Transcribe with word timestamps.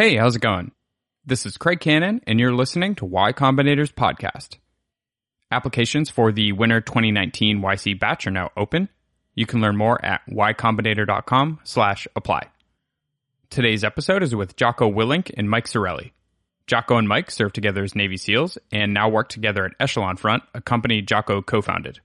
Hey, 0.00 0.16
how's 0.16 0.34
it 0.34 0.40
going? 0.40 0.72
This 1.26 1.44
is 1.44 1.58
Craig 1.58 1.78
Cannon, 1.78 2.22
and 2.26 2.40
you're 2.40 2.54
listening 2.54 2.94
to 2.94 3.04
Y 3.04 3.34
Combinator's 3.34 3.92
podcast. 3.92 4.56
Applications 5.50 6.08
for 6.08 6.32
the 6.32 6.52
winter 6.52 6.80
2019 6.80 7.60
YC 7.60 8.00
batch 8.00 8.26
are 8.26 8.30
now 8.30 8.48
open. 8.56 8.88
You 9.34 9.44
can 9.44 9.60
learn 9.60 9.76
more 9.76 10.02
at 10.02 10.22
ycombinator.com 10.26 11.60
slash 11.64 12.08
apply. 12.16 12.48
Today's 13.50 13.84
episode 13.84 14.22
is 14.22 14.34
with 14.34 14.56
Jocko 14.56 14.90
Willink 14.90 15.34
and 15.36 15.50
Mike 15.50 15.66
Sarraille. 15.66 16.12
Jocko 16.66 16.96
and 16.96 17.06
Mike 17.06 17.30
served 17.30 17.54
together 17.54 17.84
as 17.84 17.94
Navy 17.94 18.16
SEALs 18.16 18.56
and 18.72 18.94
now 18.94 19.10
work 19.10 19.28
together 19.28 19.66
at 19.66 19.72
Echelon 19.78 20.16
Front, 20.16 20.44
a 20.54 20.62
company 20.62 21.02
Jocko 21.02 21.42
co-founded. 21.42 22.00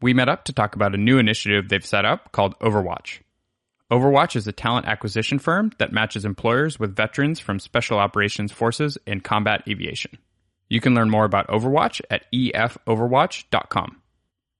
We 0.00 0.14
met 0.14 0.28
up 0.28 0.44
to 0.44 0.52
talk 0.52 0.76
about 0.76 0.94
a 0.94 0.98
new 0.98 1.18
initiative 1.18 1.68
they've 1.68 1.84
set 1.84 2.04
up 2.04 2.30
called 2.30 2.56
Overwatch. 2.60 3.23
Overwatch 3.94 4.34
is 4.34 4.48
a 4.48 4.52
talent 4.52 4.86
acquisition 4.86 5.38
firm 5.38 5.70
that 5.78 5.92
matches 5.92 6.24
employers 6.24 6.80
with 6.80 6.96
veterans 6.96 7.38
from 7.38 7.60
Special 7.60 7.96
Operations 7.96 8.50
Forces 8.50 8.98
and 9.06 9.22
combat 9.22 9.62
aviation. 9.68 10.18
You 10.68 10.80
can 10.80 10.96
learn 10.96 11.10
more 11.10 11.24
about 11.24 11.46
Overwatch 11.46 12.00
at 12.10 12.24
efoverwatch.com. 12.34 14.02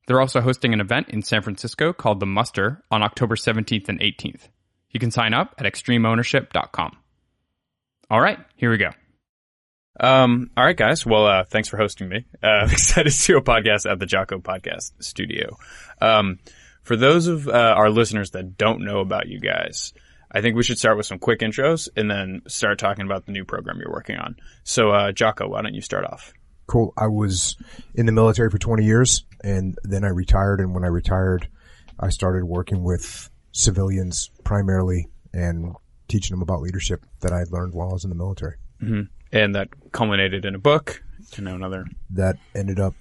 They're 0.07 0.21
also 0.21 0.41
hosting 0.41 0.73
an 0.73 0.81
event 0.81 1.09
in 1.09 1.23
San 1.23 1.43
Francisco 1.43 1.93
called 1.93 2.21
The 2.21 2.27
Muster 2.27 2.85
on 2.93 3.03
October 3.03 3.35
17th 3.35 3.89
and 3.89 3.99
18th. 3.99 4.51
You 4.91 5.01
can 5.01 5.11
sign 5.11 5.35
up 5.35 5.57
at 5.59 5.67
extremeownership.com. 5.67 6.97
All 8.11 8.21
right, 8.21 8.39
here 8.55 8.71
we 8.71 8.77
go. 8.77 8.91
Um, 9.99 10.53
all 10.57 10.65
right, 10.65 10.77
guys. 10.77 11.05
Well, 11.05 11.27
uh, 11.27 11.43
thanks 11.45 11.69
for 11.69 11.77
hosting 11.77 12.09
me. 12.09 12.25
Uh, 12.41 12.47
I'm 12.47 12.71
excited 12.71 13.13
to 13.13 13.27
do 13.27 13.37
a 13.39 13.43
podcast 13.43 13.91
at 13.91 13.99
the 13.99 14.07
Jocko 14.07 14.39
Podcast 14.39 14.93
Studio. 15.03 15.57
Um, 16.01 16.39
for 16.85 16.97
those 16.97 17.27
of 17.27 17.49
uh, 17.49 17.53
our 17.53 17.91
listeners 17.91 18.31
that 18.31 18.57
don't 18.57 18.85
know 18.85 19.01
about 19.01 19.27
you 19.27 19.41
guys, 19.41 19.93
I 20.31 20.41
think 20.41 20.57
we 20.57 20.63
should 20.63 20.79
start 20.79 20.97
with 20.97 21.07
some 21.07 21.19
quick 21.19 21.41
intros 21.41 21.89
and 21.97 22.11
then 22.11 22.43
start 22.47 22.79
talking 22.79 23.05
about 23.05 23.27
the 23.27 23.33
new 23.33 23.45
program 23.45 23.79
you're 23.81 23.93
working 23.93 24.17
on. 24.17 24.37
So, 24.63 24.91
uh, 24.91 25.13
Jocko, 25.13 25.49
why 25.49 25.63
don't 25.63 25.75
you 25.75 25.81
start 25.81 26.05
off? 26.05 26.33
Cool. 26.67 26.93
I 26.97 27.07
was 27.07 27.57
in 27.95 28.07
the 28.07 28.13
military 28.13 28.51
for 28.51 28.59
20 28.59 28.85
years 28.85 29.25
and 29.43 29.77
then 29.83 30.05
I 30.05 30.09
retired. 30.09 30.61
And 30.61 30.75
when 30.75 30.85
I 30.85 30.89
retired, 30.89 31.49
I 31.99 32.11
started 32.11 32.45
working 32.45 32.83
with 32.83 33.31
civilians 33.53 34.31
primarily 34.45 35.09
and 35.33 35.75
teaching 36.09 36.35
them 36.35 36.43
about 36.43 36.61
leadership 36.61 37.05
that 37.21 37.33
I 37.33 37.39
had 37.39 37.51
learned 37.51 37.75
while 37.75 37.91
I 37.91 37.93
was 37.93 38.05
in 38.05 38.11
the 38.11 38.17
military. 38.17 38.57
Mm-hmm. 38.83 39.03
And 39.33 39.55
that 39.55 39.69
culminated 39.93 40.45
in 40.45 40.55
a 40.55 40.59
book 40.59 41.03
and 41.37 41.47
now 41.47 41.55
another. 41.55 41.87
That 42.11 42.37
ended 42.55 42.79
up 42.79 42.95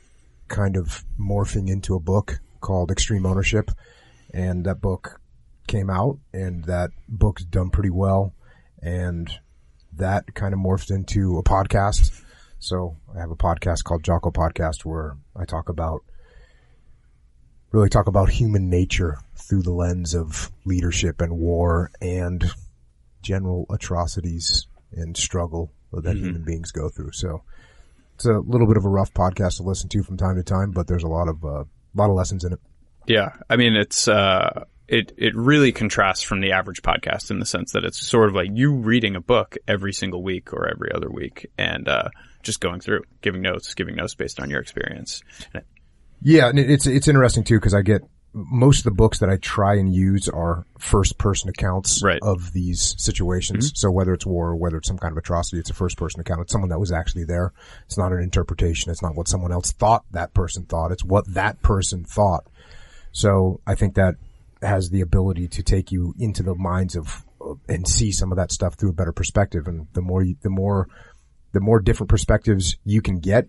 kind 0.47 0.77
of 0.77 1.03
morphing 1.19 1.69
into 1.69 1.95
a 1.95 1.99
book 1.99 2.39
called 2.63 2.89
Extreme 2.89 3.27
Ownership. 3.27 3.69
And 4.33 4.65
that 4.65 4.81
book 4.81 5.21
came 5.67 5.91
out 5.91 6.17
and 6.33 6.63
that 6.65 6.89
book's 7.07 7.45
done 7.45 7.69
pretty 7.69 7.91
well. 7.91 8.33
And 8.81 9.29
that 9.93 10.33
kind 10.33 10.53
of 10.55 10.59
morphed 10.59 10.89
into 10.89 11.37
a 11.37 11.43
podcast. 11.43 12.23
So 12.57 12.97
I 13.15 13.19
have 13.19 13.29
a 13.29 13.35
podcast 13.35 13.83
called 13.83 14.03
Jocko 14.03 14.31
Podcast 14.31 14.85
where 14.85 15.17
I 15.35 15.45
talk 15.45 15.69
about, 15.69 16.03
really 17.71 17.89
talk 17.89 18.07
about 18.07 18.29
human 18.29 18.69
nature 18.69 19.19
through 19.35 19.61
the 19.61 19.71
lens 19.71 20.15
of 20.15 20.51
leadership 20.65 21.21
and 21.21 21.37
war 21.37 21.91
and 22.01 22.43
general 23.21 23.65
atrocities 23.69 24.67
and 24.91 25.15
struggle 25.15 25.71
that 25.91 26.03
mm-hmm. 26.03 26.25
human 26.25 26.43
beings 26.43 26.71
go 26.71 26.89
through. 26.89 27.11
So 27.11 27.43
it's 28.15 28.25
a 28.25 28.39
little 28.39 28.67
bit 28.67 28.77
of 28.77 28.85
a 28.85 28.89
rough 28.89 29.13
podcast 29.13 29.57
to 29.57 29.63
listen 29.63 29.89
to 29.89 30.03
from 30.03 30.17
time 30.17 30.37
to 30.37 30.43
time, 30.43 30.71
but 30.71 30.87
there's 30.87 31.03
a 31.03 31.07
lot 31.07 31.27
of, 31.27 31.45
uh, 31.45 31.63
lot 31.95 32.09
of 32.09 32.15
lessons 32.15 32.43
in 32.43 32.53
it. 32.53 32.59
Yeah. 33.05 33.33
I 33.49 33.55
mean, 33.55 33.75
it's, 33.75 34.07
uh, 34.07 34.65
it, 34.87 35.11
it 35.17 35.35
really 35.35 35.71
contrasts 35.71 36.23
from 36.23 36.41
the 36.41 36.51
average 36.51 36.81
podcast 36.81 37.31
in 37.31 37.39
the 37.39 37.45
sense 37.45 37.71
that 37.73 37.83
it's 37.83 38.05
sort 38.05 38.29
of 38.29 38.35
like 38.35 38.49
you 38.53 38.73
reading 38.73 39.15
a 39.15 39.21
book 39.21 39.55
every 39.67 39.93
single 39.93 40.23
week 40.23 40.53
or 40.53 40.69
every 40.69 40.91
other 40.93 41.09
week 41.09 41.49
and, 41.57 41.87
uh, 41.87 42.09
just 42.43 42.59
going 42.59 42.79
through, 42.79 43.01
giving 43.21 43.41
notes, 43.41 43.73
giving 43.73 43.95
notes 43.95 44.15
based 44.15 44.39
on 44.39 44.49
your 44.49 44.59
experience. 44.59 45.21
Yeah. 46.21 46.49
And 46.49 46.59
it's, 46.59 46.85
it's 46.85 47.07
interesting 47.07 47.43
too, 47.43 47.59
cause 47.59 47.73
I 47.73 47.81
get 47.81 48.01
most 48.33 48.79
of 48.79 48.83
the 48.85 48.91
books 48.91 49.19
that 49.19 49.29
I 49.29 49.37
try 49.37 49.75
and 49.75 49.93
use 49.93 50.27
are 50.27 50.65
first 50.79 51.17
person 51.17 51.49
accounts 51.49 52.01
right. 52.03 52.19
of 52.23 52.51
these 52.51 52.95
situations. 52.97 53.67
Mm-hmm. 53.67 53.75
So 53.75 53.91
whether 53.91 54.13
it's 54.13 54.25
war 54.25 54.49
or 54.49 54.55
whether 54.55 54.77
it's 54.77 54.87
some 54.87 54.97
kind 54.97 55.11
of 55.11 55.17
atrocity, 55.17 55.59
it's 55.59 55.69
a 55.69 55.75
first 55.75 55.97
person 55.97 56.19
account. 56.19 56.41
It's 56.41 56.51
someone 56.51 56.69
that 56.69 56.79
was 56.79 56.91
actually 56.91 57.25
there. 57.25 57.53
It's 57.85 57.97
not 57.97 58.11
an 58.11 58.21
interpretation. 58.21 58.91
It's 58.91 59.03
not 59.03 59.15
what 59.15 59.27
someone 59.27 59.51
else 59.51 59.71
thought 59.71 60.05
that 60.11 60.33
person 60.33 60.65
thought. 60.65 60.91
It's 60.91 61.03
what 61.03 61.31
that 61.33 61.61
person 61.61 62.03
thought. 62.03 62.47
So 63.11 63.61
I 63.67 63.75
think 63.75 63.95
that 63.95 64.15
has 64.61 64.89
the 64.89 65.01
ability 65.01 65.47
to 65.49 65.63
take 65.63 65.91
you 65.91 66.15
into 66.17 66.41
the 66.41 66.55
minds 66.55 66.95
of 66.95 67.25
and 67.67 67.87
see 67.87 68.11
some 68.11 68.31
of 68.31 68.37
that 68.37 68.51
stuff 68.51 68.75
through 68.75 68.89
a 68.89 68.93
better 68.93 69.11
perspective. 69.11 69.67
And 69.67 69.87
the 69.93 70.01
more, 70.01 70.23
you, 70.23 70.37
the 70.41 70.49
more, 70.49 70.87
the 71.51 71.59
more 71.59 71.79
different 71.79 72.09
perspectives 72.09 72.77
you 72.83 73.01
can 73.01 73.19
get 73.19 73.47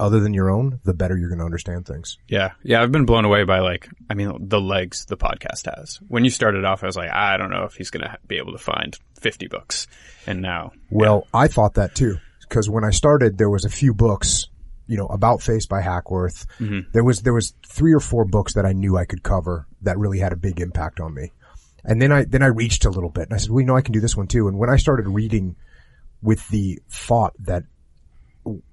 other 0.00 0.20
than 0.20 0.34
your 0.34 0.50
own, 0.50 0.80
the 0.84 0.94
better 0.94 1.16
you're 1.16 1.28
going 1.28 1.40
to 1.40 1.44
understand 1.44 1.86
things. 1.86 2.18
Yeah. 2.28 2.52
Yeah. 2.62 2.82
I've 2.82 2.92
been 2.92 3.06
blown 3.06 3.24
away 3.24 3.44
by 3.44 3.60
like, 3.60 3.88
I 4.08 4.14
mean, 4.14 4.48
the 4.48 4.60
legs 4.60 5.04
the 5.06 5.16
podcast 5.16 5.74
has. 5.74 5.98
When 6.08 6.24
you 6.24 6.30
started 6.30 6.64
off, 6.64 6.82
I 6.82 6.86
was 6.86 6.96
like, 6.96 7.10
I 7.10 7.36
don't 7.36 7.50
know 7.50 7.64
if 7.64 7.74
he's 7.74 7.90
going 7.90 8.04
to 8.04 8.18
be 8.26 8.38
able 8.38 8.52
to 8.52 8.58
find 8.58 8.96
50 9.20 9.48
books. 9.48 9.86
And 10.26 10.42
now. 10.42 10.72
Well, 10.90 11.24
yeah. 11.24 11.40
I 11.40 11.48
thought 11.48 11.74
that 11.74 11.94
too. 11.94 12.18
Cause 12.48 12.70
when 12.70 12.84
I 12.84 12.90
started, 12.90 13.36
there 13.36 13.50
was 13.50 13.64
a 13.64 13.70
few 13.70 13.92
books, 13.92 14.48
you 14.86 14.96
know, 14.96 15.06
about 15.06 15.42
face 15.42 15.66
by 15.66 15.82
Hackworth. 15.82 16.46
Mm-hmm. 16.58 16.90
There 16.92 17.04
was, 17.04 17.20
there 17.22 17.34
was 17.34 17.52
three 17.66 17.92
or 17.92 18.00
four 18.00 18.24
books 18.24 18.54
that 18.54 18.64
I 18.64 18.72
knew 18.72 18.96
I 18.96 19.04
could 19.04 19.22
cover 19.22 19.66
that 19.82 19.98
really 19.98 20.18
had 20.18 20.32
a 20.32 20.36
big 20.36 20.60
impact 20.60 21.00
on 21.00 21.12
me. 21.12 21.32
And 21.84 22.00
then 22.00 22.10
I, 22.10 22.24
then 22.24 22.42
I 22.42 22.46
reached 22.46 22.84
a 22.84 22.90
little 22.90 23.10
bit 23.10 23.24
and 23.24 23.34
I 23.34 23.36
said, 23.36 23.50
well, 23.50 23.60
you 23.60 23.66
know, 23.66 23.76
I 23.76 23.82
can 23.82 23.92
do 23.92 24.00
this 24.00 24.16
one 24.16 24.28
too. 24.28 24.48
And 24.48 24.58
when 24.58 24.70
I 24.70 24.76
started 24.76 25.08
reading 25.08 25.56
with 26.22 26.48
the 26.48 26.80
thought 26.88 27.34
that 27.40 27.64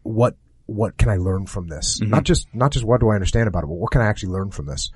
what 0.03 0.35
what 0.65 0.97
can 0.97 1.09
I 1.09 1.17
learn 1.17 1.45
from 1.45 1.67
this? 1.67 1.99
Mm-hmm. 1.99 2.11
Not 2.11 2.23
just, 2.23 2.47
not 2.53 2.71
just 2.71 2.85
what 2.85 2.99
do 2.99 3.09
I 3.09 3.15
understand 3.15 3.47
about 3.47 3.63
it, 3.63 3.67
but 3.67 3.75
what 3.75 3.91
can 3.91 4.01
I 4.01 4.07
actually 4.07 4.33
learn 4.33 4.51
from 4.51 4.65
this? 4.65 4.91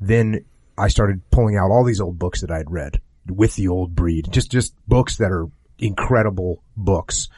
Then 0.00 0.44
I 0.78 0.88
started 0.88 1.28
pulling 1.30 1.56
out 1.56 1.70
all 1.70 1.84
these 1.84 2.00
old 2.00 2.18
books 2.18 2.40
that 2.40 2.50
I 2.50 2.58
had 2.58 2.70
read 2.70 3.00
with 3.26 3.54
the 3.56 3.68
old 3.68 3.94
breed, 3.94 4.28
just, 4.30 4.50
just 4.50 4.74
books 4.88 5.16
that 5.16 5.30
are 5.30 5.46
incredible 5.78 6.62
books. 6.76 7.28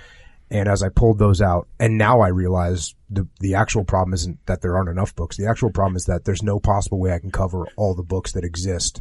And 0.51 0.69
as 0.69 0.83
I 0.83 0.91
pulled 0.91 1.19
those 1.19 1.41
out, 1.41 1.67
and 1.81 1.97
now 1.97 2.21
I 2.21 2.29
realize 2.29 2.95
the, 3.09 3.27
the 3.41 3.55
actual 3.55 3.85
problem 3.85 4.13
isn't 4.13 4.45
that 4.47 4.61
there 4.61 4.77
aren't 4.77 4.91
enough 4.91 5.15
books. 5.17 5.37
The 5.37 5.47
actual 5.47 5.71
problem 5.71 5.97
is 5.97 6.05
that 6.05 6.25
there's 6.25 6.43
no 6.43 6.61
possible 6.61 7.01
way 7.01 7.13
I 7.13 7.19
can 7.19 7.31
cover 7.31 7.67
all 7.77 7.95
the 7.95 8.03
books 8.03 8.33
that 8.33 8.45
exist 8.45 9.01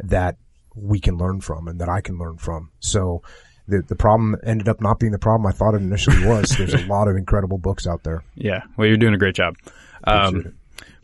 that 0.00 0.36
we 0.74 1.00
can 1.00 1.16
learn 1.16 1.40
from 1.40 1.68
and 1.68 1.80
that 1.80 1.88
I 1.88 2.00
can 2.00 2.18
learn 2.18 2.36
from. 2.36 2.70
So 2.80 3.22
the, 3.68 3.82
the 3.82 3.94
problem 3.94 4.36
ended 4.42 4.68
up 4.68 4.80
not 4.80 4.98
being 4.98 5.12
the 5.12 5.18
problem 5.18 5.46
I 5.46 5.52
thought 5.52 5.74
it 5.74 5.82
initially 5.82 6.26
was. 6.26 6.48
There's 6.58 6.74
a 6.74 6.86
lot 6.86 7.08
of 7.08 7.16
incredible 7.16 7.58
books 7.58 7.86
out 7.86 8.02
there. 8.02 8.24
Yeah. 8.34 8.62
Well, 8.76 8.88
you're 8.88 8.96
doing 8.96 9.14
a 9.14 9.18
great 9.18 9.34
job. 9.34 9.56
Um, 10.04 10.54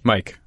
Mike, 0.03 0.39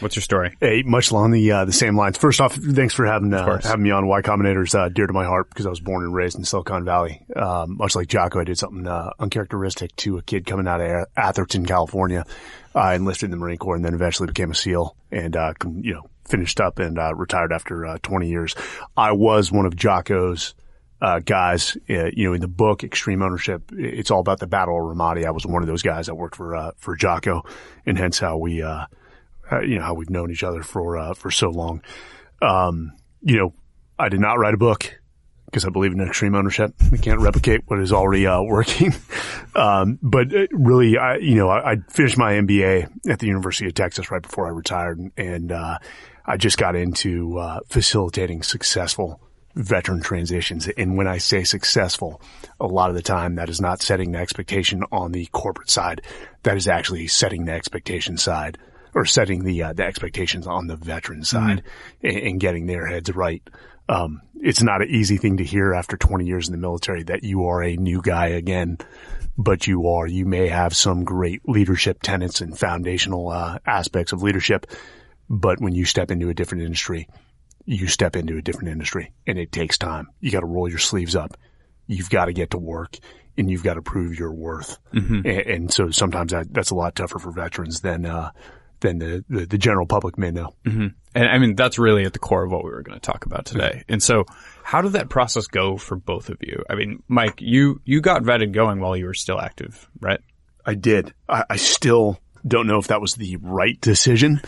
what's 0.00 0.16
your 0.16 0.22
story? 0.22 0.56
Hey, 0.60 0.82
much 0.82 1.10
along 1.10 1.30
the 1.30 1.52
uh, 1.52 1.64
the 1.64 1.72
same 1.72 1.96
lines. 1.96 2.18
First 2.18 2.40
off, 2.40 2.54
thanks 2.54 2.94
for 2.94 3.06
having 3.06 3.32
uh, 3.32 3.60
having 3.62 3.82
me 3.82 3.90
on 3.90 4.06
Y 4.06 4.22
Combinator's 4.22 4.74
uh, 4.74 4.88
dear 4.88 5.06
to 5.06 5.12
my 5.12 5.24
heart 5.24 5.48
because 5.50 5.66
I 5.66 5.70
was 5.70 5.80
born 5.80 6.02
and 6.02 6.14
raised 6.14 6.36
in 6.36 6.44
Silicon 6.44 6.84
Valley. 6.84 7.22
Um, 7.36 7.76
much 7.76 7.94
like 7.94 8.08
Jocko, 8.08 8.40
I 8.40 8.44
did 8.44 8.58
something 8.58 8.86
uh, 8.86 9.10
uncharacteristic 9.18 9.94
to 9.96 10.18
a 10.18 10.22
kid 10.22 10.46
coming 10.46 10.66
out 10.66 10.80
of 10.80 11.06
Atherton, 11.16 11.66
California. 11.66 12.24
I 12.74 12.94
enlisted 12.94 13.26
in 13.26 13.30
the 13.30 13.36
Marine 13.36 13.58
Corps 13.58 13.76
and 13.76 13.84
then 13.84 13.94
eventually 13.94 14.26
became 14.26 14.50
a 14.50 14.54
SEAL 14.54 14.96
and 15.12 15.36
uh, 15.36 15.54
you 15.80 15.94
know 15.94 16.10
finished 16.26 16.60
up 16.60 16.78
and 16.78 16.98
uh, 16.98 17.14
retired 17.14 17.52
after 17.52 17.98
20 18.02 18.28
years. 18.28 18.54
I 18.96 19.12
was 19.12 19.50
one 19.50 19.66
of 19.66 19.74
Jocko's 19.76 20.54
uh, 21.00 21.20
guys, 21.20 21.76
uh, 21.88 22.10
you 22.12 22.28
know, 22.28 22.34
in 22.34 22.40
the 22.40 22.48
book 22.48 22.84
Extreme 22.84 23.22
Ownership, 23.22 23.70
it's 23.72 24.10
all 24.10 24.20
about 24.20 24.38
the 24.38 24.46
Battle 24.46 24.76
of 24.76 24.96
Ramadi. 24.96 25.24
I 25.24 25.30
was 25.30 25.46
one 25.46 25.62
of 25.62 25.68
those 25.68 25.82
guys 25.82 26.06
that 26.06 26.14
worked 26.14 26.36
for 26.36 26.54
uh, 26.54 26.72
for 26.76 26.94
Jocko, 26.94 27.44
and 27.86 27.96
hence 27.96 28.18
how 28.18 28.36
we, 28.36 28.62
uh, 28.62 28.86
uh, 29.50 29.60
you 29.60 29.78
know, 29.78 29.82
how 29.82 29.94
we've 29.94 30.10
known 30.10 30.30
each 30.30 30.42
other 30.42 30.62
for 30.62 30.98
uh, 30.98 31.14
for 31.14 31.30
so 31.30 31.48
long. 31.48 31.82
Um, 32.42 32.92
you 33.22 33.38
know, 33.38 33.54
I 33.98 34.08
did 34.10 34.20
not 34.20 34.38
write 34.38 34.54
a 34.54 34.58
book 34.58 35.00
because 35.46 35.64
I 35.64 35.70
believe 35.70 35.92
in 35.92 36.00
extreme 36.00 36.34
ownership. 36.34 36.74
We 36.92 36.98
can't 36.98 37.20
replicate 37.20 37.62
what 37.66 37.80
is 37.80 37.92
already 37.92 38.26
working. 38.26 38.92
um, 39.54 39.98
but 40.02 40.28
really, 40.50 40.98
I, 40.98 41.16
you 41.16 41.36
know, 41.36 41.48
I, 41.48 41.72
I, 41.72 41.76
finished 41.88 42.18
my 42.18 42.32
MBA 42.32 43.08
at 43.08 43.20
the 43.20 43.26
University 43.26 43.66
of 43.66 43.74
Texas 43.74 44.10
right 44.10 44.22
before 44.22 44.46
I 44.46 44.50
retired, 44.50 44.98
and, 44.98 45.12
and 45.16 45.52
I 45.52 46.36
just 46.36 46.58
got 46.58 46.76
into 46.76 47.40
facilitating 47.68 48.42
successful 48.42 49.20
veteran 49.54 50.00
transitions. 50.00 50.68
And 50.68 50.96
when 50.96 51.06
I 51.06 51.18
say 51.18 51.44
successful, 51.44 52.20
a 52.58 52.66
lot 52.66 52.90
of 52.90 52.96
the 52.96 53.02
time 53.02 53.36
that 53.36 53.48
is 53.48 53.60
not 53.60 53.82
setting 53.82 54.12
the 54.12 54.18
expectation 54.18 54.82
on 54.92 55.12
the 55.12 55.26
corporate 55.26 55.70
side. 55.70 56.02
That 56.42 56.56
is 56.56 56.68
actually 56.68 57.08
setting 57.08 57.44
the 57.44 57.52
expectation 57.52 58.16
side 58.16 58.58
or 58.94 59.04
setting 59.04 59.44
the, 59.44 59.62
uh, 59.62 59.72
the 59.72 59.84
expectations 59.84 60.46
on 60.46 60.66
the 60.66 60.76
veteran 60.76 61.24
side 61.24 61.62
mm-hmm. 62.02 62.06
and, 62.06 62.26
and, 62.26 62.40
getting 62.40 62.66
their 62.66 62.86
heads 62.86 63.14
right. 63.14 63.42
Um, 63.88 64.22
it's 64.40 64.62
not 64.62 64.82
an 64.82 64.88
easy 64.88 65.16
thing 65.16 65.38
to 65.38 65.44
hear 65.44 65.74
after 65.74 65.96
20 65.96 66.24
years 66.24 66.48
in 66.48 66.52
the 66.52 66.58
military 66.58 67.02
that 67.04 67.24
you 67.24 67.46
are 67.46 67.62
a 67.62 67.76
new 67.76 68.00
guy 68.02 68.28
again, 68.28 68.78
but 69.36 69.66
you 69.66 69.88
are, 69.88 70.06
you 70.06 70.24
may 70.24 70.48
have 70.48 70.74
some 70.74 71.04
great 71.04 71.48
leadership 71.48 72.02
tenets 72.02 72.40
and 72.40 72.58
foundational, 72.58 73.28
uh, 73.28 73.58
aspects 73.66 74.12
of 74.12 74.22
leadership. 74.22 74.66
But 75.28 75.60
when 75.60 75.74
you 75.74 75.84
step 75.84 76.10
into 76.10 76.28
a 76.28 76.34
different 76.34 76.64
industry, 76.64 77.08
you 77.64 77.86
step 77.86 78.16
into 78.16 78.36
a 78.36 78.42
different 78.42 78.70
industry 78.70 79.12
and 79.26 79.38
it 79.38 79.52
takes 79.52 79.78
time. 79.78 80.08
You 80.20 80.30
got 80.30 80.40
to 80.40 80.46
roll 80.46 80.68
your 80.68 80.78
sleeves 80.78 81.16
up. 81.16 81.36
you've 81.86 82.10
got 82.10 82.26
to 82.26 82.32
get 82.32 82.50
to 82.50 82.58
work 82.58 82.96
and 83.36 83.50
you've 83.50 83.64
got 83.64 83.74
to 83.74 83.82
prove 83.82 84.18
your 84.18 84.32
worth. 84.32 84.78
Mm-hmm. 84.92 85.26
And, 85.26 85.26
and, 85.26 85.72
so 85.72 85.90
sometimes 85.90 86.32
that, 86.32 86.52
that's 86.52 86.70
a 86.70 86.74
lot 86.74 86.94
tougher 86.94 87.18
for 87.18 87.32
veterans 87.32 87.80
than, 87.80 88.06
uh, 88.06 88.30
than 88.80 88.98
the, 88.98 89.24
the, 89.28 89.46
the, 89.46 89.58
general 89.58 89.86
public 89.86 90.18
may 90.18 90.30
know. 90.30 90.54
Mm-hmm. 90.64 90.86
And 91.14 91.28
I 91.28 91.38
mean, 91.38 91.54
that's 91.54 91.78
really 91.78 92.04
at 92.04 92.12
the 92.12 92.18
core 92.18 92.44
of 92.44 92.50
what 92.50 92.64
we 92.64 92.70
were 92.70 92.82
going 92.82 92.98
to 92.98 93.04
talk 93.04 93.26
about 93.26 93.46
today. 93.46 93.84
And 93.88 94.02
so 94.02 94.24
how 94.62 94.82
did 94.82 94.92
that 94.92 95.08
process 95.08 95.46
go 95.46 95.76
for 95.76 95.96
both 95.96 96.28
of 96.28 96.38
you? 96.40 96.62
I 96.68 96.74
mean, 96.74 97.02
Mike, 97.08 97.40
you, 97.40 97.80
you 97.84 98.00
got 98.00 98.22
vetted 98.22 98.52
going 98.52 98.80
while 98.80 98.96
you 98.96 99.06
were 99.06 99.14
still 99.14 99.40
active, 99.40 99.88
right? 100.00 100.20
I 100.64 100.74
did. 100.74 101.14
I, 101.28 101.44
I 101.50 101.56
still 101.56 102.18
don't 102.46 102.66
know 102.66 102.78
if 102.78 102.88
that 102.88 103.00
was 103.00 103.14
the 103.14 103.36
right 103.36 103.80
decision. 103.80 104.40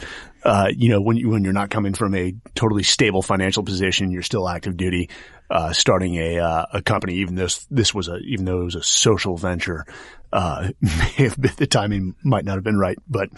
Uh, 0.44 0.69
you 0.75 0.89
know, 0.89 1.00
when 1.00 1.17
you, 1.17 1.29
when 1.31 1.44
you're 1.44 1.53
not 1.53 1.71
coming 1.71 1.94
from 1.94 2.15
a 2.15 2.35
totally 2.55 2.83
stable 2.83 3.23
financial 3.23 3.62
position, 3.62 4.11
you're 4.11 4.23
still 4.23 4.49
active 4.49 4.77
duty, 4.77 5.09
uh, 5.50 5.73
starting 5.73 6.17
a, 6.17 6.39
uh, 6.39 6.67
a 6.73 6.83
company, 6.83 7.15
even 7.17 7.37
though 7.37 7.49
this 7.71 7.94
was 7.94 8.09
a, 8.09 8.17
even 8.19 8.44
though 8.44 8.62
it 8.62 8.65
was 8.65 8.75
a 8.75 8.83
social 8.83 9.37
venture, 9.37 9.85
uh, 10.33 10.71
may 10.81 11.12
have 11.17 11.41
been, 11.41 11.53
the 11.56 11.67
timing 11.67 12.15
might 12.25 12.44
not 12.44 12.56
have 12.56 12.65
been 12.65 12.79
right, 12.79 12.99
but 13.09 13.29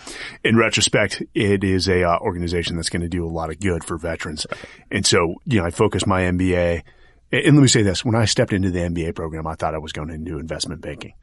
in 0.43 0.57
retrospect, 0.57 1.23
it 1.35 1.63
is 1.63 1.89
a, 1.89 2.05
uh, 2.05 2.19
organization 2.21 2.77
that's 2.77 2.91
going 2.91 3.03
to 3.03 3.09
do 3.09 3.27
a 3.27 3.29
lot 3.29 3.51
of 3.51 3.61
good 3.61 3.85
for 3.85 3.99
veterans. 3.99 4.47
And 4.91 5.05
so, 5.05 5.35
you 5.45 5.61
know, 5.61 5.67
I 5.67 5.71
focused 5.71 6.07
my 6.07 6.23
MBA 6.23 6.83
and 7.33 7.57
let 7.57 7.63
me 7.63 7.69
say 7.69 7.83
this, 7.83 8.05
when 8.05 8.15
I 8.15 8.27
stepped 8.27 8.53
into 8.53 8.71
the 8.71 8.79
MBA 8.79 9.17
program, 9.17 9.47
I 9.47 9.55
thought 9.57 9.75
I 9.75 9.79
was 9.79 9.93
going 9.93 10.11
into 10.11 10.39
investment 10.39 10.81
banking. 10.81 11.15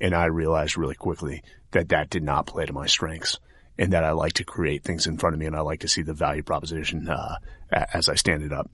And 0.00 0.12
I 0.12 0.24
realized 0.24 0.76
really 0.76 0.96
quickly 0.96 1.44
that 1.70 1.90
that 1.90 2.10
did 2.10 2.24
not 2.24 2.46
play 2.46 2.66
to 2.66 2.72
my 2.72 2.86
strengths 2.86 3.38
and 3.78 3.92
that 3.92 4.04
I 4.04 4.12
like 4.12 4.34
to 4.34 4.44
create 4.44 4.84
things 4.84 5.06
in 5.06 5.18
front 5.18 5.34
of 5.34 5.40
me 5.40 5.46
and 5.46 5.56
I 5.56 5.60
like 5.60 5.80
to 5.80 5.88
see 5.88 6.02
the 6.02 6.14
value 6.14 6.42
proposition, 6.42 7.08
uh, 7.08 7.36
as 7.70 8.08
I 8.08 8.14
stand 8.14 8.42
it 8.42 8.52
up. 8.52 8.70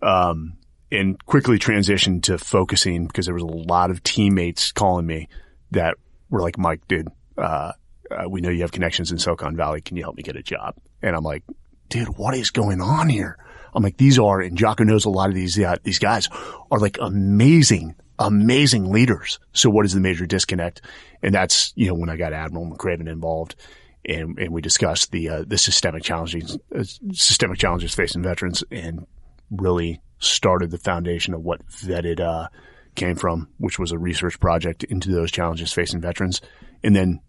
Um, 0.00 0.58
and 0.90 1.24
quickly 1.24 1.58
transitioned 1.58 2.24
to 2.24 2.38
focusing 2.38 3.06
because 3.06 3.26
there 3.26 3.34
was 3.34 3.42
a 3.42 3.46
lot 3.46 3.90
of 3.90 4.02
teammates 4.02 4.72
calling 4.72 5.06
me 5.06 5.28
that 5.70 5.94
were 6.28 6.42
like, 6.42 6.58
Mike, 6.58 6.86
dude, 6.86 7.08
uh, 7.38 7.72
uh, 8.10 8.28
we 8.28 8.42
know 8.42 8.50
you 8.50 8.60
have 8.60 8.72
connections 8.72 9.10
in 9.10 9.18
Silicon 9.18 9.56
Valley. 9.56 9.80
Can 9.80 9.96
you 9.96 10.02
help 10.02 10.16
me 10.16 10.22
get 10.22 10.36
a 10.36 10.42
job? 10.42 10.74
And 11.00 11.16
I'm 11.16 11.24
like, 11.24 11.44
dude, 11.88 12.18
what 12.18 12.34
is 12.34 12.50
going 12.50 12.82
on 12.82 13.08
here? 13.08 13.38
I'm 13.74 13.82
like, 13.82 13.96
these 13.96 14.18
are, 14.18 14.40
and 14.40 14.58
Jocko 14.58 14.84
knows 14.84 15.06
a 15.06 15.10
lot 15.10 15.30
of 15.30 15.34
these, 15.34 15.58
uh, 15.58 15.76
these 15.82 15.98
guys 15.98 16.28
are 16.70 16.78
like 16.78 16.98
amazing 17.00 17.94
amazing 18.18 18.90
leaders. 18.92 19.40
So 19.52 19.68
what 19.70 19.84
is 19.84 19.94
the 19.94 20.00
major 20.00 20.26
disconnect? 20.26 20.82
And 21.22 21.34
that's, 21.34 21.72
you 21.74 21.88
know, 21.88 21.94
when 21.94 22.08
I 22.08 22.16
got 22.16 22.32
Admiral 22.32 22.70
McRaven 22.70 23.08
involved 23.08 23.56
and, 24.04 24.38
and 24.38 24.50
we 24.50 24.60
discussed 24.60 25.12
the, 25.12 25.28
uh, 25.28 25.44
the 25.46 25.58
systemic 25.58 26.02
challenges, 26.02 26.58
uh, 26.74 26.84
systemic 27.12 27.58
challenges 27.58 27.94
facing 27.94 28.22
veterans 28.22 28.64
and 28.70 29.06
really 29.50 30.00
started 30.18 30.70
the 30.70 30.78
foundation 30.78 31.34
of 31.34 31.42
what 31.42 31.66
vetted, 31.68 32.20
uh, 32.20 32.48
came 32.94 33.16
from, 33.16 33.48
which 33.58 33.78
was 33.78 33.92
a 33.92 33.98
research 33.98 34.38
project 34.38 34.84
into 34.84 35.10
those 35.10 35.30
challenges 35.30 35.72
facing 35.72 36.00
veterans. 36.00 36.40
And 36.82 36.94
then 36.94 37.20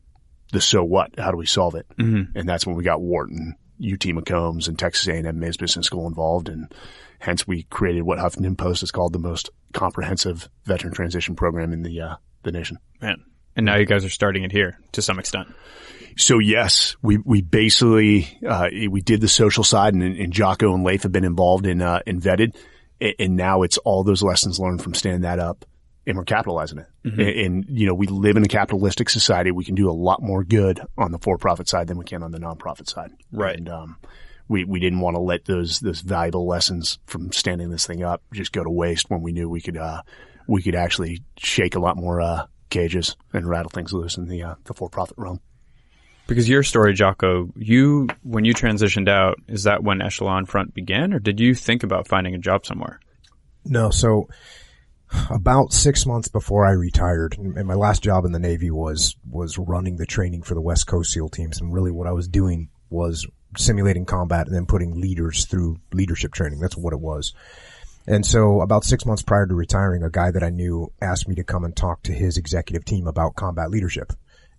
the 0.52 0.62
so 0.62 0.84
what, 0.84 1.18
how 1.18 1.31
do 1.31 1.38
we 1.38 1.46
solve 1.46 1.75
it? 1.75 1.86
Mm-hmm. 1.98 2.38
And 2.38 2.50
that's 2.50 2.66
when 2.66 2.75
we 2.75 2.84
got 2.84 3.02
Wharton, 3.02 3.56
UT 3.80 4.00
McCombs 4.00 4.68
and 4.68 4.78
Texas 4.78 5.08
A&M 5.08 5.40
Mays 5.40 5.58
Business 5.58 5.86
School 5.86 6.08
involved 6.08 6.50
and 6.50 6.74
hence 7.24 7.48
we 7.48 7.64
created 7.64 8.04
what 8.04 8.20
Huffington 8.20 8.58
Post 8.58 8.84
is 8.84 8.92
called 8.92 9.14
the 9.14 9.20
most 9.20 9.50
comprehensive 9.74 10.50
veteran 10.66 10.94
transition 10.94 11.36
program 11.36 11.72
in 11.72 11.81
the 11.81 12.02
uh, 12.02 12.16
the 12.44 12.52
nation. 12.52 12.78
Man. 13.02 13.24
And 13.56 13.66
now 13.66 13.78
you 13.78 13.86
guys 13.86 14.04
are 14.04 14.10
starting 14.10 14.44
it 14.44 14.52
here 14.52 14.80
to 14.94 15.02
some 15.02 15.20
extent. 15.20 15.48
So 16.18 16.39
yes, 16.39 16.95
we 17.01 17.18
we 17.18 17.42
basically 17.42 18.38
uh, 18.48 18.69
we 18.89 19.01
did 19.01 19.21
the 19.21 19.27
social 19.27 19.63
side, 19.63 19.94
and, 19.94 20.04
and 20.04 20.33
Jocko 20.33 20.74
and 20.74 20.83
Leif 20.83 21.04
have 21.04 21.12
been 21.12 21.25
involved 21.25 21.65
in 21.65 21.81
uh, 21.81 22.00
in 22.06 22.19
vetted, 22.21 22.56
and 23.19 23.36
now 23.36 23.63
it's 23.63 23.77
all 23.80 24.04
those 24.04 24.24
lessons 24.24 24.60
learned 24.60 24.81
from 24.81 24.94
standing 24.94 25.21
that 25.21 25.39
up, 25.39 25.65
and 26.06 26.18
we're 26.18 26.25
capitalizing 26.25 26.80
it. 26.80 26.88
Mm-hmm. 27.06 27.19
And, 27.19 27.30
and, 27.30 27.65
you 27.68 27.88
know, 27.88 27.94
we 27.94 28.07
live 28.07 28.38
in 28.38 28.44
a 28.44 28.48
capitalistic 28.48 29.10
society. 29.10 29.51
We 29.51 29.65
can 29.65 29.75
do 29.75 29.89
a 29.89 29.92
lot 29.92 30.21
more 30.21 30.44
good 30.44 30.80
on 30.98 31.12
the 31.12 31.19
for-profit 31.19 31.68
side 31.68 31.88
than 31.88 31.98
we 31.98 32.06
can 32.06 32.24
on 32.24 32.31
the 32.31 32.39
nonprofit 32.39 32.89
side. 32.89 33.12
Right. 33.31 33.57
And 33.57 33.69
um, 33.69 33.98
we, 34.48 34.63
we 34.63 34.80
didn't 34.80 35.01
want 35.01 35.15
to 35.15 35.21
let 35.21 35.45
those, 35.45 35.80
those 35.80 36.01
valuable 36.01 36.48
lessons 36.48 37.00
from 37.06 37.31
standing 37.31 37.69
this 37.69 37.86
thing 37.86 38.04
up 38.04 38.21
just 38.33 38.51
go 38.51 38.63
to 38.63 38.69
waste 38.69 39.10
when 39.10 39.21
we 39.21 39.31
knew 39.31 39.50
we 39.50 39.62
could, 39.62 39.77
uh, 39.77 40.01
we 40.48 40.62
could 40.62 40.75
actually 40.75 41.24
shake 41.38 41.75
a 41.75 41.80
lot 41.80 41.98
more, 41.98 42.21
uh, 42.21 42.45
cages 42.69 43.15
and 43.33 43.48
rattle 43.48 43.69
things 43.69 43.94
loose 43.94 44.18
in 44.18 44.27
the, 44.27 44.44
uh, 44.44 44.56
the 44.63 44.74
for-profit 44.74 45.18
realm. 45.18 45.39
Because 46.28 46.48
your 46.48 46.64
story, 46.64 46.94
Jocko, 46.94 47.52
you, 47.56 48.08
when 48.24 48.46
you 48.46 48.54
transitioned 48.54 49.10
out, 49.10 49.40
is 49.48 49.64
that 49.64 49.84
when 49.84 50.02
Echelon 50.02 50.46
Front 50.46 50.74
began 50.74 51.14
or 51.14 51.20
did 51.20 51.40
you 51.40 51.54
think 51.54 51.84
about 51.84 52.08
finding 52.08 52.34
a 52.34 52.38
job 52.38 52.66
somewhere? 52.66 53.00
No. 53.66 53.90
So 53.90 54.30
about 55.30 55.74
six 55.74 56.06
months 56.06 56.30
before 56.30 56.66
I 56.66 56.72
retired, 56.72 57.38
and 57.38 57.68
my 57.68 57.74
last 57.74 58.04
job 58.04 58.25
in 58.25 58.31
the 58.31 58.40
Navy 58.40 58.72
was, 58.72 59.16
was 59.30 59.58
running 59.58 59.98
the 59.98 60.06
training 60.06 60.44
for 60.44 60.54
the 60.54 60.62
West 60.62 60.88
Coast 60.88 61.12
SEAL 61.12 61.30
teams. 61.30 61.60
And 61.60 61.74
really 61.74 61.92
what 61.92 62.08
I 62.08 62.14
was 62.14 62.28
doing 62.28 62.70
was 62.90 63.28
simulating 63.58 64.06
combat 64.06 64.48
and 64.48 64.56
then 64.56 64.66
putting 64.66 65.00
leaders 65.00 65.46
through 65.46 65.78
leadership 65.92 66.34
training. 66.34 66.60
That's 66.60 66.78
what 66.78 66.94
it 66.94 67.00
was. 67.00 67.34
And 68.08 68.25
so 68.25 68.62
about 68.62 68.84
six 68.84 69.06
months 69.06 69.22
prior 69.22 69.46
to 69.46 69.54
retiring, 69.54 70.04
a 70.04 70.10
guy 70.10 70.31
that 70.31 70.44
I 70.44 70.50
knew 70.50 70.92
asked 71.02 71.28
me 71.28 71.36
to 71.36 71.44
come 71.44 71.64
and 71.64 71.75
talk 71.75 72.04
to 72.04 72.14
his 72.14 72.38
executive 72.38 72.86
team 72.86 73.08
about 73.08 73.36
combat 73.36 73.70
leadership. 73.70 74.14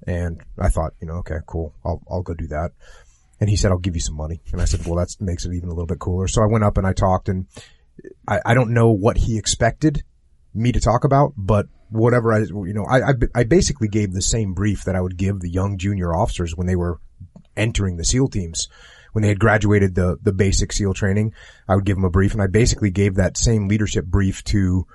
And 0.07 0.43
I 0.59 0.69
thought, 0.69 0.93
you 1.01 1.07
know, 1.07 1.15
okay, 1.17 1.39
cool. 1.47 1.75
I'll, 1.85 2.03
I'll 2.11 2.23
go 2.23 2.35
do 2.35 2.47
that. 2.49 2.73
And 3.41 3.51
he 3.51 3.57
said, 3.57 3.71
I'll 3.71 3.79
give 3.79 3.97
you 3.97 4.01
some 4.01 4.17
money. 4.17 4.41
And 4.53 4.61
I 4.61 4.65
said, 4.65 4.87
well, 4.87 4.97
that 4.97 5.15
makes 5.21 5.45
it 5.45 5.53
even 5.55 5.69
a 5.69 5.73
little 5.73 5.87
bit 5.87 5.99
cooler. 5.99 6.29
So 6.29 6.43
I 6.43 6.47
went 6.47 6.65
up 6.65 6.79
and 6.79 6.87
I 6.87 6.93
talked 6.93 7.29
and 7.29 7.47
I, 8.29 8.41
I 8.45 8.55
don't 8.55 8.71
know 8.71 8.91
what 8.91 9.17
he 9.17 9.39
expected 9.39 10.03
me 10.55 10.73
to 10.73 10.81
talk 10.81 11.05
about, 11.05 11.33
but 11.37 11.67
whatever 11.91 12.33
I, 12.33 12.39
you 12.39 12.73
know, 12.73 12.85
I, 12.85 13.11
I, 13.11 13.13
I 13.35 13.45
basically 13.45 13.89
gave 13.89 14.13
the 14.13 14.23
same 14.23 14.55
brief 14.55 14.85
that 14.85 14.97
I 14.97 15.01
would 15.01 15.17
give 15.17 15.41
the 15.41 15.51
young 15.51 15.79
junior 15.79 16.15
officers 16.15 16.57
when 16.57 16.67
they 16.67 16.77
were 16.77 17.01
entering 17.57 17.97
the 17.97 18.05
SEAL 18.05 18.29
teams. 18.29 18.69
When 19.13 19.23
they 19.23 19.29
had 19.29 19.39
graduated 19.39 19.95
the, 19.95 20.17
the 20.21 20.33
basic 20.33 20.73
SEAL 20.73 20.95
training, 20.95 21.35
I 21.69 21.77
would 21.77 21.85
give 21.85 21.97
them 21.97 22.05
a 22.05 22.11
brief 22.11 22.33
and 22.33 22.43
I 22.43 22.49
basically 22.49 22.91
gave 22.91 23.15
that 23.15 23.37
same 23.37 23.69
leadership 23.69 24.07
brief 24.07 24.43
to, 24.45 24.87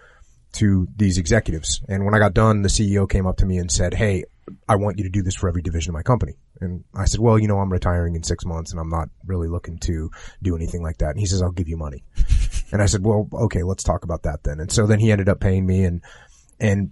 to 0.53 0.87
these 0.95 1.17
executives. 1.17 1.81
And 1.87 2.03
when 2.03 2.13
I 2.13 2.19
got 2.19 2.33
done, 2.33 2.61
the 2.61 2.69
CEO 2.69 3.09
came 3.09 3.25
up 3.25 3.37
to 3.37 3.45
me 3.45 3.57
and 3.57 3.71
said, 3.71 3.93
Hey, 3.93 4.25
I 4.67 4.75
want 4.75 4.97
you 4.97 5.03
to 5.03 5.09
do 5.09 5.21
this 5.21 5.35
for 5.35 5.49
every 5.49 5.61
division 5.61 5.91
of 5.91 5.93
my 5.95 6.03
company. 6.03 6.33
And 6.61 6.83
I 6.95 7.05
said, 7.05 7.19
well, 7.19 7.39
you 7.39 7.47
know, 7.47 7.59
I'm 7.59 7.71
retiring 7.71 8.15
in 8.15 8.23
six 8.23 8.45
months 8.45 8.71
and 8.71 8.79
I'm 8.79 8.89
not 8.89 9.09
really 9.25 9.47
looking 9.47 9.77
to 9.79 10.09
do 10.41 10.55
anything 10.55 10.83
like 10.83 10.97
that. 10.99 11.11
And 11.11 11.19
he 11.19 11.25
says, 11.25 11.41
I'll 11.41 11.51
give 11.51 11.69
you 11.69 11.77
money. 11.77 12.03
and 12.71 12.81
I 12.81 12.85
said, 12.85 13.05
well, 13.05 13.27
okay, 13.33 13.63
let's 13.63 13.83
talk 13.83 14.03
about 14.03 14.23
that 14.23 14.43
then. 14.43 14.59
And 14.59 14.71
so 14.71 14.85
then 14.85 14.99
he 14.99 15.11
ended 15.11 15.29
up 15.29 15.39
paying 15.39 15.65
me 15.65 15.83
and, 15.83 16.01
and 16.59 16.91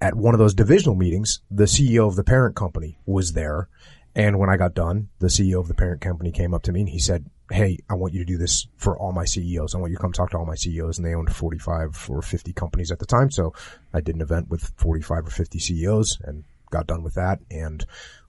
at 0.00 0.14
one 0.14 0.34
of 0.34 0.38
those 0.38 0.54
divisional 0.54 0.96
meetings, 0.96 1.40
the 1.50 1.64
CEO 1.64 2.08
of 2.08 2.16
the 2.16 2.24
parent 2.24 2.56
company 2.56 2.98
was 3.06 3.32
there 3.32 3.68
and 4.14 4.38
when 4.38 4.50
I 4.50 4.56
got 4.56 4.74
done, 4.74 5.08
the 5.20 5.28
CEO 5.28 5.58
of 5.58 5.68
the 5.68 5.74
parent 5.74 6.02
company 6.02 6.32
came 6.32 6.52
up 6.52 6.62
to 6.64 6.72
me 6.72 6.80
and 6.80 6.88
he 6.88 6.98
said, 6.98 7.30
Hey, 7.50 7.78
I 7.88 7.94
want 7.94 8.14
you 8.14 8.20
to 8.20 8.24
do 8.24 8.38
this 8.38 8.66
for 8.76 8.96
all 8.98 9.12
my 9.12 9.24
CEOs. 9.24 9.74
I 9.74 9.78
want 9.78 9.90
you 9.90 9.96
to 9.96 10.02
come 10.02 10.12
talk 10.12 10.30
to 10.30 10.38
all 10.38 10.46
my 10.46 10.54
CEOs. 10.54 10.98
And 10.98 11.06
they 11.06 11.14
owned 11.14 11.34
45 11.34 12.08
or 12.10 12.22
50 12.22 12.52
companies 12.52 12.90
at 12.90 12.98
the 12.98 13.06
time. 13.06 13.30
So 13.30 13.52
I 13.92 14.00
did 14.00 14.14
an 14.14 14.20
event 14.20 14.48
with 14.48 14.72
45 14.76 15.26
or 15.26 15.30
50 15.30 15.58
CEOs 15.58 16.18
and 16.24 16.44
got 16.72 16.88
done 16.88 17.04
with 17.04 17.14
that. 17.14 17.38
And 17.50 17.84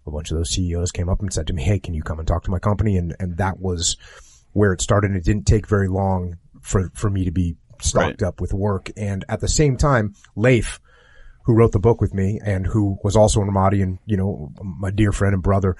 a 0.05 0.11
bunch 0.11 0.29
of 0.29 0.37
those 0.37 0.51
CEOs 0.51 0.91
came 0.91 1.09
up 1.09 1.21
and 1.21 1.33
said 1.33 1.47
to 1.47 1.53
me, 1.53 1.63
Hey, 1.63 1.79
can 1.79 1.93
you 1.93 2.03
come 2.03 2.19
and 2.19 2.27
talk 2.27 2.43
to 2.43 2.51
my 2.51 2.59
company? 2.59 2.97
And, 2.97 3.15
and 3.19 3.37
that 3.37 3.59
was 3.59 3.97
where 4.51 4.73
it 4.73 4.81
started. 4.81 5.11
And 5.11 5.17
it 5.17 5.25
didn't 5.25 5.47
take 5.47 5.67
very 5.67 5.87
long 5.87 6.37
for, 6.61 6.91
for 6.93 7.09
me 7.09 7.25
to 7.25 7.31
be 7.31 7.55
stocked 7.81 8.21
right. 8.21 8.27
up 8.27 8.39
with 8.39 8.53
work. 8.53 8.91
And 8.95 9.25
at 9.27 9.39
the 9.39 9.47
same 9.47 9.77
time, 9.77 10.13
Leif, 10.35 10.79
who 11.45 11.55
wrote 11.55 11.71
the 11.71 11.79
book 11.79 11.99
with 11.99 12.13
me 12.13 12.39
and 12.43 12.65
who 12.65 12.97
was 13.03 13.15
also 13.15 13.41
in 13.41 13.49
Ramadi 13.49 13.81
and, 13.81 13.99
you 14.05 14.17
know, 14.17 14.51
my 14.61 14.91
dear 14.91 15.11
friend 15.11 15.33
and 15.33 15.43
brother, 15.43 15.75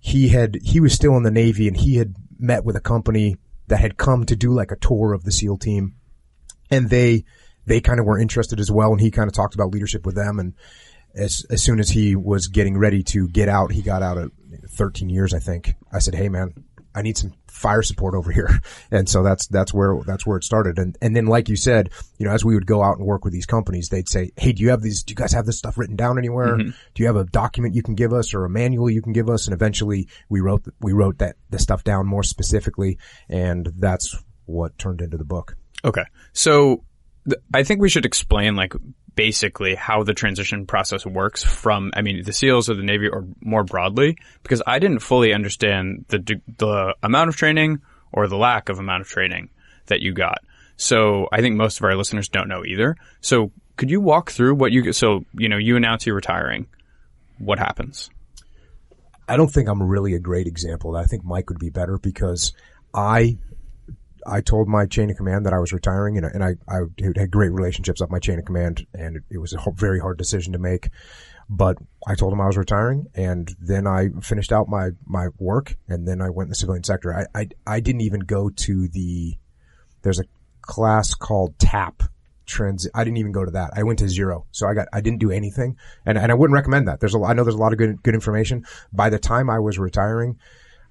he 0.00 0.28
had, 0.28 0.56
he 0.62 0.80
was 0.80 0.92
still 0.92 1.16
in 1.16 1.22
the 1.22 1.30
Navy 1.30 1.68
and 1.68 1.76
he 1.76 1.96
had 1.96 2.14
met 2.38 2.64
with 2.64 2.76
a 2.76 2.80
company 2.80 3.36
that 3.68 3.80
had 3.80 3.96
come 3.96 4.24
to 4.26 4.36
do 4.36 4.52
like 4.52 4.70
a 4.70 4.76
tour 4.76 5.12
of 5.12 5.24
the 5.24 5.32
SEAL 5.32 5.58
team 5.58 5.94
and 6.70 6.90
they, 6.90 7.24
they 7.66 7.80
kind 7.80 8.00
of 8.00 8.06
were 8.06 8.18
interested 8.18 8.60
as 8.60 8.70
well. 8.70 8.92
And 8.92 9.00
he 9.00 9.10
kind 9.10 9.28
of 9.28 9.34
talked 9.34 9.54
about 9.54 9.72
leadership 9.72 10.04
with 10.04 10.14
them. 10.14 10.38
And 10.38 10.54
as, 11.14 11.46
as 11.50 11.62
soon 11.62 11.80
as 11.80 11.90
he 11.90 12.16
was 12.16 12.48
getting 12.48 12.76
ready 12.76 13.02
to 13.04 13.28
get 13.28 13.48
out, 13.48 13.72
he 13.72 13.82
got 13.82 14.02
out 14.02 14.18
at 14.18 14.30
13 14.70 15.08
years, 15.08 15.34
I 15.34 15.38
think. 15.38 15.74
I 15.92 15.98
said, 15.98 16.14
Hey 16.14 16.28
man, 16.28 16.52
I 16.94 17.02
need 17.02 17.16
some 17.16 17.32
fire 17.48 17.82
support 17.82 18.14
over 18.14 18.30
here. 18.30 18.60
And 18.90 19.08
so 19.08 19.22
that's, 19.22 19.48
that's 19.48 19.74
where, 19.74 19.98
that's 20.06 20.24
where 20.24 20.36
it 20.36 20.44
started. 20.44 20.78
And, 20.78 20.96
and 21.00 21.16
then 21.16 21.26
like 21.26 21.48
you 21.48 21.56
said, 21.56 21.90
you 22.18 22.26
know, 22.26 22.32
as 22.32 22.44
we 22.44 22.54
would 22.54 22.66
go 22.66 22.82
out 22.82 22.98
and 22.98 23.06
work 23.06 23.24
with 23.24 23.32
these 23.32 23.46
companies, 23.46 23.88
they'd 23.88 24.08
say, 24.08 24.30
Hey, 24.36 24.52
do 24.52 24.62
you 24.62 24.70
have 24.70 24.82
these, 24.82 25.02
do 25.02 25.12
you 25.12 25.16
guys 25.16 25.32
have 25.32 25.46
this 25.46 25.58
stuff 25.58 25.78
written 25.78 25.96
down 25.96 26.18
anywhere? 26.18 26.56
Mm-hmm. 26.56 26.70
Do 26.94 27.02
you 27.02 27.06
have 27.06 27.16
a 27.16 27.24
document 27.24 27.74
you 27.74 27.82
can 27.82 27.94
give 27.94 28.12
us 28.12 28.34
or 28.34 28.44
a 28.44 28.50
manual 28.50 28.90
you 28.90 29.02
can 29.02 29.12
give 29.12 29.28
us? 29.28 29.46
And 29.46 29.54
eventually 29.54 30.08
we 30.28 30.40
wrote, 30.40 30.64
we 30.80 30.92
wrote 30.92 31.18
that, 31.18 31.36
the 31.50 31.58
stuff 31.58 31.82
down 31.82 32.06
more 32.06 32.22
specifically. 32.22 32.98
And 33.28 33.72
that's 33.76 34.16
what 34.46 34.78
turned 34.78 35.00
into 35.00 35.16
the 35.16 35.24
book. 35.24 35.56
Okay. 35.84 36.04
So 36.32 36.84
th- 37.28 37.42
I 37.52 37.62
think 37.62 37.80
we 37.80 37.88
should 37.88 38.06
explain 38.06 38.56
like 38.56 38.74
basically 39.14 39.74
how 39.74 40.02
the 40.02 40.14
transition 40.14 40.66
process 40.66 41.06
works 41.06 41.42
from, 41.44 41.92
I 41.94 42.02
mean, 42.02 42.24
the 42.24 42.32
SEALs 42.32 42.68
or 42.68 42.74
the 42.74 42.82
Navy 42.82 43.08
or 43.08 43.26
more 43.40 43.64
broadly, 43.64 44.16
because 44.42 44.62
I 44.66 44.78
didn't 44.78 45.00
fully 45.00 45.32
understand 45.32 46.06
the, 46.08 46.40
the 46.58 46.94
amount 47.02 47.28
of 47.28 47.36
training 47.36 47.80
or 48.12 48.26
the 48.28 48.36
lack 48.36 48.68
of 48.68 48.78
amount 48.78 49.02
of 49.02 49.08
training 49.08 49.50
that 49.86 50.00
you 50.00 50.12
got. 50.12 50.38
So 50.76 51.28
I 51.30 51.40
think 51.40 51.56
most 51.56 51.78
of 51.78 51.84
our 51.84 51.94
listeners 51.96 52.28
don't 52.28 52.48
know 52.48 52.64
either. 52.64 52.96
So 53.20 53.52
Could 53.76 53.90
you 53.90 54.00
walk 54.00 54.30
through 54.30 54.54
what 54.54 54.72
you 54.72 54.92
so 54.92 55.24
you 55.34 55.48
know 55.48 55.58
you 55.58 55.76
announce 55.76 56.06
you're 56.06 56.14
retiring? 56.14 56.66
What 57.38 57.58
happens? 57.58 58.10
I 59.28 59.36
don't 59.36 59.48
think 59.48 59.68
I'm 59.68 59.82
really 59.82 60.14
a 60.14 60.20
great 60.20 60.46
example. 60.46 60.96
I 60.96 61.04
think 61.04 61.24
Mike 61.24 61.48
would 61.48 61.58
be 61.58 61.70
better 61.70 61.98
because 61.98 62.52
I 62.92 63.38
I 64.26 64.40
told 64.40 64.68
my 64.68 64.86
chain 64.86 65.10
of 65.10 65.16
command 65.16 65.46
that 65.46 65.52
I 65.52 65.58
was 65.58 65.72
retiring, 65.72 66.16
and, 66.16 66.26
and 66.26 66.44
I, 66.44 66.54
I 66.68 66.80
had 67.16 67.30
great 67.30 67.52
relationships 67.52 68.00
up 68.00 68.10
my 68.10 68.18
chain 68.18 68.38
of 68.38 68.44
command, 68.44 68.86
and 68.94 69.16
it, 69.16 69.22
it 69.30 69.38
was 69.38 69.52
a 69.52 69.58
very 69.74 70.00
hard 70.00 70.18
decision 70.18 70.52
to 70.52 70.58
make. 70.58 70.88
But 71.48 71.76
I 72.06 72.14
told 72.14 72.32
him 72.32 72.40
I 72.40 72.46
was 72.46 72.56
retiring, 72.56 73.06
and 73.14 73.54
then 73.60 73.86
I 73.86 74.08
finished 74.22 74.52
out 74.52 74.68
my 74.68 74.90
my 75.04 75.28
work, 75.38 75.76
and 75.88 76.08
then 76.08 76.22
I 76.22 76.30
went 76.30 76.46
in 76.46 76.50
the 76.50 76.56
civilian 76.56 76.84
sector. 76.84 77.14
I 77.14 77.26
I, 77.38 77.48
I 77.66 77.80
didn't 77.80 78.00
even 78.02 78.20
go 78.20 78.48
to 78.48 78.88
the. 78.88 79.36
There's 80.02 80.20
a 80.20 80.24
class 80.62 81.14
called 81.14 81.58
TAP 81.58 82.02
transit. 82.46 82.90
I 82.94 83.04
didn't 83.04 83.18
even 83.18 83.32
go 83.32 83.44
to 83.44 83.50
that. 83.52 83.72
I 83.74 83.82
went 83.82 83.98
to 84.00 84.08
zero. 84.08 84.46
So 84.50 84.66
I 84.66 84.74
got, 84.74 84.88
I 84.92 85.00
didn't 85.00 85.20
do 85.20 85.30
anything. 85.30 85.76
And, 86.04 86.18
and 86.18 86.30
I 86.30 86.34
wouldn't 86.34 86.54
recommend 86.54 86.88
that. 86.88 87.00
There's 87.00 87.14
a, 87.14 87.22
I 87.22 87.32
know 87.32 87.44
there's 87.44 87.54
a 87.54 87.58
lot 87.58 87.72
of 87.72 87.78
good, 87.78 88.02
good 88.02 88.14
information. 88.14 88.66
By 88.92 89.10
the 89.10 89.18
time 89.18 89.50
I 89.50 89.58
was 89.58 89.78
retiring, 89.78 90.38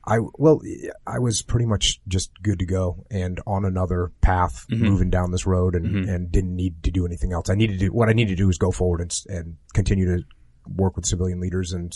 I, 0.06 0.20
well, 0.34 0.62
I 1.08 1.20
was 1.20 1.42
pretty 1.42 1.66
much 1.66 2.02
just 2.08 2.32
good 2.42 2.60
to 2.60 2.66
go 2.66 3.06
and 3.10 3.40
on 3.48 3.64
another 3.64 4.12
path 4.22 4.66
mm-hmm. 4.70 4.84
moving 4.84 5.10
down 5.10 5.32
this 5.32 5.46
road 5.46 5.76
and, 5.76 5.86
mm-hmm. 5.86 6.10
and 6.10 6.32
didn't 6.32 6.56
need 6.56 6.84
to 6.84 6.92
do 6.92 7.06
anything 7.06 7.32
else. 7.32 7.50
I 7.50 7.56
needed 7.56 7.80
to, 7.80 7.90
what 7.90 8.10
I 8.10 8.14
needed 8.14 8.32
to 8.32 8.44
do 8.44 8.48
was 8.48 8.58
go 8.58 8.72
forward 8.72 9.00
and, 9.00 9.18
and 9.28 9.58
continue 9.74 10.18
to 10.18 10.24
work 10.68 10.98
with 10.98 11.06
civilian 11.06 11.40
leaders 11.40 11.72
and 11.72 11.94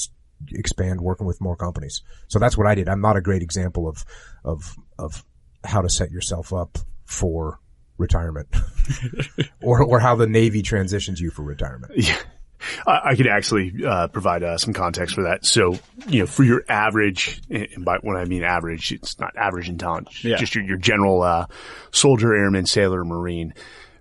expand 0.51 1.01
working 1.01 1.27
with 1.27 1.41
more 1.41 1.57
companies. 1.57 2.01
So 2.29 2.39
that's 2.39 2.57
what 2.57 2.67
I 2.67 2.75
did. 2.75 2.87
I'm 2.87 3.01
not 3.01 3.17
a 3.17 3.21
great 3.21 3.41
example 3.41 3.89
of, 3.89 4.05
of, 4.45 4.75
of 4.97 5.25
how 5.65 5.81
to 5.81 5.89
set 5.89 6.09
yourself 6.09 6.53
up 6.53 6.77
for 7.05 7.59
retirement 7.97 8.47
or, 9.61 9.83
or 9.83 9.99
how 9.99 10.15
the 10.15 10.27
Navy 10.27 10.61
transitions 10.61 11.19
you 11.19 11.29
for 11.29 11.43
retirement. 11.43 11.91
Yeah. 11.97 12.17
I, 12.85 12.99
I 13.05 13.15
could 13.15 13.27
actually 13.27 13.73
uh, 13.85 14.07
provide 14.07 14.43
uh, 14.43 14.57
some 14.57 14.73
context 14.73 15.15
for 15.15 15.23
that. 15.23 15.45
So, 15.45 15.77
you 16.07 16.21
know, 16.21 16.25
for 16.25 16.43
your 16.43 16.63
average, 16.67 17.41
and 17.49 17.85
by 17.85 17.97
when 18.01 18.17
I 18.17 18.25
mean 18.25 18.43
average, 18.43 18.91
it's 18.91 19.19
not 19.19 19.35
average 19.35 19.69
in 19.69 19.77
talent, 19.77 20.23
yeah. 20.23 20.37
just 20.37 20.55
your, 20.55 20.63
your 20.63 20.77
general 20.77 21.21
uh, 21.21 21.45
soldier, 21.91 22.33
airman, 22.33 22.65
sailor, 22.65 23.03
marine. 23.03 23.53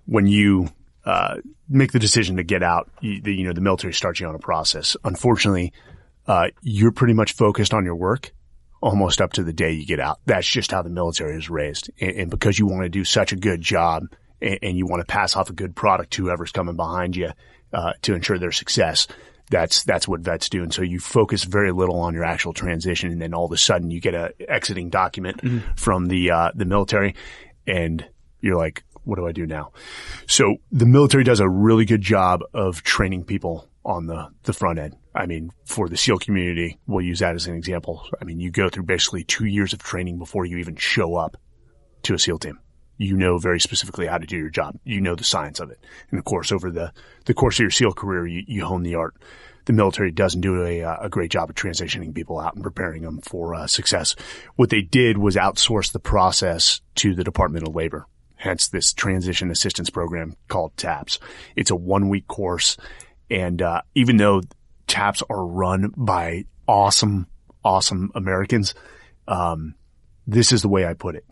When 0.07 0.27
you 0.27 0.69
uh, 1.05 1.37
make 1.69 1.93
the 1.93 1.99
decision 1.99 2.37
to 2.37 2.45
get 2.45 2.63
out, 2.63 2.91
you, 3.01 3.21
the, 3.23 3.35
you 3.35 3.45
know, 3.45 3.53
the 3.53 3.61
military 3.61 3.93
starts 3.93 4.21
you 4.21 4.27
on 4.27 4.35
a 4.35 4.41
process. 4.41 4.97
Unfortunately, 5.05 5.73
uh, 6.27 6.49
you're 6.63 6.93
pretty 6.93 7.15
much 7.15 7.35
focused 7.35 7.75
on 7.75 7.85
your 7.85 7.97
work 7.97 8.33
almost 8.81 9.21
up 9.21 9.33
to 9.33 9.43
the 9.43 9.53
day 9.53 9.73
you 9.73 9.87
get 9.87 10.01
out. 10.01 10.21
That's 10.27 10.47
just 10.47 10.71
how 10.71 10.83
the 10.83 10.91
military 10.91 11.37
is 11.37 11.51
raised. 11.51 11.91
And, 12.01 12.11
and 12.13 12.31
because 12.31 12.59
you 12.59 12.67
want 12.67 12.83
to 12.83 12.89
do 12.89 13.05
such 13.05 13.33
a 13.33 13.37
good 13.37 13.61
job 13.61 14.05
and, 14.41 14.59
and, 14.63 14.77
you 14.77 14.87
want 14.87 15.01
to 15.01 15.07
pass 15.07 15.35
off 15.35 15.51
a 15.51 15.55
good 15.55 15.75
product 15.75 16.13
to 16.13 16.25
whoever's 16.25 16.53
coming 16.53 16.77
behind 16.77 17.17
you, 17.17 17.31
uh, 17.77 17.93
to 18.03 18.15
ensure 18.15 18.39
their 18.39 18.53
success, 18.53 19.07
that's, 19.51 19.85
that's 19.85 20.09
what 20.09 20.21
vets 20.21 20.49
do. 20.49 20.63
And 20.63 20.73
so 20.73 20.83
you 20.83 20.99
focus 20.99 21.45
very 21.45 21.71
little 21.71 22.01
on 22.01 22.15
your 22.15 22.25
actual 22.25 22.53
transition. 22.53 23.13
And 23.13 23.21
then 23.21 23.35
all 23.35 23.45
of 23.45 23.53
a 23.53 23.59
sudden 23.59 23.91
you 23.91 24.01
get 24.01 24.15
a 24.15 24.33
exiting 24.49 24.89
document 24.89 25.43
mm-hmm. 25.43 25.75
from 25.77 26.07
the, 26.07 26.31
uh, 26.31 26.51
the 26.55 26.65
military 26.65 27.15
and 27.67 28.05
you're 28.41 28.57
like, 28.57 28.83
what 29.05 29.17
do 29.17 29.27
I 29.27 29.33
do 29.33 29.47
now? 29.47 29.73
So 30.27 30.57
the 30.73 30.87
military 30.87 31.23
does 31.23 31.39
a 31.39 31.49
really 31.49 31.85
good 31.85 32.01
job 32.01 32.41
of 32.55 32.83
training 32.83 33.25
people 33.25 33.69
on 33.85 34.07
the, 34.07 34.29
the 34.43 34.53
front 34.53 34.79
end. 34.79 34.97
I 35.15 35.27
mean, 35.27 35.53
for 35.65 35.89
the 35.89 35.97
SEAL 35.97 36.19
community, 36.19 36.79
we'll 36.87 37.05
use 37.05 37.21
that 37.21 37.35
as 37.35 37.47
an 37.47 37.55
example. 37.55 38.03
I 38.21 38.25
mean, 38.25 38.41
you 38.41 38.51
go 38.51 38.69
through 38.69 38.85
basically 38.85 39.23
two 39.23 39.47
years 39.47 39.73
of 39.73 39.83
training 39.83 40.19
before 40.19 40.45
you 40.45 40.57
even 40.57 40.77
show 40.77 41.15
up 41.15 41.37
to 42.03 42.15
a 42.15 42.19
SEAL 42.19 42.39
team. 42.39 42.59
You 42.99 43.17
know 43.17 43.39
very 43.39 43.61
specifically 43.61 44.07
how 44.07 44.19
to 44.19 44.27
do 44.27 44.37
your 44.37 44.49
job. 44.51 44.79
You 44.85 45.01
know 45.01 45.15
the 45.15 45.25
science 45.25 45.61
of 45.61 45.71
it. 45.71 45.79
And 46.11 46.19
of 46.19 46.25
course, 46.25 46.51
over 46.51 46.71
the, 46.71 46.93
the 47.27 47.35
course 47.35 47.57
of 47.57 47.61
your 47.61 47.71
SEAL 47.71 47.93
career, 47.93 48.27
you, 48.27 48.43
you 48.47 48.65
hone 48.65 48.83
the 48.83 48.95
art. 48.95 49.15
The 49.67 49.73
military 49.73 50.13
doesn't 50.13 50.41
do 50.41 50.63
a, 50.63 50.81
a 50.83 51.09
great 51.09 51.31
job 51.31 51.51
of 51.51 51.57
transitioning 51.57 52.15
people 52.15 52.39
out 52.39 52.55
and 52.55 52.63
preparing 52.63 53.03
them 53.03 53.21
for 53.21 53.55
uh, 53.55 53.67
success. 53.67 54.15
What 54.55 54.71
they 54.71 54.81
did 54.81 55.19
was 55.19 55.35
outsource 55.35 55.93
the 55.93 55.99
process 55.99 56.81
to 56.97 57.15
the 57.15 57.25
Department 57.25 57.67
of 57.67 57.75
Labor. 57.75 58.07
Hence 58.37 58.69
this 58.69 58.93
transition 58.93 59.51
assistance 59.51 59.91
program 59.91 60.37
called 60.47 60.77
TAPS. 60.77 61.19
It's 61.57 61.71
a 61.71 61.77
one 61.77 62.09
week 62.09 62.29
course. 62.29 62.77
And, 63.29 63.61
uh, 63.61 63.83
even 63.95 64.19
though 64.19 64.43
TAPS 64.87 65.23
are 65.29 65.45
run 65.45 65.93
by 65.97 66.45
awesome, 66.69 67.27
awesome 67.65 68.13
Americans, 68.15 68.75
um, 69.27 69.75
this 70.29 70.53
is 70.53 70.63
the 70.63 70.69
way 70.69 70.87
I 70.87 70.95
put 70.95 71.17
it. 71.17 71.25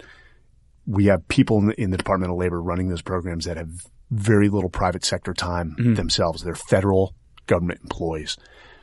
We 0.87 1.07
have 1.07 1.26
people 1.29 1.59
in 1.59 1.67
the, 1.67 1.81
in 1.81 1.91
the, 1.91 1.97
Department 1.97 2.33
of 2.33 2.38
Labor 2.38 2.61
running 2.61 2.88
those 2.88 3.03
programs 3.03 3.47
that 3.47 3.57
have 3.57 3.71
very 4.11 4.49
little 4.49 4.71
private 4.71 5.05
sector 5.05 5.33
time 5.33 5.76
mm-hmm. 5.79 5.95
themselves. 5.95 6.43
They're 6.43 6.55
federal 6.55 7.14
government 7.47 7.81
employees. 7.83 8.37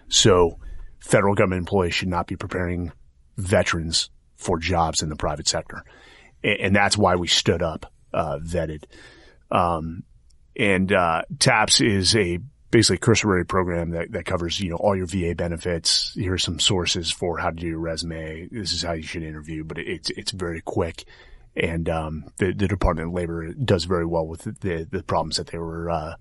So 0.07 0.57
federal 0.99 1.35
government 1.35 1.59
employees 1.59 1.93
should 1.93 2.09
not 2.09 2.27
be 2.27 2.35
preparing 2.35 2.91
veterans 3.37 4.09
for 4.35 4.57
jobs 4.57 5.03
in 5.03 5.09
the 5.09 5.15
private 5.15 5.47
sector. 5.47 5.83
And, 6.43 6.59
and 6.59 6.75
that's 6.75 6.97
why 6.97 7.15
we 7.15 7.27
stood 7.27 7.61
up, 7.61 7.91
uh, 8.13 8.39
vetted. 8.43 8.85
Um, 9.51 10.03
and, 10.55 10.91
uh, 10.91 11.23
TAPS 11.39 11.81
is 11.81 12.15
a 12.15 12.39
basically 12.71 12.97
cursory 12.97 13.45
program 13.45 13.91
that, 13.91 14.11
that 14.13 14.25
covers, 14.25 14.59
you 14.59 14.69
know, 14.69 14.77
all 14.77 14.95
your 14.95 15.05
VA 15.05 15.35
benefits. 15.35 16.13
Here's 16.15 16.43
some 16.43 16.59
sources 16.59 17.11
for 17.11 17.37
how 17.37 17.49
to 17.49 17.55
do 17.55 17.67
your 17.67 17.79
resume. 17.79 18.47
This 18.49 18.71
is 18.71 18.81
how 18.81 18.93
you 18.93 19.03
should 19.03 19.23
interview, 19.23 19.63
but 19.63 19.77
it's, 19.77 20.09
it's 20.11 20.31
very 20.31 20.61
quick. 20.61 21.05
And, 21.55 21.89
um, 21.89 22.25
the, 22.37 22.53
the 22.53 22.67
Department 22.67 23.09
of 23.09 23.13
Labor 23.13 23.53
does 23.53 23.85
very 23.85 24.05
well 24.05 24.25
with 24.25 24.43
the, 24.61 24.87
the 24.89 25.03
problems 25.03 25.37
that 25.37 25.47
they 25.47 25.57
were, 25.57 25.89
uh, 25.89 26.15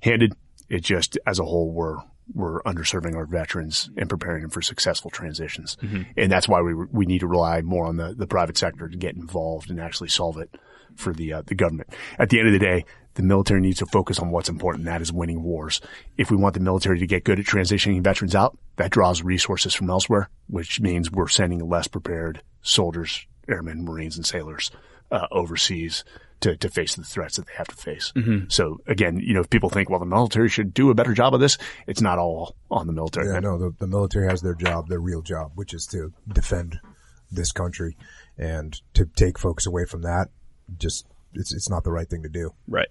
handed. 0.00 0.34
It 0.68 0.82
just, 0.82 1.18
as 1.26 1.38
a 1.38 1.44
whole, 1.44 1.72
we're, 1.72 1.98
we're 2.34 2.62
underserving 2.62 3.14
our 3.14 3.26
veterans 3.26 3.88
and 3.96 4.08
preparing 4.08 4.42
them 4.42 4.50
for 4.50 4.62
successful 4.62 5.10
transitions. 5.10 5.76
Mm-hmm. 5.82 6.02
And 6.16 6.30
that's 6.30 6.48
why 6.48 6.60
we, 6.60 6.74
we 6.74 7.06
need 7.06 7.20
to 7.20 7.28
rely 7.28 7.60
more 7.62 7.86
on 7.86 7.96
the, 7.96 8.14
the 8.14 8.26
private 8.26 8.58
sector 8.58 8.88
to 8.88 8.96
get 8.96 9.14
involved 9.14 9.70
and 9.70 9.80
actually 9.80 10.08
solve 10.08 10.38
it 10.38 10.54
for 10.96 11.12
the, 11.12 11.34
uh, 11.34 11.42
the 11.46 11.54
government. 11.54 11.90
At 12.18 12.30
the 12.30 12.38
end 12.38 12.48
of 12.48 12.52
the 12.52 12.58
day, 12.58 12.84
the 13.14 13.22
military 13.22 13.60
needs 13.60 13.78
to 13.78 13.86
focus 13.86 14.18
on 14.18 14.30
what's 14.30 14.48
important. 14.48 14.84
That 14.84 15.02
is 15.02 15.12
winning 15.12 15.42
wars. 15.42 15.80
If 16.16 16.30
we 16.30 16.36
want 16.36 16.54
the 16.54 16.60
military 16.60 16.98
to 16.98 17.06
get 17.06 17.24
good 17.24 17.38
at 17.38 17.46
transitioning 17.46 18.02
veterans 18.02 18.34
out, 18.34 18.58
that 18.76 18.90
draws 18.90 19.22
resources 19.22 19.72
from 19.74 19.88
elsewhere, 19.88 20.28
which 20.48 20.80
means 20.80 21.10
we're 21.10 21.28
sending 21.28 21.66
less 21.66 21.88
prepared 21.88 22.42
soldiers, 22.62 23.26
airmen, 23.48 23.84
Marines, 23.84 24.16
and 24.16 24.26
sailors 24.26 24.70
uh, 25.10 25.26
overseas 25.30 26.04
to, 26.40 26.56
to 26.56 26.68
face 26.68 26.96
the 26.96 27.04
threats 27.04 27.36
that 27.36 27.46
they 27.46 27.52
have 27.54 27.68
to 27.68 27.76
face. 27.76 28.12
Mm-hmm. 28.14 28.48
So 28.48 28.78
again, 28.86 29.18
you 29.18 29.34
know, 29.34 29.40
if 29.40 29.50
people 29.50 29.70
think, 29.70 29.88
well, 29.88 30.00
the 30.00 30.06
military 30.06 30.48
should 30.48 30.74
do 30.74 30.90
a 30.90 30.94
better 30.94 31.14
job 31.14 31.34
of 31.34 31.40
this, 31.40 31.56
it's 31.86 32.00
not 32.00 32.18
all 32.18 32.56
on 32.70 32.86
the 32.86 32.92
military. 32.92 33.28
Yeah, 33.28 33.40
no, 33.40 33.58
the, 33.58 33.74
the 33.78 33.86
military 33.86 34.28
has 34.28 34.42
their 34.42 34.54
job, 34.54 34.88
their 34.88 35.00
real 35.00 35.22
job, 35.22 35.52
which 35.54 35.72
is 35.72 35.86
to 35.88 36.12
defend 36.30 36.78
this 37.30 37.52
country 37.52 37.96
and 38.36 38.78
to 38.94 39.06
take 39.06 39.38
folks 39.38 39.66
away 39.66 39.84
from 39.86 40.02
that. 40.02 40.28
Just, 40.76 41.06
it's, 41.32 41.54
it's 41.54 41.70
not 41.70 41.84
the 41.84 41.92
right 41.92 42.08
thing 42.08 42.22
to 42.24 42.28
do. 42.28 42.50
Right. 42.68 42.88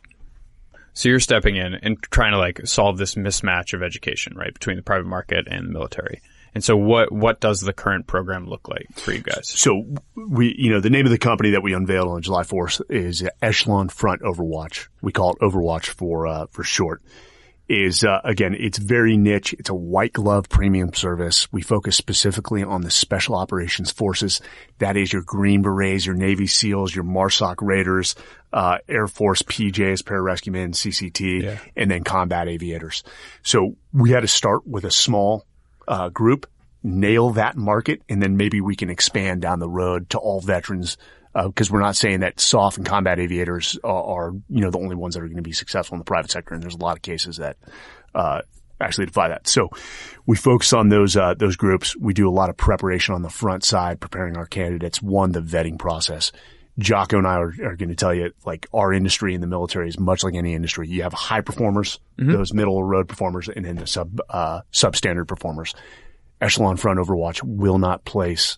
So 0.93 1.09
you're 1.09 1.19
stepping 1.19 1.57
in 1.57 1.73
and 1.73 2.01
trying 2.01 2.31
to 2.31 2.37
like 2.37 2.65
solve 2.65 2.97
this 2.97 3.15
mismatch 3.15 3.73
of 3.73 3.83
education, 3.83 4.33
right, 4.35 4.53
between 4.53 4.77
the 4.77 4.81
private 4.81 5.07
market 5.07 5.45
and 5.47 5.67
the 5.67 5.73
military. 5.73 6.21
And 6.55 6.63
so 6.63 6.77
what, 6.77 7.11
what 7.11 7.41
does 7.41 7.59
the 7.59 7.73
current 7.73 8.07
program 8.07 8.47
look 8.47 8.69
like 8.69 8.87
for 8.93 9.11
you 9.11 9.19
guys? 9.19 9.49
So 9.49 9.85
we, 10.15 10.55
you 10.57 10.71
know, 10.71 10.79
the 10.79 10.89
name 10.89 11.05
of 11.05 11.11
the 11.11 11.17
company 11.17 11.51
that 11.51 11.61
we 11.61 11.73
unveiled 11.73 12.07
on 12.07 12.21
July 12.21 12.43
4th 12.43 12.81
is 12.89 13.27
Echelon 13.41 13.89
Front 13.89 14.21
Overwatch. 14.21 14.87
We 15.01 15.11
call 15.11 15.33
it 15.33 15.39
Overwatch 15.39 15.87
for, 15.87 16.25
uh, 16.25 16.45
for 16.47 16.63
short 16.63 17.01
is 17.67 18.03
uh, 18.03 18.21
again 18.23 18.55
it's 18.57 18.77
very 18.77 19.17
niche 19.17 19.53
it's 19.53 19.69
a 19.69 19.75
white 19.75 20.13
glove 20.13 20.47
premium 20.49 20.93
service 20.93 21.51
we 21.51 21.63
focus 21.63 21.97
specifically 21.97 22.63
on 22.63 22.81
the 22.81 22.91
special 22.91 23.33
operations 23.33 23.91
forces 23.91 24.39
that 24.77 24.95
is 24.95 25.11
your 25.11 25.23
green 25.23 25.63
berets 25.63 26.05
your 26.05 26.13
navy 26.13 26.45
seals 26.45 26.93
your 26.93 27.03
marsoc 27.03 27.55
raiders 27.61 28.15
uh, 28.53 28.77
air 28.87 29.07
force 29.07 29.41
pjs 29.41 30.03
pararescuemen 30.03 30.75
cct 30.75 31.41
yeah. 31.41 31.57
and 31.75 31.89
then 31.89 32.03
combat 32.03 32.47
aviators 32.47 33.03
so 33.41 33.75
we 33.91 34.11
had 34.11 34.21
to 34.21 34.27
start 34.27 34.67
with 34.67 34.85
a 34.85 34.91
small 34.91 35.43
uh, 35.87 36.09
group 36.09 36.47
nail 36.83 37.31
that 37.31 37.57
market 37.57 38.01
and 38.07 38.21
then 38.21 38.37
maybe 38.37 38.61
we 38.61 38.75
can 38.75 38.89
expand 38.89 39.41
down 39.41 39.59
the 39.59 39.69
road 39.69 40.09
to 40.11 40.19
all 40.19 40.39
veterans 40.39 40.97
because 41.43 41.69
uh, 41.69 41.73
we're 41.73 41.81
not 41.81 41.95
saying 41.95 42.21
that 42.21 42.39
soft 42.39 42.77
and 42.77 42.85
combat 42.85 43.19
aviators 43.19 43.77
are, 43.83 44.03
are, 44.03 44.31
you 44.49 44.61
know, 44.61 44.71
the 44.71 44.77
only 44.77 44.95
ones 44.95 45.15
that 45.15 45.21
are 45.21 45.27
going 45.27 45.35
to 45.35 45.41
be 45.41 45.51
successful 45.51 45.95
in 45.95 45.99
the 45.99 46.05
private 46.05 46.31
sector. 46.31 46.53
And 46.53 46.63
there's 46.63 46.75
a 46.75 46.79
lot 46.79 46.95
of 46.95 47.01
cases 47.01 47.37
that, 47.37 47.57
uh, 48.13 48.41
actually 48.79 49.07
defy 49.07 49.29
that. 49.29 49.47
So 49.47 49.69
we 50.25 50.37
focus 50.37 50.71
on 50.73 50.89
those, 50.89 51.17
uh, 51.17 51.33
those 51.33 51.55
groups. 51.55 51.95
We 51.97 52.13
do 52.13 52.29
a 52.29 52.31
lot 52.31 52.49
of 52.49 52.55
preparation 52.55 53.15
on 53.15 53.21
the 53.21 53.29
front 53.29 53.63
side, 53.63 53.99
preparing 53.99 54.37
our 54.37 54.45
candidates. 54.45 55.01
One, 55.01 55.31
the 55.31 55.41
vetting 55.41 55.77
process. 55.77 56.31
Jocko 56.77 57.17
and 57.17 57.27
I 57.27 57.35
are, 57.35 57.53
are, 57.63 57.75
going 57.75 57.89
to 57.89 57.95
tell 57.95 58.13
you, 58.13 58.31
like 58.45 58.67
our 58.73 58.91
industry 58.91 59.33
in 59.33 59.41
the 59.41 59.47
military 59.47 59.87
is 59.87 59.97
much 59.97 60.23
like 60.23 60.35
any 60.35 60.53
industry. 60.53 60.87
You 60.87 61.03
have 61.03 61.13
high 61.13 61.41
performers, 61.41 61.99
mm-hmm. 62.19 62.31
those 62.31 62.53
middle 62.53 62.83
road 62.83 63.07
performers, 63.07 63.47
and 63.47 63.63
then 63.63 63.77
the 63.77 63.87
sub 63.87 64.19
uh, 64.29 64.61
substandard 64.73 65.27
performers. 65.27 65.73
Echelon 66.41 66.75
Front 66.75 66.99
Overwatch 66.99 67.41
will 67.43 67.79
not 67.79 68.03
place 68.03 68.57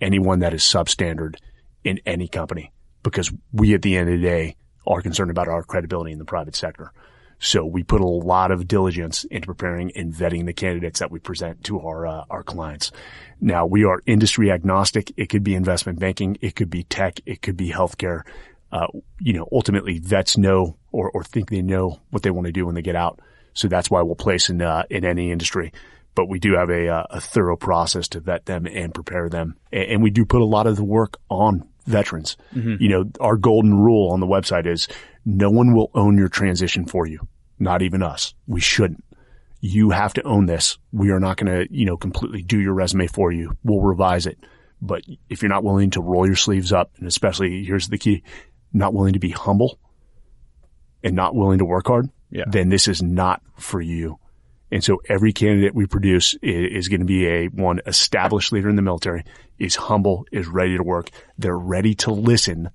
anyone 0.00 0.38
that 0.38 0.54
is 0.54 0.62
substandard 0.62 1.36
in 1.84 2.00
any 2.06 2.28
company 2.28 2.72
because 3.02 3.30
we 3.52 3.74
at 3.74 3.82
the 3.82 3.96
end 3.96 4.08
of 4.08 4.20
the 4.20 4.26
day 4.26 4.56
are 4.86 5.02
concerned 5.02 5.30
about 5.30 5.48
our 5.48 5.62
credibility 5.62 6.12
in 6.12 6.18
the 6.18 6.24
private 6.24 6.56
sector. 6.56 6.92
So 7.40 7.64
we 7.64 7.82
put 7.82 8.02
a 8.02 8.06
lot 8.06 8.50
of 8.50 8.68
diligence 8.68 9.24
into 9.24 9.46
preparing 9.46 9.92
and 9.96 10.12
vetting 10.12 10.44
the 10.44 10.52
candidates 10.52 11.00
that 11.00 11.10
we 11.10 11.18
present 11.18 11.64
to 11.64 11.80
our, 11.80 12.06
uh, 12.06 12.24
our 12.28 12.42
clients. 12.42 12.92
Now 13.40 13.64
we 13.64 13.84
are 13.84 14.02
industry 14.06 14.52
agnostic. 14.52 15.12
It 15.16 15.30
could 15.30 15.42
be 15.42 15.54
investment 15.54 15.98
banking. 15.98 16.36
It 16.42 16.54
could 16.54 16.68
be 16.68 16.84
tech. 16.84 17.20
It 17.24 17.40
could 17.40 17.56
be 17.56 17.70
healthcare. 17.70 18.22
Uh, 18.70 18.86
you 19.18 19.32
know, 19.32 19.48
ultimately 19.50 19.98
vets 19.98 20.36
know 20.36 20.76
or, 20.92 21.10
or 21.10 21.24
think 21.24 21.48
they 21.48 21.62
know 21.62 21.98
what 22.10 22.22
they 22.22 22.30
want 22.30 22.46
to 22.46 22.52
do 22.52 22.66
when 22.66 22.74
they 22.74 22.82
get 22.82 22.94
out. 22.94 23.20
So 23.54 23.68
that's 23.68 23.90
why 23.90 24.02
we'll 24.02 24.16
place 24.16 24.50
in, 24.50 24.60
uh, 24.60 24.84
in 24.90 25.04
any 25.04 25.32
industry. 25.32 25.72
But 26.14 26.28
we 26.28 26.38
do 26.38 26.54
have 26.54 26.68
a, 26.68 26.88
uh, 26.88 27.06
a 27.08 27.20
thorough 27.20 27.56
process 27.56 28.08
to 28.08 28.20
vet 28.20 28.44
them 28.44 28.66
and 28.66 28.92
prepare 28.92 29.30
them. 29.30 29.56
And, 29.72 29.84
and 29.84 30.02
we 30.02 30.10
do 30.10 30.26
put 30.26 30.42
a 30.42 30.44
lot 30.44 30.66
of 30.66 30.76
the 30.76 30.84
work 30.84 31.16
on 31.30 31.66
veterans. 31.86 32.36
Mm-hmm. 32.54 32.76
You 32.78 32.88
know, 32.88 33.10
our 33.18 33.36
golden 33.36 33.74
rule 33.74 34.10
on 34.10 34.20
the 34.20 34.26
website 34.26 34.66
is 34.66 34.88
no 35.24 35.50
one 35.50 35.74
will 35.74 35.90
own 35.94 36.16
your 36.18 36.28
transition 36.28 36.84
for 36.84 37.06
you. 37.06 37.26
Not 37.58 37.82
even 37.82 38.02
us. 38.02 38.34
We 38.46 38.60
shouldn't. 38.60 39.04
You 39.60 39.90
have 39.90 40.14
to 40.14 40.22
own 40.22 40.46
this. 40.46 40.78
We 40.92 41.10
are 41.10 41.20
not 41.20 41.36
going 41.36 41.52
to, 41.52 41.74
you 41.74 41.84
know, 41.84 41.96
completely 41.96 42.42
do 42.42 42.58
your 42.58 42.72
resume 42.72 43.06
for 43.06 43.30
you. 43.30 43.56
We'll 43.62 43.82
revise 43.82 44.26
it. 44.26 44.38
But 44.80 45.02
if 45.28 45.42
you're 45.42 45.50
not 45.50 45.64
willing 45.64 45.90
to 45.90 46.00
roll 46.00 46.26
your 46.26 46.36
sleeves 46.36 46.72
up, 46.72 46.92
and 46.96 47.06
especially 47.06 47.64
here's 47.64 47.88
the 47.88 47.98
key, 47.98 48.22
not 48.72 48.94
willing 48.94 49.12
to 49.12 49.18
be 49.18 49.30
humble 49.30 49.78
and 51.02 51.14
not 51.14 51.34
willing 51.34 51.58
to 51.58 51.66
work 51.66 51.86
hard, 51.86 52.08
yeah. 52.30 52.44
then 52.46 52.70
this 52.70 52.88
is 52.88 53.02
not 53.02 53.42
for 53.58 53.80
you. 53.80 54.18
And 54.72 54.82
so 54.82 55.02
every 55.08 55.32
candidate 55.32 55.74
we 55.74 55.86
produce 55.86 56.34
is, 56.42 56.84
is 56.84 56.88
going 56.88 57.00
to 57.00 57.06
be 57.06 57.26
a 57.26 57.46
one 57.48 57.80
established 57.86 58.52
leader 58.52 58.68
in 58.68 58.76
the 58.76 58.82
military, 58.82 59.24
is 59.58 59.74
humble, 59.74 60.26
is 60.32 60.46
ready 60.46 60.76
to 60.76 60.82
work. 60.82 61.10
They're 61.36 61.58
ready 61.58 61.94
to 61.96 62.12
listen 62.12 62.70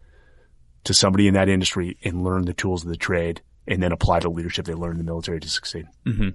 to 0.85 0.93
somebody 0.93 1.27
in 1.27 1.33
that 1.33 1.49
industry 1.49 1.97
and 2.03 2.23
learn 2.23 2.45
the 2.45 2.53
tools 2.53 2.83
of 2.83 2.89
the 2.89 2.97
trade 2.97 3.41
and 3.67 3.83
then 3.83 3.91
apply 3.91 4.19
the 4.19 4.29
leadership 4.29 4.65
they 4.65 4.73
learned 4.73 4.99
in 4.99 5.05
the 5.05 5.11
military 5.11 5.39
to 5.39 5.49
succeed. 5.49 5.85
Mm-hmm. 6.05 6.29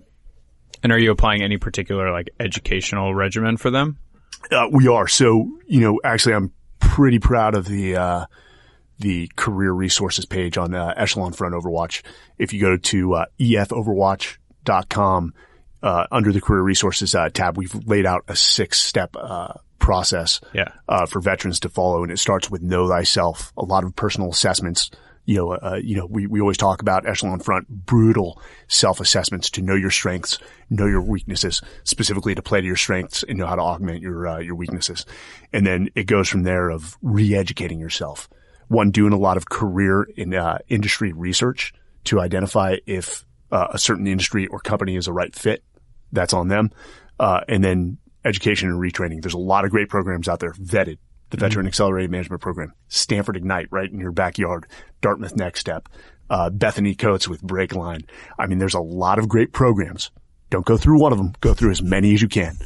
And 0.82 0.92
are 0.92 0.98
you 0.98 1.10
applying 1.10 1.42
any 1.42 1.58
particular 1.58 2.12
like 2.12 2.30
educational 2.38 3.14
regimen 3.14 3.56
for 3.56 3.70
them? 3.70 3.98
Uh, 4.50 4.68
we 4.70 4.88
are. 4.88 5.06
So, 5.08 5.48
you 5.66 5.80
know, 5.80 6.00
actually 6.02 6.34
I'm 6.34 6.52
pretty 6.78 7.18
proud 7.18 7.54
of 7.54 7.66
the, 7.66 7.96
uh, 7.96 8.26
the 8.98 9.30
career 9.36 9.72
resources 9.72 10.26
page 10.26 10.58
on 10.58 10.74
uh, 10.74 10.92
Echelon 10.96 11.32
Front 11.32 11.54
Overwatch. 11.54 12.02
If 12.38 12.52
you 12.52 12.60
go 12.60 12.76
to 12.76 13.14
uh, 13.14 13.24
efoverwatch.com, 13.38 15.34
uh, 15.82 16.06
under 16.10 16.32
the 16.32 16.40
career 16.40 16.62
resources 16.62 17.14
uh, 17.14 17.28
tab, 17.30 17.56
we've 17.56 17.74
laid 17.86 18.06
out 18.06 18.24
a 18.28 18.36
six 18.36 18.78
step, 18.78 19.16
uh, 19.16 19.54
process, 19.80 20.40
yeah. 20.52 20.68
uh, 20.88 21.06
for 21.06 21.20
veterans 21.20 21.58
to 21.60 21.68
follow. 21.68 22.04
And 22.04 22.12
it 22.12 22.18
starts 22.18 22.48
with 22.48 22.62
know 22.62 22.88
thyself, 22.88 23.52
a 23.56 23.64
lot 23.64 23.82
of 23.82 23.96
personal 23.96 24.30
assessments. 24.30 24.90
You 25.26 25.36
know, 25.36 25.52
uh, 25.52 25.80
you 25.82 25.96
know, 25.96 26.06
we, 26.06 26.26
we 26.26 26.40
always 26.40 26.56
talk 26.56 26.82
about 26.82 27.06
echelon 27.06 27.40
front, 27.40 27.68
brutal 27.68 28.40
self 28.68 29.00
assessments 29.00 29.50
to 29.50 29.62
know 29.62 29.74
your 29.74 29.90
strengths, 29.90 30.38
know 30.70 30.86
your 30.86 31.02
weaknesses, 31.02 31.60
specifically 31.84 32.34
to 32.34 32.42
play 32.42 32.60
to 32.60 32.66
your 32.66 32.76
strengths 32.76 33.22
and 33.22 33.38
know 33.38 33.46
how 33.46 33.56
to 33.56 33.62
augment 33.62 34.00
your, 34.00 34.26
uh, 34.26 34.38
your 34.38 34.54
weaknesses. 34.54 35.06
And 35.52 35.66
then 35.66 35.88
it 35.94 36.04
goes 36.04 36.28
from 36.28 36.42
there 36.42 36.70
of 36.70 36.96
re-educating 37.02 37.80
yourself. 37.80 38.28
One, 38.68 38.90
doing 38.90 39.12
a 39.12 39.18
lot 39.18 39.36
of 39.36 39.48
career 39.48 40.02
in, 40.16 40.34
uh, 40.34 40.58
industry 40.68 41.12
research 41.12 41.74
to 42.04 42.20
identify 42.20 42.76
if, 42.86 43.24
uh, 43.52 43.68
a 43.70 43.78
certain 43.78 44.06
industry 44.06 44.46
or 44.46 44.58
company 44.58 44.96
is 44.96 45.06
a 45.06 45.12
right 45.12 45.34
fit 45.34 45.62
that's 46.12 46.32
on 46.32 46.48
them. 46.48 46.70
Uh, 47.18 47.40
and 47.46 47.62
then 47.62 47.98
education 48.24 48.68
and 48.68 48.80
retraining. 48.80 49.22
There's 49.22 49.34
a 49.34 49.38
lot 49.38 49.64
of 49.64 49.70
great 49.70 49.88
programs 49.88 50.28
out 50.28 50.40
there 50.40 50.52
vetted. 50.52 50.98
The 51.30 51.36
mm-hmm. 51.36 51.44
Veteran 51.46 51.66
Accelerated 51.66 52.10
Management 52.10 52.42
Program, 52.42 52.72
Stanford 52.88 53.36
Ignite 53.36 53.68
right 53.70 53.90
in 53.90 54.00
your 54.00 54.12
backyard, 54.12 54.66
Dartmouth 55.00 55.36
Next 55.36 55.60
Step, 55.60 55.88
uh, 56.28 56.50
Bethany 56.50 56.94
Coates 56.94 57.28
with 57.28 57.42
Breakline. 57.42 58.04
I 58.38 58.46
mean, 58.46 58.58
there's 58.58 58.74
a 58.74 58.80
lot 58.80 59.18
of 59.18 59.28
great 59.28 59.52
programs. 59.52 60.10
Don't 60.50 60.66
go 60.66 60.76
through 60.76 61.00
one 61.00 61.12
of 61.12 61.18
them. 61.18 61.32
Go 61.40 61.54
through 61.54 61.70
as 61.70 61.82
many 61.82 62.14
as 62.14 62.22
you 62.22 62.28
can. 62.28 62.56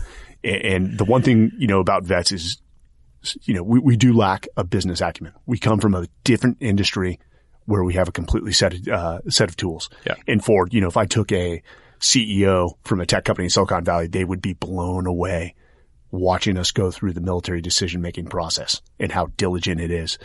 And, 0.43 0.63
and 0.65 0.99
the 0.99 1.05
one 1.05 1.23
thing, 1.23 1.53
you 1.59 1.67
know, 1.67 1.81
about 1.81 2.05
vets 2.05 2.33
is, 2.33 2.59
you 3.43 3.55
know, 3.55 3.63
we, 3.63 3.81
we 3.81 3.97
do 3.97 4.15
lack 4.15 4.47
a 4.57 4.65
business 4.65 5.01
acumen. 5.01 5.35
We 5.47 5.59
come 5.59 5.79
from 5.79 5.95
a 5.95 6.07
different 6.25 6.59
industry 6.61 7.21
where 7.67 7.85
we 7.85 7.95
have 7.95 8.09
a 8.09 8.13
completely 8.13 8.53
set 8.53 8.75
of, 8.75 8.89
uh, 8.89 9.21
set 9.29 9.49
of 9.49 9.57
tools. 9.57 9.91
Yeah. 10.07 10.15
And 10.27 10.45
for, 10.45 10.67
you 10.71 10.81
know, 10.81 10.89
if 10.89 10.97
I 10.97 11.07
took 11.07 11.33
a, 11.33 11.63
CEO 12.05 12.75
from 12.85 13.01
a 13.01 13.07
tech 13.07 13.25
company 13.25 13.47
in 13.47 13.51
Silicon 13.51 13.85
Valley, 13.85 14.07
they 14.07 14.25
would 14.25 14.43
be 14.43 14.53
blown 14.53 15.07
away 15.07 15.55
watching 16.11 16.57
us 16.59 16.71
go 16.71 16.91
through 16.91 17.13
the 17.13 17.21
military 17.21 17.61
decision 17.61 18.01
making 18.01 18.27
process 18.27 18.81
and 19.01 19.11
how 19.11 19.27
diligent 19.37 19.81
it 19.81 19.91
is. 19.91 20.19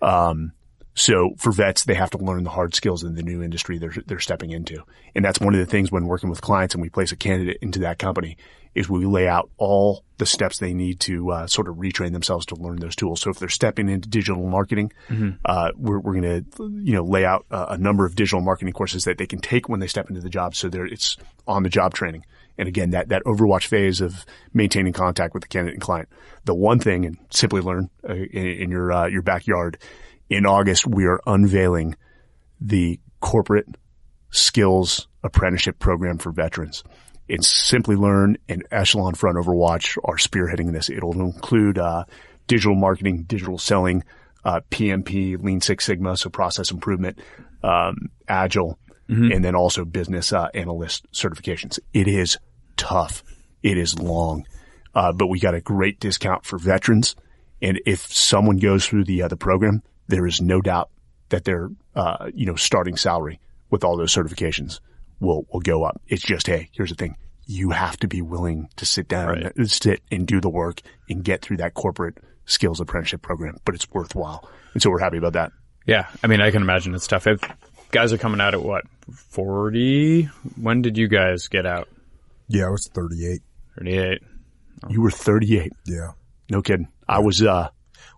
Um, 0.00 0.52
so 0.94 1.34
for 1.36 1.52
vets, 1.52 1.84
they 1.84 1.94
have 1.94 2.10
to 2.10 2.18
learn 2.18 2.44
the 2.44 2.50
hard 2.50 2.74
skills 2.74 3.02
in 3.02 3.14
the 3.14 3.22
new 3.22 3.42
industry 3.42 3.78
they're, 3.78 3.92
they're 4.06 4.20
stepping 4.20 4.52
into. 4.52 4.84
And 5.14 5.24
that's 5.24 5.40
one 5.40 5.52
of 5.52 5.60
the 5.60 5.66
things 5.66 5.90
when 5.90 6.06
working 6.06 6.30
with 6.30 6.40
clients 6.40 6.74
and 6.74 6.82
we 6.82 6.88
place 6.88 7.12
a 7.12 7.16
candidate 7.16 7.58
into 7.60 7.80
that 7.80 7.98
company 7.98 8.36
is 8.74 8.88
we 8.88 9.06
lay 9.06 9.28
out 9.28 9.50
all 9.56 10.04
the 10.18 10.26
steps 10.26 10.58
they 10.58 10.74
need 10.74 11.00
to 11.00 11.30
uh, 11.30 11.46
sort 11.46 11.68
of 11.68 11.76
retrain 11.76 12.12
themselves 12.12 12.46
to 12.46 12.54
learn 12.56 12.76
those 12.76 12.94
tools. 12.94 13.20
So 13.20 13.30
if 13.30 13.38
they're 13.38 13.48
stepping 13.48 13.88
into 13.88 14.08
digital 14.08 14.48
marketing, 14.48 14.92
mm-hmm. 15.08 15.30
uh, 15.44 15.70
we're, 15.76 15.98
we're 15.98 16.20
going 16.20 16.44
to, 16.44 16.70
you 16.82 16.94
know, 16.94 17.04
lay 17.04 17.24
out 17.24 17.46
a, 17.50 17.72
a, 17.72 17.78
number 17.78 18.04
of 18.04 18.14
digital 18.14 18.40
marketing 18.40 18.72
courses 18.72 19.04
that 19.04 19.18
they 19.18 19.26
can 19.26 19.40
take 19.40 19.68
when 19.68 19.80
they 19.80 19.86
step 19.86 20.08
into 20.08 20.20
the 20.20 20.28
job. 20.28 20.54
So 20.54 20.68
there, 20.68 20.86
it's 20.86 21.16
on 21.46 21.62
the 21.62 21.68
job 21.68 21.94
training. 21.94 22.24
And 22.56 22.68
again, 22.68 22.90
that, 22.90 23.08
that 23.08 23.24
overwatch 23.24 23.66
phase 23.66 24.00
of 24.00 24.24
maintaining 24.52 24.92
contact 24.92 25.34
with 25.34 25.42
the 25.42 25.48
candidate 25.48 25.74
and 25.74 25.82
client. 25.82 26.08
The 26.44 26.54
one 26.54 26.78
thing 26.78 27.04
and 27.04 27.28
Simplilearn 27.30 27.90
uh, 28.08 28.14
in, 28.14 28.46
in, 28.46 28.70
your, 28.70 28.92
uh, 28.92 29.06
your 29.06 29.22
backyard 29.22 29.78
in 30.28 30.46
August, 30.46 30.86
we 30.86 31.06
are 31.06 31.20
unveiling 31.26 31.96
the 32.60 33.00
corporate 33.20 33.66
skills 34.30 35.08
apprenticeship 35.22 35.78
program 35.78 36.18
for 36.18 36.30
veterans 36.30 36.84
and 37.28 37.40
Simplilearn 37.40 38.36
and 38.48 38.66
Echelon 38.70 39.14
Front 39.14 39.38
Overwatch 39.38 39.96
are 40.04 40.16
spearheading 40.16 40.72
this. 40.72 40.90
It'll 40.90 41.20
include 41.20 41.78
uh, 41.78 42.04
digital 42.46 42.74
marketing, 42.74 43.24
digital 43.24 43.58
selling, 43.58 44.04
uh, 44.44 44.60
PMP, 44.70 45.42
Lean 45.42 45.60
Six 45.60 45.84
Sigma, 45.84 46.16
so 46.16 46.28
process 46.28 46.70
improvement, 46.70 47.18
um, 47.62 48.10
Agile, 48.28 48.78
mm-hmm. 49.08 49.32
and 49.32 49.44
then 49.44 49.54
also 49.54 49.84
business 49.84 50.32
uh, 50.32 50.48
analyst 50.52 51.10
certifications. 51.12 51.78
It 51.92 52.08
is 52.08 52.36
tough. 52.76 53.22
It 53.62 53.78
is 53.78 53.98
long, 53.98 54.46
uh, 54.94 55.12
but 55.12 55.28
we 55.28 55.40
got 55.40 55.54
a 55.54 55.60
great 55.62 56.00
discount 56.00 56.44
for 56.44 56.58
veterans. 56.58 57.16
And 57.62 57.80
if 57.86 58.00
someone 58.12 58.58
goes 58.58 58.86
through 58.86 59.04
the 59.04 59.22
uh, 59.22 59.28
the 59.28 59.38
program, 59.38 59.82
there 60.08 60.26
is 60.26 60.42
no 60.42 60.60
doubt 60.60 60.90
that 61.30 61.44
their 61.44 61.70
uh, 61.94 62.30
you 62.34 62.44
know 62.44 62.56
starting 62.56 62.96
salary 62.96 63.40
with 63.70 63.82
all 63.82 63.96
those 63.96 64.14
certifications 64.14 64.80
will, 65.20 65.46
will 65.52 65.60
go 65.60 65.84
up. 65.84 66.00
It's 66.06 66.22
just, 66.22 66.46
hey, 66.46 66.68
here's 66.72 66.90
the 66.90 66.96
thing. 66.96 67.16
You 67.46 67.70
have 67.70 67.96
to 67.98 68.08
be 68.08 68.22
willing 68.22 68.68
to 68.76 68.86
sit 68.86 69.08
down, 69.08 69.28
right. 69.28 69.52
and 69.56 69.70
sit 69.70 70.00
and 70.10 70.26
do 70.26 70.40
the 70.40 70.48
work 70.48 70.80
and 71.08 71.22
get 71.22 71.42
through 71.42 71.58
that 71.58 71.74
corporate 71.74 72.18
skills 72.46 72.80
apprenticeship 72.80 73.22
program, 73.22 73.58
but 73.64 73.74
it's 73.74 73.90
worthwhile. 73.90 74.48
And 74.72 74.82
so 74.82 74.90
we're 74.90 75.00
happy 75.00 75.18
about 75.18 75.34
that. 75.34 75.52
Yeah. 75.86 76.06
I 76.22 76.26
mean, 76.26 76.40
I 76.40 76.50
can 76.50 76.62
imagine 76.62 76.94
it's 76.94 77.06
tough. 77.06 77.26
If 77.26 77.40
guys 77.90 78.12
are 78.12 78.18
coming 78.18 78.40
out 78.40 78.54
at 78.54 78.62
what, 78.62 78.84
40? 79.10 80.24
When 80.60 80.82
did 80.82 80.96
you 80.96 81.08
guys 81.08 81.48
get 81.48 81.66
out? 81.66 81.88
Yeah, 82.48 82.66
I 82.66 82.70
was 82.70 82.88
38. 82.92 83.40
38. 83.78 84.22
Oh. 84.82 84.88
You 84.90 85.02
were 85.02 85.10
38. 85.10 85.72
Yeah. 85.86 86.12
No 86.50 86.62
kidding. 86.62 86.88
I 87.08 87.20
was, 87.20 87.42
uh, 87.42 87.68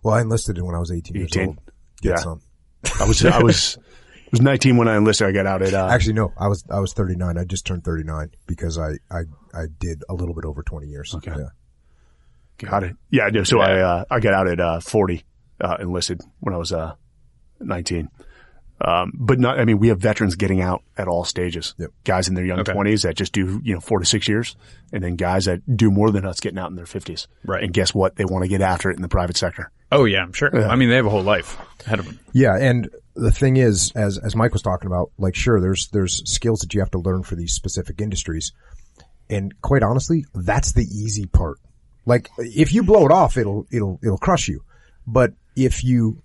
well, 0.03 0.15
I 0.15 0.21
enlisted 0.21 0.61
when 0.61 0.75
I 0.75 0.79
was 0.79 0.91
18, 0.91 1.17
18? 1.17 1.41
years 1.41 1.49
old. 1.49 1.59
Get 2.03 2.11
yeah. 2.11 2.17
Some. 2.17 2.41
I 3.01 3.05
was, 3.05 3.25
I 3.25 3.43
was, 3.43 3.79
It 4.27 4.33
was 4.33 4.41
19 4.41 4.77
when 4.77 4.89
I 4.89 4.97
enlisted. 4.97 5.29
I 5.29 5.33
got 5.33 5.47
out 5.47 5.63
at, 5.63 5.73
uh, 5.73 5.87
actually, 5.87 6.15
no, 6.15 6.33
I 6.37 6.49
was, 6.49 6.65
I 6.69 6.81
was 6.81 6.93
39. 6.93 7.39
I 7.39 7.45
just 7.45 7.65
turned 7.65 7.85
39 7.85 8.33
because 8.47 8.77
I, 8.77 8.99
I, 9.11 9.21
I 9.55 9.67
did 9.79 10.03
a 10.09 10.15
little 10.15 10.35
bit 10.35 10.45
over 10.45 10.63
20 10.63 10.89
years. 10.89 11.15
Okay. 11.15 11.33
Yeah. 11.37 11.49
Got 12.59 12.85
it. 12.85 12.97
Yeah. 13.11 13.29
So 13.45 13.61
I, 13.61 13.81
uh, 13.81 14.05
I 14.11 14.19
got 14.19 14.35
out 14.35 14.49
at, 14.49 14.59
uh, 14.59 14.81
40, 14.81 15.25
uh, 15.61 15.77
enlisted 15.79 16.23
when 16.41 16.55
I 16.55 16.59
was, 16.59 16.73
uh, 16.73 16.95
19. 17.61 18.09
Um, 18.81 19.13
but 19.15 19.39
not, 19.39 19.59
I 19.59 19.65
mean, 19.65 19.79
we 19.79 19.89
have 19.89 20.01
veterans 20.01 20.35
getting 20.35 20.61
out 20.61 20.83
at 20.99 21.09
all 21.09 21.25
stages. 21.25 21.75
Yep. 21.79 21.93
Guys 22.05 22.29
in 22.29 22.35
their 22.35 22.45
young 22.45 22.63
twenties 22.63 23.03
that 23.03 23.17
just 23.17 23.33
do, 23.33 23.61
you 23.65 23.75
know, 23.75 23.81
four 23.81 24.01
to 24.01 24.05
six 24.05 24.29
years 24.29 24.55
and 24.93 25.03
then 25.03 25.17
guys 25.17 25.47
that 25.47 25.77
do 25.77 25.91
more 25.91 26.11
than 26.11 26.27
us 26.27 26.41
getting 26.41 26.59
out 26.59 26.69
in 26.69 26.77
their 26.77 26.85
fifties. 26.85 27.27
Right. 27.45 27.63
And 27.63 27.73
guess 27.73 27.95
what? 27.95 28.17
They 28.17 28.27
want 28.27 28.43
to 28.45 28.49
get 28.49 28.61
after 28.61 28.91
it 28.91 28.97
in 28.97 29.03
the 29.03 29.09
private 29.09 29.37
sector. 29.37 29.71
Oh 29.93 30.05
yeah, 30.05 30.23
I'm 30.23 30.33
sure. 30.33 30.51
Yeah. 30.53 30.69
I 30.69 30.77
mean, 30.77 30.89
they 30.89 30.97
have 30.97 31.07
a 31.07 31.11
whole 31.11 31.23
life 31.23 31.59
ahead 31.85 31.99
of 31.99 32.07
them. 32.07 32.19
Yeah. 32.33 32.57
And 32.57 32.91
the 33.15 33.31
thing 33.31 33.57
is, 33.57 33.93
as, 33.95 34.19
as 34.19 34.35
Mike 34.35 34.53
was 34.53 34.63
talking 34.63 34.87
about, 34.87 35.13
like, 35.17 35.35
sure, 35.35 35.61
there's, 35.61 35.89
there's 35.89 36.29
skills 36.31 36.61
that 36.61 36.75
you 36.75 36.81
have 36.81 36.91
to 36.91 36.99
learn 36.99 37.23
for 37.23 37.37
these 37.37 37.53
specific 37.53 38.01
industries. 38.01 38.53
And 39.31 39.61
quite 39.63 39.83
honestly, 39.83 40.25
that's 40.35 40.73
the 40.73 40.83
easy 40.83 41.27
part. 41.27 41.59
Like, 42.05 42.31
if 42.39 42.75
you 42.75 42.83
blow 42.83 43.07
it 43.07 43.13
off, 43.13 43.37
it'll, 43.37 43.67
it'll, 43.71 43.99
it'll 44.03 44.19
crush 44.19 44.49
you. 44.49 44.63
But 45.07 45.33
if 45.57 45.83
you 45.83 46.23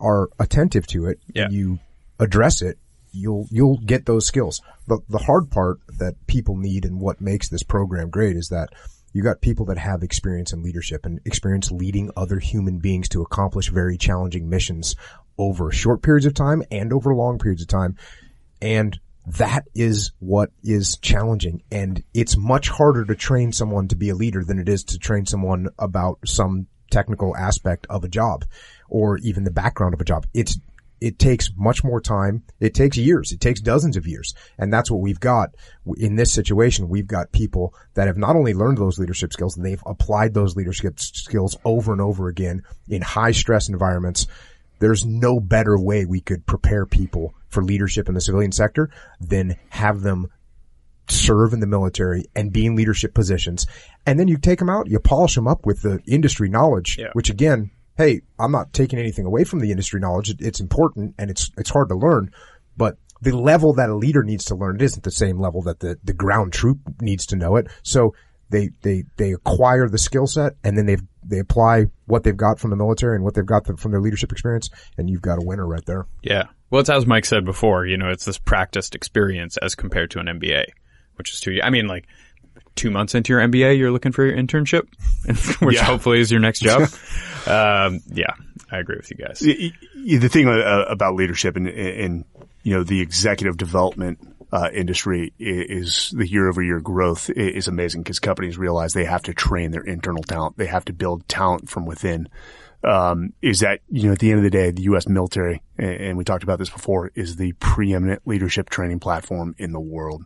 are 0.00 0.28
attentive 0.38 0.86
to 0.88 1.06
it, 1.06 1.18
yeah. 1.34 1.48
you 1.50 1.78
address 2.18 2.60
it, 2.62 2.78
you'll, 3.12 3.46
you'll 3.50 3.78
get 3.78 4.06
those 4.06 4.26
skills. 4.26 4.62
The, 4.88 5.00
the 5.08 5.18
hard 5.18 5.50
part 5.50 5.78
that 5.98 6.14
people 6.26 6.56
need 6.56 6.84
and 6.84 6.98
what 6.98 7.20
makes 7.20 7.48
this 7.48 7.62
program 7.62 8.10
great 8.10 8.36
is 8.36 8.48
that 8.48 8.70
you 9.12 9.22
got 9.22 9.40
people 9.40 9.66
that 9.66 9.78
have 9.78 10.02
experience 10.02 10.52
in 10.52 10.62
leadership 10.62 11.04
and 11.06 11.20
experience 11.24 11.70
leading 11.70 12.10
other 12.16 12.38
human 12.38 12.78
beings 12.78 13.08
to 13.10 13.22
accomplish 13.22 13.68
very 13.68 13.96
challenging 13.96 14.48
missions 14.48 14.96
over 15.38 15.70
short 15.70 16.02
periods 16.02 16.26
of 16.26 16.34
time 16.34 16.62
and 16.70 16.92
over 16.92 17.14
long 17.14 17.38
periods 17.38 17.62
of 17.62 17.68
time. 17.68 17.96
And 18.60 18.98
that 19.26 19.68
is 19.74 20.12
what 20.18 20.50
is 20.62 20.96
challenging. 20.98 21.62
And 21.70 22.02
it's 22.12 22.36
much 22.36 22.68
harder 22.68 23.04
to 23.04 23.14
train 23.14 23.52
someone 23.52 23.88
to 23.88 23.96
be 23.96 24.08
a 24.08 24.14
leader 24.14 24.44
than 24.44 24.58
it 24.58 24.68
is 24.68 24.84
to 24.84 24.98
train 24.98 25.26
someone 25.26 25.68
about 25.78 26.18
some 26.24 26.66
technical 26.90 27.36
aspect 27.36 27.86
of 27.88 28.04
a 28.04 28.08
job 28.08 28.44
or 28.88 29.18
even 29.18 29.44
the 29.44 29.50
background 29.50 29.94
of 29.94 30.00
a 30.00 30.04
job. 30.04 30.26
It's, 30.34 30.58
it 31.02 31.18
takes 31.18 31.50
much 31.56 31.82
more 31.82 32.00
time. 32.00 32.44
It 32.60 32.74
takes 32.74 32.96
years. 32.96 33.32
It 33.32 33.40
takes 33.40 33.60
dozens 33.60 33.96
of 33.96 34.06
years. 34.06 34.34
And 34.56 34.72
that's 34.72 34.90
what 34.90 35.00
we've 35.00 35.18
got 35.18 35.50
in 35.96 36.14
this 36.14 36.32
situation. 36.32 36.88
We've 36.88 37.06
got 37.06 37.32
people 37.32 37.74
that 37.94 38.06
have 38.06 38.16
not 38.16 38.36
only 38.36 38.54
learned 38.54 38.78
those 38.78 39.00
leadership 39.00 39.32
skills, 39.32 39.56
and 39.56 39.66
they've 39.66 39.82
applied 39.84 40.32
those 40.32 40.54
leadership 40.54 41.00
skills 41.00 41.56
over 41.64 41.92
and 41.92 42.00
over 42.00 42.28
again 42.28 42.62
in 42.88 43.02
high 43.02 43.32
stress 43.32 43.68
environments. 43.68 44.28
There's 44.78 45.04
no 45.04 45.40
better 45.40 45.78
way 45.78 46.04
we 46.04 46.20
could 46.20 46.46
prepare 46.46 46.86
people 46.86 47.34
for 47.48 47.64
leadership 47.64 48.08
in 48.08 48.14
the 48.14 48.20
civilian 48.20 48.52
sector 48.52 48.90
than 49.20 49.56
have 49.70 50.02
them 50.02 50.28
serve 51.08 51.52
in 51.52 51.60
the 51.60 51.66
military 51.66 52.24
and 52.36 52.52
be 52.52 52.66
in 52.66 52.76
leadership 52.76 53.12
positions. 53.12 53.66
And 54.06 54.20
then 54.20 54.28
you 54.28 54.38
take 54.38 54.60
them 54.60 54.70
out, 54.70 54.88
you 54.88 55.00
polish 55.00 55.34
them 55.34 55.48
up 55.48 55.66
with 55.66 55.82
the 55.82 56.00
industry 56.06 56.48
knowledge, 56.48 56.96
yeah. 56.96 57.10
which 57.12 57.28
again, 57.28 57.70
hey, 57.96 58.22
I'm 58.38 58.52
not 58.52 58.72
taking 58.72 58.98
anything 58.98 59.26
away 59.26 59.44
from 59.44 59.60
the 59.60 59.70
industry 59.70 60.00
knowledge. 60.00 60.34
It's 60.40 60.60
important 60.60 61.14
and 61.18 61.30
it's, 61.30 61.50
it's 61.56 61.70
hard 61.70 61.88
to 61.88 61.94
learn, 61.94 62.30
but 62.76 62.96
the 63.20 63.36
level 63.36 63.74
that 63.74 63.88
a 63.88 63.94
leader 63.94 64.22
needs 64.22 64.44
to 64.46 64.54
learn 64.54 64.76
it 64.76 64.82
isn't 64.82 65.04
the 65.04 65.10
same 65.10 65.38
level 65.38 65.62
that 65.62 65.80
the, 65.80 65.98
the 66.02 66.12
ground 66.12 66.52
troop 66.52 66.78
needs 67.00 67.26
to 67.26 67.36
know 67.36 67.56
it. 67.56 67.68
So 67.82 68.14
they, 68.50 68.70
they, 68.82 69.04
they 69.16 69.32
acquire 69.32 69.88
the 69.88 69.98
skill 69.98 70.26
set 70.26 70.54
and 70.64 70.76
then 70.76 70.86
they 70.86 70.96
they 71.24 71.38
apply 71.38 71.86
what 72.06 72.24
they've 72.24 72.36
got 72.36 72.58
from 72.58 72.70
the 72.70 72.76
military 72.76 73.14
and 73.14 73.24
what 73.24 73.34
they've 73.34 73.46
got 73.46 73.66
from 73.78 73.92
their 73.92 74.00
leadership 74.00 74.32
experience 74.32 74.70
and 74.98 75.08
you've 75.08 75.22
got 75.22 75.38
a 75.38 75.46
winner 75.46 75.66
right 75.66 75.84
there. 75.86 76.06
Yeah. 76.22 76.48
Well, 76.70 76.80
it's 76.80 76.90
as 76.90 77.06
Mike 77.06 77.24
said 77.24 77.44
before, 77.44 77.86
you 77.86 77.96
know, 77.96 78.08
it's 78.08 78.24
this 78.24 78.38
practiced 78.38 78.94
experience 78.94 79.56
as 79.58 79.74
compared 79.74 80.10
to 80.12 80.18
an 80.18 80.26
MBA, 80.26 80.64
which 81.14 81.32
is 81.32 81.40
two, 81.40 81.60
I 81.62 81.70
mean, 81.70 81.86
like 81.86 82.06
two 82.74 82.90
months 82.90 83.14
into 83.14 83.32
your 83.32 83.40
MBA, 83.40 83.78
you're 83.78 83.90
looking 83.90 84.12
for 84.12 84.24
your 84.24 84.36
internship, 84.36 84.88
which 85.60 85.76
yeah. 85.76 85.84
hopefully 85.84 86.20
is 86.20 86.30
your 86.30 86.40
next 86.40 86.60
job. 86.60 86.82
um, 87.46 88.00
yeah, 88.08 88.34
I 88.70 88.78
agree 88.78 88.96
with 88.96 89.10
you 89.10 89.16
guys. 89.16 89.40
The 89.40 90.28
thing 90.28 90.48
uh, 90.48 90.84
about 90.88 91.14
leadership 91.14 91.56
and, 91.56 91.68
and, 91.68 92.24
you 92.62 92.74
know, 92.74 92.82
the 92.82 93.00
executive 93.00 93.56
development 93.56 94.18
uh, 94.52 94.68
industry 94.72 95.32
is 95.38 96.12
the 96.16 96.28
year 96.28 96.48
over 96.48 96.62
year 96.62 96.80
growth 96.80 97.30
is 97.30 97.68
amazing 97.68 98.02
because 98.02 98.18
companies 98.18 98.58
realize 98.58 98.92
they 98.92 99.04
have 99.04 99.22
to 99.22 99.32
train 99.32 99.70
their 99.70 99.82
internal 99.82 100.22
talent. 100.22 100.58
They 100.58 100.66
have 100.66 100.84
to 100.86 100.92
build 100.92 101.26
talent 101.28 101.70
from 101.70 101.86
within. 101.86 102.28
Um, 102.84 103.32
is 103.40 103.60
that, 103.60 103.80
you 103.88 104.06
know, 104.06 104.12
at 104.12 104.18
the 104.18 104.30
end 104.30 104.38
of 104.38 104.44
the 104.44 104.50
day, 104.50 104.72
the 104.72 104.82
U.S. 104.82 105.08
military, 105.08 105.62
and 105.78 106.18
we 106.18 106.24
talked 106.24 106.42
about 106.42 106.58
this 106.58 106.68
before, 106.68 107.12
is 107.14 107.36
the 107.36 107.52
preeminent 107.52 108.22
leadership 108.26 108.68
training 108.68 108.98
platform 108.98 109.54
in 109.56 109.72
the 109.72 109.80
world 109.80 110.24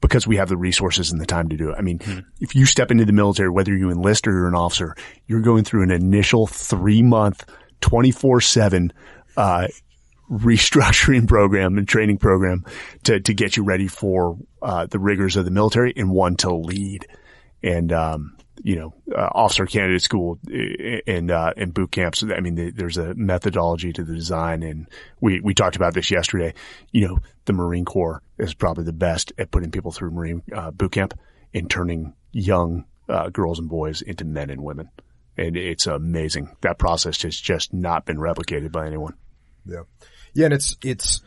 because 0.00 0.26
we 0.26 0.36
have 0.36 0.48
the 0.48 0.56
resources 0.56 1.10
and 1.10 1.20
the 1.20 1.26
time 1.26 1.48
to 1.48 1.56
do 1.56 1.70
it. 1.70 1.76
I 1.78 1.82
mean, 1.82 1.98
mm-hmm. 1.98 2.20
if 2.40 2.54
you 2.54 2.66
step 2.66 2.90
into 2.90 3.04
the 3.04 3.12
military, 3.12 3.50
whether 3.50 3.74
you 3.74 3.90
enlist 3.90 4.26
or 4.26 4.32
you're 4.32 4.48
an 4.48 4.54
officer, 4.54 4.94
you're 5.26 5.40
going 5.40 5.64
through 5.64 5.82
an 5.82 5.90
initial 5.90 6.46
three 6.46 7.02
month, 7.02 7.44
24 7.80 8.40
seven, 8.40 8.92
uh, 9.36 9.68
restructuring 10.30 11.26
program 11.28 11.78
and 11.78 11.88
training 11.88 12.18
program 12.18 12.64
to, 13.04 13.20
to 13.20 13.34
get 13.34 13.56
you 13.56 13.64
ready 13.64 13.88
for, 13.88 14.36
uh, 14.62 14.86
the 14.86 14.98
rigors 14.98 15.36
of 15.36 15.44
the 15.44 15.50
military 15.50 15.92
and 15.96 16.10
one 16.10 16.36
to 16.36 16.54
lead. 16.54 17.06
And, 17.62 17.92
um, 17.92 18.35
you 18.62 18.76
know, 18.76 18.94
uh, 19.14 19.28
officer 19.32 19.66
candidate 19.66 20.02
school 20.02 20.38
and, 21.06 21.30
uh, 21.30 21.52
and 21.56 21.74
boot 21.74 21.90
camps. 21.90 22.22
I 22.24 22.40
mean, 22.40 22.72
there's 22.74 22.96
a 22.96 23.14
methodology 23.14 23.92
to 23.92 24.04
the 24.04 24.14
design 24.14 24.62
and 24.62 24.88
we, 25.20 25.40
we 25.40 25.54
talked 25.54 25.76
about 25.76 25.94
this 25.94 26.10
yesterday. 26.10 26.54
You 26.92 27.08
know, 27.08 27.18
the 27.44 27.52
Marine 27.52 27.84
Corps 27.84 28.22
is 28.38 28.54
probably 28.54 28.84
the 28.84 28.92
best 28.92 29.32
at 29.38 29.50
putting 29.50 29.70
people 29.70 29.92
through 29.92 30.10
Marine, 30.10 30.42
uh, 30.54 30.70
boot 30.70 30.92
camp 30.92 31.18
and 31.54 31.70
turning 31.70 32.14
young, 32.32 32.84
uh, 33.08 33.28
girls 33.30 33.58
and 33.58 33.68
boys 33.68 34.02
into 34.02 34.24
men 34.24 34.50
and 34.50 34.62
women. 34.62 34.90
And 35.36 35.56
it's 35.56 35.86
amazing. 35.86 36.56
That 36.62 36.78
process 36.78 37.22
has 37.22 37.38
just 37.38 37.72
not 37.72 38.06
been 38.06 38.16
replicated 38.16 38.72
by 38.72 38.86
anyone. 38.86 39.14
Yeah. 39.66 39.82
Yeah. 40.34 40.46
And 40.46 40.54
it's, 40.54 40.76
it's, 40.82 41.22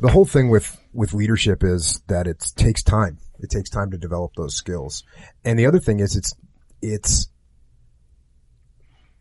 the 0.00 0.08
whole 0.08 0.24
thing 0.24 0.50
with, 0.50 0.76
with 0.92 1.14
leadership 1.14 1.62
is 1.62 2.02
that 2.08 2.26
it 2.26 2.44
takes 2.56 2.82
time. 2.82 3.18
It 3.38 3.50
takes 3.50 3.70
time 3.70 3.92
to 3.92 3.98
develop 3.98 4.32
those 4.36 4.54
skills. 4.54 5.04
And 5.44 5.58
the 5.58 5.66
other 5.66 5.78
thing 5.78 6.00
is 6.00 6.16
it's 6.16 6.34
it's, 6.84 7.28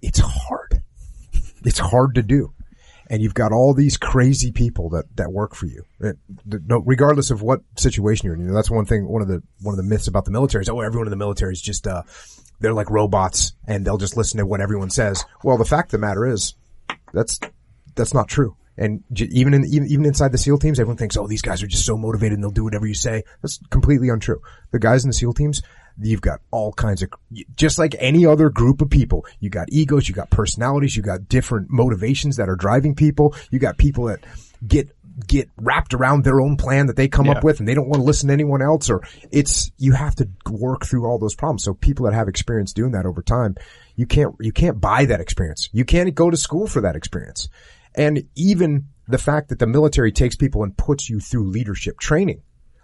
it's 0.02 0.20
hard. 0.20 0.82
It's 1.64 1.80
hard 1.80 2.16
to 2.16 2.24
do. 2.24 2.54
And 3.10 3.22
you've 3.22 3.34
got 3.34 3.52
all 3.52 3.74
these 3.74 3.98
crazy 3.98 4.52
people 4.52 4.90
that, 4.90 5.06
that 5.16 5.32
work 5.32 5.56
for 5.56 5.66
you. 5.66 5.84
It, 6.00 6.18
no, 6.46 6.80
regardless 6.80 7.32
of 7.32 7.42
what 7.42 7.62
situation 7.78 8.26
you're 8.26 8.36
in. 8.36 8.42
You 8.42 8.48
know, 8.48 8.54
that's 8.54 8.72
one 8.72 8.86
thing, 8.86 9.08
one 9.08 9.22
of 9.22 9.28
the, 9.28 9.44
one 9.62 9.74
of 9.74 9.78
the 9.78 9.84
myths 9.90 10.08
about 10.08 10.26
the 10.26 10.32
military 10.32 10.62
is, 10.62 10.70
oh, 10.70 10.82
everyone 10.82 11.08
in 11.08 11.12
the 11.12 11.18
military 11.18 11.54
is 11.54 11.62
just, 11.62 11.86
uh, 11.86 12.04
they're 12.60 12.74
like 12.74 12.90
robots 12.90 13.54
and 13.68 13.86
they'll 13.86 13.98
just 13.98 14.18
listen 14.18 14.38
to 14.40 14.46
what 14.46 14.62
everyone 14.62 14.90
says. 14.90 15.26
Well, 15.44 15.58
the 15.58 15.66
fact 15.66 15.94
of 15.94 16.00
the 16.00 16.06
matter 16.06 16.26
is, 16.26 16.56
that's, 17.14 17.40
that's 17.96 18.14
not 18.14 18.28
true. 18.28 18.56
And 18.78 19.04
even 19.16 19.54
in, 19.54 19.66
even, 19.66 19.88
even 19.88 20.06
inside 20.06 20.32
the 20.32 20.38
SEAL 20.38 20.58
teams, 20.58 20.80
everyone 20.80 20.98
thinks, 20.98 21.16
oh, 21.16 21.28
these 21.28 21.44
guys 21.44 21.62
are 21.62 21.68
just 21.68 21.86
so 21.86 21.96
motivated 21.96 22.38
and 22.38 22.44
they'll 22.44 22.52
do 22.52 22.64
whatever 22.64 22.88
you 22.88 22.96
say. 22.96 23.24
That's 23.42 23.60
completely 23.70 24.10
untrue. 24.10 24.42
The 24.72 24.80
guys 24.80 25.04
in 25.04 25.10
the 25.10 25.14
SEAL 25.14 25.34
teams, 25.34 25.62
You've 26.02 26.22
got 26.22 26.42
all 26.52 26.74
kinds 26.74 27.04
of, 27.04 27.12
just 27.56 27.78
like 27.78 27.96
any 28.00 28.26
other 28.26 28.50
group 28.50 28.82
of 28.82 28.90
people, 28.90 29.26
you 29.40 29.50
got 29.50 29.72
egos, 29.72 30.10
you 30.10 30.16
got 30.16 30.30
personalities, 30.30 30.96
you 30.96 31.04
got 31.04 31.30
different 31.30 31.70
motivations 31.70 32.38
that 32.38 32.50
are 32.50 32.56
driving 32.56 32.96
people. 32.96 33.36
You 33.52 33.60
got 33.60 33.78
people 33.78 34.06
that 34.06 34.24
get 34.66 34.90
get 35.28 35.50
wrapped 35.58 35.94
around 35.94 36.24
their 36.24 36.42
own 36.42 36.58
plan 36.58 36.88
that 36.88 36.96
they 36.96 37.08
come 37.08 37.28
yeah. 37.28 37.34
up 37.34 37.44
with 37.44 37.60
and 37.60 37.68
they 37.68 37.74
don't 37.74 37.88
want 37.88 38.02
to 38.02 38.06
listen 38.06 38.28
to 38.28 38.34
anyone 38.34 38.62
else 38.62 38.90
or 38.90 39.02
it's, 39.32 39.72
you 39.78 39.92
have 39.92 40.16
to 40.16 40.28
work 40.50 40.86
through 40.86 41.06
all 41.06 41.20
those 41.20 41.36
problems. 41.36 41.64
So 41.64 41.74
people 41.74 42.06
that 42.06 42.16
have 42.16 42.28
experience 42.28 42.74
doing 42.74 42.92
that 42.92 43.06
over 43.06 43.22
time, 43.22 43.56
you 43.96 44.08
can't, 44.08 44.36
you 44.40 44.52
can't 44.52 44.82
buy 44.82 45.06
that 45.06 45.22
experience. 45.22 45.70
You 45.72 45.86
can't 45.86 46.14
go 46.16 46.30
to 46.30 46.38
school 46.38 46.68
for 46.68 46.82
that 46.82 46.96
experience. 46.96 47.48
And 47.96 48.28
even 48.36 48.88
the 49.08 49.20
fact 49.20 49.50
that 49.50 49.60
the 49.60 49.68
military 49.68 50.12
takes 50.12 50.36
people 50.36 50.64
and 50.64 50.76
puts 50.76 51.10
you 51.10 51.20
through 51.20 51.50
leadership 51.50 52.00
training 52.00 52.42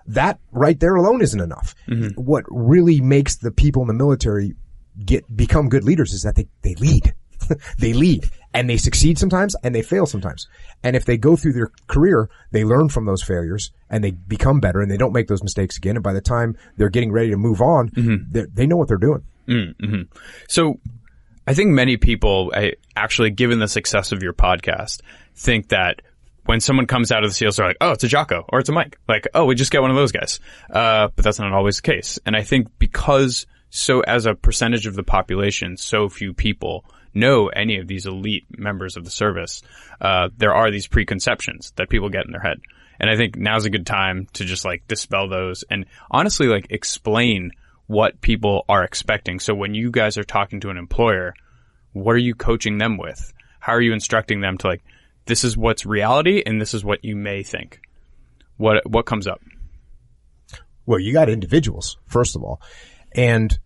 that 0.10 0.40
right 0.52 0.80
there 0.80 0.96
alone 0.96 1.22
isn't 1.22 1.40
enough. 1.40 1.76
Mm-hmm. 1.88 2.22
What 2.22 2.46
really 2.50 3.00
makes 3.00 3.38
the 3.38 3.52
people 3.52 3.82
in 3.84 3.88
the 3.88 3.94
military 3.94 4.56
get, 5.04 5.36
become 5.36 5.70
good 5.70 5.84
leaders 5.84 6.14
is 6.14 6.24
that 6.24 6.36
they, 6.36 6.48
they 6.62 6.76
lead. 6.76 7.14
they 7.78 7.94
lead 7.94 8.30
and 8.54 8.70
they 8.70 8.78
succeed 8.78 9.18
sometimes 9.18 9.56
and 9.64 9.74
they 9.74 9.82
fail 9.82 10.06
sometimes. 10.06 10.48
And 10.84 10.96
if 10.96 11.06
they 11.06 11.18
go 11.18 11.36
through 11.36 11.54
their 11.54 11.72
career, 11.88 12.30
they 12.52 12.64
learn 12.64 12.90
from 12.90 13.06
those 13.06 13.22
failures 13.22 13.72
and 13.90 14.04
they 14.04 14.12
become 14.12 14.60
better 14.60 14.82
and 14.82 14.90
they 14.90 14.98
don't 14.98 15.14
make 15.14 15.28
those 15.28 15.44
mistakes 15.44 15.78
again. 15.78 15.96
And 15.96 16.04
by 16.04 16.14
the 16.14 16.22
time 16.22 16.58
they're 16.78 16.90
getting 16.90 17.12
ready 17.12 17.30
to 17.30 17.38
move 17.38 17.62
on, 17.62 17.90
mm-hmm. 17.90 18.44
they 18.54 18.66
know 18.66 18.78
what 18.78 18.88
they're 18.88 18.98
doing. 18.98 19.24
Mm-hmm. 19.48 20.02
So 20.48 20.80
I 21.48 21.54
think 21.54 21.70
many 21.70 21.98
people, 21.98 22.52
actually, 22.96 23.32
given 23.32 23.60
the 23.60 23.68
success 23.68 24.12
of 24.12 24.24
your 24.24 24.34
podcast, 24.34 25.02
think 25.36 25.70
that 25.70 26.02
when 26.50 26.60
someone 26.60 26.88
comes 26.88 27.12
out 27.12 27.24
of 27.24 27.30
the 27.30 27.34
SEALs, 27.36 27.58
they're 27.58 27.68
like, 27.68 27.78
oh, 27.80 27.92
it's 27.92 28.04
a 28.04 28.08
Jocko 28.08 28.44
or 28.50 28.58
it's 28.58 28.70
a 28.70 28.72
Mike. 28.72 28.98
Like, 29.08 29.28
oh, 29.36 29.46
we 29.46 29.54
just 29.54 29.70
get 29.70 29.84
one 29.84 29.92
of 29.92 29.96
those 29.96 30.12
guys. 30.12 30.40
Uh, 30.68 31.10
but 31.16 31.24
that's 31.24 31.38
not 31.38 31.54
always 31.54 31.76
the 31.76 31.84
case. 31.84 32.18
And 32.26 32.36
I 32.36 32.42
think 32.42 32.70
because 32.80 33.46
so 33.70 34.02
as 34.02 34.26
a 34.26 34.34
percentage 34.34 34.88
of 34.88 34.96
the 34.96 35.04
population, 35.04 35.78
so 35.78 36.10
few 36.10 36.34
people 36.34 36.86
know 37.14 37.50
any 37.50 37.78
of 37.78 37.88
these 37.88 38.08
elite 38.08 38.48
members 38.50 38.98
of 38.98 39.06
the 39.06 39.12
service, 39.12 39.62
uh, 40.02 40.30
there 40.38 40.56
are 40.56 40.72
these 40.72 40.88
preconceptions 40.88 41.72
that 41.76 41.88
people 41.88 42.10
get 42.10 42.26
in 42.26 42.32
their 42.32 42.42
head. 42.42 42.60
And 43.00 43.12
I 43.12 43.16
think 43.16 43.36
now's 43.36 43.66
a 43.66 43.70
good 43.70 43.86
time 43.86 44.28
to 44.34 44.44
just 44.44 44.66
like 44.66 44.88
dispel 44.88 45.30
those 45.30 45.64
and 45.70 45.86
honestly 46.10 46.48
like 46.48 46.66
explain 46.72 47.52
what 47.86 48.22
people 48.22 48.66
are 48.68 48.84
expecting. 48.84 49.40
So 49.40 49.54
when 49.54 49.76
you 49.76 49.92
guys 49.92 50.18
are 50.18 50.24
talking 50.24 50.62
to 50.62 50.72
an 50.72 50.78
employer, 50.78 51.36
what 51.94 52.16
are 52.16 52.18
you 52.18 52.34
coaching 52.34 52.80
them 52.80 52.98
with? 52.98 53.34
How 53.60 53.74
are 53.74 53.82
you 53.82 53.94
instructing 53.94 54.42
them 54.42 54.58
to 54.58 54.68
like, 54.68 54.82
this 55.30 55.44
is 55.44 55.56
what's 55.56 55.86
reality 55.86 56.42
and 56.46 56.60
this 56.60 56.74
is 56.74 56.84
what 56.84 57.06
you 57.06 57.16
may 57.16 57.44
think. 57.44 57.80
What 58.58 58.90
what 58.90 59.06
comes 59.06 59.28
up? 59.28 59.42
Well, 60.86 61.00
you 61.00 61.14
got 61.14 61.30
individuals, 61.30 61.98
first 62.08 62.36
of 62.36 62.44
all. 62.44 62.60
And 63.14 63.58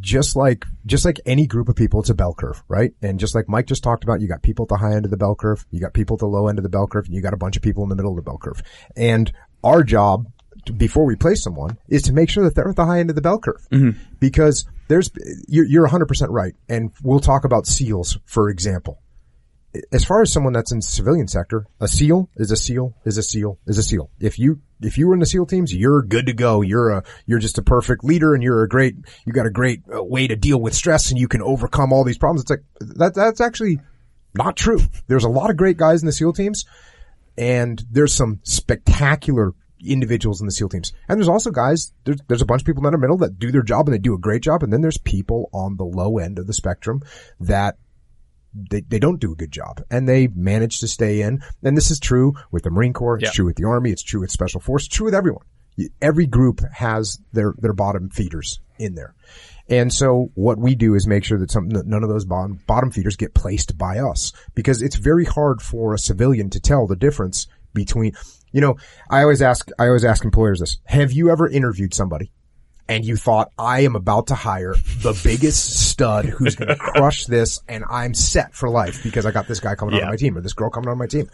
just 0.00 0.36
like 0.36 0.66
just 0.86 1.04
like 1.04 1.18
any 1.24 1.46
group 1.46 1.68
of 1.68 1.76
people, 1.76 2.00
it's 2.00 2.10
a 2.10 2.14
bell 2.14 2.34
curve, 2.34 2.62
right? 2.68 2.92
And 3.00 3.18
just 3.18 3.34
like 3.34 3.48
Mike 3.48 3.66
just 3.66 3.82
talked 3.82 4.04
about, 4.04 4.20
you 4.20 4.28
got 4.28 4.42
people 4.42 4.64
at 4.64 4.68
the 4.68 4.76
high 4.76 4.94
end 4.94 5.06
of 5.06 5.10
the 5.10 5.16
bell 5.16 5.34
curve, 5.34 5.64
you 5.70 5.80
got 5.80 5.94
people 5.94 6.14
at 6.14 6.20
the 6.20 6.26
low 6.26 6.46
end 6.46 6.58
of 6.58 6.62
the 6.62 6.68
bell 6.68 6.86
curve, 6.86 7.06
and 7.06 7.14
you 7.14 7.22
got 7.22 7.34
a 7.34 7.38
bunch 7.38 7.56
of 7.56 7.62
people 7.62 7.82
in 7.82 7.88
the 7.88 7.96
middle 7.96 8.12
of 8.12 8.16
the 8.16 8.22
bell 8.22 8.38
curve. 8.38 8.62
And 8.94 9.32
our 9.64 9.82
job 9.82 10.26
before 10.76 11.06
we 11.06 11.16
place 11.16 11.42
someone 11.42 11.78
is 11.88 12.02
to 12.02 12.12
make 12.12 12.28
sure 12.28 12.44
that 12.44 12.54
they're 12.54 12.68
at 12.68 12.76
the 12.76 12.84
high 12.84 13.00
end 13.00 13.08
of 13.08 13.16
the 13.16 13.22
bell 13.22 13.38
curve 13.38 13.66
mm-hmm. 13.72 13.98
because 14.20 14.66
there's 14.88 15.10
you're, 15.46 15.64
you're 15.64 15.88
100% 15.88 16.26
right 16.28 16.54
and 16.68 16.90
we'll 17.02 17.20
talk 17.20 17.44
about 17.44 17.66
seals 17.66 18.18
for 18.26 18.50
example 18.50 19.00
as 19.92 20.04
far 20.04 20.22
as 20.22 20.32
someone 20.32 20.52
that's 20.52 20.72
in 20.72 20.80
civilian 20.80 21.28
sector, 21.28 21.66
a 21.80 21.88
SEAL 21.88 22.30
is 22.36 22.50
a 22.50 22.56
SEAL 22.56 22.94
is 23.04 23.18
a 23.18 23.22
SEAL 23.22 23.58
is 23.66 23.78
a 23.78 23.82
SEAL. 23.82 24.10
If 24.18 24.38
you, 24.38 24.60
if 24.80 24.96
you 24.96 25.08
were 25.08 25.14
in 25.14 25.20
the 25.20 25.26
SEAL 25.26 25.46
teams, 25.46 25.74
you're 25.74 26.02
good 26.02 26.26
to 26.26 26.32
go. 26.32 26.62
You're 26.62 26.90
a, 26.90 27.04
you're 27.26 27.38
just 27.38 27.58
a 27.58 27.62
perfect 27.62 28.02
leader 28.02 28.34
and 28.34 28.42
you're 28.42 28.62
a 28.62 28.68
great, 28.68 28.96
you 29.26 29.32
got 29.32 29.46
a 29.46 29.50
great 29.50 29.82
uh, 29.94 30.02
way 30.02 30.26
to 30.26 30.36
deal 30.36 30.60
with 30.60 30.74
stress 30.74 31.10
and 31.10 31.18
you 31.18 31.28
can 31.28 31.42
overcome 31.42 31.92
all 31.92 32.04
these 32.04 32.18
problems. 32.18 32.42
It's 32.42 32.50
like, 32.50 32.64
that, 32.96 33.14
that's 33.14 33.40
actually 33.40 33.78
not 34.34 34.56
true. 34.56 34.80
There's 35.06 35.24
a 35.24 35.28
lot 35.28 35.50
of 35.50 35.56
great 35.56 35.76
guys 35.76 36.02
in 36.02 36.06
the 36.06 36.12
SEAL 36.12 36.32
teams 36.32 36.64
and 37.36 37.82
there's 37.90 38.14
some 38.14 38.40
spectacular 38.44 39.52
individuals 39.84 40.40
in 40.40 40.46
the 40.46 40.52
SEAL 40.52 40.70
teams. 40.70 40.92
And 41.08 41.18
there's 41.18 41.28
also 41.28 41.50
guys, 41.50 41.92
there's, 42.04 42.20
there's 42.26 42.42
a 42.42 42.46
bunch 42.46 42.62
of 42.62 42.66
people 42.66 42.86
in 42.86 42.92
the 42.92 42.98
middle 42.98 43.18
that 43.18 43.38
do 43.38 43.52
their 43.52 43.62
job 43.62 43.86
and 43.86 43.94
they 43.94 43.98
do 43.98 44.14
a 44.14 44.18
great 44.18 44.42
job. 44.42 44.62
And 44.62 44.72
then 44.72 44.80
there's 44.80 44.98
people 44.98 45.50
on 45.52 45.76
the 45.76 45.84
low 45.84 46.18
end 46.18 46.38
of 46.38 46.46
the 46.46 46.54
spectrum 46.54 47.02
that 47.40 47.76
they, 48.54 48.80
they 48.80 48.98
don't 48.98 49.20
do 49.20 49.32
a 49.32 49.36
good 49.36 49.52
job 49.52 49.82
and 49.90 50.08
they 50.08 50.28
manage 50.28 50.80
to 50.80 50.88
stay 50.88 51.22
in. 51.22 51.42
And 51.62 51.76
this 51.76 51.90
is 51.90 52.00
true 52.00 52.34
with 52.50 52.64
the 52.64 52.70
Marine 52.70 52.92
Corps. 52.92 53.16
It's 53.16 53.24
yeah. 53.24 53.30
true 53.30 53.46
with 53.46 53.56
the 53.56 53.64
Army. 53.64 53.90
It's 53.90 54.02
true 54.02 54.20
with 54.20 54.30
Special 54.30 54.60
Force. 54.60 54.86
It's 54.86 54.94
true 54.94 55.06
with 55.06 55.14
everyone. 55.14 55.44
Every 56.02 56.26
group 56.26 56.60
has 56.72 57.20
their, 57.32 57.54
their 57.58 57.72
bottom 57.72 58.10
feeders 58.10 58.60
in 58.78 58.94
there. 58.94 59.14
And 59.68 59.92
so 59.92 60.30
what 60.34 60.58
we 60.58 60.74
do 60.74 60.94
is 60.94 61.06
make 61.06 61.24
sure 61.24 61.38
that 61.38 61.50
some, 61.50 61.68
none 61.68 62.02
of 62.02 62.08
those 62.08 62.24
bottom, 62.24 62.58
bottom 62.66 62.90
feeders 62.90 63.16
get 63.16 63.34
placed 63.34 63.76
by 63.76 63.98
us 63.98 64.32
because 64.54 64.82
it's 64.82 64.96
very 64.96 65.24
hard 65.24 65.60
for 65.60 65.94
a 65.94 65.98
civilian 65.98 66.50
to 66.50 66.60
tell 66.60 66.86
the 66.86 66.96
difference 66.96 67.46
between, 67.74 68.12
you 68.50 68.60
know, 68.60 68.76
I 69.10 69.22
always 69.22 69.42
ask, 69.42 69.70
I 69.78 69.86
always 69.86 70.04
ask 70.04 70.24
employers 70.24 70.60
this. 70.60 70.78
Have 70.86 71.12
you 71.12 71.30
ever 71.30 71.48
interviewed 71.48 71.94
somebody 71.94 72.32
and 72.88 73.04
you 73.04 73.16
thought, 73.16 73.52
I 73.58 73.80
am 73.80 73.96
about 73.96 74.28
to 74.28 74.34
hire 74.34 74.74
the 75.02 75.18
biggest 75.22 75.88
stud 75.88 76.24
who's 76.24 76.56
going 76.56 76.68
to 76.76 76.76
crush 76.76 77.26
this 77.26 77.60
and 77.68 77.84
I'm 77.88 78.14
set 78.14 78.54
for 78.54 78.68
life 78.68 79.02
because 79.02 79.26
I 79.26 79.30
got 79.30 79.46
this 79.46 79.60
guy 79.60 79.74
coming 79.74 79.96
yeah. 79.96 80.04
on 80.04 80.10
my 80.10 80.16
team 80.16 80.36
or 80.36 80.40
this 80.40 80.54
girl 80.54 80.70
coming 80.70 80.88
on 80.88 80.98
my 80.98 81.06
team. 81.06 81.28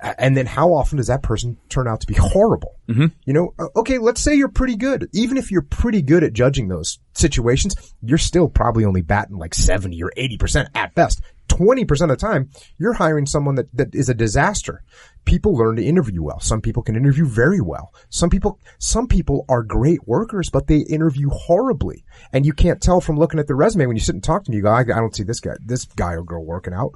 And 0.00 0.36
then 0.36 0.46
how 0.46 0.74
often 0.74 0.98
does 0.98 1.08
that 1.08 1.22
person 1.22 1.56
turn 1.68 1.88
out 1.88 2.00
to 2.02 2.06
be 2.06 2.14
horrible? 2.14 2.76
Mm-hmm. 2.88 3.06
You 3.24 3.32
know, 3.32 3.54
okay, 3.76 3.98
let's 3.98 4.20
say 4.20 4.34
you're 4.34 4.48
pretty 4.48 4.76
good. 4.76 5.08
Even 5.12 5.36
if 5.36 5.50
you're 5.50 5.62
pretty 5.62 6.02
good 6.02 6.22
at 6.22 6.32
judging 6.32 6.68
those 6.68 7.00
situations, 7.14 7.74
you're 8.00 8.16
still 8.16 8.48
probably 8.48 8.84
only 8.84 9.02
batting 9.02 9.38
like 9.38 9.54
70 9.54 10.00
or 10.02 10.12
80% 10.16 10.68
at 10.74 10.94
best. 10.94 11.20
20% 11.52 12.02
of 12.02 12.08
the 12.08 12.16
time, 12.16 12.50
you're 12.78 12.94
hiring 12.94 13.26
someone 13.26 13.56
that, 13.56 13.74
that 13.76 13.94
is 13.94 14.08
a 14.08 14.14
disaster. 14.14 14.82
People 15.24 15.54
learn 15.54 15.76
to 15.76 15.84
interview 15.84 16.22
well. 16.22 16.40
Some 16.40 16.60
people 16.60 16.82
can 16.82 16.96
interview 16.96 17.26
very 17.26 17.60
well. 17.60 17.92
Some 18.08 18.30
people, 18.30 18.58
some 18.78 19.06
people 19.06 19.44
are 19.48 19.62
great 19.62 20.06
workers, 20.08 20.50
but 20.50 20.66
they 20.66 20.78
interview 20.78 21.28
horribly. 21.28 22.04
And 22.32 22.46
you 22.46 22.52
can't 22.52 22.80
tell 22.80 23.00
from 23.00 23.18
looking 23.18 23.38
at 23.38 23.46
the 23.46 23.54
resume 23.54 23.86
when 23.86 23.96
you 23.96 24.02
sit 24.02 24.14
and 24.14 24.24
talk 24.24 24.44
to 24.44 24.50
me, 24.50 24.56
you 24.56 24.62
go, 24.62 24.70
I, 24.70 24.80
I 24.80 24.84
don't 24.84 25.14
see 25.14 25.22
this 25.24 25.40
guy, 25.40 25.54
this 25.64 25.84
guy 25.84 26.14
or 26.14 26.24
girl 26.24 26.44
working 26.44 26.74
out. 26.74 26.94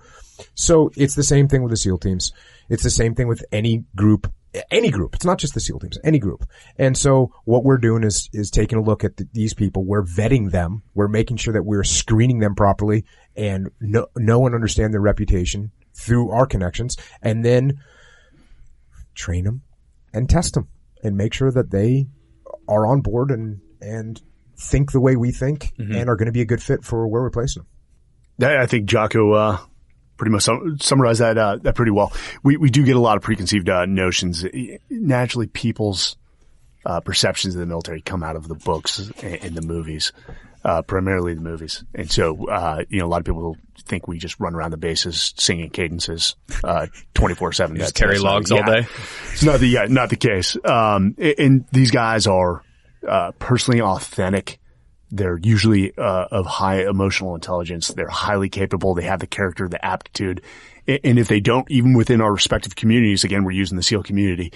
So 0.54 0.90
it's 0.96 1.14
the 1.14 1.22
same 1.22 1.48
thing 1.48 1.62
with 1.62 1.70
the 1.70 1.76
SEAL 1.76 1.98
teams. 1.98 2.32
It's 2.68 2.82
the 2.82 2.90
same 2.90 3.14
thing 3.14 3.28
with 3.28 3.44
any 3.52 3.84
group 3.94 4.32
any 4.70 4.90
group. 4.90 5.14
It's 5.14 5.24
not 5.24 5.38
just 5.38 5.54
the 5.54 5.60
SEAL 5.60 5.80
teams, 5.80 5.98
any 6.04 6.18
group. 6.18 6.44
And 6.76 6.96
so 6.96 7.32
what 7.44 7.64
we're 7.64 7.78
doing 7.78 8.04
is, 8.04 8.28
is 8.32 8.50
taking 8.50 8.78
a 8.78 8.82
look 8.82 9.04
at 9.04 9.16
the, 9.16 9.28
these 9.32 9.54
people. 9.54 9.84
We're 9.84 10.04
vetting 10.04 10.50
them. 10.50 10.82
We're 10.94 11.08
making 11.08 11.38
sure 11.38 11.54
that 11.54 11.64
we're 11.64 11.84
screening 11.84 12.38
them 12.38 12.54
properly 12.54 13.04
and 13.36 13.70
know, 13.80 14.06
know 14.16 14.46
and 14.46 14.54
understand 14.54 14.92
their 14.94 15.00
reputation 15.00 15.72
through 15.94 16.30
our 16.30 16.46
connections 16.46 16.96
and 17.22 17.44
then 17.44 17.80
train 19.14 19.44
them 19.44 19.62
and 20.12 20.28
test 20.28 20.54
them 20.54 20.68
and 21.02 21.16
make 21.16 21.32
sure 21.32 21.50
that 21.50 21.70
they 21.70 22.06
are 22.68 22.86
on 22.86 23.00
board 23.00 23.30
and, 23.30 23.60
and 23.80 24.20
think 24.58 24.92
the 24.92 25.00
way 25.00 25.16
we 25.16 25.32
think 25.32 25.72
mm-hmm. 25.78 25.94
and 25.94 26.08
are 26.08 26.16
going 26.16 26.26
to 26.26 26.32
be 26.32 26.40
a 26.40 26.46
good 26.46 26.62
fit 26.62 26.84
for 26.84 27.06
where 27.06 27.22
we're 27.22 27.30
placing 27.30 27.62
them. 28.38 28.50
I 28.60 28.66
think 28.66 28.86
Jocko, 28.86 29.32
uh, 29.32 29.58
pretty 30.16 30.32
much 30.32 30.48
summarize 30.82 31.18
that 31.18 31.38
uh, 31.38 31.56
that 31.62 31.74
pretty 31.74 31.92
well. 31.92 32.12
We 32.42 32.56
we 32.56 32.70
do 32.70 32.84
get 32.84 32.96
a 32.96 33.00
lot 33.00 33.16
of 33.16 33.22
preconceived 33.22 33.68
uh, 33.68 33.86
notions. 33.86 34.44
Naturally, 34.90 35.46
people's 35.46 36.16
uh, 36.84 37.00
perceptions 37.00 37.54
of 37.54 37.60
the 37.60 37.66
military 37.66 38.00
come 38.00 38.22
out 38.22 38.36
of 38.36 38.48
the 38.48 38.54
books 38.54 39.10
and, 39.22 39.34
and 39.42 39.54
the 39.54 39.62
movies, 39.62 40.12
uh, 40.64 40.82
primarily 40.82 41.34
the 41.34 41.40
movies. 41.40 41.84
And 41.94 42.10
so, 42.10 42.48
uh, 42.48 42.84
you 42.88 43.00
know, 43.00 43.06
a 43.06 43.08
lot 43.08 43.18
of 43.18 43.24
people 43.24 43.56
think 43.84 44.08
we 44.08 44.18
just 44.18 44.38
run 44.40 44.54
around 44.54 44.70
the 44.70 44.76
bases 44.76 45.34
singing 45.36 45.70
cadences 45.70 46.36
uh, 46.64 46.86
twenty 47.14 47.34
four 47.34 47.52
seven. 47.52 47.76
Just 47.76 47.94
carry 47.94 48.18
logs 48.18 48.52
all 48.52 48.62
day. 48.62 48.86
It's 49.32 49.44
not 49.44 49.60
the 49.60 49.68
yeah, 49.68 49.86
not 49.88 50.10
the 50.10 50.16
case. 50.16 50.56
Um, 50.64 51.16
and 51.18 51.66
these 51.72 51.90
guys 51.90 52.26
are 52.26 52.62
personally 53.38 53.80
authentic 53.80 54.58
they're 55.10 55.38
usually 55.38 55.96
uh, 55.96 56.26
of 56.30 56.46
high 56.46 56.86
emotional 56.86 57.34
intelligence. 57.34 57.88
They're 57.88 58.08
highly 58.08 58.48
capable. 58.48 58.94
They 58.94 59.04
have 59.04 59.20
the 59.20 59.26
character, 59.26 59.68
the 59.68 59.84
aptitude. 59.84 60.42
And 60.86 61.18
if 61.18 61.28
they 61.28 61.40
don't, 61.40 61.70
even 61.70 61.94
within 61.94 62.20
our 62.20 62.32
respective 62.32 62.76
communities, 62.76 63.24
again, 63.24 63.44
we're 63.44 63.52
using 63.52 63.76
the 63.76 63.82
SEAL 63.82 64.02
community, 64.02 64.52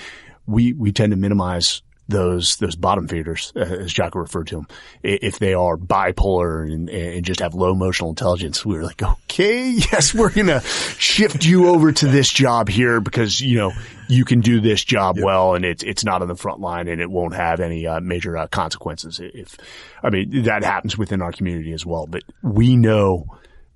we, 0.46 0.72
we 0.72 0.92
tend 0.92 1.12
to 1.12 1.16
minimize 1.16 1.82
those 2.10 2.56
those 2.56 2.76
bottom 2.76 3.08
feeders, 3.08 3.52
uh, 3.56 3.60
as 3.60 3.92
Jocko 3.92 4.18
referred 4.18 4.48
to 4.48 4.56
them, 4.56 4.66
if 5.02 5.38
they 5.38 5.54
are 5.54 5.76
bipolar 5.76 6.62
and, 6.62 6.88
and 6.90 7.24
just 7.24 7.40
have 7.40 7.54
low 7.54 7.72
emotional 7.72 8.10
intelligence, 8.10 8.64
we 8.64 8.76
are 8.76 8.82
like, 8.82 9.02
okay, 9.02 9.70
yes, 9.92 10.14
we're 10.14 10.30
gonna 10.30 10.60
shift 10.60 11.44
you 11.44 11.68
over 11.68 11.92
to 11.92 12.06
this 12.06 12.28
job 12.28 12.68
here 12.68 13.00
because 13.00 13.40
you 13.40 13.56
know 13.56 13.72
you 14.08 14.24
can 14.24 14.40
do 14.40 14.60
this 14.60 14.84
job 14.84 15.16
yep. 15.16 15.24
well, 15.24 15.54
and 15.54 15.64
it's 15.64 15.82
it's 15.82 16.04
not 16.04 16.22
on 16.22 16.28
the 16.28 16.36
front 16.36 16.60
line, 16.60 16.88
and 16.88 17.00
it 17.00 17.10
won't 17.10 17.34
have 17.34 17.60
any 17.60 17.86
uh, 17.86 18.00
major 18.00 18.36
uh, 18.36 18.46
consequences. 18.48 19.20
If 19.22 19.56
I 20.02 20.10
mean 20.10 20.42
that 20.42 20.64
happens 20.64 20.98
within 20.98 21.22
our 21.22 21.32
community 21.32 21.72
as 21.72 21.86
well, 21.86 22.06
but 22.06 22.24
we 22.42 22.76
know 22.76 23.26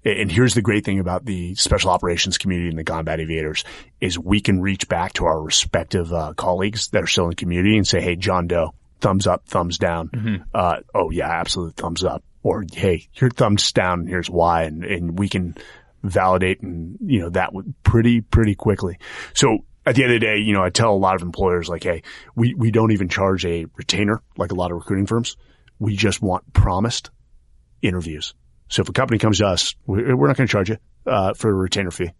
and 0.04 0.30
here's 0.30 0.54
the 0.54 0.62
great 0.62 0.84
thing 0.84 0.98
about 0.98 1.24
the 1.24 1.54
special 1.54 1.90
operations 1.90 2.38
community 2.38 2.68
and 2.68 2.78
the 2.78 2.84
combat 2.84 3.20
aviators 3.20 3.64
is 4.00 4.18
we 4.18 4.40
can 4.40 4.60
reach 4.60 4.88
back 4.88 5.14
to 5.14 5.24
our 5.24 5.40
respective 5.40 6.12
uh, 6.12 6.34
colleagues 6.34 6.88
that 6.88 7.02
are 7.02 7.06
still 7.06 7.24
in 7.24 7.30
the 7.30 7.36
community 7.36 7.76
and 7.76 7.86
say, 7.86 8.00
"Hey, 8.00 8.16
John 8.16 8.46
Doe, 8.46 8.74
thumbs 9.00 9.26
up, 9.26 9.46
thumbs 9.46 9.78
down." 9.78 10.08
Mm-hmm. 10.08 10.42
Uh, 10.52 10.76
oh 10.94 11.10
yeah, 11.10 11.28
absolute 11.28 11.76
thumbs 11.76 12.04
up. 12.04 12.22
Or 12.42 12.64
hey, 12.70 13.08
your 13.14 13.30
thumbs 13.30 13.72
down, 13.72 14.00
and 14.00 14.08
here's 14.08 14.28
why, 14.28 14.64
and 14.64 14.84
and 14.84 15.18
we 15.18 15.28
can 15.28 15.56
validate 16.02 16.60
and 16.60 16.98
you 17.00 17.20
know 17.20 17.30
that 17.30 17.52
pretty 17.82 18.20
pretty 18.20 18.54
quickly. 18.54 18.98
So 19.32 19.64
at 19.86 19.94
the 19.94 20.04
end 20.04 20.12
of 20.12 20.20
the 20.20 20.26
day, 20.26 20.38
you 20.38 20.52
know, 20.52 20.62
I 20.62 20.70
tell 20.70 20.92
a 20.92 20.96
lot 20.96 21.14
of 21.14 21.22
employers 21.22 21.68
like, 21.68 21.84
hey, 21.84 22.02
we, 22.34 22.54
we 22.54 22.70
don't 22.70 22.92
even 22.92 23.08
charge 23.08 23.44
a 23.44 23.66
retainer 23.76 24.22
like 24.36 24.50
a 24.50 24.54
lot 24.54 24.70
of 24.70 24.78
recruiting 24.78 25.06
firms. 25.06 25.36
We 25.78 25.96
just 25.96 26.22
want 26.22 26.52
promised 26.52 27.10
interviews. 27.82 28.34
So 28.68 28.82
if 28.82 28.88
a 28.88 28.92
company 28.92 29.18
comes 29.18 29.38
to 29.38 29.46
us, 29.46 29.74
we're 29.86 30.26
not 30.26 30.36
going 30.36 30.46
to 30.46 30.52
charge 30.52 30.70
you 30.70 30.78
uh, 31.06 31.34
for 31.34 31.50
a 31.50 31.54
retainer 31.54 31.90
fee. 31.90 32.12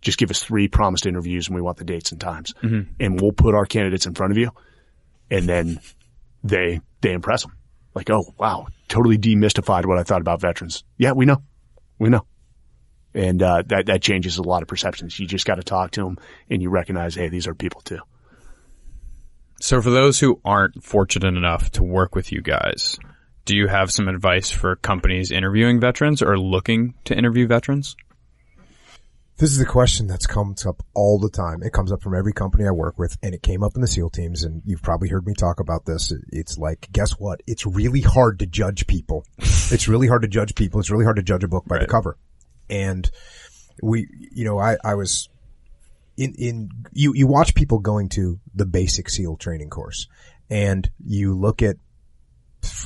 Just 0.00 0.18
give 0.18 0.30
us 0.30 0.42
three 0.42 0.68
promised 0.68 1.06
interviews 1.06 1.46
and 1.46 1.54
we 1.54 1.62
want 1.62 1.78
the 1.78 1.84
dates 1.84 2.12
and 2.12 2.20
times. 2.20 2.54
Mm-hmm. 2.62 2.92
And 3.00 3.20
we'll 3.20 3.32
put 3.32 3.54
our 3.54 3.66
candidates 3.66 4.06
in 4.06 4.14
front 4.14 4.32
of 4.32 4.38
you 4.38 4.50
and 5.30 5.48
then 5.48 5.80
they, 6.44 6.80
they 7.00 7.12
impress 7.12 7.42
them. 7.42 7.56
Like, 7.94 8.10
oh, 8.10 8.34
wow, 8.38 8.66
totally 8.88 9.16
demystified 9.16 9.86
what 9.86 9.98
I 9.98 10.02
thought 10.02 10.20
about 10.20 10.40
veterans. 10.40 10.84
Yeah, 10.98 11.12
we 11.12 11.24
know. 11.24 11.42
We 11.98 12.10
know. 12.10 12.26
And, 13.14 13.42
uh, 13.42 13.62
that, 13.66 13.86
that 13.86 14.02
changes 14.02 14.36
a 14.36 14.42
lot 14.42 14.60
of 14.60 14.68
perceptions. 14.68 15.18
You 15.18 15.26
just 15.26 15.46
got 15.46 15.54
to 15.54 15.62
talk 15.62 15.92
to 15.92 16.04
them 16.04 16.18
and 16.50 16.60
you 16.60 16.68
recognize, 16.68 17.14
hey, 17.14 17.28
these 17.28 17.46
are 17.46 17.54
people 17.54 17.80
too. 17.80 18.00
So 19.60 19.80
for 19.80 19.88
those 19.90 20.20
who 20.20 20.40
aren't 20.44 20.84
fortunate 20.84 21.34
enough 21.34 21.70
to 21.72 21.82
work 21.82 22.14
with 22.14 22.30
you 22.30 22.42
guys, 22.42 22.98
do 23.46 23.56
you 23.56 23.68
have 23.68 23.90
some 23.90 24.08
advice 24.08 24.50
for 24.50 24.76
companies 24.76 25.30
interviewing 25.30 25.80
veterans 25.80 26.20
or 26.20 26.38
looking 26.38 26.94
to 27.04 27.16
interview 27.16 27.46
veterans? 27.46 27.96
This 29.38 29.52
is 29.52 29.60
a 29.60 29.66
question 29.66 30.06
that's 30.06 30.26
comes 30.26 30.66
up 30.66 30.82
all 30.94 31.18
the 31.18 31.30
time. 31.30 31.62
It 31.62 31.72
comes 31.72 31.92
up 31.92 32.02
from 32.02 32.14
every 32.14 32.32
company 32.32 32.66
I 32.66 32.72
work 32.72 32.98
with 32.98 33.16
and 33.22 33.34
it 33.34 33.42
came 33.42 33.62
up 33.62 33.72
in 33.76 33.82
the 33.82 33.86
SEAL 33.86 34.10
teams 34.10 34.42
and 34.42 34.62
you've 34.64 34.82
probably 34.82 35.08
heard 35.08 35.26
me 35.26 35.34
talk 35.34 35.60
about 35.60 35.84
this. 35.84 36.12
It's 36.32 36.58
like, 36.58 36.88
guess 36.90 37.12
what? 37.12 37.42
It's 37.46 37.64
really 37.66 38.00
hard 38.00 38.40
to 38.40 38.46
judge 38.46 38.86
people. 38.86 39.24
it's 39.38 39.88
really 39.88 40.08
hard 40.08 40.22
to 40.22 40.28
judge 40.28 40.54
people. 40.54 40.80
It's 40.80 40.90
really 40.90 41.04
hard 41.04 41.16
to 41.16 41.22
judge 41.22 41.44
a 41.44 41.48
book 41.48 41.66
by 41.66 41.76
right. 41.76 41.82
the 41.82 41.86
cover. 41.86 42.16
And 42.68 43.08
we, 43.82 44.08
you 44.32 44.44
know, 44.44 44.58
I, 44.58 44.76
I 44.82 44.94
was 44.94 45.28
in, 46.16 46.34
in, 46.36 46.70
you, 46.92 47.12
you 47.14 47.26
watch 47.26 47.54
people 47.54 47.78
going 47.78 48.08
to 48.10 48.40
the 48.54 48.66
basic 48.66 49.08
SEAL 49.08 49.36
training 49.36 49.68
course 49.68 50.08
and 50.50 50.88
you 51.04 51.38
look 51.38 51.62
at 51.62 51.76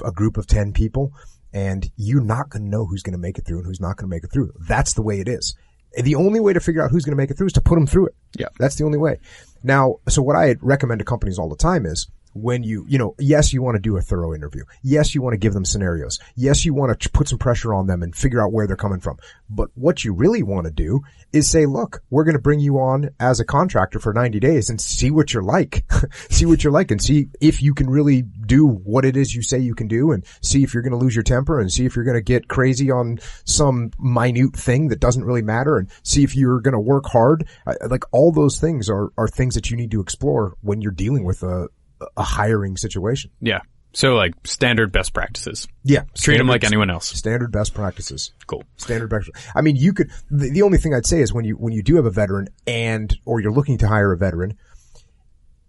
a 0.05 0.13
group 0.13 0.37
of 0.37 0.47
10 0.47 0.73
people 0.73 1.13
and 1.53 1.91
you're 1.97 2.23
not 2.23 2.49
going 2.49 2.63
to 2.63 2.69
know 2.69 2.87
who's 2.87 3.03
going 3.03 3.13
to 3.13 3.19
make 3.19 3.39
it 3.39 3.47
through 3.47 3.59
and 3.59 3.67
who's 3.67 3.81
not 3.81 3.97
going 3.97 4.09
to 4.09 4.15
make 4.15 4.25
it 4.25 4.33
through. 4.33 4.53
That's 4.69 4.95
the 4.95 5.03
way 5.03 5.21
it 5.21 5.29
is. 5.29 5.55
The 5.97 6.15
only 6.15 6.39
way 6.39 6.53
to 6.53 6.61
figure 6.61 6.83
out 6.83 6.91
who's 6.91 7.05
going 7.05 7.17
to 7.17 7.21
make 7.21 7.31
it 7.31 7.37
through 7.37 7.49
is 7.49 7.53
to 7.55 7.61
put 7.61 7.75
them 7.75 7.87
through 7.87 8.07
it. 8.07 8.15
Yeah. 8.39 8.47
That's 8.59 8.77
the 8.77 8.85
only 8.85 8.99
way. 8.99 9.19
Now, 9.63 9.97
so 10.09 10.23
what 10.23 10.37
I 10.37 10.55
recommend 10.61 11.01
to 11.01 11.05
companies 11.05 11.39
all 11.39 11.49
the 11.49 11.57
time 11.57 11.85
is 11.85 12.09
when 12.33 12.63
you, 12.63 12.85
you 12.89 12.99
know, 12.99 13.15
yes, 13.19 13.53
you 13.53 13.63
want 13.63 13.77
to 13.77 13.81
do 13.81 13.97
a 13.97 14.03
thorough 14.03 14.35
interview. 14.35 14.65
Yes, 14.83 15.15
you 15.15 15.23
want 15.23 15.35
to 15.35 15.39
give 15.39 15.53
them 15.53 15.65
scenarios. 15.65 16.19
Yes, 16.37 16.65
you 16.65 16.75
want 16.75 16.99
to 17.01 17.11
put 17.11 17.29
some 17.29 17.39
pressure 17.39 17.75
on 17.75 17.87
them 17.87 18.03
and 18.03 18.15
figure 18.15 18.43
out 18.43 18.53
where 18.53 18.67
they're 18.67 18.77
coming 18.77 19.01
from. 19.01 19.19
But 19.49 19.71
what 19.75 20.05
you 20.05 20.13
really 20.13 20.43
want 20.43 20.67
to 20.67 20.73
do 20.73 21.01
is 21.33 21.49
say, 21.49 21.67
look, 21.67 22.03
we're 22.11 22.25
going 22.25 22.37
to 22.37 22.43
bring 22.43 22.61
you 22.61 22.79
on 22.79 23.11
as 23.19 23.41
a 23.41 23.45
contractor 23.45 23.99
for 23.99 24.13
90 24.13 24.39
days 24.41 24.71
and 24.71 24.81
see 24.81 25.11
what 25.11 25.33
you're 25.33 25.43
like. 25.43 25.85
see 26.31 26.47
what 26.47 26.63
you're 26.63 26.73
like 26.73 26.91
and 26.91 27.03
see 27.03 27.29
if 27.41 27.63
you 27.63 27.75
can 27.75 27.89
really 27.89 28.23
do 28.23 28.67
what 28.67 29.05
it 29.05 29.17
is 29.17 29.35
you 29.35 29.43
say 29.43 29.59
you 29.59 29.75
can 29.75 29.89
do 29.89 30.13
and 30.13 30.25
see 30.43 30.63
if 30.63 30.75
you're 30.75 30.83
going 30.83 30.93
to 30.93 30.99
lose 30.99 31.15
your 31.15 31.23
temper 31.23 31.61
and 31.61 31.73
see 31.73 31.85
if 31.85 31.95
you're 31.95 32.05
going 32.05 32.17
to 32.17 32.23
get 32.23 32.49
crazy 32.49 32.91
on 32.91 33.19
some 33.45 33.91
minute 33.99 34.55
thing 34.55 34.89
that 34.89 35.01
doesn't 35.01 35.25
really 35.25 35.43
matter 35.43 35.77
and 35.77 35.89
see 36.03 36.23
if 36.23 36.37
you're 36.37 36.61
going 36.61 36.73
to 36.73 36.81
work 36.81 37.07
hard. 37.07 37.49
Like 37.89 38.05
all 38.13 38.33
those 38.33 38.61
things 38.61 38.89
are, 38.89 39.13
are 39.17 39.29
things 39.29 39.55
that 39.55 39.71
you 39.71 39.77
need 39.77 39.91
to 39.93 40.01
explore 40.01 40.57
when 40.63 40.81
you're 40.81 40.93
dealing 40.93 41.25
with 41.25 41.43
a, 41.43 41.69
a 42.17 42.23
hiring 42.23 42.77
situation. 42.77 43.31
Yeah. 43.41 43.61
So 43.93 44.15
like 44.15 44.35
standard 44.45 44.93
best 44.93 45.13
practices. 45.13 45.67
Yeah. 45.83 46.03
Treat 46.03 46.19
standard, 46.19 46.41
them 46.41 46.49
like 46.49 46.65
anyone 46.65 46.91
else. 46.91 47.09
Standard 47.09 47.51
best 47.51 47.75
practices. 47.75 48.33
Cool. 48.47 48.63
Standard 48.77 49.11
best. 49.11 49.31
I 49.55 49.63
mean, 49.63 49.77
you 49.77 49.93
could, 49.93 50.11
the, 50.31 50.51
the 50.51 50.63
only 50.63 50.79
thing 50.79 50.95
I'd 50.95 51.07
say 51.07 51.21
is 51.21 51.33
when 51.33 51.45
you, 51.45 51.55
when 51.55 51.73
you 51.73 51.83
do 51.83 51.97
have 51.97 52.07
a 52.07 52.11
veteran 52.11 52.49
and, 52.67 53.13
or 53.25 53.41
you're 53.41 53.53
looking 53.53 53.79
to 53.79 53.89
hire 53.89 54.13
a 54.13 54.17
veteran, 54.17 54.57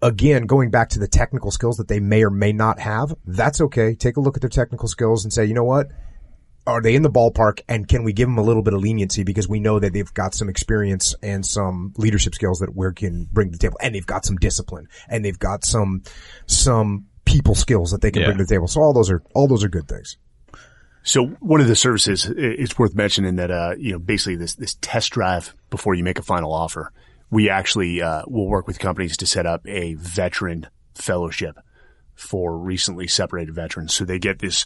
again, 0.03 0.45
going 0.45 0.69
back 0.69 0.89
to 0.89 0.99
the 0.99 1.07
technical 1.07 1.51
skills 1.51 1.77
that 1.77 1.87
they 1.87 1.99
may 1.99 2.23
or 2.23 2.29
may 2.29 2.53
not 2.53 2.79
have, 2.79 3.15
that's 3.25 3.59
okay. 3.61 3.95
Take 3.95 4.17
a 4.17 4.19
look 4.19 4.37
at 4.37 4.41
their 4.41 4.49
technical 4.49 4.87
skills 4.87 5.23
and 5.23 5.33
say, 5.33 5.45
you 5.45 5.53
know 5.53 5.63
what? 5.63 5.87
Are 6.67 6.81
they 6.81 6.95
in 6.95 7.01
the 7.01 7.09
ballpark 7.09 7.61
and 7.67 7.87
can 7.87 8.03
we 8.03 8.13
give 8.13 8.27
them 8.27 8.37
a 8.37 8.43
little 8.43 8.61
bit 8.61 8.73
of 8.73 8.81
leniency 8.81 9.23
because 9.23 9.49
we 9.49 9.59
know 9.59 9.79
that 9.79 9.93
they've 9.93 10.13
got 10.13 10.33
some 10.33 10.47
experience 10.47 11.15
and 11.23 11.45
some 11.45 11.93
leadership 11.97 12.35
skills 12.35 12.59
that 12.59 12.75
we 12.75 12.93
can 12.93 13.27
bring 13.31 13.49
to 13.49 13.51
the 13.53 13.57
table 13.57 13.77
and 13.81 13.95
they've 13.95 14.05
got 14.05 14.25
some 14.25 14.35
discipline 14.35 14.87
and 15.09 15.25
they've 15.25 15.39
got 15.39 15.65
some, 15.65 16.03
some 16.45 17.07
people 17.25 17.55
skills 17.55 17.91
that 17.91 18.01
they 18.01 18.11
can 18.11 18.21
yeah. 18.21 18.27
bring 18.27 18.37
to 18.37 18.43
the 18.43 18.53
table. 18.53 18.67
So 18.67 18.81
all 18.81 18.93
those 18.93 19.09
are, 19.09 19.23
all 19.33 19.47
those 19.47 19.63
are 19.63 19.69
good 19.69 19.87
things. 19.87 20.17
So 21.03 21.25
one 21.39 21.61
of 21.61 21.67
the 21.67 21.75
services, 21.75 22.31
it's 22.37 22.77
worth 22.77 22.93
mentioning 22.93 23.37
that, 23.37 23.49
uh, 23.49 23.73
you 23.77 23.93
know, 23.93 23.99
basically 23.99 24.35
this, 24.35 24.53
this 24.53 24.75
test 24.81 25.11
drive 25.11 25.55
before 25.71 25.95
you 25.95 26.03
make 26.03 26.19
a 26.19 26.23
final 26.23 26.53
offer 26.53 26.93
we 27.31 27.49
actually 27.49 28.01
uh, 28.01 28.21
will 28.27 28.47
work 28.47 28.67
with 28.67 28.77
companies 28.77 29.17
to 29.17 29.25
set 29.25 29.47
up 29.47 29.65
a 29.65 29.95
veteran 29.95 30.67
fellowship 30.93 31.57
for 32.13 32.55
recently 32.57 33.07
separated 33.07 33.55
veterans. 33.55 33.93
So 33.93 34.05
they 34.05 34.19
get 34.19 34.39
this 34.39 34.65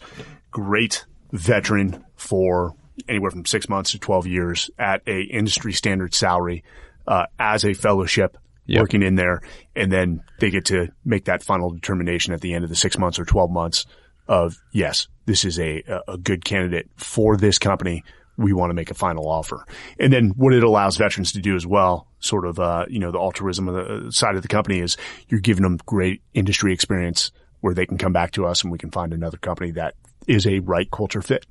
great 0.51 1.05
veteran 1.31 2.03
for 2.15 2.75
anywhere 3.09 3.31
from 3.31 3.45
six 3.45 3.67
months 3.67 3.91
to 3.91 3.99
12 3.99 4.27
years 4.27 4.69
at 4.79 5.01
a 5.07 5.21
industry 5.21 5.73
standard 5.73 6.13
salary, 6.13 6.63
uh, 7.07 7.25
as 7.38 7.65
a 7.65 7.73
fellowship 7.73 8.38
yep. 8.65 8.81
working 8.81 9.03
in 9.03 9.15
there. 9.15 9.41
And 9.75 9.91
then 9.91 10.23
they 10.39 10.49
get 10.49 10.65
to 10.65 10.89
make 11.03 11.25
that 11.25 11.43
final 11.43 11.71
determination 11.71 12.33
at 12.33 12.41
the 12.41 12.53
end 12.53 12.63
of 12.63 12.69
the 12.69 12.75
six 12.75 12.97
months 12.97 13.19
or 13.19 13.25
12 13.25 13.51
months 13.51 13.85
of 14.27 14.57
yes, 14.71 15.07
this 15.25 15.45
is 15.45 15.59
a, 15.59 15.83
a 16.07 16.17
good 16.17 16.43
candidate 16.43 16.89
for 16.95 17.38
this 17.38 17.59
company 17.59 18.03
we 18.38 18.53
want 18.53 18.69
to 18.69 18.73
make 18.73 18.91
a 18.91 18.95
final 18.95 19.29
offer. 19.29 19.65
And 19.99 20.11
then 20.11 20.31
what 20.35 20.53
it 20.53 20.63
allows 20.63 20.97
veterans 20.97 21.31
to 21.33 21.39
do 21.39 21.55
as 21.55 21.65
well, 21.65 22.07
sort 22.19 22.45
of, 22.45 22.59
uh, 22.59 22.85
you 22.89 22.99
know, 22.99 23.11
the 23.11 23.19
altruism 23.19 23.69
of 23.69 23.75
the 23.75 24.07
uh, 24.07 24.11
side 24.11 24.35
of 24.35 24.41
the 24.41 24.47
company 24.47 24.79
is 24.79 24.97
you're 25.29 25.39
giving 25.39 25.63
them 25.63 25.79
great 25.85 26.21
industry 26.33 26.73
experience 26.73 27.31
where 27.61 27.73
they 27.73 27.85
can 27.85 27.97
come 27.97 28.13
back 28.13 28.31
to 28.31 28.45
us 28.45 28.63
and 28.63 28.71
we 28.71 28.77
can 28.77 28.91
find 28.91 29.13
another 29.13 29.38
company 29.38 29.71
that 29.71 29.95
is 30.27 30.47
a 30.47 30.59
right 30.59 30.89
culture 30.89 31.21
fit. 31.21 31.45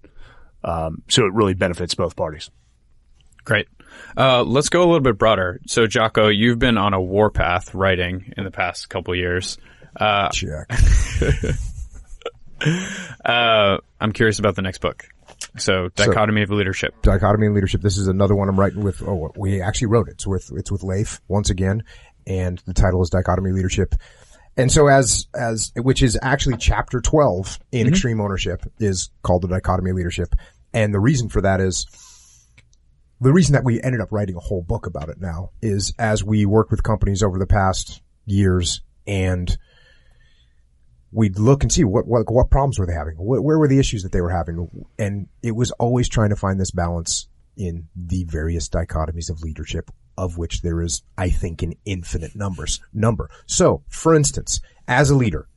Um, 0.62 1.02
so 1.08 1.26
it 1.26 1.32
really 1.32 1.54
benefits 1.54 1.94
both 1.94 2.16
parties. 2.16 2.50
Great. 3.44 3.68
Uh, 4.16 4.42
let's 4.42 4.70
go 4.70 4.80
a 4.80 4.86
little 4.86 5.00
bit 5.00 5.18
broader. 5.18 5.60
So, 5.66 5.86
Jocko, 5.86 6.28
you've 6.28 6.58
been 6.58 6.78
on 6.78 6.94
a 6.94 7.00
warpath 7.00 7.74
writing 7.74 8.32
in 8.36 8.44
the 8.44 8.50
past 8.50 8.88
couple 8.88 9.14
years. 9.14 9.58
Uh, 9.94 10.30
Check. 10.30 10.66
uh, 13.24 13.76
I'm 14.00 14.12
curious 14.12 14.38
about 14.38 14.56
the 14.56 14.62
next 14.62 14.78
book. 14.78 15.04
So 15.56 15.88
dichotomy 15.94 16.44
so, 16.44 16.52
of 16.52 16.58
leadership. 16.58 17.00
Dichotomy 17.02 17.46
of 17.46 17.54
leadership. 17.54 17.80
This 17.80 17.96
is 17.96 18.08
another 18.08 18.34
one 18.34 18.48
I'm 18.48 18.58
writing 18.58 18.82
with. 18.82 19.02
Oh, 19.02 19.30
we 19.36 19.60
actually 19.62 19.88
wrote 19.88 20.08
it. 20.08 20.12
It's 20.12 20.26
with 20.26 20.50
it's 20.54 20.72
with 20.72 20.82
Leif 20.82 21.20
once 21.28 21.50
again, 21.50 21.84
and 22.26 22.60
the 22.66 22.74
title 22.74 23.02
is 23.02 23.10
Dichotomy 23.10 23.52
Leadership. 23.52 23.94
And 24.56 24.70
so 24.70 24.86
as 24.86 25.26
as 25.34 25.72
which 25.76 26.02
is 26.02 26.18
actually 26.22 26.56
chapter 26.56 27.00
12 27.00 27.58
in 27.72 27.80
mm-hmm. 27.80 27.88
extreme 27.88 28.20
ownership 28.20 28.62
is 28.78 29.10
called 29.22 29.42
the 29.42 29.48
dichotomy 29.48 29.90
of 29.90 29.96
leadership. 29.96 30.34
And 30.72 30.94
the 30.94 31.00
reason 31.00 31.28
for 31.28 31.40
that 31.40 31.60
is 31.60 31.86
the 33.20 33.32
reason 33.32 33.54
that 33.54 33.64
we 33.64 33.82
ended 33.82 34.00
up 34.00 34.12
writing 34.12 34.36
a 34.36 34.40
whole 34.40 34.62
book 34.62 34.86
about 34.86 35.08
it 35.08 35.20
now 35.20 35.50
is 35.62 35.94
as 35.98 36.22
we 36.22 36.46
worked 36.46 36.70
with 36.70 36.82
companies 36.82 37.22
over 37.22 37.38
the 37.38 37.46
past 37.46 38.02
years 38.26 38.80
and 39.06 39.56
we'd 41.10 41.38
look 41.38 41.62
and 41.62 41.70
see 41.70 41.84
what, 41.84 42.06
what, 42.06 42.24
what 42.28 42.50
problems 42.50 42.78
were 42.78 42.86
they 42.86 42.92
having? 42.92 43.14
What, 43.14 43.42
where 43.44 43.58
were 43.58 43.68
the 43.68 43.78
issues 43.78 44.02
that 44.02 44.10
they 44.10 44.20
were 44.20 44.30
having? 44.30 44.68
And 44.98 45.28
it 45.42 45.52
was 45.52 45.70
always 45.72 46.08
trying 46.08 46.30
to 46.30 46.36
find 46.36 46.58
this 46.58 46.72
balance 46.72 47.28
in 47.56 47.88
the 47.94 48.24
various 48.24 48.68
dichotomies 48.68 49.30
of 49.30 49.40
leadership 49.40 49.90
of 50.16 50.38
which 50.38 50.62
there 50.62 50.80
is, 50.82 51.02
I 51.16 51.30
think, 51.30 51.62
an 51.62 51.74
infinite 51.84 52.34
numbers 52.34 52.80
number. 52.92 53.30
So, 53.46 53.82
for 53.88 54.14
instance, 54.14 54.60
as 54.86 55.10
a 55.10 55.16
leader, 55.16 55.48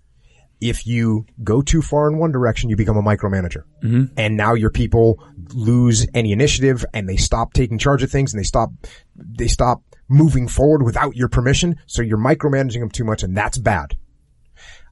if 0.60 0.88
you 0.88 1.26
go 1.44 1.62
too 1.62 1.82
far 1.82 2.10
in 2.10 2.18
one 2.18 2.32
direction, 2.32 2.70
you 2.70 2.76
become 2.76 2.98
a 2.98 3.04
micromanager. 3.04 3.64
Mm-hmm. 3.84 4.06
And 4.18 4.36
now 4.36 4.54
your 4.54 4.72
people 4.72 5.24
lose 5.54 6.08
any 6.14 6.32
initiative 6.32 6.84
and 6.94 7.08
they 7.08 7.18
stop 7.18 7.54
taking 7.54 7.78
charge 7.78 8.02
of 8.02 8.12
things 8.12 8.34
and 8.34 8.40
they 8.40 8.46
stop, 8.46 8.72
they 9.16 9.48
stop 9.48 9.84
moving 10.08 10.48
forward 10.48 10.84
without 10.84 11.16
your 11.16 11.30
permission. 11.30 11.76
So 11.86 12.02
you're 12.02 12.18
micromanaging 12.18 12.80
them 12.80 12.90
too 12.90 13.04
much 13.04 13.22
and 13.22 13.38
that's 13.38 13.58
bad 13.58 13.96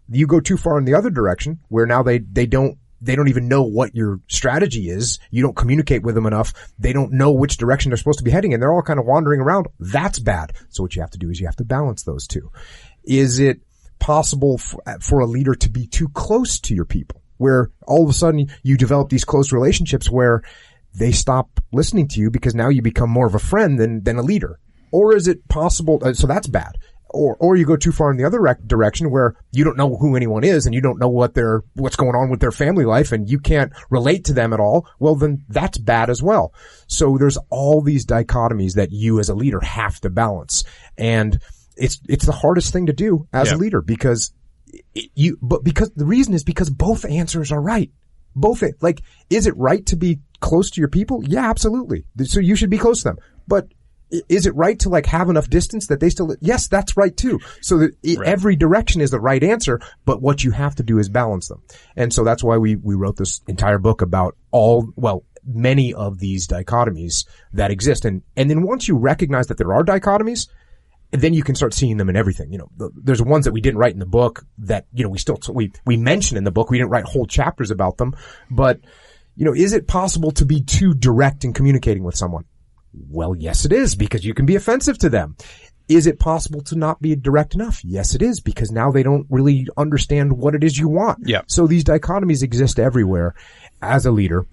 you 0.10 0.28
go 0.28 0.40
too 0.40 0.58
far 0.58 0.78
in 0.78 0.86
the 0.86 0.94
other 0.94 1.10
direction 1.10 1.60
where 1.70 1.86
now 1.86 2.04
they, 2.04 2.20
they 2.20 2.46
don't, 2.46 2.78
they 3.06 3.16
don't 3.16 3.28
even 3.28 3.48
know 3.48 3.64
what 3.64 3.96
your 3.96 4.20
strategy 4.28 4.90
is. 4.90 5.20
You 5.30 5.44
don't 5.44 5.56
communicate 5.56 6.04
with 6.04 6.16
them 6.16 6.26
enough. 6.26 6.54
They 6.80 6.92
don't 6.92 7.14
know 7.14 7.32
which 7.32 7.58
direction 7.58 7.90
they're 7.90 7.98
supposed 7.98 8.18
to 8.18 8.24
be 8.26 8.32
heading 8.32 8.54
and 8.54 8.62
they're 8.62 8.74
all 8.74 8.82
kind 8.82 9.00
of 9.00 9.06
wandering 9.06 9.42
around. 9.42 9.68
That's 9.80 10.20
bad. 10.20 10.54
So 10.70 10.84
what 10.84 10.96
you 10.96 11.02
have 11.02 11.12
to 11.12 11.20
do 11.20 11.30
is 11.30 11.40
you 11.40 11.46
have 11.46 11.56
to 11.58 11.66
balance 11.66 12.04
those 12.04 12.28
two. 12.28 12.52
Is 13.04 13.40
it 13.40 13.62
possible 14.00 14.58
for, 14.58 14.82
for 15.00 15.20
a 15.20 15.26
leader 15.26 15.56
to 15.56 15.70
be 15.70 15.88
too 15.88 16.10
close 16.10 16.60
to 16.62 16.76
your 16.76 16.86
people 16.86 17.22
where 17.38 17.70
all 17.88 18.04
of 18.04 18.10
a 18.10 18.14
sudden 18.14 18.48
you 18.64 18.78
develop 18.78 19.10
these 19.10 19.26
close 19.26 19.52
relationships 19.52 20.10
where 20.10 20.42
they 20.94 21.12
stop 21.12 21.60
listening 21.72 22.08
to 22.08 22.20
you 22.20 22.32
because 22.32 22.56
now 22.56 22.70
you 22.70 22.82
become 22.82 23.10
more 23.10 23.28
of 23.28 23.36
a 23.36 23.40
friend 23.40 23.80
than, 23.80 24.04
than 24.04 24.18
a 24.18 24.24
leader? 24.24 24.60
Or 24.92 25.16
is 25.16 25.28
it 25.28 25.48
possible? 25.48 26.00
Uh, 26.02 26.14
so 26.14 26.26
that's 26.26 26.48
bad 26.48 26.78
or 27.16 27.36
or 27.40 27.56
you 27.56 27.66
go 27.66 27.78
too 27.78 27.92
far 27.92 28.12
in 28.12 28.18
the 28.18 28.26
other 28.26 28.42
rec- 28.42 28.66
direction 28.66 29.10
where 29.10 29.36
you 29.52 29.64
don't 29.64 29.78
know 29.78 29.96
who 29.96 30.16
anyone 30.16 30.44
is 30.44 30.66
and 30.66 30.76
you 30.76 30.82
don't 30.82 31.00
know 31.00 31.10
what 31.10 31.34
their 31.34 31.64
what's 31.74 31.96
going 31.96 32.16
on 32.16 32.30
with 32.30 32.40
their 32.40 32.52
family 32.52 32.86
life 32.86 33.12
and 33.12 33.30
you 33.30 33.40
can't 33.40 33.72
relate 33.90 34.26
to 34.26 34.34
them 34.34 34.54
at 34.54 34.60
all 34.60 34.88
well 35.00 35.16
then 35.16 35.44
that's 35.50 35.78
bad 35.78 36.10
as 36.10 36.22
well. 36.22 36.54
So 36.88 37.18
there's 37.18 37.38
all 37.50 37.82
these 37.82 38.06
dichotomies 38.06 38.74
that 38.74 38.92
you 38.92 39.20
as 39.20 39.30
a 39.30 39.36
leader 39.36 39.60
have 39.62 40.00
to 40.02 40.10
balance. 40.10 40.64
And 40.98 41.40
it's 41.76 42.00
it's 42.08 42.26
the 42.26 42.32
hardest 42.32 42.72
thing 42.72 42.86
to 42.88 42.94
do 42.94 43.28
as 43.34 43.50
yeah. 43.50 43.56
a 43.56 43.58
leader 43.58 43.82
because 43.82 44.34
you 44.94 45.38
but 45.42 45.64
because 45.64 45.92
the 45.92 46.06
reason 46.06 46.34
is 46.34 46.44
because 46.44 46.70
both 46.70 47.06
answers 47.06 47.52
are 47.52 47.62
right. 47.62 47.92
Both 48.36 48.64
like 48.82 49.02
is 49.30 49.48
it 49.48 49.56
right 49.58 49.86
to 49.88 49.96
be 49.96 50.20
close 50.40 50.72
to 50.72 50.82
your 50.82 50.90
people? 50.90 51.24
Yeah 51.26 51.50
absolutely. 51.50 52.06
So 52.24 52.40
you 52.40 52.56
should 52.56 52.70
be 52.70 52.78
close 52.78 53.00
to 53.00 53.10
them. 53.10 53.18
But 53.48 53.68
is 54.30 54.46
it 54.46 54.56
right 54.56 54.80
to 54.80 54.90
like 54.90 55.06
have 55.06 55.30
enough 55.30 55.50
distance 55.50 55.88
that 55.88 56.00
they 56.00 56.10
still, 56.10 56.36
yes, 56.42 56.68
that's 56.68 56.98
right 56.98 57.16
too. 57.16 57.40
So 57.62 57.78
that 57.80 57.96
right. 58.04 58.28
every 58.28 58.56
direction 58.56 59.02
is 59.02 59.12
the 59.12 59.20
right 59.20 59.44
answer, 59.44 59.80
but 60.06 60.22
what 60.22 60.44
you 60.44 60.52
have 60.52 60.76
to 60.76 60.84
do 60.84 61.00
is 61.00 61.10
balance 61.10 61.48
them. 61.48 61.62
And 61.96 62.14
so 62.14 62.24
that's 62.24 62.44
why 62.44 62.58
we, 62.58 62.76
we 62.76 62.96
wrote 62.96 63.18
this 63.18 63.42
entire 63.48 63.80
book 63.80 64.02
about 64.02 64.36
all, 64.52 64.92
well, 64.96 65.24
many 65.46 65.94
of 65.94 66.20
these 66.20 66.48
dichotomies 66.48 67.26
that 67.54 67.72
exist. 67.72 68.06
And, 68.06 68.24
and 68.36 68.50
then 68.50 68.64
once 68.64 68.88
you 68.88 68.98
recognize 68.98 69.48
that 69.48 69.58
there 69.58 69.74
are 69.74 69.84
dichotomies, 69.84 70.48
then 71.12 71.34
you 71.34 71.44
can 71.44 71.56
start 71.56 71.74
seeing 71.74 71.98
them 71.98 72.10
in 72.10 72.16
everything. 72.16 72.52
You 72.52 72.58
know, 72.58 72.92
there's 72.96 73.22
ones 73.22 73.46
that 73.46 73.54
we 73.54 73.62
didn't 73.62 73.78
write 73.78 73.94
in 73.94 74.00
the 74.00 74.06
book 74.06 74.44
that, 74.58 74.88
you 74.94 75.04
know, 75.04 75.10
we 75.10 75.20
still, 75.20 75.40
we, 75.54 75.72
we 75.86 75.98
mention 75.98 76.36
in 76.36 76.44
the 76.44 76.52
book. 76.52 76.70
We 76.70 76.78
didn't 76.78 76.90
write 76.90 77.06
whole 77.06 77.28
chapters 77.28 77.72
about 77.72 77.98
them, 77.98 78.16
but, 78.50 78.80
you 79.36 79.46
know, 79.46 79.54
is 79.54 79.74
it 79.74 79.88
possible 79.88 80.32
to 80.32 80.46
be 80.46 80.62
too 80.62 80.94
direct 80.94 81.44
in 81.44 81.54
communicating 81.54 82.04
with 82.04 82.16
someone? 82.16 82.46
Well, 83.10 83.36
yes, 83.36 83.66
it 83.66 83.72
is 83.72 83.96
because 83.96 84.26
you 84.26 84.34
can 84.34 84.46
be 84.46 84.56
offensive 84.56 84.98
to 85.00 85.10
them. 85.10 85.36
Is 85.88 86.08
it 86.08 86.20
possible 86.20 86.62
to 86.62 86.76
not 86.76 87.02
be 87.02 87.16
direct 87.16 87.54
enough? 87.54 87.84
Yes, 87.84 88.16
it 88.16 88.22
is 88.22 88.40
because 88.40 88.72
now 88.72 88.92
they 88.92 89.04
don't 89.04 89.28
really 89.30 89.68
understand 89.78 90.34
what 90.34 90.56
it 90.56 90.64
is 90.64 90.78
you 90.78 90.88
want. 90.88 91.20
Yeah. 91.28 91.42
So 91.48 91.68
these 91.68 91.84
dichotomies 91.84 92.42
exist 92.42 92.80
everywhere 92.80 93.36
as 93.82 94.06
a 94.06 94.12
leader. 94.12 94.48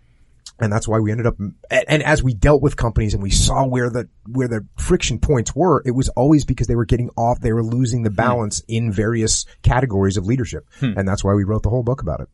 And 0.60 0.72
that's 0.72 0.86
why 0.86 1.00
we 1.00 1.10
ended 1.10 1.26
up, 1.26 1.36
and 1.38 2.02
as 2.02 2.22
we 2.22 2.34
dealt 2.34 2.62
with 2.62 2.76
companies 2.76 3.14
and 3.14 3.22
we 3.22 3.30
saw 3.30 3.66
where 3.66 3.90
the, 3.90 4.08
where 4.26 4.46
the 4.46 4.66
friction 4.76 5.18
points 5.18 5.56
were, 5.56 5.82
it 5.84 5.92
was 5.92 6.08
always 6.10 6.44
because 6.44 6.66
they 6.66 6.76
were 6.76 6.84
getting 6.84 7.10
off, 7.16 7.40
they 7.40 7.52
were 7.52 7.64
losing 7.64 8.02
the 8.02 8.10
hmm. 8.10 8.16
balance 8.16 8.60
hmm. 8.60 8.74
in 8.74 8.92
various 8.92 9.46
categories 9.62 10.16
of 10.16 10.26
leadership. 10.26 10.66
Hmm. 10.78 10.92
And 10.96 11.08
that's 11.08 11.24
why 11.24 11.32
we 11.32 11.44
wrote 11.44 11.62
the 11.62 11.70
whole 11.70 11.82
book 11.82 12.02
about 12.02 12.20
it. 12.20 12.28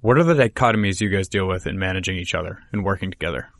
What 0.00 0.18
are 0.18 0.24
the 0.24 0.34
dichotomies 0.34 1.00
you 1.00 1.10
guys 1.10 1.28
deal 1.28 1.46
with 1.46 1.66
in 1.66 1.78
managing 1.78 2.16
each 2.16 2.34
other 2.34 2.58
and 2.72 2.84
working 2.84 3.12
together? 3.12 3.50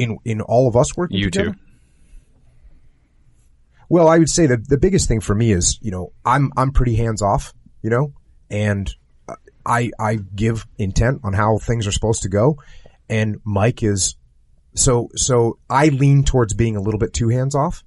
In 0.00 0.18
in 0.24 0.40
all 0.40 0.66
of 0.66 0.76
us 0.76 0.96
working 0.96 1.18
you 1.18 1.30
together? 1.30 1.52
Too. 1.52 1.58
Well, 3.88 4.08
I 4.08 4.18
would 4.18 4.30
say 4.30 4.46
that 4.46 4.68
the 4.68 4.78
biggest 4.78 5.08
thing 5.08 5.20
for 5.20 5.34
me 5.34 5.52
is, 5.52 5.78
you 5.82 5.90
know, 5.90 6.12
I'm 6.24 6.52
I'm 6.56 6.72
pretty 6.72 6.94
hands 6.94 7.22
off, 7.22 7.52
you 7.82 7.90
know, 7.90 8.12
and 8.48 8.90
I 9.66 9.90
I 9.98 10.16
give 10.34 10.66
intent 10.78 11.20
on 11.24 11.32
how 11.32 11.58
things 11.58 11.86
are 11.86 11.92
supposed 11.92 12.22
to 12.22 12.28
go, 12.28 12.56
and 13.08 13.36
Mike 13.44 13.82
is 13.82 14.16
so 14.74 15.08
so 15.16 15.58
I 15.68 15.88
lean 15.88 16.24
towards 16.24 16.54
being 16.54 16.76
a 16.76 16.80
little 16.80 17.00
bit 17.00 17.12
too 17.12 17.28
hands 17.28 17.54
off. 17.54 17.84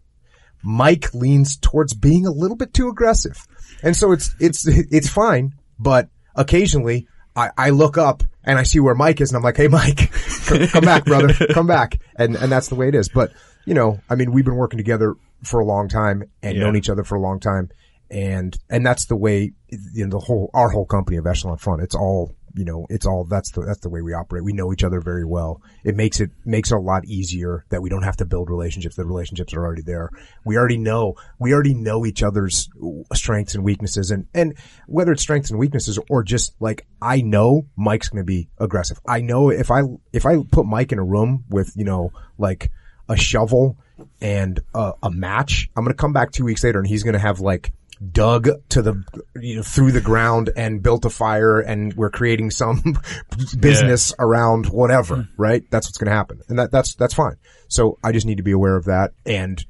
Mike 0.62 1.14
leans 1.14 1.58
towards 1.58 1.94
being 1.94 2.26
a 2.26 2.32
little 2.32 2.58
bit 2.58 2.74
too 2.74 2.90
aggressive, 2.90 3.38
and 3.82 3.96
so 3.96 4.12
it's 4.12 4.36
it's 4.40 4.68
it's 4.68 5.10
fine, 5.10 5.54
but 5.80 6.10
occasionally 6.36 7.08
I, 7.36 7.50
I 7.58 7.70
look 7.72 7.98
up 7.98 8.24
and 8.44 8.60
I 8.60 8.64
see 8.64 8.80
where 8.80 8.96
Mike 8.96 9.22
is 9.22 9.32
and 9.32 9.38
I'm 9.38 9.44
like, 9.44 9.58
Hey, 9.58 9.68
Mike, 9.68 10.12
come, 10.46 10.68
come 10.68 10.84
back, 10.84 11.06
brother, 11.06 11.34
come 11.54 11.68
back. 11.68 12.00
And, 12.16 12.36
and 12.36 12.52
that's 12.52 12.68
the 12.68 12.76
way 12.76 12.88
it 12.88 12.96
is. 12.96 13.10
But, 13.10 13.32
you 13.66 13.74
know, 13.74 14.00
I 14.10 14.16
mean, 14.16 14.32
we've 14.32 14.46
been 14.46 14.56
working 14.56 14.78
together 14.78 15.16
for 15.44 15.60
a 15.60 15.66
long 15.66 15.88
time 15.88 16.24
and 16.42 16.56
yeah. 16.56 16.64
known 16.64 16.76
each 16.76 16.90
other 16.90 17.04
for 17.04 17.16
a 17.16 17.22
long 17.22 17.40
time. 17.40 17.70
And, 18.12 18.56
and 18.70 18.86
that's 18.86 19.06
the 19.06 19.16
way, 19.16 19.54
you 19.70 20.06
know, 20.06 20.12
the 20.12 20.20
whole, 20.20 20.52
our 20.54 20.70
whole 20.70 20.86
company 20.86 21.18
of 21.18 21.26
Echelon 21.26 21.58
Front, 21.58 21.82
it's 21.82 21.96
all, 21.96 22.32
you 22.56 22.66
know, 22.66 22.86
it's 22.90 23.06
all, 23.06 23.24
that's 23.24 23.52
the, 23.52 23.62
that's 23.62 23.80
the 23.80 23.90
way 23.90 24.02
we 24.02 24.14
operate. 24.14 24.44
We 24.44 24.54
know 24.54 24.72
each 24.72 24.84
other 24.84 25.02
very 25.02 25.26
well. 25.26 25.62
It 25.84 25.96
makes 25.96 26.20
it, 26.20 26.32
makes 26.46 26.72
it 26.72 26.76
a 26.76 26.80
lot 26.80 27.06
easier 27.06 27.66
that 27.70 27.82
we 27.82 27.90
don't 27.90 28.04
have 28.04 28.18
to 28.18 28.26
build 28.26 28.50
relationships. 28.50 28.96
The 28.96 29.06
relationships 29.06 29.54
are 29.54 29.66
already 29.66 29.82
there. 29.82 30.10
We 30.46 30.58
already 30.58 30.78
know, 30.78 31.16
we 31.40 31.54
already 31.54 31.74
know 31.74 32.06
each 32.06 32.22
other's 32.22 32.70
strengths 33.14 33.56
and 33.56 33.64
weaknesses 33.64 34.12
and, 34.12 34.28
and 34.34 34.56
whether 34.88 35.12
it's 35.12 35.22
strengths 35.22 35.50
and 35.50 35.60
weaknesses 35.60 36.00
or 36.10 36.24
just 36.24 36.54
like, 36.60 36.86
I 37.02 37.22
know 37.22 37.68
Mike's 37.76 38.10
going 38.10 38.22
to 38.22 38.26
be 38.26 38.50
aggressive. 38.60 39.00
I 39.08 39.22
know 39.22 39.50
if 39.50 39.72
I, 39.72 39.82
if 40.12 40.26
I 40.26 40.38
put 40.44 40.66
Mike 40.66 40.92
in 40.92 41.00
a 41.00 41.04
room 41.04 41.46
with, 41.50 41.74
you 41.76 41.86
know, 41.86 42.12
like 42.38 42.72
a 43.10 43.18
shovel 43.18 43.78
and 44.22 44.60
a, 44.74 44.94
a 45.04 45.12
match, 45.12 45.70
I'm 45.76 45.84
going 45.84 45.94
to 45.96 46.00
come 46.00 46.14
back 46.14 46.32
two 46.32 46.46
weeks 46.46 46.64
later 46.64 46.80
and 46.80 46.88
he's 46.88 47.04
going 47.04 47.14
to 47.14 47.20
have 47.20 47.40
like, 47.40 47.74
dug 48.12 48.50
to 48.70 48.82
the 48.82 49.04
you 49.36 49.56
know 49.56 49.64
through 49.64 49.92
the 49.92 50.02
ground 50.02 50.50
and 50.56 50.82
built 50.82 51.06
a 51.06 51.10
fire 51.10 51.60
and 51.60 51.94
we're 51.94 52.10
creating 52.10 52.52
some 52.52 52.82
business 53.60 54.10
yeah. 54.12 54.26
around 54.26 54.68
whatever 54.68 55.16
hmm. 55.16 55.42
right 55.42 55.64
that's 55.70 55.88
what's 55.88 55.98
going 55.98 56.10
to 56.10 56.16
happen 56.16 56.42
and 56.50 56.60
that 56.60 56.72
that's 56.72 56.96
that's 56.96 57.14
fine 57.14 57.36
so 57.68 57.98
i 58.04 58.12
just 58.12 58.26
need 58.26 58.38
to 58.38 58.44
be 58.44 58.52
aware 58.52 58.76
of 58.76 58.86
that 58.86 59.12
and 59.26 59.66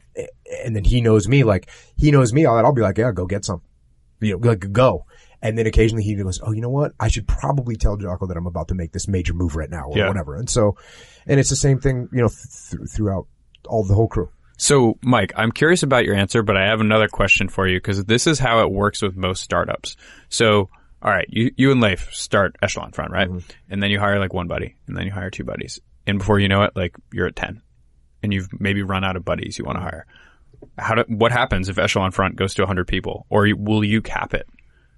and 0.63 0.75
then 0.75 0.83
he 0.83 1.01
knows 1.01 1.27
me 1.27 1.43
like 1.43 1.69
he 1.97 2.11
knows 2.11 2.33
me 2.33 2.45
i'll, 2.45 2.57
I'll 2.57 2.73
be 2.73 2.81
like 2.81 2.97
yeah 2.97 3.11
go 3.11 3.25
get 3.25 3.45
some 3.45 3.61
you 4.19 4.33
know 4.37 4.47
like 4.47 4.71
go 4.71 5.05
and 5.43 5.57
then 5.57 5.67
occasionally 5.67 6.03
he 6.03 6.15
goes, 6.15 6.39
Oh, 6.41 6.53
you 6.53 6.61
know 6.61 6.69
what? 6.69 6.93
I 7.01 7.09
should 7.09 7.27
probably 7.27 7.75
tell 7.75 7.97
Jocko 7.97 8.27
that 8.27 8.37
I'm 8.37 8.47
about 8.47 8.69
to 8.69 8.75
make 8.75 8.93
this 8.93 9.09
major 9.09 9.33
move 9.33 9.57
right 9.57 9.69
now 9.69 9.89
or 9.89 9.97
yeah. 9.97 10.07
whatever. 10.07 10.35
And 10.35 10.49
so, 10.49 10.77
and 11.27 11.37
it's 11.37 11.49
the 11.49 11.57
same 11.57 11.81
thing, 11.81 12.07
you 12.13 12.21
know, 12.21 12.29
th- 12.29 12.89
throughout 12.89 13.27
all 13.67 13.83
the 13.83 13.93
whole 13.93 14.07
crew. 14.07 14.29
So, 14.57 14.97
Mike, 15.01 15.33
I'm 15.35 15.51
curious 15.51 15.83
about 15.83 16.05
your 16.05 16.15
answer, 16.15 16.43
but 16.43 16.57
I 16.57 16.67
have 16.67 16.79
another 16.79 17.07
question 17.07 17.49
for 17.49 17.67
you 17.67 17.77
because 17.77 18.05
this 18.05 18.27
is 18.27 18.39
how 18.39 18.61
it 18.61 18.71
works 18.71 19.01
with 19.01 19.15
most 19.15 19.41
startups. 19.41 19.95
So, 20.29 20.69
all 21.01 21.11
right, 21.11 21.25
you, 21.29 21.51
you 21.57 21.71
and 21.71 21.81
Leif 21.81 22.13
start 22.13 22.55
Echelon 22.61 22.91
Front, 22.91 23.11
right? 23.11 23.27
Mm-hmm. 23.27 23.49
And 23.69 23.83
then 23.83 23.91
you 23.91 23.99
hire 23.99 24.19
like 24.19 24.33
one 24.33 24.47
buddy 24.47 24.75
and 24.87 24.95
then 24.95 25.05
you 25.05 25.11
hire 25.11 25.29
two 25.29 25.43
buddies. 25.43 25.79
And 26.05 26.19
before 26.19 26.39
you 26.39 26.47
know 26.47 26.63
it, 26.63 26.71
like 26.75 26.95
you're 27.11 27.27
at 27.27 27.35
10 27.35 27.61
and 28.21 28.33
you've 28.33 28.47
maybe 28.59 28.83
run 28.83 29.03
out 29.03 29.15
of 29.15 29.25
buddies 29.25 29.57
you 29.57 29.65
want 29.65 29.77
to 29.77 29.83
hire. 29.83 30.05
How 30.77 30.95
do, 30.95 31.03
what 31.07 31.31
happens 31.31 31.67
if 31.67 31.77
Echelon 31.77 32.11
Front 32.11 32.35
goes 32.35 32.53
to 32.53 32.61
100 32.61 32.87
people 32.87 33.25
or 33.29 33.47
will 33.57 33.83
you 33.83 34.01
cap 34.01 34.33
it 34.33 34.47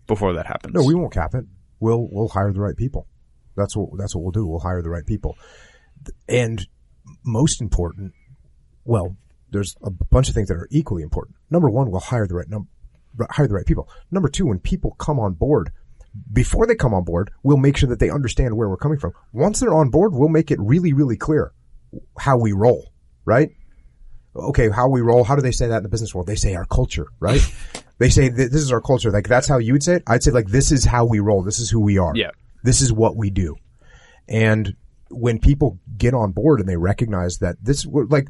before 0.05 0.33
that 0.33 0.45
happens? 0.45 0.75
No, 0.75 0.83
we 0.83 0.93
won't 0.93 1.13
cap 1.13 1.33
it. 1.33 1.45
We'll, 1.79 2.07
we'll 2.11 2.27
hire 2.27 2.53
the 2.53 2.61
right 2.61 2.77
people. 2.77 3.07
That's 3.55 3.75
what, 3.75 3.97
that's 3.97 4.13
what 4.13 4.23
we'll 4.23 4.31
do. 4.31 4.45
We'll 4.45 4.59
hire 4.59 4.81
the 4.81 4.89
right 4.89 5.05
people. 5.05 5.37
And 6.27 6.67
most 7.23 7.61
important, 7.61 8.13
well, 8.83 9.17
there's 9.55 9.75
a 9.83 9.89
bunch 9.89 10.29
of 10.29 10.35
things 10.35 10.49
that 10.49 10.55
are 10.55 10.67
equally 10.71 11.03
important. 11.03 11.35
Number 11.49 11.69
one, 11.69 11.89
we'll 11.89 12.01
hire 12.01 12.27
the 12.27 12.35
right 12.35 12.49
num- 12.49 12.67
hire 13.31 13.47
the 13.47 13.53
right 13.53 13.65
people. 13.65 13.89
Number 14.11 14.29
two, 14.29 14.45
when 14.45 14.59
people 14.59 14.91
come 14.91 15.19
on 15.19 15.33
board, 15.33 15.71
before 16.31 16.67
they 16.67 16.75
come 16.75 16.93
on 16.93 17.03
board, 17.03 17.31
we'll 17.43 17.57
make 17.57 17.77
sure 17.77 17.89
that 17.89 17.99
they 17.99 18.09
understand 18.09 18.55
where 18.55 18.69
we're 18.69 18.77
coming 18.77 18.99
from. 18.99 19.13
Once 19.33 19.59
they're 19.59 19.73
on 19.73 19.89
board, 19.89 20.13
we'll 20.13 20.29
make 20.29 20.51
it 20.51 20.59
really, 20.59 20.93
really 20.93 21.17
clear 21.17 21.53
how 22.19 22.37
we 22.37 22.51
roll, 22.51 22.91
right? 23.25 23.49
Okay, 24.35 24.69
how 24.69 24.89
we 24.89 25.01
roll. 25.01 25.23
How 25.23 25.35
do 25.35 25.41
they 25.41 25.51
say 25.51 25.67
that 25.67 25.77
in 25.77 25.83
the 25.83 25.89
business 25.89 26.13
world? 26.13 26.27
They 26.27 26.35
say 26.35 26.55
our 26.55 26.65
culture, 26.65 27.07
right? 27.19 27.41
they 27.97 28.09
say 28.09 28.29
this 28.29 28.53
is 28.53 28.71
our 28.71 28.81
culture. 28.81 29.11
Like 29.11 29.27
that's 29.27 29.47
how 29.47 29.57
you 29.57 29.73
would 29.73 29.83
say 29.83 29.95
it. 29.95 30.03
I'd 30.07 30.23
say 30.23 30.31
like 30.31 30.47
this 30.47 30.71
is 30.71 30.83
how 30.83 31.05
we 31.05 31.19
roll. 31.19 31.43
This 31.43 31.59
is 31.59 31.69
who 31.69 31.79
we 31.79 31.97
are. 31.97 32.13
Yeah. 32.15 32.31
This 32.63 32.81
is 32.81 32.91
what 32.91 33.15
we 33.15 33.29
do. 33.29 33.55
And 34.27 34.75
when 35.09 35.39
people 35.39 35.79
get 35.97 36.13
on 36.13 36.31
board 36.31 36.59
and 36.59 36.67
they 36.67 36.77
recognize 36.77 37.37
that 37.39 37.57
this, 37.61 37.85
like, 37.85 38.29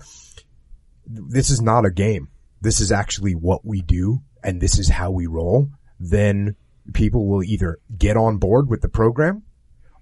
this 1.08 1.50
is 1.50 1.62
not 1.62 1.86
a 1.86 1.92
game. 1.92 2.30
This 2.62 2.80
is 2.80 2.92
actually 2.92 3.34
what 3.34 3.66
we 3.66 3.82
do 3.82 4.22
and 4.46 4.62
this 4.62 4.78
is 4.78 4.90
how 4.90 5.12
we 5.12 5.26
roll, 5.26 5.70
then 6.00 6.56
people 6.94 7.28
will 7.28 7.44
either 7.44 7.80
get 7.98 8.16
on 8.16 8.38
board 8.38 8.70
with 8.70 8.82
the 8.82 8.90
program 8.90 9.44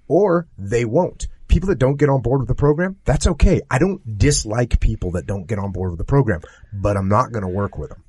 or 0.08 0.48
they 0.58 0.86
won't. 0.86 1.28
People 1.48 1.70
that 1.70 1.80
don't 1.80 1.98
get 1.98 2.10
on 2.10 2.22
board 2.22 2.42
with 2.42 2.50
the 2.50 2.56
program, 2.56 2.98
that's 3.06 3.26
okay. 3.26 3.62
I 3.72 3.80
don't 3.80 4.18
dislike 4.18 4.80
people 4.80 5.12
that 5.12 5.26
don't 5.26 5.48
get 5.48 5.60
on 5.60 5.72
board 5.72 5.92
with 5.92 5.98
the 5.98 6.06
program, 6.06 6.42
but 6.74 6.98
I'm 6.98 7.08
not 7.08 7.32
going 7.32 7.44
to 7.44 7.50
work 7.50 7.78
with 7.78 7.90
them. 7.90 8.04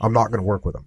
I'm 0.00 0.12
not 0.12 0.30
going 0.30 0.40
to 0.40 0.46
work 0.46 0.64
with 0.64 0.74
them. 0.74 0.86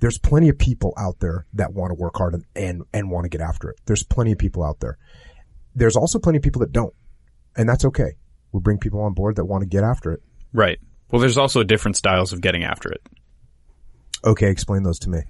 There's 0.00 0.18
plenty 0.18 0.48
of 0.48 0.58
people 0.58 0.94
out 0.96 1.20
there 1.20 1.46
that 1.54 1.72
want 1.72 1.90
to 1.90 1.94
work 1.94 2.16
hard 2.16 2.34
and, 2.34 2.44
and, 2.56 2.82
and 2.92 3.10
want 3.10 3.24
to 3.24 3.28
get 3.28 3.40
after 3.40 3.70
it. 3.70 3.80
There's 3.84 4.02
plenty 4.02 4.32
of 4.32 4.38
people 4.38 4.64
out 4.64 4.80
there. 4.80 4.96
There's 5.74 5.96
also 5.96 6.18
plenty 6.18 6.38
of 6.38 6.42
people 6.42 6.60
that 6.60 6.72
don't, 6.72 6.94
and 7.56 7.68
that's 7.68 7.84
okay. 7.84 8.16
We 8.52 8.60
bring 8.60 8.78
people 8.78 9.00
on 9.02 9.12
board 9.12 9.36
that 9.36 9.44
want 9.44 9.62
to 9.62 9.68
get 9.68 9.84
after 9.84 10.12
it. 10.12 10.22
Right. 10.52 10.78
Well, 11.10 11.20
there's 11.20 11.38
also 11.38 11.62
different 11.62 11.96
styles 11.96 12.32
of 12.32 12.40
getting 12.40 12.64
after 12.64 12.90
it. 12.90 13.02
Okay, 14.24 14.50
explain 14.50 14.82
those 14.82 14.98
to 15.00 15.10
me. 15.10 15.20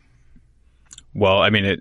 Well, 1.14 1.38
I 1.38 1.50
mean 1.50 1.64
it. 1.64 1.80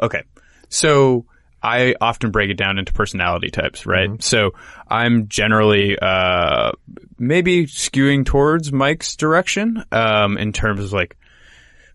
Okay, 0.00 0.22
so 0.68 1.26
I 1.62 1.94
often 2.00 2.30
break 2.30 2.50
it 2.50 2.56
down 2.56 2.78
into 2.78 2.92
personality 2.92 3.50
types, 3.50 3.86
right? 3.86 4.08
Mm-hmm. 4.08 4.20
So 4.20 4.52
I'm 4.88 5.28
generally 5.28 5.98
uh, 5.98 6.72
maybe 7.18 7.66
skewing 7.66 8.24
towards 8.24 8.72
Mike's 8.72 9.16
direction 9.16 9.84
um, 9.90 10.38
in 10.38 10.52
terms 10.52 10.84
of 10.84 10.92
like 10.92 11.16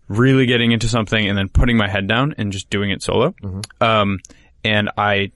really 0.08 0.46
getting 0.46 0.72
into 0.72 0.88
something 0.88 1.26
and 1.26 1.36
then 1.36 1.48
putting 1.48 1.78
my 1.78 1.88
head 1.88 2.06
down 2.06 2.34
and 2.36 2.52
just 2.52 2.68
doing 2.68 2.90
it 2.90 3.02
solo. 3.02 3.30
Mm-hmm. 3.42 3.60
Um, 3.82 4.18
and 4.62 4.90
I 4.98 5.32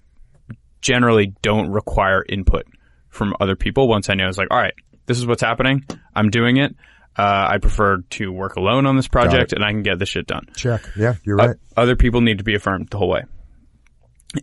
generally 0.82 1.34
don't 1.42 1.70
require 1.70 2.24
input 2.28 2.66
from 3.08 3.34
other 3.40 3.56
people 3.56 3.88
once 3.88 4.10
I 4.10 4.14
know 4.14 4.28
it's 4.28 4.38
like, 4.38 4.48
all 4.50 4.58
right, 4.58 4.74
this 5.08 5.18
is 5.18 5.26
what's 5.26 5.42
happening. 5.42 5.84
I'm 6.14 6.30
doing 6.30 6.58
it. 6.58 6.76
Uh, 7.16 7.48
I 7.50 7.58
prefer 7.58 8.02
to 8.10 8.32
work 8.32 8.54
alone 8.54 8.86
on 8.86 8.94
this 8.94 9.08
project 9.08 9.52
and 9.52 9.64
I 9.64 9.72
can 9.72 9.82
get 9.82 9.98
this 9.98 10.08
shit 10.08 10.28
done. 10.28 10.46
Check. 10.54 10.88
Yeah, 10.96 11.14
you're 11.24 11.34
right. 11.34 11.56
Other 11.76 11.96
people 11.96 12.20
need 12.20 12.38
to 12.38 12.44
be 12.44 12.54
affirmed 12.54 12.90
the 12.90 12.98
whole 12.98 13.08
way. 13.08 13.24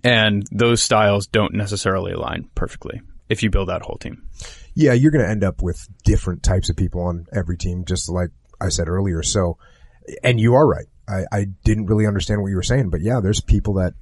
And 0.04 0.46
those 0.52 0.84
styles 0.84 1.28
don't 1.28 1.54
necessarily 1.54 2.12
align 2.12 2.50
perfectly 2.54 3.02
if 3.30 3.44
you 3.44 3.50
build 3.50 3.70
that 3.70 3.84
whole 3.84 3.98
team. 3.98 4.28
Yeah, 4.74 4.92
you're 4.92 5.12
going 5.12 5.24
to 5.24 5.32
end 5.32 5.46
up 5.46 5.62
with 5.62 5.88
different 6.04 6.44
types 6.44 6.70
of 6.70 6.76
people 6.76 7.02
on 7.02 7.28
every 7.32 7.56
team, 7.56 7.86
just 7.86 8.10
like 8.10 8.32
I 8.60 8.68
said 8.68 8.90
earlier. 8.90 9.24
So, 9.24 9.58
and 10.22 10.38
you 10.38 10.56
are 10.56 10.68
right. 10.68 10.88
I, 11.08 11.24
I 11.32 11.46
didn't 11.64 11.86
really 11.86 12.08
understand 12.08 12.42
what 12.42 12.50
you 12.50 12.56
were 12.56 12.64
saying, 12.64 12.90
but 12.90 13.02
yeah, 13.02 13.22
there's 13.22 13.40
people 13.40 13.76
that 13.76 13.94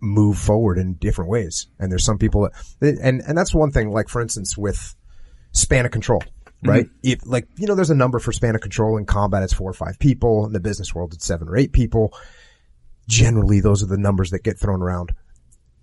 move 0.00 0.36
forward 0.36 0.76
in 0.76 0.94
different 0.94 1.30
ways. 1.30 1.68
And 1.78 1.90
there's 1.90 2.04
some 2.04 2.18
people 2.18 2.50
that, 2.80 2.98
and, 3.02 3.22
and 3.22 3.38
that's 3.38 3.54
one 3.54 3.70
thing, 3.70 3.90
like 3.90 4.08
for 4.08 4.20
instance, 4.20 4.58
with 4.58 4.94
span 5.52 5.86
of 5.86 5.92
control, 5.92 6.22
right? 6.62 6.86
Mm-hmm. 6.86 6.98
If 7.02 7.26
like, 7.26 7.48
you 7.56 7.66
know, 7.66 7.74
there's 7.74 7.90
a 7.90 7.94
number 7.94 8.18
for 8.18 8.32
span 8.32 8.54
of 8.54 8.60
control 8.60 8.96
in 8.96 9.06
combat. 9.06 9.42
It's 9.42 9.52
four 9.52 9.70
or 9.70 9.74
five 9.74 9.98
people. 9.98 10.46
In 10.46 10.52
the 10.52 10.60
business 10.60 10.94
world, 10.94 11.14
it's 11.14 11.26
seven 11.26 11.48
or 11.48 11.56
eight 11.56 11.72
people. 11.72 12.12
Generally, 13.08 13.60
those 13.60 13.82
are 13.82 13.86
the 13.86 13.98
numbers 13.98 14.30
that 14.30 14.44
get 14.44 14.58
thrown 14.58 14.82
around. 14.82 15.12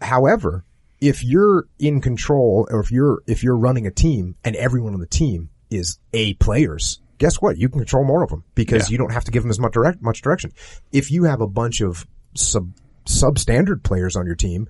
However, 0.01 0.63
if 1.01 1.23
you're 1.23 1.67
in 1.79 2.01
control 2.01 2.67
or 2.69 2.79
if 2.79 2.91
you're, 2.91 3.23
if 3.27 3.43
you're 3.43 3.57
running 3.57 3.87
a 3.87 3.91
team 3.91 4.35
and 4.43 4.55
everyone 4.55 4.93
on 4.93 4.99
the 4.99 5.07
team 5.07 5.49
is 5.69 5.99
A 6.13 6.35
players, 6.35 6.99
guess 7.17 7.41
what? 7.41 7.57
You 7.57 7.69
can 7.69 7.79
control 7.79 8.03
more 8.03 8.23
of 8.23 8.29
them 8.29 8.43
because 8.53 8.89
yeah. 8.89 8.93
you 8.93 8.97
don't 8.97 9.11
have 9.11 9.23
to 9.25 9.31
give 9.31 9.43
them 9.43 9.49
as 9.49 9.59
much 9.59 9.73
direct, 9.73 10.01
much 10.01 10.21
direction. 10.21 10.51
If 10.91 11.11
you 11.11 11.23
have 11.23 11.41
a 11.41 11.47
bunch 11.47 11.81
of 11.81 12.05
sub, 12.35 12.71
substandard 13.05 13.83
players 13.83 14.15
on 14.15 14.25
your 14.25 14.35
team 14.35 14.67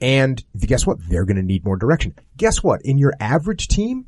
and 0.00 0.42
guess 0.58 0.86
what? 0.86 0.98
They're 1.08 1.26
going 1.26 1.36
to 1.36 1.42
need 1.42 1.64
more 1.64 1.76
direction. 1.76 2.14
Guess 2.36 2.62
what? 2.62 2.80
In 2.82 2.98
your 2.98 3.12
average 3.20 3.68
team, 3.68 4.06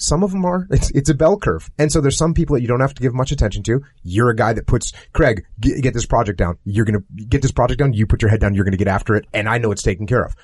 some 0.00 0.22
of 0.22 0.32
them 0.32 0.44
are. 0.44 0.66
It's, 0.70 0.90
it's 0.90 1.10
a 1.10 1.14
bell 1.14 1.38
curve. 1.38 1.70
And 1.78 1.92
so 1.92 2.00
there's 2.00 2.16
some 2.16 2.34
people 2.34 2.54
that 2.54 2.62
you 2.62 2.68
don't 2.68 2.80
have 2.80 2.94
to 2.94 3.02
give 3.02 3.14
much 3.14 3.32
attention 3.32 3.62
to. 3.64 3.82
You're 4.02 4.30
a 4.30 4.36
guy 4.36 4.52
that 4.52 4.66
puts, 4.66 4.92
Craig, 5.12 5.44
get, 5.60 5.82
get 5.82 5.94
this 5.94 6.06
project 6.06 6.38
down. 6.38 6.58
You're 6.64 6.84
going 6.84 7.00
to 7.00 7.24
get 7.24 7.42
this 7.42 7.52
project 7.52 7.78
done. 7.78 7.92
You 7.92 8.06
put 8.06 8.22
your 8.22 8.30
head 8.30 8.40
down. 8.40 8.54
You're 8.54 8.64
going 8.64 8.72
to 8.72 8.78
get 8.78 8.88
after 8.88 9.14
it. 9.14 9.26
And 9.32 9.48
I 9.48 9.58
know 9.58 9.70
it's 9.70 9.82
taken 9.82 10.06
care 10.06 10.24
of. 10.24 10.34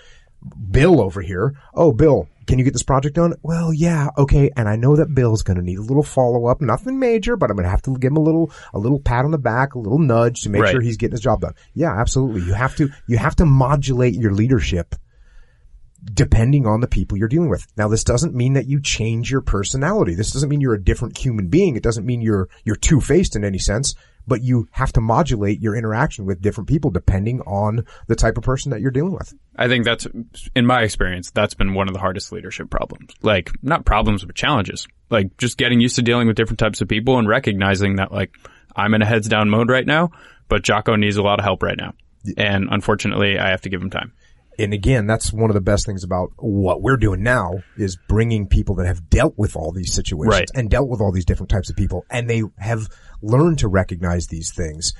Bill 0.70 1.00
over 1.00 1.22
here. 1.22 1.54
Oh, 1.74 1.92
Bill, 1.92 2.28
can 2.46 2.58
you 2.58 2.64
get 2.64 2.72
this 2.72 2.82
project 2.82 3.16
done? 3.16 3.34
Well, 3.42 3.72
yeah, 3.72 4.08
okay. 4.16 4.50
And 4.56 4.68
I 4.68 4.76
know 4.76 4.96
that 4.96 5.14
Bill's 5.14 5.42
going 5.42 5.56
to 5.56 5.62
need 5.62 5.78
a 5.78 5.82
little 5.82 6.02
follow 6.02 6.46
up, 6.46 6.60
nothing 6.60 6.98
major, 6.98 7.36
but 7.36 7.50
I'm 7.50 7.56
going 7.56 7.64
to 7.64 7.70
have 7.70 7.82
to 7.82 7.96
give 7.98 8.12
him 8.12 8.18
a 8.18 8.22
little, 8.22 8.52
a 8.72 8.78
little 8.78 9.00
pat 9.00 9.24
on 9.24 9.30
the 9.30 9.38
back, 9.38 9.74
a 9.74 9.78
little 9.78 9.98
nudge 9.98 10.42
to 10.42 10.50
make 10.50 10.62
right. 10.62 10.70
sure 10.70 10.80
he's 10.80 10.96
getting 10.96 11.12
his 11.12 11.20
job 11.20 11.40
done. 11.40 11.54
Yeah, 11.74 11.98
absolutely. 11.98 12.42
You 12.42 12.52
have 12.52 12.76
to, 12.76 12.90
you 13.08 13.18
have 13.18 13.36
to 13.36 13.46
modulate 13.46 14.14
your 14.14 14.32
leadership 14.32 14.94
depending 16.12 16.66
on 16.66 16.80
the 16.80 16.86
people 16.86 17.18
you're 17.18 17.28
dealing 17.28 17.50
with. 17.50 17.66
Now, 17.76 17.88
this 17.88 18.04
doesn't 18.04 18.34
mean 18.34 18.52
that 18.54 18.66
you 18.66 18.80
change 18.80 19.30
your 19.30 19.40
personality. 19.40 20.14
This 20.14 20.32
doesn't 20.32 20.48
mean 20.48 20.60
you're 20.60 20.74
a 20.74 20.82
different 20.82 21.18
human 21.18 21.48
being. 21.48 21.76
It 21.76 21.82
doesn't 21.82 22.06
mean 22.06 22.20
you're, 22.20 22.48
you're 22.64 22.76
two-faced 22.76 23.36
in 23.36 23.44
any 23.44 23.58
sense, 23.58 23.94
but 24.26 24.42
you 24.42 24.68
have 24.70 24.92
to 24.92 25.00
modulate 25.00 25.60
your 25.60 25.76
interaction 25.76 26.24
with 26.24 26.40
different 26.40 26.68
people 26.68 26.90
depending 26.90 27.40
on 27.42 27.84
the 28.06 28.16
type 28.16 28.38
of 28.38 28.44
person 28.44 28.70
that 28.70 28.80
you're 28.80 28.90
dealing 28.90 29.12
with. 29.12 29.34
I 29.56 29.68
think 29.68 29.84
that's, 29.84 30.06
in 30.54 30.66
my 30.66 30.82
experience, 30.82 31.30
that's 31.30 31.54
been 31.54 31.74
one 31.74 31.88
of 31.88 31.94
the 31.94 32.00
hardest 32.00 32.32
leadership 32.32 32.70
problems. 32.70 33.12
Like, 33.22 33.50
not 33.62 33.84
problems, 33.84 34.24
but 34.24 34.34
challenges. 34.34 34.86
Like, 35.10 35.36
just 35.36 35.58
getting 35.58 35.80
used 35.80 35.96
to 35.96 36.02
dealing 36.02 36.28
with 36.28 36.36
different 36.36 36.58
types 36.58 36.80
of 36.80 36.88
people 36.88 37.18
and 37.18 37.28
recognizing 37.28 37.96
that, 37.96 38.12
like, 38.12 38.34
I'm 38.74 38.94
in 38.94 39.02
a 39.02 39.06
heads 39.06 39.28
down 39.28 39.50
mode 39.50 39.70
right 39.70 39.86
now, 39.86 40.10
but 40.48 40.62
Jocko 40.62 40.96
needs 40.96 41.16
a 41.16 41.22
lot 41.22 41.38
of 41.38 41.44
help 41.44 41.62
right 41.62 41.78
now. 41.78 41.94
And 42.36 42.68
unfortunately, 42.70 43.38
I 43.38 43.50
have 43.50 43.62
to 43.62 43.68
give 43.68 43.80
him 43.80 43.90
time 43.90 44.12
and 44.58 44.72
again, 44.72 45.06
that's 45.06 45.32
one 45.32 45.50
of 45.50 45.54
the 45.54 45.60
best 45.60 45.86
things 45.86 46.04
about 46.04 46.32
what 46.36 46.80
we're 46.80 46.96
doing 46.96 47.22
now 47.22 47.62
is 47.76 47.96
bringing 48.08 48.46
people 48.46 48.76
that 48.76 48.86
have 48.86 49.08
dealt 49.08 49.34
with 49.36 49.56
all 49.56 49.72
these 49.72 49.92
situations 49.92 50.32
right. 50.32 50.50
and 50.54 50.70
dealt 50.70 50.88
with 50.88 51.00
all 51.00 51.12
these 51.12 51.24
different 51.24 51.50
types 51.50 51.70
of 51.70 51.76
people 51.76 52.04
and 52.10 52.28
they 52.28 52.42
have 52.58 52.88
learned 53.22 53.58
to 53.60 53.68
recognize 53.68 54.28
these 54.28 54.52
things. 54.52 54.94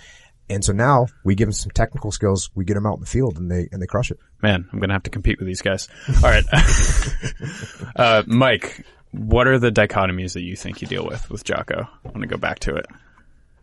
And 0.49 0.65
so 0.65 0.73
now 0.73 1.07
we 1.25 1.35
give 1.35 1.47
them 1.47 1.53
some 1.53 1.71
technical 1.73 2.13
skills. 2.13 2.51
We 2.55 2.65
get 2.65 2.75
them 2.75 2.87
out 2.87 2.95
in 2.95 3.01
the 3.01 3.07
field 3.07 3.37
and 3.39 3.51
they, 3.51 3.69
and 3.73 3.83
they 3.83 3.87
crush 3.87 4.11
it. 4.11 4.19
Man, 4.43 4.69
I'm 4.73 4.79
going 4.79 4.91
to 4.91 4.95
have 4.95 5.03
to 5.05 5.11
compete 5.11 5.39
with 5.39 5.47
these 5.47 5.63
guys. 5.63 5.89
All 6.23 6.31
right. 6.31 6.45
uh, 7.97 8.23
Mike, 8.27 8.87
what 9.11 9.49
are 9.49 9.59
the 9.59 9.73
dichotomies 9.73 10.35
that 10.35 10.43
you 10.43 10.55
think 10.55 10.83
you 10.83 10.89
deal 10.89 11.05
with 11.07 11.29
with 11.31 11.45
Jocko? 11.45 11.89
I 12.05 12.09
want 12.09 12.21
to 12.21 12.29
go 12.29 12.37
back 12.37 12.61
to 12.61 12.75
it. 12.75 12.87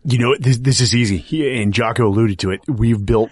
You 0.03 0.17
know, 0.17 0.35
this, 0.37 0.57
this 0.57 0.81
is 0.81 0.93
easy. 0.93 1.17
He, 1.17 1.61
and 1.61 1.73
Jocko 1.73 2.07
alluded 2.07 2.39
to 2.39 2.51
it. 2.51 2.61
We've 2.67 3.03
built 3.03 3.29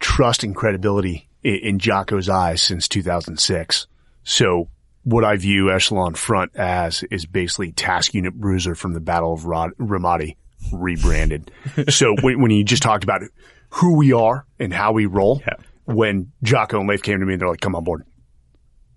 trust 0.00 0.44
and 0.44 0.54
credibility 0.54 1.28
in, 1.44 1.54
in 1.54 1.78
Jocko's 1.78 2.28
eyes 2.28 2.62
since 2.62 2.88
2006. 2.88 3.86
So 4.24 4.68
what 5.04 5.24
I 5.24 5.36
view 5.36 5.70
Echelon 5.70 6.14
Front 6.14 6.56
as 6.56 7.04
is 7.10 7.26
basically 7.26 7.72
Task 7.72 8.14
Unit 8.14 8.34
Bruiser 8.34 8.74
from 8.74 8.94
the 8.94 9.00
Battle 9.00 9.32
of 9.32 9.44
Rod- 9.44 9.76
Ramadi 9.78 10.36
rebranded. 10.72 11.50
so 11.90 12.16
when, 12.22 12.40
when 12.40 12.50
you 12.50 12.64
just 12.64 12.82
talked 12.82 13.04
about 13.04 13.20
who 13.68 13.96
we 13.96 14.12
are 14.12 14.46
and 14.58 14.72
how 14.72 14.92
we 14.92 15.06
roll, 15.06 15.42
yeah. 15.46 15.54
when 15.84 16.32
Jocko 16.42 16.80
and 16.80 16.88
Leif 16.88 17.02
came 17.02 17.20
to 17.20 17.26
me 17.26 17.34
and 17.34 17.40
they're 17.40 17.48
like, 17.48 17.60
come 17.60 17.76
on 17.76 17.84
board. 17.84 18.04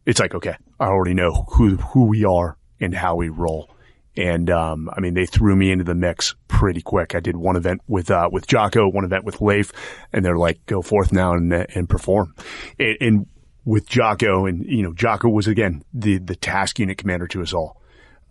It's 0.06 0.20
like, 0.20 0.34
okay, 0.34 0.56
I 0.80 0.86
already 0.86 1.14
know 1.14 1.46
who, 1.56 1.76
who 1.76 2.06
we 2.06 2.24
are 2.24 2.58
and 2.80 2.96
how 2.96 3.16
we 3.16 3.28
roll. 3.28 3.70
And, 4.18 4.50
um, 4.50 4.90
I 4.92 5.00
mean, 5.00 5.14
they 5.14 5.28
threw 5.28 5.56
me 5.56 5.72
into 5.72 5.84
the 5.84 5.94
mix 5.94 6.36
pretty 6.48 6.82
quick. 6.82 7.14
I 7.14 7.20
did 7.20 7.38
one 7.38 7.56
event 7.56 7.82
with, 7.88 8.10
uh, 8.10 8.30
with 8.32 8.48
Jocko, 8.48 8.90
one 8.90 9.06
event 9.06 9.24
with 9.24 9.42
Leif, 9.42 9.72
and 10.12 10.26
they're 10.26 10.38
like, 10.38 10.66
go 10.66 10.82
forth 10.82 11.14
now 11.14 11.34
and, 11.34 11.54
and 11.54 11.88
perform. 11.88 12.34
And, 12.80 12.98
and 13.00 13.26
with 13.64 13.88
Jocko 13.88 14.46
and, 14.46 14.66
you 14.66 14.82
know, 14.82 14.94
Jocko 14.94 15.30
was 15.30 15.48
again 15.48 15.84
the, 15.94 16.18
the 16.18 16.36
task 16.36 16.80
unit 16.80 16.98
commander 16.98 17.28
to 17.28 17.42
us 17.42 17.54
all, 17.54 17.82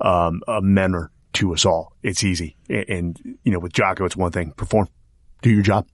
um, 0.00 0.42
a 0.48 0.60
mentor 0.60 1.12
to 1.34 1.52
us 1.52 1.64
all. 1.64 1.92
It's 2.02 2.24
easy. 2.24 2.56
And, 2.68 2.88
and, 2.88 3.38
you 3.44 3.52
know, 3.52 3.60
with 3.60 3.72
Jocko, 3.72 4.06
it's 4.06 4.16
one 4.16 4.32
thing, 4.32 4.52
perform, 4.52 4.88
do 5.42 5.50
your 5.50 5.62
job 5.62 5.86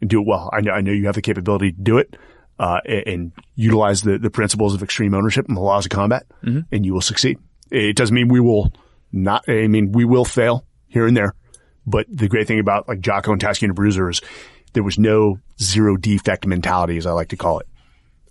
and 0.00 0.10
do 0.10 0.20
it 0.20 0.26
well. 0.26 0.50
I 0.52 0.60
know, 0.60 0.72
I 0.72 0.82
know 0.82 0.92
you 0.92 1.06
have 1.06 1.14
the 1.14 1.22
capability 1.22 1.72
to 1.72 1.80
do 1.80 1.98
it, 1.98 2.16
uh, 2.58 2.80
and, 2.84 3.06
and 3.06 3.32
utilize 3.54 4.02
the, 4.02 4.18
the 4.18 4.30
principles 4.30 4.74
of 4.74 4.82
extreme 4.82 5.14
ownership 5.14 5.46
and 5.48 5.56
the 5.56 5.62
laws 5.62 5.86
of 5.86 5.90
combat 5.90 6.26
mm-hmm. 6.42 6.60
and 6.70 6.84
you 6.84 6.92
will 6.92 7.00
succeed. 7.00 7.38
It 7.70 7.96
doesn't 7.96 8.14
mean 8.14 8.28
we 8.28 8.40
will 8.40 8.72
not, 9.16 9.48
I 9.48 9.66
mean, 9.66 9.92
we 9.92 10.04
will 10.04 10.24
fail 10.24 10.64
here 10.86 11.06
and 11.06 11.16
there, 11.16 11.34
but 11.86 12.06
the 12.08 12.28
great 12.28 12.46
thing 12.46 12.60
about 12.60 12.86
like 12.88 13.00
Jocko 13.00 13.32
and 13.32 13.40
Task 13.40 13.62
Unit 13.62 13.74
Bruiser 13.74 14.10
is 14.10 14.20
there 14.74 14.82
was 14.82 14.98
no 14.98 15.38
zero 15.60 15.96
defect 15.96 16.46
mentality, 16.46 16.98
as 16.98 17.06
I 17.06 17.12
like 17.12 17.28
to 17.28 17.36
call 17.36 17.58
it. 17.60 17.66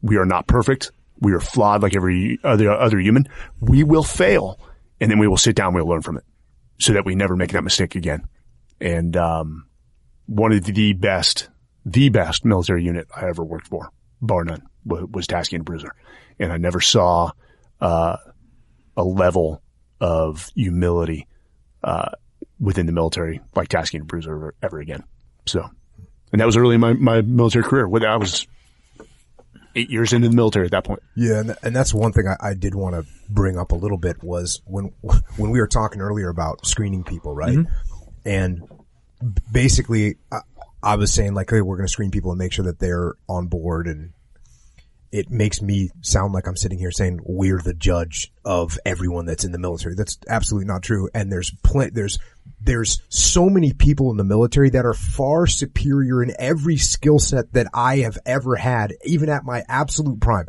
We 0.02 0.18
are 0.18 0.26
not 0.26 0.48
perfect. 0.48 0.92
We 1.20 1.34
are 1.34 1.40
flawed 1.40 1.82
like 1.82 1.96
every 1.96 2.38
other, 2.44 2.72
other 2.72 3.00
human. 3.00 3.28
We 3.60 3.84
will 3.84 4.04
fail 4.04 4.60
and 5.02 5.10
then 5.10 5.18
we 5.18 5.28
will 5.28 5.38
sit 5.38 5.56
down. 5.56 5.74
We'll 5.74 5.88
learn 5.88 6.02
from 6.02 6.18
it 6.18 6.24
so 6.80 6.94
that 6.94 7.06
we 7.06 7.16
never 7.16 7.36
make 7.36 7.52
that 7.54 7.64
mistake 7.64 7.96
again. 7.96 8.28
And, 8.80 9.16
um, 9.18 9.66
one 10.28 10.52
of 10.52 10.64
the 10.66 10.94
best, 10.94 11.50
the 11.86 12.10
best 12.10 12.46
military 12.46 12.84
unit 12.84 13.08
I 13.16 13.28
ever 13.28 13.44
worked 13.44 13.68
for, 13.68 13.90
bar 14.22 14.44
none, 14.44 14.64
was, 14.84 15.06
was 15.10 15.28
Task 15.28 15.52
Unit 15.52 15.66
Bruiser. 15.66 15.94
And 16.40 16.52
I 16.52 16.58
never 16.58 16.82
saw, 16.82 17.32
uh, 17.80 18.18
a 18.98 19.04
level 19.04 19.62
of 20.00 20.52
humility, 20.56 21.28
uh, 21.84 22.10
within 22.60 22.86
the 22.86 22.92
military 22.92 23.42
like 23.56 23.68
Task 23.68 23.94
Unit 23.94 24.08
Bruiser 24.08 24.36
ever, 24.36 24.56
ever 24.62 24.80
again. 24.80 25.04
So, 25.46 25.70
and 26.32 26.42
that 26.42 26.46
was 26.46 26.58
early 26.58 26.76
in 26.76 26.82
my, 26.82 26.94
my 26.94 27.22
military 27.22 27.64
career. 27.64 27.86
I 27.86 28.18
was 28.18 28.48
eight 29.76 29.90
years 29.90 30.14
into 30.14 30.30
the 30.30 30.36
military 30.36 30.66
at 30.66 30.72
that 30.72 30.86
point. 30.86 31.02
Yeah, 31.16 31.40
and, 31.40 31.56
and 31.62 31.76
that's 31.76 31.94
one 31.94 32.14
thing 32.14 32.28
I, 32.28 32.50
I 32.50 32.54
did 32.54 32.76
want 32.76 32.96
to 32.96 33.06
bring 33.30 33.58
up 33.58 33.72
a 33.72 33.76
little 33.76 33.98
bit 33.98 34.24
was 34.24 34.62
when 34.66 34.94
when 35.38 35.52
we 35.52 35.60
were 35.60 35.68
talking 35.68 36.02
earlier 36.02 36.30
about 36.30 36.66
screening 36.66 37.04
people, 37.04 37.36
right? 37.36 37.58
Mm-hmm. 37.58 38.10
And 38.28 38.64
basically, 39.52 40.16
I, 40.32 40.40
I, 40.82 40.96
was 40.96 41.14
saying 41.14 41.36
like, 41.36 41.52
hey, 41.52 41.62
we're 41.62 41.78
going 41.78 41.88
to 41.88 41.92
screen 41.92 42.10
people 42.10 42.32
and 42.32 42.40
make 42.40 42.54
sure 42.54 42.66
that 42.66 42.80
they're 42.80 43.14
on 43.30 43.48
board 43.48 43.86
and 43.86 44.14
it 45.16 45.30
makes 45.30 45.62
me 45.62 45.90
sound 46.02 46.34
like 46.34 46.46
I'm 46.46 46.58
sitting 46.58 46.78
here 46.78 46.92
saying 46.92 47.22
we're 47.24 47.62
the 47.62 47.74
judge 47.74 48.34
of 48.44 48.78
everyone 48.86 49.26
that's 49.26 49.46
in 49.46 49.54
the 49.54 49.58
military. 49.58 49.96
That's 49.96 50.20
absolutely 50.28 50.68
not 50.68 50.84
true. 50.84 51.10
And 51.14 51.32
there's 51.32 51.52
plenty, 51.64 51.92
there's, 51.92 52.20
there's 52.60 53.02
so 53.08 53.50
many 53.50 53.72
people 53.72 54.12
in 54.12 54.18
the 54.18 54.26
military 54.26 54.72
that 54.72 54.86
are 54.86 54.94
far 54.94 55.48
superior 55.48 56.22
in 56.22 56.34
every 56.38 56.76
skill 56.76 57.18
set 57.18 57.54
that 57.54 57.68
I 57.74 58.00
have 58.00 58.18
ever 58.26 58.58
had, 58.58 58.94
even 59.06 59.30
at 59.30 59.46
my 59.46 59.64
absolute 59.70 60.20
prime. 60.20 60.48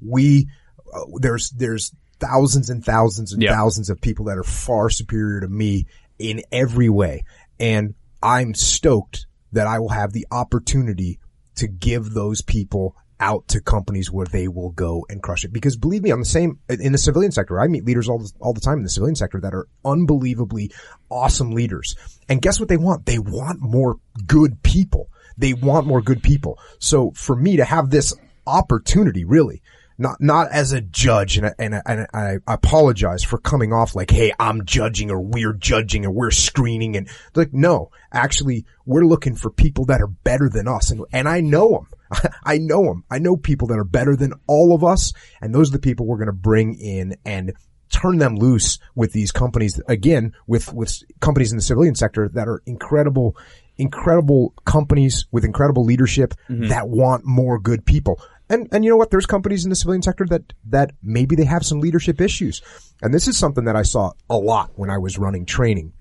We, 0.00 0.48
uh, 0.92 1.04
there's, 1.20 1.50
there's 1.50 1.94
thousands 2.18 2.70
and 2.70 2.84
thousands 2.84 3.32
and 3.32 3.44
thousands 3.44 3.88
of 3.88 4.00
people 4.00 4.24
that 4.24 4.38
are 4.38 4.42
far 4.42 4.90
superior 4.90 5.42
to 5.42 5.48
me 5.48 5.86
in 6.18 6.42
every 6.50 6.88
way. 6.88 7.22
And 7.60 7.94
I'm 8.20 8.54
stoked 8.54 9.26
that 9.52 9.68
I 9.68 9.78
will 9.78 9.90
have 9.90 10.12
the 10.12 10.26
opportunity 10.32 11.20
to 11.54 11.68
give 11.68 12.14
those 12.14 12.42
people 12.42 12.96
out 13.20 13.48
to 13.48 13.60
companies 13.60 14.10
where 14.10 14.26
they 14.26 14.48
will 14.48 14.70
go 14.70 15.04
and 15.08 15.22
crush 15.22 15.44
it. 15.44 15.52
Because 15.52 15.76
believe 15.76 16.02
me, 16.02 16.10
on 16.10 16.20
the 16.20 16.26
same, 16.26 16.58
in 16.68 16.92
the 16.92 16.98
civilian 16.98 17.32
sector, 17.32 17.60
I 17.60 17.66
meet 17.66 17.84
leaders 17.84 18.08
all 18.08 18.18
the, 18.18 18.32
all 18.40 18.52
the 18.52 18.60
time 18.60 18.78
in 18.78 18.84
the 18.84 18.90
civilian 18.90 19.16
sector 19.16 19.40
that 19.40 19.54
are 19.54 19.68
unbelievably 19.84 20.72
awesome 21.10 21.50
leaders. 21.50 21.96
And 22.28 22.42
guess 22.42 22.60
what 22.60 22.68
they 22.68 22.76
want? 22.76 23.06
They 23.06 23.18
want 23.18 23.60
more 23.60 23.96
good 24.26 24.62
people. 24.62 25.08
They 25.36 25.52
want 25.52 25.86
more 25.86 26.02
good 26.02 26.22
people. 26.22 26.58
So 26.78 27.12
for 27.12 27.36
me 27.36 27.56
to 27.56 27.64
have 27.64 27.90
this 27.90 28.14
opportunity, 28.46 29.24
really, 29.24 29.62
not 29.98 30.20
not 30.20 30.50
as 30.52 30.72
a 30.72 30.80
judge, 30.80 31.36
and 31.36 31.46
I, 31.46 31.54
and, 31.58 31.74
I, 31.74 31.82
and 31.86 32.06
I 32.14 32.36
apologize 32.46 33.24
for 33.24 33.38
coming 33.38 33.72
off 33.72 33.96
like, 33.96 34.10
hey, 34.10 34.32
I'm 34.38 34.64
judging 34.64 35.10
or 35.10 35.20
we're 35.20 35.52
judging 35.52 36.06
or 36.06 36.12
we're 36.12 36.30
screening, 36.30 36.96
and 36.96 37.08
like, 37.34 37.52
no, 37.52 37.90
actually, 38.12 38.64
we're 38.86 39.04
looking 39.04 39.34
for 39.34 39.50
people 39.50 39.86
that 39.86 40.00
are 40.00 40.06
better 40.06 40.48
than 40.48 40.68
us, 40.68 40.92
and 40.92 41.04
and 41.12 41.28
I 41.28 41.40
know 41.40 41.70
them. 41.70 41.86
I 42.44 42.58
know 42.58 42.84
them. 42.84 43.04
I 43.10 43.18
know 43.18 43.36
people 43.36 43.68
that 43.68 43.78
are 43.78 43.84
better 43.84 44.16
than 44.16 44.32
all 44.46 44.74
of 44.74 44.84
us, 44.84 45.12
and 45.40 45.54
those 45.54 45.70
are 45.70 45.72
the 45.72 45.78
people 45.78 46.06
we're 46.06 46.16
going 46.16 46.26
to 46.26 46.32
bring 46.32 46.74
in 46.74 47.16
and 47.24 47.52
turn 47.90 48.18
them 48.18 48.36
loose 48.36 48.78
with 48.94 49.12
these 49.12 49.32
companies. 49.32 49.80
Again, 49.88 50.32
with 50.46 50.72
with 50.72 51.02
companies 51.20 51.52
in 51.52 51.56
the 51.56 51.62
civilian 51.62 51.94
sector 51.94 52.28
that 52.28 52.48
are 52.48 52.62
incredible, 52.66 53.36
incredible 53.76 54.54
companies 54.64 55.26
with 55.30 55.44
incredible 55.44 55.84
leadership 55.84 56.34
mm-hmm. 56.48 56.68
that 56.68 56.88
want 56.88 57.24
more 57.24 57.58
good 57.58 57.84
people. 57.84 58.20
And 58.48 58.68
and 58.72 58.84
you 58.84 58.90
know 58.90 58.96
what? 58.96 59.10
There's 59.10 59.26
companies 59.26 59.64
in 59.64 59.70
the 59.70 59.76
civilian 59.76 60.02
sector 60.02 60.26
that 60.26 60.52
that 60.66 60.92
maybe 61.02 61.36
they 61.36 61.44
have 61.44 61.64
some 61.64 61.80
leadership 61.80 62.20
issues, 62.20 62.62
and 63.02 63.12
this 63.12 63.28
is 63.28 63.38
something 63.38 63.64
that 63.64 63.76
I 63.76 63.82
saw 63.82 64.12
a 64.30 64.36
lot 64.36 64.72
when 64.76 64.90
I 64.90 64.98
was 64.98 65.18
running 65.18 65.44
training. 65.44 65.92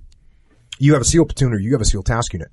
You 0.80 0.94
have 0.94 1.02
a 1.02 1.06
SEAL 1.06 1.26
platoon 1.26 1.54
or 1.54 1.60
you 1.60 1.72
have 1.74 1.82
a 1.82 1.86
SEAL 1.86 2.04
task 2.04 2.34
unit. 2.34 2.50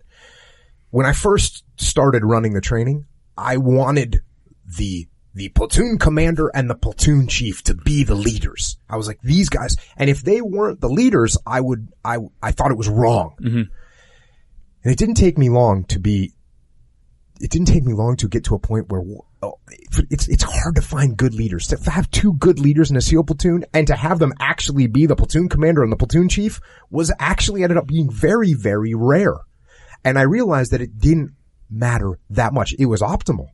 When 0.90 1.07
I 1.07 1.12
first 1.12 1.64
started 1.76 2.24
running 2.24 2.55
the 2.55 2.61
training, 2.61 3.07
I 3.37 3.57
wanted 3.57 4.22
the 4.64 5.09
the 5.35 5.49
platoon 5.49 5.99
commander 5.99 6.49
and 6.55 6.70
the 6.70 6.76
platoon 6.76 7.26
chief 7.26 7.62
to 7.64 7.74
be 7.74 8.05
the 8.05 8.14
leaders. 8.14 8.78
I 8.89 8.97
was 8.97 9.09
like, 9.09 9.20
these 9.20 9.49
guys, 9.49 9.76
and 9.97 10.09
if 10.09 10.22
they 10.22 10.41
weren't 10.41 10.80
the 10.80 10.89
leaders, 10.89 11.37
I 11.45 11.61
would, 11.61 11.89
I, 12.05 12.18
I 12.41 12.53
thought 12.53 12.70
it 12.70 12.78
was 12.78 12.89
wrong. 12.89 13.35
Mm-hmm. 13.41 13.62
And 14.85 14.93
it 14.93 14.97
didn't 14.97 15.16
take 15.16 15.37
me 15.37 15.49
long 15.49 15.85
to 15.87 15.99
be, 15.99 16.35
it 17.41 17.51
didn't 17.51 17.66
take 17.66 17.82
me 17.82 17.95
long 17.95 18.16
to 18.18 18.28
get 18.28 18.45
to 18.45 18.55
a 18.55 18.61
point 18.61 18.89
where 18.91 19.03
oh, 19.43 19.59
it's, 20.09 20.28
it's 20.28 20.45
hard 20.45 20.76
to 20.76 20.82
find 20.82 21.16
good 21.16 21.35
leaders. 21.35 21.66
To 21.68 21.91
have 21.91 22.09
two 22.12 22.35
good 22.35 22.61
leaders 22.61 22.93
in 22.93 22.97
a 22.97 23.01
SEAL 23.01 23.24
platoon 23.24 23.64
and 23.74 23.89
to 23.89 23.97
have 23.97 24.20
them 24.20 24.35
actually 24.39 24.87
be 24.87 25.07
the 25.07 25.16
platoon 25.16 25.49
commander 25.49 25.82
and 25.82 25.91
the 25.91 25.97
platoon 25.97 26.28
chief 26.28 26.61
was 26.91 27.12
actually 27.18 27.64
ended 27.64 27.76
up 27.76 27.89
being 27.89 28.09
very, 28.09 28.55
very 28.55 28.95
rare. 28.95 29.39
And 30.05 30.16
I 30.16 30.22
realized 30.22 30.70
that 30.70 30.80
it 30.80 30.99
didn't 30.99 31.32
matter 31.75 32.18
that 32.31 32.53
much. 32.53 32.75
It 32.79 32.87
was 32.87 33.01
optimal. 33.01 33.49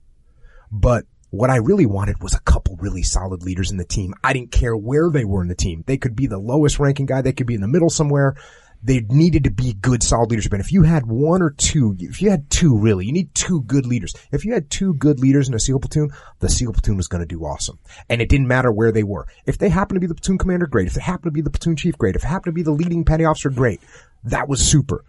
But 0.71 1.05
what 1.31 1.51
I 1.51 1.57
really 1.57 1.87
wanted 1.87 2.23
was 2.23 2.35
a 2.35 2.41
couple 2.41 2.77
really 2.77 3.03
solid 3.03 3.43
leaders 3.43 3.71
in 3.71 3.77
the 3.77 3.85
team. 3.85 4.15
I 4.23 4.33
didn't 4.33 4.53
care 4.53 4.77
where 4.77 5.11
they 5.11 5.25
were 5.25 5.43
in 5.43 5.49
the 5.49 5.55
team. 5.55 5.85
They 5.87 5.97
could 5.97 6.17
be 6.17 6.27
the 6.27 6.39
lowest 6.39 6.79
ranking 6.79 7.07
guy. 7.07 7.23
They 7.23 7.33
could 7.33 7.47
be 7.47 7.55
in 7.55 7.61
the 7.61 7.69
middle 7.69 7.91
somewhere. 7.91 8.37
They 8.83 9.01
needed 9.01 9.45
to 9.45 9.51
be 9.51 9.75
good, 9.75 10.03
solid 10.03 10.31
leadership. 10.31 10.55
And 10.55 10.63
if 10.63 10.73
you 10.73 10.85
had 10.85 11.05
one 11.05 11.43
or 11.43 11.51
two, 11.51 11.97
if 11.99 12.23
you 12.23 12.31
had 12.31 12.49
two 12.49 12.79
really, 12.79 13.05
you 13.05 13.13
need 13.13 13.35
two 13.35 13.61
good 13.63 13.85
leaders. 13.85 14.15
If 14.33 14.47
you 14.47 14.55
had 14.55 14.71
two 14.71 14.95
good 14.95 15.21
leaders 15.21 15.49
in 15.49 15.55
a 15.55 15.61
SEAL 15.61 15.81
platoon, 15.81 16.11
the 16.39 16.49
SEAL 16.49 16.73
platoon 16.73 16.97
was 16.97 17.07
going 17.07 17.21
to 17.21 17.27
do 17.27 17.45
awesome. 17.45 17.79
And 18.09 18.23
it 18.23 18.31
didn't 18.31 18.49
matter 18.49 18.73
where 18.73 18.91
they 18.91 19.03
were. 19.03 19.27
If 19.45 19.59
they 19.59 19.69
happened 19.69 19.97
to 19.97 20.01
be 20.01 20.07
the 20.07 20.15
platoon 20.15 20.39
commander, 20.39 20.67
great. 20.67 20.87
If 20.87 20.95
they 20.95 21.03
happened 21.03 21.27
to 21.27 21.31
be 21.31 21.43
the 21.43 21.51
platoon 21.51 21.77
chief, 21.77 21.99
great. 21.99 22.17
If 22.17 22.25
it 22.25 22.29
happened 22.29 22.55
to 22.55 22.59
be 22.59 22.63
the 22.63 22.71
leading 22.71 23.05
petty 23.05 23.27
officer, 23.27 23.51
great. 23.51 23.83
That 24.25 24.49
was 24.49 24.67
super. 24.67 25.05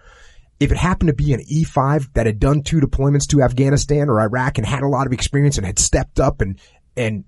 If 0.62 0.72
it 0.72 0.78
happened 0.78 1.08
to 1.08 1.16
be 1.16 1.34
an 1.34 1.42
E5 1.42 2.14
that 2.14 2.28
had 2.28 2.40
done 2.40 2.62
two 2.62 2.80
deployments 2.80 3.28
to 3.30 3.42
Afghanistan 3.42 4.10
or 4.10 4.22
Iraq 4.22 4.60
and 4.60 4.68
had 4.68 4.84
a 4.84 4.88
lot 4.88 5.08
of 5.08 5.12
experience 5.12 5.58
and 5.58 5.66
had 5.66 5.80
stepped 5.80 6.20
up 6.20 6.40
and, 6.40 6.60
and 6.96 7.24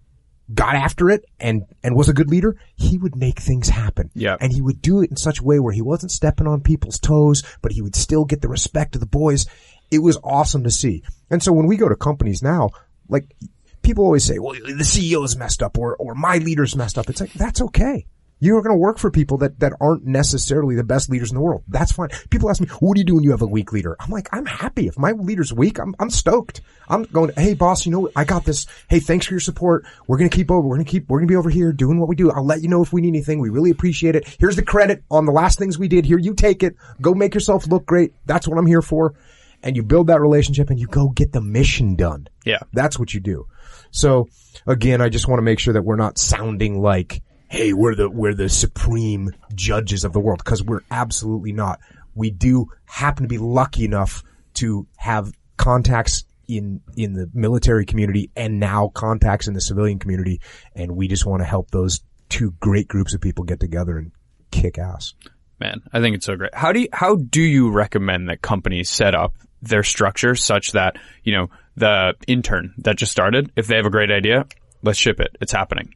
got 0.53 0.75
after 0.75 1.09
it 1.09 1.25
and, 1.39 1.63
and 1.83 1.95
was 1.95 2.09
a 2.09 2.13
good 2.13 2.29
leader, 2.29 2.55
he 2.75 2.99
would 2.99 3.15
make 3.15 3.39
things 3.39 3.69
happen. 3.69 4.11
Yeah. 4.13 4.37
And 4.39 4.53
he 4.53 4.61
would 4.61 4.83
do 4.83 5.01
it 5.01 5.09
in 5.09 5.17
such 5.17 5.39
a 5.39 5.43
way 5.43 5.59
where 5.59 5.73
he 5.73 5.81
wasn't 5.81 6.11
stepping 6.11 6.45
on 6.45 6.61
people's 6.61 6.99
toes, 6.99 7.41
but 7.63 7.71
he 7.71 7.81
would 7.81 7.95
still 7.95 8.23
get 8.23 8.41
the 8.41 8.49
respect 8.49 8.93
of 8.93 9.01
the 9.01 9.07
boys. 9.07 9.47
It 9.89 9.99
was 9.99 10.19
awesome 10.23 10.63
to 10.65 10.71
see. 10.71 11.01
And 11.31 11.41
so 11.41 11.53
when 11.53 11.65
we 11.65 11.75
go 11.75 11.89
to 11.89 11.95
companies 11.95 12.43
now, 12.43 12.69
like 13.09 13.35
people 13.81 14.05
always 14.05 14.25
say, 14.25 14.37
well, 14.37 14.53
the 14.53 14.83
CEO 14.83 15.25
is 15.25 15.35
messed 15.35 15.63
up 15.63 15.79
or, 15.79 15.95
or 15.95 16.13
my 16.13 16.37
leader's 16.37 16.75
messed 16.75 16.99
up. 16.99 17.09
It's 17.09 17.19
like, 17.19 17.33
that's 17.33 17.61
okay 17.61 18.05
You're 18.43 18.61
going 18.61 18.75
to 18.75 18.77
work 18.77 18.97
for 18.97 19.09
people 19.09 19.37
that, 19.37 19.61
that 19.61 19.71
aren't 19.79 20.05
necessarily 20.05 20.75
the 20.75 20.83
best 20.83 21.09
leaders 21.09 21.31
in 21.31 21.35
the 21.35 21.41
world. 21.41 21.63
That's 21.69 21.93
fine. 21.93 22.09
People 22.29 22.49
ask 22.49 22.59
me, 22.59 22.67
what 22.81 22.95
do 22.95 22.99
you 22.99 23.05
do 23.05 23.15
when 23.15 23.23
you 23.23 23.31
have 23.31 23.41
a 23.41 23.47
weak 23.47 23.71
leader? 23.71 23.95
I'm 24.01 24.09
like, 24.09 24.27
I'm 24.33 24.45
happy. 24.45 24.87
If 24.87 24.99
my 24.99 25.13
leader's 25.13 25.53
weak, 25.53 25.79
I'm, 25.79 25.95
I'm 25.97 26.09
stoked. 26.09 26.59
I'm 26.89 27.03
going, 27.03 27.31
hey 27.37 27.53
boss, 27.53 27.85
you 27.85 27.93
know, 27.93 28.09
I 28.17 28.25
got 28.25 28.43
this. 28.43 28.65
Hey, 28.89 28.99
thanks 28.99 29.27
for 29.27 29.33
your 29.33 29.39
support. 29.39 29.85
We're 30.07 30.17
going 30.17 30.29
to 30.29 30.35
keep 30.35 30.51
over. 30.51 30.67
We're 30.67 30.75
going 30.75 30.85
to 30.85 30.91
keep, 30.91 31.07
we're 31.07 31.19
going 31.19 31.29
to 31.29 31.31
be 31.31 31.37
over 31.37 31.49
here 31.49 31.71
doing 31.71 32.01
what 32.01 32.09
we 32.09 32.17
do. 32.17 32.31
I'll 32.31 32.45
let 32.45 32.61
you 32.61 32.67
know 32.67 32.83
if 32.83 32.91
we 32.91 32.99
need 32.99 33.07
anything. 33.15 33.39
We 33.39 33.47
really 33.47 33.71
appreciate 33.71 34.17
it. 34.17 34.35
Here's 34.37 34.57
the 34.57 34.61
credit 34.61 35.05
on 35.09 35.25
the 35.25 35.31
last 35.31 35.57
things 35.57 35.79
we 35.79 35.87
did 35.87 36.03
here. 36.03 36.19
You 36.19 36.33
take 36.33 36.63
it. 36.63 36.75
Go 36.99 37.13
make 37.13 37.33
yourself 37.33 37.65
look 37.67 37.85
great. 37.85 38.13
That's 38.25 38.45
what 38.45 38.57
I'm 38.57 38.67
here 38.67 38.81
for. 38.81 39.13
And 39.61 39.77
you 39.77 39.83
build 39.83 40.07
that 40.07 40.19
relationship 40.19 40.69
and 40.69 40.77
you 40.77 40.87
go 40.87 41.07
get 41.07 41.31
the 41.31 41.39
mission 41.39 41.95
done. 41.95 42.27
Yeah. 42.43 42.59
That's 42.73 42.99
what 42.99 43.13
you 43.13 43.21
do. 43.21 43.47
So 43.91 44.27
again, 44.67 44.99
I 44.99 45.07
just 45.07 45.29
want 45.29 45.37
to 45.37 45.43
make 45.43 45.59
sure 45.59 45.75
that 45.75 45.83
we're 45.83 45.95
not 45.95 46.17
sounding 46.17 46.81
like, 46.81 47.21
hey, 47.53 47.71
we're 47.71 47.93
the, 47.93 48.09
we're 48.09 48.33
the 48.33 48.49
supreme 48.49 49.29
judges 49.53 50.03
of 50.03 50.11
the 50.11 50.19
world 50.19 50.41
because 50.43 50.63
we're 50.63 50.81
absolutely 50.89 51.51
not. 51.51 51.79
We 52.15 52.31
do 52.31 52.65
happen 52.85 53.25
to 53.25 53.29
be 53.29 53.37
lucky 53.37 53.85
enough 53.85 54.23
to 54.55 54.87
have 54.97 55.31
contacts 55.55 56.23
in, 56.47 56.81
in 56.97 57.13
the 57.13 57.29
military 57.31 57.85
community 57.85 58.31
and 58.35 58.59
now 58.59 58.87
contacts 58.95 59.47
in 59.47 59.53
the 59.53 59.61
civilian 59.61 59.99
community. 59.99 60.41
And 60.75 60.95
we 60.95 61.07
just 61.07 61.27
want 61.27 61.41
to 61.41 61.45
help 61.45 61.69
those 61.69 62.01
two 62.27 62.55
great 62.59 62.87
groups 62.87 63.13
of 63.13 63.21
people 63.21 63.43
get 63.43 63.59
together 63.59 63.99
and 63.99 64.11
kick 64.49 64.79
ass. 64.79 65.13
Man, 65.59 65.83
I 65.93 66.01
think 66.01 66.15
it's 66.15 66.25
so 66.25 66.35
great. 66.35 66.55
How 66.55 66.71
do 66.71 66.79
you, 66.79 66.87
how 66.91 67.17
do 67.17 67.41
you 67.43 67.69
recommend 67.69 68.29
that 68.29 68.41
companies 68.41 68.89
set 68.89 69.13
up 69.13 69.35
their 69.61 69.83
structure 69.83 70.33
such 70.33 70.71
that, 70.71 70.95
you 71.23 71.33
know, 71.33 71.51
the 71.75 72.15
intern 72.25 72.73
that 72.79 72.97
just 72.97 73.11
started, 73.11 73.51
if 73.55 73.67
they 73.67 73.75
have 73.75 73.85
a 73.85 73.91
great 73.91 74.09
idea, 74.09 74.47
let's 74.81 74.97
ship 74.97 75.19
it. 75.19 75.37
It's 75.39 75.51
happening. 75.51 75.93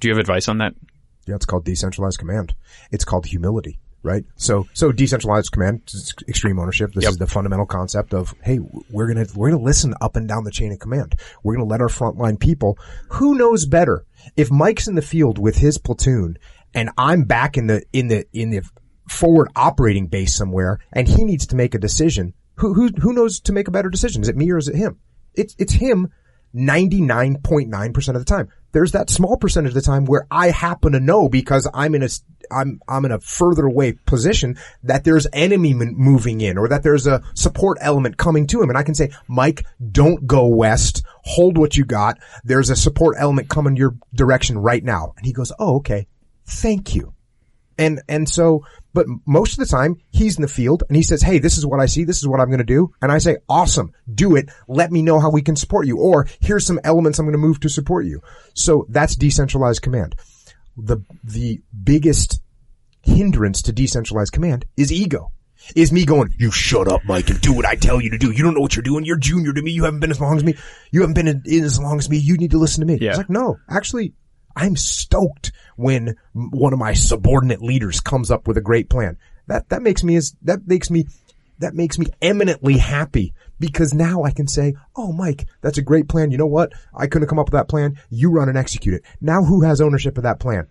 Do 0.00 0.08
you 0.08 0.14
have 0.14 0.20
advice 0.20 0.48
on 0.48 0.58
that? 0.58 0.74
Yeah, 1.26 1.36
it's 1.36 1.46
called 1.46 1.64
decentralized 1.64 2.18
command. 2.18 2.54
It's 2.90 3.04
called 3.04 3.26
humility, 3.26 3.78
right? 4.02 4.24
So, 4.36 4.66
so 4.74 4.92
decentralized 4.92 5.52
command, 5.52 5.90
extreme 6.28 6.58
ownership. 6.58 6.92
This 6.92 7.04
yep. 7.04 7.12
is 7.12 7.16
the 7.18 7.26
fundamental 7.26 7.66
concept 7.66 8.14
of, 8.14 8.34
hey, 8.42 8.58
we're 8.90 9.06
gonna, 9.06 9.26
we're 9.34 9.50
gonna 9.50 9.62
listen 9.62 9.94
up 10.00 10.16
and 10.16 10.28
down 10.28 10.44
the 10.44 10.50
chain 10.50 10.72
of 10.72 10.78
command. 10.78 11.14
We're 11.42 11.54
gonna 11.54 11.68
let 11.68 11.80
our 11.80 11.88
frontline 11.88 12.38
people, 12.38 12.78
who 13.10 13.34
knows 13.34 13.66
better? 13.66 14.04
If 14.36 14.50
Mike's 14.50 14.88
in 14.88 14.94
the 14.94 15.02
field 15.02 15.38
with 15.38 15.56
his 15.56 15.78
platoon 15.78 16.38
and 16.74 16.90
I'm 16.98 17.24
back 17.24 17.56
in 17.56 17.66
the, 17.66 17.84
in 17.92 18.08
the, 18.08 18.26
in 18.32 18.50
the 18.50 18.62
forward 19.08 19.48
operating 19.54 20.06
base 20.06 20.34
somewhere 20.34 20.78
and 20.92 21.08
he 21.08 21.24
needs 21.24 21.46
to 21.48 21.56
make 21.56 21.74
a 21.74 21.78
decision, 21.78 22.34
who, 22.56 22.74
who, 22.74 22.88
who 23.00 23.12
knows 23.12 23.40
to 23.40 23.52
make 23.52 23.68
a 23.68 23.72
better 23.72 23.90
decision? 23.90 24.22
Is 24.22 24.28
it 24.28 24.36
me 24.36 24.50
or 24.50 24.58
is 24.58 24.68
it 24.68 24.76
him? 24.76 25.00
It's, 25.34 25.54
it's 25.58 25.72
him 25.72 26.12
99.9% 26.54 28.08
of 28.08 28.14
the 28.14 28.24
time. 28.24 28.48
There's 28.74 28.92
that 28.92 29.08
small 29.08 29.36
percentage 29.36 29.70
of 29.70 29.74
the 29.74 29.82
time 29.82 30.04
where 30.04 30.26
I 30.32 30.50
happen 30.50 30.92
to 30.92 31.00
know 31.00 31.28
because 31.28 31.68
I'm 31.72 31.94
in 31.94 32.02
a, 32.02 32.08
I'm, 32.50 32.80
I'm 32.88 33.04
in 33.04 33.12
a 33.12 33.20
further 33.20 33.66
away 33.66 33.92
position 33.92 34.58
that 34.82 35.04
there's 35.04 35.28
enemy 35.32 35.74
moving 35.74 36.40
in 36.40 36.58
or 36.58 36.68
that 36.68 36.82
there's 36.82 37.06
a 37.06 37.22
support 37.34 37.78
element 37.80 38.16
coming 38.16 38.48
to 38.48 38.60
him. 38.60 38.68
And 38.68 38.76
I 38.76 38.82
can 38.82 38.96
say, 38.96 39.12
Mike, 39.28 39.64
don't 39.92 40.26
go 40.26 40.48
west. 40.48 41.04
Hold 41.22 41.56
what 41.56 41.76
you 41.76 41.84
got. 41.84 42.18
There's 42.42 42.68
a 42.68 42.76
support 42.76 43.16
element 43.16 43.48
coming 43.48 43.76
your 43.76 43.94
direction 44.12 44.58
right 44.58 44.82
now. 44.82 45.14
And 45.16 45.24
he 45.24 45.32
goes, 45.32 45.52
Oh, 45.58 45.76
okay. 45.76 46.08
Thank 46.44 46.96
you. 46.96 47.13
And, 47.78 48.02
and 48.08 48.28
so 48.28 48.64
but 48.94 49.06
most 49.26 49.54
of 49.54 49.58
the 49.58 49.66
time 49.66 49.96
he's 50.10 50.36
in 50.36 50.42
the 50.42 50.48
field 50.48 50.84
and 50.88 50.96
he 50.96 51.02
says, 51.02 51.20
Hey, 51.20 51.40
this 51.40 51.58
is 51.58 51.66
what 51.66 51.80
I 51.80 51.86
see. 51.86 52.04
This 52.04 52.18
is 52.18 52.28
what 52.28 52.40
I'm 52.40 52.46
going 52.46 52.58
to 52.58 52.64
do. 52.64 52.94
And 53.02 53.10
I 53.12 53.18
say, 53.18 53.36
awesome. 53.48 53.92
Do 54.12 54.36
it. 54.36 54.48
Let 54.68 54.92
me 54.92 55.02
know 55.02 55.20
how 55.20 55.30
we 55.30 55.42
can 55.42 55.56
support 55.56 55.86
you. 55.86 55.98
Or 55.98 56.28
here's 56.40 56.64
some 56.64 56.80
elements 56.84 57.18
I'm 57.18 57.26
going 57.26 57.32
to 57.32 57.38
move 57.38 57.60
to 57.60 57.68
support 57.68 58.06
you. 58.06 58.22
So 58.54 58.86
that's 58.88 59.16
decentralized 59.16 59.82
command. 59.82 60.14
The, 60.76 60.98
the 61.24 61.60
biggest 61.82 62.40
hindrance 63.02 63.62
to 63.62 63.72
decentralized 63.72 64.32
command 64.32 64.64
is 64.76 64.92
ego. 64.92 65.32
Is 65.74 65.92
me 65.92 66.04
going, 66.04 66.34
you 66.38 66.50
shut 66.50 66.88
up, 66.88 67.00
Mike, 67.06 67.30
and 67.30 67.40
do 67.40 67.54
what 67.54 67.64
I 67.64 67.74
tell 67.74 68.00
you 68.00 68.10
to 68.10 68.18
do. 68.18 68.30
You 68.30 68.44
don't 68.44 68.52
know 68.52 68.60
what 68.60 68.76
you're 68.76 68.82
doing. 68.82 69.06
You're 69.06 69.16
junior 69.16 69.52
to 69.54 69.62
me. 69.62 69.70
You 69.70 69.84
haven't 69.84 70.00
been 70.00 70.10
as 70.10 70.20
long 70.20 70.36
as 70.36 70.44
me. 70.44 70.56
You 70.90 71.00
haven't 71.00 71.14
been 71.14 71.26
in, 71.26 71.42
in 71.46 71.64
as 71.64 71.80
long 71.80 71.98
as 71.98 72.10
me. 72.10 72.18
You 72.18 72.36
need 72.36 72.50
to 72.50 72.58
listen 72.58 72.80
to 72.80 72.86
me. 72.86 72.98
Yeah. 73.00 73.10
It's 73.10 73.18
like, 73.18 73.30
no, 73.30 73.56
actually, 73.70 74.12
I'm 74.56 74.76
stoked 74.76 75.52
when 75.76 76.16
one 76.32 76.72
of 76.72 76.78
my 76.78 76.94
subordinate 76.94 77.62
leaders 77.62 78.00
comes 78.00 78.30
up 78.30 78.46
with 78.46 78.56
a 78.56 78.62
great 78.62 78.88
plan. 78.88 79.18
That, 79.46 79.68
that 79.70 79.82
makes 79.82 80.02
me 80.02 80.16
as, 80.16 80.34
that 80.42 80.66
makes 80.66 80.90
me, 80.90 81.06
that 81.58 81.74
makes 81.74 81.98
me 81.98 82.06
eminently 82.22 82.78
happy 82.78 83.34
because 83.58 83.94
now 83.94 84.22
I 84.22 84.30
can 84.30 84.46
say, 84.46 84.74
Oh, 84.96 85.12
Mike, 85.12 85.46
that's 85.60 85.78
a 85.78 85.82
great 85.82 86.08
plan. 86.08 86.30
You 86.30 86.38
know 86.38 86.46
what? 86.46 86.72
I 86.94 87.06
couldn't 87.06 87.28
come 87.28 87.38
up 87.38 87.46
with 87.46 87.54
that 87.54 87.68
plan. 87.68 88.00
You 88.10 88.30
run 88.30 88.48
and 88.48 88.58
execute 88.58 88.94
it. 88.94 89.02
Now 89.20 89.42
who 89.42 89.62
has 89.62 89.80
ownership 89.80 90.16
of 90.16 90.24
that 90.24 90.40
plan? 90.40 90.68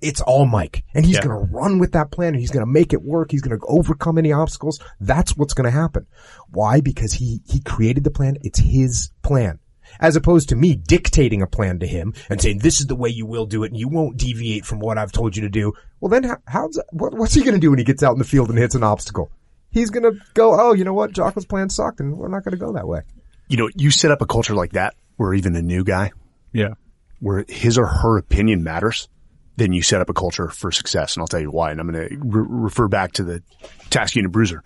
It's 0.00 0.20
all 0.20 0.46
Mike 0.46 0.84
and 0.94 1.06
he's 1.06 1.16
yeah. 1.16 1.22
going 1.22 1.46
to 1.46 1.52
run 1.52 1.78
with 1.78 1.92
that 1.92 2.10
plan 2.10 2.34
and 2.34 2.40
he's 2.40 2.50
going 2.50 2.66
to 2.66 2.70
make 2.70 2.92
it 2.92 3.02
work. 3.02 3.30
He's 3.30 3.42
going 3.42 3.58
to 3.58 3.64
overcome 3.66 4.18
any 4.18 4.32
obstacles. 4.32 4.80
That's 5.00 5.36
what's 5.36 5.54
going 5.54 5.70
to 5.70 5.70
happen. 5.70 6.06
Why? 6.50 6.80
Because 6.80 7.12
he, 7.12 7.40
he 7.48 7.60
created 7.60 8.02
the 8.02 8.10
plan. 8.10 8.36
It's 8.42 8.58
his 8.58 9.10
plan 9.22 9.60
as 10.00 10.16
opposed 10.16 10.48
to 10.48 10.56
me 10.56 10.74
dictating 10.74 11.42
a 11.42 11.46
plan 11.46 11.78
to 11.80 11.86
him 11.86 12.14
and 12.28 12.40
saying, 12.40 12.58
this 12.58 12.80
is 12.80 12.86
the 12.86 12.96
way 12.96 13.08
you 13.08 13.26
will 13.26 13.46
do 13.46 13.64
it 13.64 13.70
and 13.70 13.78
you 13.78 13.88
won't 13.88 14.16
deviate 14.16 14.64
from 14.64 14.80
what 14.80 14.98
I've 14.98 15.12
told 15.12 15.36
you 15.36 15.42
to 15.42 15.48
do. 15.48 15.72
Well, 16.00 16.10
then 16.10 16.24
how, 16.24 16.36
how's, 16.46 16.80
what, 16.90 17.14
what's 17.14 17.34
he 17.34 17.42
going 17.42 17.54
to 17.54 17.60
do 17.60 17.70
when 17.70 17.78
he 17.78 17.84
gets 17.84 18.02
out 18.02 18.12
in 18.12 18.18
the 18.18 18.24
field 18.24 18.50
and 18.50 18.58
hits 18.58 18.74
an 18.74 18.82
obstacle? 18.82 19.30
He's 19.70 19.90
going 19.90 20.02
to 20.02 20.18
go, 20.34 20.58
oh, 20.58 20.74
you 20.74 20.84
know 20.84 20.94
what? 20.94 21.12
Jocko's 21.12 21.46
plan 21.46 21.70
sucked 21.70 22.00
and 22.00 22.16
we're 22.18 22.28
not 22.28 22.44
going 22.44 22.52
to 22.52 22.58
go 22.58 22.72
that 22.72 22.86
way. 22.86 23.02
You 23.48 23.56
know, 23.56 23.70
you 23.74 23.90
set 23.90 24.10
up 24.10 24.22
a 24.22 24.26
culture 24.26 24.54
like 24.54 24.72
that 24.72 24.94
where 25.16 25.34
even 25.34 25.56
a 25.56 25.62
new 25.62 25.84
guy, 25.84 26.12
yeah, 26.52 26.74
where 27.20 27.44
his 27.48 27.78
or 27.78 27.86
her 27.86 28.18
opinion 28.18 28.64
matters, 28.64 29.08
then 29.56 29.72
you 29.72 29.82
set 29.82 30.00
up 30.00 30.08
a 30.08 30.14
culture 30.14 30.48
for 30.48 30.72
success. 30.72 31.14
And 31.14 31.22
I'll 31.22 31.28
tell 31.28 31.40
you 31.40 31.50
why. 31.50 31.70
And 31.70 31.80
I'm 31.80 31.90
going 31.90 32.08
to 32.08 32.16
re- 32.18 32.46
refer 32.48 32.88
back 32.88 33.12
to 33.12 33.22
the 33.22 33.42
task 33.90 34.16
unit 34.16 34.32
bruiser. 34.32 34.62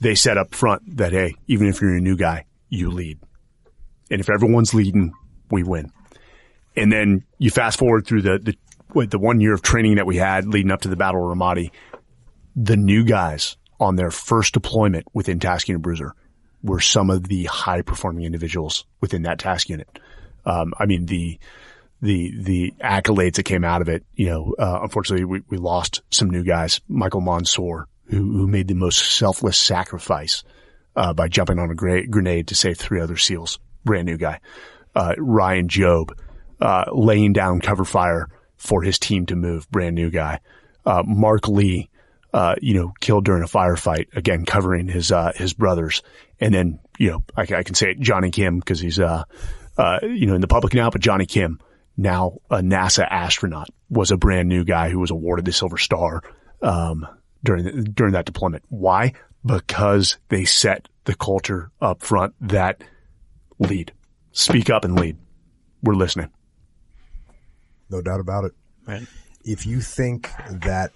They 0.00 0.14
set 0.14 0.38
up 0.38 0.54
front 0.54 0.96
that, 0.96 1.12
hey, 1.12 1.36
even 1.46 1.68
if 1.68 1.80
you're 1.80 1.94
a 1.94 2.00
new 2.00 2.16
guy, 2.16 2.46
you 2.68 2.90
lead. 2.90 3.20
And 4.12 4.20
if 4.20 4.28
everyone's 4.28 4.74
leading, 4.74 5.14
we 5.50 5.62
win. 5.62 5.90
And 6.76 6.92
then 6.92 7.24
you 7.38 7.50
fast 7.50 7.78
forward 7.78 8.06
through 8.06 8.22
the, 8.22 8.38
the, 8.94 9.06
the 9.06 9.18
one 9.18 9.40
year 9.40 9.54
of 9.54 9.62
training 9.62 9.96
that 9.96 10.06
we 10.06 10.18
had 10.18 10.46
leading 10.46 10.70
up 10.70 10.82
to 10.82 10.88
the 10.88 10.96
Battle 10.96 11.30
of 11.30 11.36
Ramadi. 11.36 11.70
The 12.54 12.76
new 12.76 13.04
guys 13.04 13.56
on 13.80 13.96
their 13.96 14.10
first 14.10 14.52
deployment 14.52 15.06
within 15.14 15.40
Task 15.40 15.66
Unit 15.66 15.80
Bruiser 15.80 16.14
were 16.62 16.78
some 16.78 17.08
of 17.08 17.26
the 17.26 17.44
high 17.44 17.80
performing 17.80 18.24
individuals 18.24 18.84
within 19.00 19.22
that 19.22 19.38
task 19.38 19.70
unit. 19.70 19.88
Um, 20.44 20.74
I 20.78 20.84
mean, 20.84 21.06
the, 21.06 21.38
the, 22.02 22.34
the 22.38 22.74
accolades 22.84 23.36
that 23.36 23.44
came 23.44 23.64
out 23.64 23.80
of 23.80 23.88
it, 23.88 24.04
you 24.14 24.26
know, 24.26 24.54
uh, 24.58 24.80
unfortunately 24.82 25.24
we, 25.24 25.42
we 25.48 25.56
lost 25.56 26.02
some 26.10 26.28
new 26.28 26.44
guys, 26.44 26.82
Michael 26.86 27.22
Monsoor, 27.22 27.86
who, 28.08 28.18
who 28.18 28.46
made 28.46 28.68
the 28.68 28.74
most 28.74 28.98
selfless 29.16 29.56
sacrifice, 29.56 30.44
uh, 30.94 31.14
by 31.14 31.28
jumping 31.28 31.58
on 31.58 31.70
a 31.70 31.74
grenade 31.74 32.48
to 32.48 32.54
save 32.54 32.76
three 32.76 33.00
other 33.00 33.16
SEALs 33.16 33.58
brand 33.84 34.06
new 34.06 34.16
guy, 34.16 34.40
uh, 34.94 35.14
Ryan 35.18 35.68
Job, 35.68 36.16
uh, 36.60 36.84
laying 36.92 37.32
down 37.32 37.60
cover 37.60 37.84
fire 37.84 38.28
for 38.56 38.82
his 38.82 38.98
team 38.98 39.26
to 39.26 39.36
move, 39.36 39.70
brand 39.70 39.94
new 39.94 40.10
guy. 40.10 40.40
Uh, 40.86 41.02
Mark 41.04 41.48
Lee, 41.48 41.90
uh, 42.32 42.54
you 42.60 42.74
know, 42.74 42.92
killed 43.00 43.24
during 43.24 43.42
a 43.42 43.46
firefight, 43.46 44.16
again, 44.16 44.44
covering 44.44 44.88
his, 44.88 45.10
uh, 45.12 45.32
his 45.34 45.52
brothers. 45.52 46.02
And 46.40 46.54
then, 46.54 46.78
you 46.98 47.10
know, 47.10 47.24
I, 47.36 47.42
I 47.42 47.62
can 47.62 47.74
say 47.74 47.90
it, 47.90 48.00
Jonny 48.00 48.30
Kim, 48.30 48.60
cause 48.60 48.80
he's, 48.80 48.98
uh, 48.98 49.24
you 50.02 50.26
know, 50.26 50.34
in 50.34 50.40
the 50.40 50.48
public 50.48 50.74
now, 50.74 50.90
but 50.90 51.00
Jonny 51.00 51.26
Kim, 51.26 51.60
now 51.96 52.38
a 52.50 52.58
NASA 52.58 53.06
astronaut, 53.08 53.68
was 53.90 54.10
a 54.10 54.16
brand 54.16 54.48
new 54.48 54.64
guy 54.64 54.88
who 54.90 54.98
was 54.98 55.10
awarded 55.10 55.44
the 55.44 55.52
Silver 55.52 55.78
Star, 55.78 56.22
um, 56.62 57.06
during, 57.44 57.64
the, 57.64 57.82
during 57.82 58.12
that 58.12 58.24
deployment. 58.24 58.64
Why? 58.68 59.14
Because 59.44 60.18
they 60.28 60.44
set 60.44 60.88
the 61.04 61.14
culture 61.14 61.70
up 61.80 62.02
front 62.02 62.34
that 62.48 62.82
lead. 63.62 63.92
Speak 64.32 64.70
up 64.70 64.84
and 64.84 64.98
lead. 64.98 65.16
We're 65.82 65.94
listening. 65.94 66.30
No 67.90 68.00
doubt 68.00 68.20
about 68.20 68.44
it. 68.44 68.52
Right. 68.86 69.06
If 69.44 69.66
you 69.66 69.80
think 69.80 70.30
that 70.48 70.92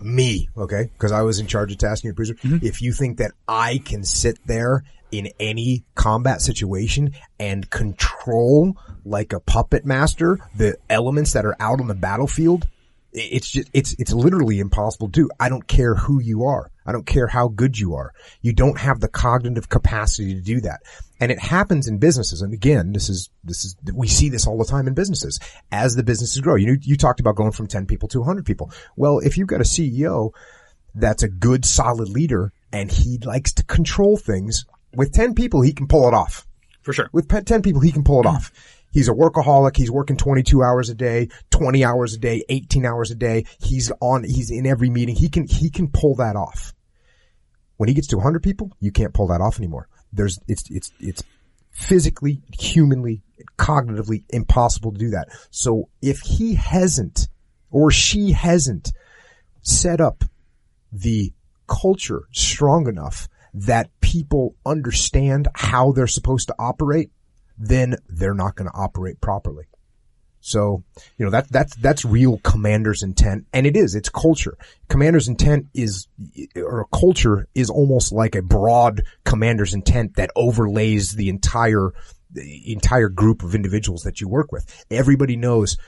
me, 0.00 0.48
okay, 0.56 0.90
because 0.92 1.12
I 1.12 1.22
was 1.22 1.38
in 1.38 1.46
charge 1.46 1.72
of 1.72 1.78
Task 1.78 2.04
Unit 2.04 2.16
Bruiser, 2.16 2.34
mm-hmm. 2.34 2.64
if 2.64 2.82
you 2.82 2.92
think 2.92 3.18
that 3.18 3.32
I 3.48 3.78
can 3.78 4.04
sit 4.04 4.38
there 4.46 4.84
in 5.10 5.28
any 5.38 5.84
combat 5.94 6.40
situation 6.40 7.12
and 7.38 7.68
control 7.70 8.76
like 9.04 9.32
a 9.32 9.40
puppet 9.40 9.86
master 9.86 10.38
the 10.56 10.76
elements 10.90 11.32
that 11.32 11.46
are 11.46 11.56
out 11.60 11.80
on 11.80 11.86
the 11.86 11.94
battlefield, 11.94 12.68
it's 13.12 13.50
just, 13.50 13.70
it's, 13.72 13.94
it's 13.98 14.12
literally 14.12 14.58
impossible 14.58 15.08
to 15.08 15.12
do. 15.12 15.30
I 15.40 15.48
don't 15.48 15.66
care 15.66 15.94
who 15.94 16.20
you 16.20 16.44
are. 16.44 16.70
I 16.84 16.92
don't 16.92 17.06
care 17.06 17.26
how 17.26 17.48
good 17.48 17.78
you 17.78 17.94
are. 17.94 18.12
You 18.42 18.52
don't 18.52 18.78
have 18.78 19.00
the 19.00 19.08
cognitive 19.08 19.68
capacity 19.68 20.34
to 20.34 20.40
do 20.40 20.60
that. 20.62 20.80
And 21.18 21.32
it 21.32 21.38
happens 21.38 21.88
in 21.88 21.98
businesses. 21.98 22.42
And 22.42 22.52
again, 22.52 22.92
this 22.92 23.08
is, 23.08 23.30
this 23.42 23.64
is, 23.64 23.76
we 23.94 24.06
see 24.06 24.28
this 24.28 24.46
all 24.46 24.58
the 24.58 24.64
time 24.64 24.86
in 24.86 24.94
businesses 24.94 25.40
as 25.72 25.96
the 25.96 26.02
businesses 26.02 26.40
grow. 26.40 26.56
You 26.56 26.76
you 26.82 26.96
talked 26.96 27.20
about 27.20 27.36
going 27.36 27.52
from 27.52 27.68
10 27.68 27.86
people 27.86 28.08
to 28.08 28.18
100 28.20 28.44
people. 28.44 28.70
Well, 28.96 29.18
if 29.20 29.38
you've 29.38 29.48
got 29.48 29.60
a 29.60 29.64
CEO 29.64 30.32
that's 30.94 31.22
a 31.22 31.28
good, 31.28 31.64
solid 31.64 32.08
leader 32.08 32.52
and 32.72 32.90
he 32.90 33.18
likes 33.18 33.52
to 33.54 33.64
control 33.64 34.16
things 34.16 34.66
with 34.94 35.12
10 35.12 35.34
people, 35.34 35.62
he 35.62 35.72
can 35.72 35.86
pull 35.86 36.06
it 36.08 36.14
off. 36.14 36.46
For 36.82 36.92
sure. 36.92 37.08
With 37.12 37.28
10 37.28 37.62
people, 37.62 37.80
he 37.80 37.92
can 37.92 38.04
pull 38.04 38.20
it 38.20 38.26
off 38.26 38.52
He's 38.96 39.08
a 39.08 39.12
workaholic. 39.12 39.76
He's 39.76 39.90
working 39.90 40.16
22 40.16 40.62
hours 40.62 40.88
a 40.88 40.94
day, 40.94 41.28
20 41.50 41.84
hours 41.84 42.14
a 42.14 42.18
day, 42.18 42.42
18 42.48 42.86
hours 42.86 43.10
a 43.10 43.14
day. 43.14 43.44
He's 43.60 43.92
on, 44.00 44.24
he's 44.24 44.50
in 44.50 44.66
every 44.66 44.88
meeting. 44.88 45.14
He 45.14 45.28
can, 45.28 45.46
he 45.46 45.68
can 45.68 45.88
pull 45.88 46.14
that 46.14 46.34
off. 46.34 46.72
When 47.76 47.90
he 47.90 47.94
gets 47.94 48.06
to 48.06 48.16
100 48.16 48.42
people, 48.42 48.72
you 48.80 48.90
can't 48.90 49.12
pull 49.12 49.26
that 49.26 49.42
off 49.42 49.58
anymore. 49.58 49.86
There's, 50.16 50.38
it's, 50.48 50.64
it's, 50.70 50.92
it's 50.98 51.22
physically, 51.70 52.42
humanly, 52.58 53.22
cognitively 53.58 54.24
impossible 54.30 54.92
to 54.92 54.98
do 54.98 55.10
that. 55.10 55.28
So 55.50 55.88
if 56.02 56.20
he 56.20 56.54
hasn't 56.54 57.28
or 57.70 57.90
she 57.90 58.32
hasn't 58.32 58.92
set 59.62 60.00
up 60.00 60.24
the 60.92 61.32
culture 61.68 62.22
strong 62.32 62.88
enough 62.88 63.28
that 63.52 63.90
people 64.00 64.54
understand 64.64 65.48
how 65.54 65.92
they're 65.92 66.06
supposed 66.06 66.48
to 66.48 66.54
operate, 66.58 67.10
then 67.58 67.96
they're 68.08 68.34
not 68.34 68.54
going 68.54 68.70
to 68.70 68.76
operate 68.76 69.20
properly. 69.20 69.64
So, 70.46 70.84
you 71.18 71.24
know, 71.24 71.32
that, 71.32 71.48
that's, 71.50 71.74
that's 71.74 72.04
real 72.04 72.38
commander's 72.38 73.02
intent. 73.02 73.46
And 73.52 73.66
it 73.66 73.76
is, 73.76 73.96
it's 73.96 74.08
culture. 74.08 74.56
Commander's 74.88 75.26
intent 75.26 75.66
is, 75.74 76.06
or 76.54 76.86
culture 76.94 77.48
is 77.56 77.68
almost 77.68 78.12
like 78.12 78.36
a 78.36 78.42
broad 78.42 79.02
commander's 79.24 79.74
intent 79.74 80.14
that 80.14 80.30
overlays 80.36 81.16
the 81.16 81.30
entire, 81.30 81.90
the 82.30 82.72
entire 82.72 83.08
group 83.08 83.42
of 83.42 83.56
individuals 83.56 84.02
that 84.02 84.20
you 84.20 84.28
work 84.28 84.52
with. 84.52 84.84
Everybody 84.88 85.34
knows, 85.34 85.78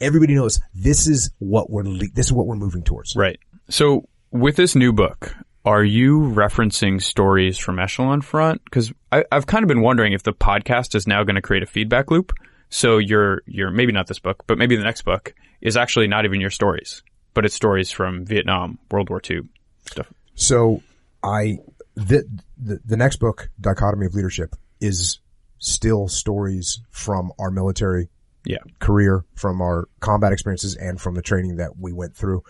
everybody 0.00 0.34
knows 0.34 0.60
this 0.74 1.06
is 1.06 1.30
what 1.38 1.68
we're, 1.68 1.84
this 2.14 2.24
is 2.24 2.32
what 2.32 2.46
we're 2.46 2.56
moving 2.56 2.84
towards. 2.84 3.14
Right. 3.16 3.38
So 3.68 4.08
with 4.30 4.56
this 4.56 4.74
new 4.74 4.94
book, 4.94 5.36
are 5.66 5.84
you 5.84 6.20
referencing 6.20 7.02
stories 7.02 7.58
from 7.58 7.78
Echelon 7.78 8.22
Front? 8.22 8.64
Because 8.64 8.94
I've 9.12 9.46
kind 9.46 9.62
of 9.62 9.68
been 9.68 9.82
wondering 9.82 10.14
if 10.14 10.22
the 10.22 10.32
podcast 10.32 10.94
is 10.94 11.06
now 11.06 11.22
going 11.22 11.34
to 11.34 11.42
create 11.42 11.62
a 11.62 11.66
feedback 11.66 12.10
loop. 12.10 12.32
So 12.68 12.98
your 12.98 13.42
your 13.46 13.70
maybe 13.70 13.92
not 13.92 14.06
this 14.06 14.18
book, 14.18 14.44
but 14.46 14.58
maybe 14.58 14.76
the 14.76 14.84
next 14.84 15.02
book 15.02 15.34
is 15.60 15.76
actually 15.76 16.08
not 16.08 16.24
even 16.24 16.40
your 16.40 16.50
stories, 16.50 17.02
but 17.34 17.44
it's 17.44 17.54
stories 17.54 17.90
from 17.90 18.24
Vietnam, 18.24 18.78
World 18.90 19.08
War 19.10 19.20
II 19.28 19.42
stuff. 19.90 20.12
So 20.34 20.82
I 21.22 21.58
the 21.94 22.24
the, 22.58 22.80
the 22.84 22.96
next 22.96 23.16
book, 23.16 23.48
Dichotomy 23.60 24.06
of 24.06 24.14
Leadership, 24.14 24.56
is 24.80 25.20
still 25.58 26.08
stories 26.08 26.80
from 26.90 27.32
our 27.38 27.50
military 27.50 28.08
yeah. 28.44 28.58
career, 28.78 29.24
from 29.34 29.62
our 29.62 29.88
combat 30.00 30.32
experiences, 30.32 30.76
and 30.76 31.00
from 31.00 31.14
the 31.14 31.22
training 31.22 31.56
that 31.56 31.78
we 31.78 31.92
went 31.92 32.16
through 32.16 32.42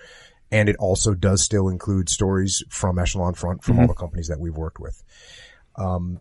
and 0.51 0.69
it 0.69 0.77
also 0.79 1.15
does 1.15 1.43
still 1.43 1.69
include 1.69 2.09
stories 2.09 2.63
from 2.69 2.99
Echelon 2.99 3.35
Front 3.35 3.63
from 3.65 3.75
mm-hmm. 3.75 3.83
all 3.83 3.89
the 3.89 3.95
companies 3.95 4.29
that 4.29 4.39
we've 4.39 4.57
worked 4.57 4.79
with. 4.79 5.03
Um, 5.77 6.21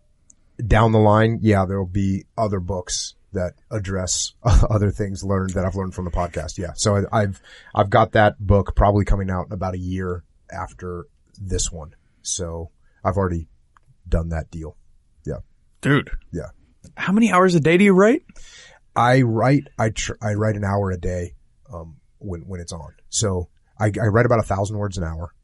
down 0.64 0.92
the 0.92 0.98
line, 0.98 1.40
yeah, 1.42 1.64
there 1.66 1.78
will 1.78 1.86
be 1.86 2.24
other 2.36 2.60
books 2.60 3.14
that 3.36 3.54
address 3.70 4.34
other 4.42 4.90
things 4.90 5.22
learned 5.22 5.50
that 5.50 5.64
I've 5.64 5.76
learned 5.76 5.94
from 5.94 6.04
the 6.04 6.10
podcast. 6.10 6.58
Yeah. 6.58 6.72
So 6.74 6.96
I, 6.96 7.22
I've, 7.22 7.40
I've 7.74 7.90
got 7.90 8.12
that 8.12 8.34
book 8.38 8.74
probably 8.74 9.04
coming 9.04 9.30
out 9.30 9.46
about 9.50 9.74
a 9.74 9.78
year 9.78 10.24
after 10.50 11.06
this 11.40 11.70
one. 11.70 11.94
So 12.22 12.70
I've 13.04 13.16
already 13.16 13.48
done 14.08 14.30
that 14.30 14.50
deal. 14.50 14.76
Yeah. 15.24 15.38
Dude. 15.80 16.10
Yeah. 16.32 16.48
How 16.96 17.12
many 17.12 17.30
hours 17.30 17.54
a 17.54 17.60
day 17.60 17.76
do 17.76 17.84
you 17.84 17.92
write? 17.92 18.22
I 18.94 19.22
write, 19.22 19.68
I, 19.78 19.90
tr- 19.90 20.16
I 20.22 20.34
write 20.34 20.56
an 20.56 20.64
hour 20.64 20.90
a 20.90 20.98
day, 20.98 21.34
um, 21.72 21.96
when, 22.18 22.42
when 22.42 22.60
it's 22.60 22.72
on. 22.72 22.94
So 23.08 23.48
I, 23.78 23.86
I 23.86 24.06
write 24.06 24.26
about 24.26 24.38
a 24.38 24.44
thousand 24.44 24.78
words 24.78 24.96
an 24.96 25.04
hour 25.04 25.34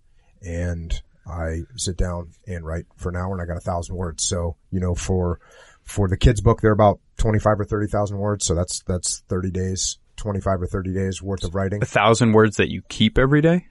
and 0.41 1.01
I 1.27 1.61
sit 1.77 1.97
down 1.97 2.31
and 2.47 2.65
write 2.65 2.87
for 2.97 3.11
an 3.11 3.17
hour 3.17 3.33
and 3.33 3.43
I 3.43 3.47
got 3.47 3.59
a 3.59 3.65
thousand 3.65 3.95
words. 3.95 4.25
So, 4.25 4.57
you 4.71 4.81
know, 4.81 4.95
for, 4.95 5.39
for 5.85 6.09
the 6.09 6.17
kids 6.17 6.41
book, 6.41 6.61
they're 6.61 6.73
about 6.73 7.01
25 7.19 7.61
or 7.61 7.65
30,000 7.65 8.19
words. 8.19 8.47
So 8.47 8.55
that's, 8.55 8.83
that's 8.87 9.23
30 9.29 9.51
days, 9.51 9.99
25 10.17 10.63
or 10.63 10.67
30 10.67 10.95
days 10.95 11.23
worth 11.23 11.45
of 11.45 11.55
writing. 11.55 11.83
A 11.83 11.87
thousand 11.87 12.33
words 12.33 12.57
that 12.57 12.71
you 12.71 12.83
keep 12.89 13.19
every 13.19 13.41
day? 13.41 13.67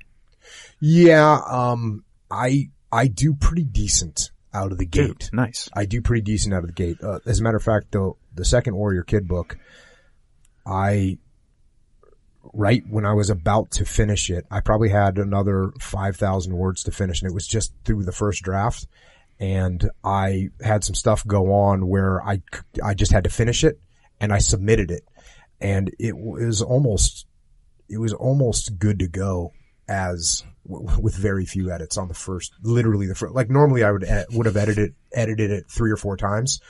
Yeah. 0.79 1.39
Um, 1.49 2.03
I, 2.29 2.69
I 2.91 3.07
do 3.07 3.33
pretty 3.33 3.63
decent 3.63 4.31
out 4.53 4.71
of 4.71 4.77
the 4.77 4.85
gate. 4.85 5.19
Dude, 5.19 5.33
nice. 5.33 5.69
I 5.73 5.85
do 5.85 6.01
pretty 6.01 6.21
decent 6.21 6.53
out 6.53 6.63
of 6.63 6.67
the 6.67 6.73
gate. 6.73 6.97
Uh, 7.01 7.19
as 7.25 7.39
a 7.39 7.43
matter 7.43 7.57
of 7.57 7.63
fact, 7.63 7.91
though, 7.91 8.17
the 8.33 8.45
second 8.45 8.75
Warrior 8.75 9.03
Kid 9.03 9.27
book, 9.27 9.57
I 10.65 11.17
right 12.53 12.83
when 12.89 13.05
I 13.05 13.13
was 13.13 13.29
about 13.29 13.71
to 13.71 13.85
finish 13.85 14.29
it, 14.29 14.45
I 14.49 14.59
probably 14.59 14.89
had 14.89 15.17
another 15.17 15.71
5,000 15.79 16.53
words 16.53 16.83
to 16.83 16.91
finish 16.91 17.21
and 17.21 17.29
it 17.29 17.33
was 17.33 17.47
just 17.47 17.73
through 17.85 18.03
the 18.03 18.11
first 18.11 18.43
draft. 18.43 18.87
And 19.41 19.89
I 20.03 20.49
had 20.63 20.83
some 20.83 20.95
stuff 20.95 21.25
go 21.25 21.51
on 21.51 21.87
where 21.87 22.21
I, 22.21 22.43
I 22.81 22.93
just 22.93 23.11
had 23.11 23.23
to 23.25 23.29
finish 23.29 23.63
it 23.63 23.81
and 24.19 24.31
I 24.31 24.37
submitted 24.37 24.91
it 24.91 25.01
and 25.59 25.91
it 25.99 26.15
was 26.15 26.61
almost, 26.61 27.25
it 27.89 27.97
was 27.97 28.13
almost 28.13 28.77
good 28.77 28.99
to 28.99 29.07
go 29.07 29.51
as 29.89 30.43
with 30.63 31.15
very 31.15 31.45
few 31.45 31.71
edits 31.71 31.97
on 31.97 32.07
the 32.07 32.13
first, 32.13 32.53
literally 32.61 33.07
the 33.07 33.15
first, 33.15 33.33
like 33.33 33.49
normally 33.49 33.83
I 33.83 33.91
would, 33.91 34.05
would 34.29 34.45
have 34.45 34.57
edited, 34.57 34.93
edited 35.11 35.49
it 35.49 35.65
three 35.67 35.91
or 35.91 35.97
four 35.97 36.17
times. 36.17 36.61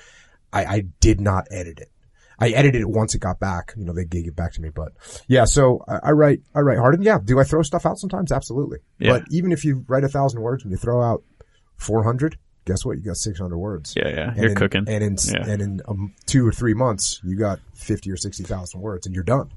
I, 0.54 0.66
I 0.66 0.84
did 1.02 1.20
not 1.20 1.48
edit 1.52 1.80
it. 1.80 1.92
I 2.40 2.50
edited 2.50 2.82
it 2.82 2.90
once 2.90 3.14
it 3.14 3.20
got 3.20 3.40
back. 3.40 3.74
You 3.78 3.86
know, 3.86 3.94
they 3.94 4.06
gave 4.06 4.28
it 4.28 4.36
back 4.36 4.54
to 4.54 4.62
me, 4.62 4.70
but 4.70 4.94
yeah. 5.28 5.46
So 5.46 5.84
I, 5.88 6.08
I 6.10 6.12
write, 6.12 6.42
I 6.56 6.62
write 6.62 6.80
hard, 6.80 6.96
and 6.96 7.04
yeah. 7.04 7.20
Do 7.24 7.40
I 7.40 7.44
throw 7.44 7.62
stuff 7.62 7.86
out 7.86 8.00
sometimes? 8.00 8.32
Absolutely. 8.32 8.80
Yeah. 8.98 9.12
But 9.12 9.26
even 9.30 9.52
if 9.52 9.64
you 9.64 9.86
write 9.88 10.04
a 10.04 10.10
thousand 10.10 10.42
words 10.42 10.64
and 10.64 10.72
you 10.72 10.78
throw 10.78 11.04
out 11.04 11.24
four 11.76 12.04
hundred, 12.04 12.40
guess 12.72 12.86
what? 12.86 12.98
You 12.98 13.04
got 13.04 13.18
six 13.18 13.40
hundred 13.40 13.58
words. 13.58 13.94
Yeah, 13.96 14.08
yeah. 14.08 14.30
And 14.30 14.38
you're 14.38 14.50
in, 14.52 14.56
cooking. 14.56 14.86
And 14.88 15.04
in 15.04 15.18
yeah. 15.28 15.46
and 15.48 15.62
in 15.62 15.82
um, 15.88 16.14
two 16.26 16.48
or 16.48 16.52
three 16.52 16.74
months, 16.74 17.20
you 17.24 17.38
got 17.38 17.60
fifty 17.74 18.12
or 18.12 18.18
sixty 18.18 18.44
thousand 18.44 18.82
words, 18.82 19.06
and 19.06 19.14
you're 19.14 19.24
done. 19.24 19.52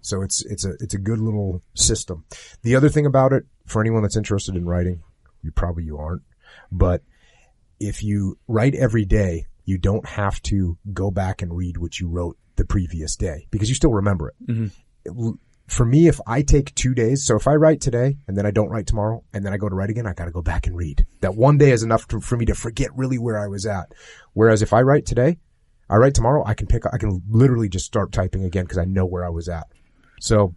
So 0.00 0.22
it's 0.22 0.44
it's 0.44 0.64
a 0.64 0.72
it's 0.80 0.94
a 0.94 0.98
good 0.98 1.18
little 1.18 1.62
system. 1.74 2.24
The 2.62 2.76
other 2.76 2.88
thing 2.88 3.06
about 3.06 3.32
it, 3.32 3.44
for 3.66 3.80
anyone 3.80 4.02
that's 4.02 4.16
interested 4.16 4.56
in 4.56 4.66
writing, 4.66 5.02
you 5.42 5.52
probably 5.52 5.84
you 5.84 5.98
aren't, 5.98 6.22
but 6.72 7.02
if 7.80 8.02
you 8.02 8.38
write 8.48 8.74
every 8.74 9.04
day, 9.04 9.46
you 9.64 9.78
don't 9.78 10.06
have 10.06 10.42
to 10.42 10.78
go 10.92 11.10
back 11.10 11.42
and 11.42 11.56
read 11.56 11.76
what 11.76 12.00
you 12.00 12.08
wrote 12.08 12.36
the 12.56 12.64
previous 12.64 13.16
day 13.16 13.46
because 13.50 13.68
you 13.68 13.74
still 13.74 13.92
remember 13.92 14.28
it. 14.30 14.34
Mm-hmm. 14.46 15.30
For 15.68 15.84
me, 15.84 16.08
if 16.08 16.18
I 16.26 16.40
take 16.40 16.74
two 16.74 16.94
days, 16.94 17.26
so 17.26 17.36
if 17.36 17.46
I 17.46 17.54
write 17.54 17.82
today 17.82 18.16
and 18.26 18.36
then 18.36 18.46
I 18.46 18.50
don't 18.50 18.70
write 18.70 18.86
tomorrow 18.86 19.22
and 19.34 19.44
then 19.44 19.52
I 19.52 19.58
go 19.58 19.68
to 19.68 19.74
write 19.74 19.90
again, 19.90 20.06
I 20.06 20.14
got 20.14 20.24
to 20.24 20.30
go 20.30 20.40
back 20.40 20.66
and 20.66 20.74
read. 20.74 21.04
That 21.20 21.36
one 21.36 21.58
day 21.58 21.72
is 21.72 21.82
enough 21.82 22.08
to, 22.08 22.20
for 22.20 22.38
me 22.38 22.46
to 22.46 22.54
forget 22.54 22.88
really 22.96 23.18
where 23.18 23.38
I 23.38 23.48
was 23.48 23.66
at. 23.66 23.92
Whereas 24.32 24.62
if 24.62 24.72
I 24.72 24.80
write 24.80 25.04
today, 25.04 25.38
I 25.90 25.96
write 25.96 26.14
tomorrow, 26.14 26.42
I 26.46 26.54
can 26.54 26.68
pick, 26.68 26.84
I 26.90 26.96
can 26.96 27.22
literally 27.28 27.68
just 27.68 27.84
start 27.84 28.12
typing 28.12 28.44
again 28.44 28.64
because 28.64 28.78
I 28.78 28.86
know 28.86 29.04
where 29.04 29.26
I 29.26 29.28
was 29.28 29.48
at. 29.48 29.66
So 30.20 30.54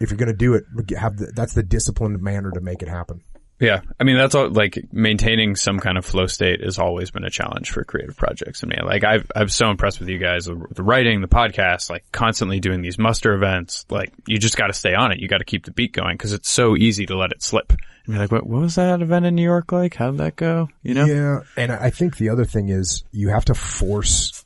if 0.00 0.10
you're 0.10 0.18
to 0.26 0.32
do 0.32 0.54
it, 0.54 0.64
have 0.96 1.16
the, 1.16 1.26
that's 1.34 1.54
the 1.54 1.62
disciplined 1.62 2.20
manner 2.20 2.50
to 2.50 2.60
make 2.60 2.82
it 2.82 2.88
happen. 2.88 3.22
Yeah. 3.60 3.80
I 3.98 4.04
mean, 4.04 4.16
that's 4.16 4.34
all, 4.34 4.50
like 4.50 4.78
maintaining 4.92 5.56
some 5.56 5.80
kind 5.80 5.98
of 5.98 6.04
flow 6.04 6.26
state 6.26 6.62
has 6.62 6.78
always 6.78 7.10
been 7.10 7.24
a 7.24 7.30
challenge 7.30 7.70
for 7.70 7.82
creative 7.84 8.16
projects. 8.16 8.62
I 8.62 8.68
mean, 8.68 8.80
like 8.84 9.04
I've, 9.04 9.30
I'm 9.34 9.48
so 9.48 9.70
impressed 9.70 9.98
with 9.98 10.08
you 10.08 10.18
guys, 10.18 10.44
the 10.44 10.82
writing, 10.82 11.20
the 11.20 11.28
podcast, 11.28 11.90
like 11.90 12.04
constantly 12.12 12.60
doing 12.60 12.82
these 12.82 12.98
muster 12.98 13.34
events. 13.34 13.84
Like 13.90 14.12
you 14.26 14.38
just 14.38 14.56
got 14.56 14.68
to 14.68 14.72
stay 14.72 14.94
on 14.94 15.10
it. 15.10 15.18
You 15.18 15.26
got 15.26 15.38
to 15.38 15.44
keep 15.44 15.64
the 15.64 15.72
beat 15.72 15.92
going 15.92 16.14
because 16.14 16.32
it's 16.32 16.48
so 16.48 16.76
easy 16.76 17.06
to 17.06 17.16
let 17.16 17.32
it 17.32 17.42
slip. 17.42 17.72
And 18.06 18.14
be 18.14 18.18
like, 18.18 18.30
what, 18.30 18.46
what 18.46 18.62
was 18.62 18.76
that 18.76 19.02
event 19.02 19.26
in 19.26 19.34
New 19.34 19.42
York 19.42 19.72
like? 19.72 19.94
How 19.94 20.12
did 20.12 20.20
that 20.20 20.36
go? 20.36 20.68
You 20.82 20.94
know? 20.94 21.04
Yeah. 21.06 21.40
And 21.56 21.72
I 21.72 21.90
think 21.90 22.16
the 22.16 22.28
other 22.28 22.44
thing 22.44 22.68
is 22.68 23.02
you 23.10 23.28
have 23.30 23.46
to 23.46 23.54
force, 23.54 24.44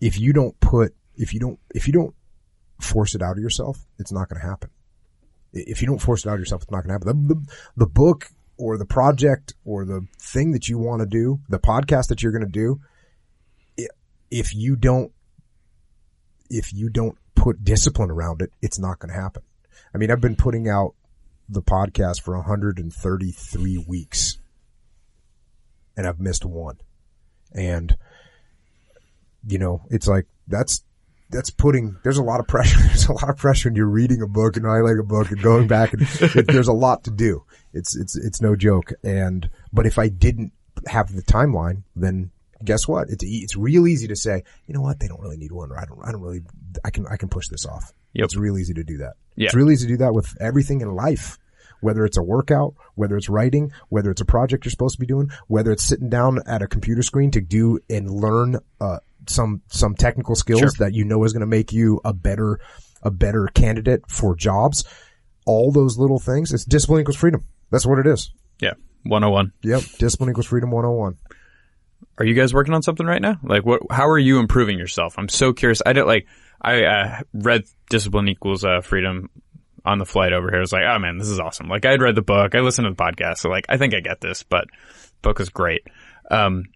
if 0.00 0.20
you 0.20 0.32
don't 0.32 0.58
put, 0.60 0.94
if 1.16 1.34
you 1.34 1.40
don't, 1.40 1.58
if 1.74 1.88
you 1.88 1.92
don't 1.92 2.14
force 2.80 3.16
it 3.16 3.22
out 3.22 3.36
of 3.36 3.42
yourself, 3.42 3.84
it's 3.98 4.12
not 4.12 4.28
going 4.28 4.40
to 4.40 4.46
happen 4.46 4.70
if 5.52 5.80
you 5.80 5.86
don't 5.86 6.00
force 6.00 6.24
it 6.24 6.28
out 6.28 6.34
of 6.34 6.40
yourself, 6.40 6.62
it's 6.62 6.70
not 6.70 6.84
going 6.84 6.88
to 6.88 7.06
happen. 7.06 7.28
The, 7.28 7.34
the, 7.34 7.46
the, 7.76 7.86
book 7.86 8.30
or 8.56 8.78
the 8.78 8.86
project 8.86 9.54
or 9.64 9.84
the 9.84 10.06
thing 10.18 10.52
that 10.52 10.68
you 10.68 10.78
want 10.78 11.00
to 11.00 11.06
do, 11.06 11.40
the 11.48 11.58
podcast 11.58 12.08
that 12.08 12.22
you're 12.22 12.32
going 12.32 12.44
to 12.44 12.50
do, 12.50 12.80
if 14.30 14.54
you 14.54 14.76
don't, 14.76 15.12
if 16.48 16.72
you 16.72 16.88
don't 16.88 17.18
put 17.34 17.64
discipline 17.64 18.10
around 18.10 18.40
it, 18.40 18.50
it's 18.62 18.78
not 18.78 18.98
going 18.98 19.12
to 19.12 19.20
happen. 19.20 19.42
I 19.94 19.98
mean, 19.98 20.10
I've 20.10 20.20
been 20.20 20.36
putting 20.36 20.68
out 20.68 20.94
the 21.48 21.62
podcast 21.62 22.22
for 22.22 22.34
133 22.36 23.84
weeks 23.86 24.38
and 25.96 26.06
I've 26.06 26.20
missed 26.20 26.44
one. 26.44 26.78
And, 27.54 27.96
you 29.46 29.58
know, 29.58 29.82
it's 29.90 30.08
like, 30.08 30.26
that's, 30.48 30.82
that's 31.32 31.50
putting, 31.50 31.96
there's 32.04 32.18
a 32.18 32.22
lot 32.22 32.40
of 32.40 32.46
pressure. 32.46 32.78
There's 32.86 33.08
a 33.08 33.12
lot 33.12 33.28
of 33.28 33.36
pressure 33.36 33.68
when 33.68 33.76
you're 33.76 33.86
reading 33.86 34.22
a 34.22 34.26
book 34.26 34.56
and 34.56 34.64
writing 34.64 34.98
a 35.00 35.02
book 35.02 35.30
and 35.30 35.42
going 35.42 35.66
back 35.66 35.92
and 35.92 36.02
it, 36.20 36.46
there's 36.46 36.68
a 36.68 36.72
lot 36.72 37.04
to 37.04 37.10
do. 37.10 37.44
It's, 37.72 37.96
it's, 37.96 38.16
it's 38.16 38.40
no 38.40 38.54
joke. 38.54 38.92
And, 39.02 39.50
but 39.72 39.86
if 39.86 39.98
I 39.98 40.08
didn't 40.08 40.52
have 40.86 41.14
the 41.14 41.22
timeline, 41.22 41.82
then 41.96 42.30
guess 42.62 42.86
what? 42.86 43.08
It's, 43.10 43.24
it's 43.26 43.56
real 43.56 43.88
easy 43.88 44.08
to 44.08 44.16
say, 44.16 44.44
you 44.66 44.74
know 44.74 44.82
what? 44.82 45.00
They 45.00 45.08
don't 45.08 45.20
really 45.20 45.38
need 45.38 45.52
one. 45.52 45.70
Or 45.70 45.78
I 45.78 45.84
don't, 45.84 46.00
I 46.04 46.12
don't 46.12 46.20
really, 46.20 46.42
I 46.84 46.90
can, 46.90 47.06
I 47.10 47.16
can 47.16 47.28
push 47.28 47.48
this 47.48 47.66
off. 47.66 47.92
Yep. 48.12 48.24
It's 48.24 48.36
real 48.36 48.58
easy 48.58 48.74
to 48.74 48.84
do 48.84 48.98
that. 48.98 49.14
Yeah. 49.34 49.46
It's 49.46 49.54
real 49.54 49.70
easy 49.70 49.86
to 49.86 49.94
do 49.94 49.98
that 49.98 50.14
with 50.14 50.36
everything 50.40 50.80
in 50.80 50.94
life 50.94 51.38
whether 51.82 52.04
it's 52.04 52.16
a 52.16 52.22
workout, 52.22 52.74
whether 52.94 53.16
it's 53.16 53.28
writing, 53.28 53.72
whether 53.88 54.10
it's 54.10 54.20
a 54.20 54.24
project 54.24 54.64
you're 54.64 54.70
supposed 54.70 54.94
to 54.94 55.00
be 55.00 55.06
doing, 55.06 55.30
whether 55.48 55.72
it's 55.72 55.82
sitting 55.82 56.08
down 56.08 56.38
at 56.46 56.62
a 56.62 56.66
computer 56.68 57.02
screen 57.02 57.30
to 57.32 57.40
do 57.40 57.78
and 57.90 58.08
learn 58.08 58.56
uh, 58.80 58.98
some, 59.28 59.62
some 59.68 59.94
technical 59.94 60.34
skills 60.34 60.60
Sure. 60.60 60.70
that 60.78 60.94
you 60.94 61.04
know 61.04 61.22
is 61.24 61.32
going 61.32 61.40
to 61.40 61.46
make 61.46 61.72
you 61.72 62.00
a 62.04 62.12
better, 62.12 62.60
a 63.02 63.10
better 63.10 63.48
candidate 63.54 64.02
for 64.08 64.34
jobs. 64.36 64.84
All 65.46 65.72
those 65.72 65.98
little 65.98 66.18
things. 66.18 66.52
It's 66.52 66.64
discipline 66.64 67.00
equals 67.00 67.16
freedom. 67.16 67.44
That's 67.70 67.84
what 67.86 67.98
it 67.98 68.06
is. 68.06 68.30
Yeah. 68.60 68.74
101. 69.04 69.52
Yep. 69.62 69.82
Discipline 69.98 70.30
equals 70.30 70.46
freedom 70.46 70.70
101. 70.70 71.16
Are 72.18 72.24
you 72.24 72.34
guys 72.34 72.52
working 72.54 72.74
on 72.74 72.82
something 72.82 73.06
right 73.06 73.22
now? 73.22 73.38
Like 73.42 73.64
what, 73.64 73.80
how 73.90 74.08
are 74.08 74.18
you 74.18 74.38
improving 74.38 74.78
yourself? 74.78 75.14
I'm 75.18 75.28
so 75.28 75.52
curious. 75.52 75.82
I 75.84 75.92
don't 75.94 76.06
like, 76.06 76.26
I, 76.60 76.84
uh, 76.84 77.20
read 77.32 77.64
Discipline 77.90 78.28
Equals, 78.28 78.64
uh, 78.64 78.80
Freedom 78.82 79.30
on 79.84 79.98
the 79.98 80.04
flight 80.06 80.32
over 80.32 80.48
here. 80.48 80.58
I 80.58 80.60
was 80.60 80.72
like, 80.72 80.84
oh 80.86 80.98
man, 81.00 81.18
this 81.18 81.28
is 81.28 81.40
awesome. 81.40 81.68
Like 81.68 81.84
I'd 81.84 82.00
read 82.02 82.14
the 82.14 82.22
book. 82.22 82.54
I 82.54 82.60
listened 82.60 82.84
to 82.86 82.90
the 82.90 83.02
podcast. 83.02 83.38
So 83.38 83.48
like, 83.48 83.66
I 83.68 83.78
think 83.78 83.94
I 83.94 84.00
get 84.00 84.20
this, 84.20 84.44
but 84.44 84.66
book 85.22 85.40
is 85.40 85.48
great. 85.48 85.82
Um, 86.30 86.66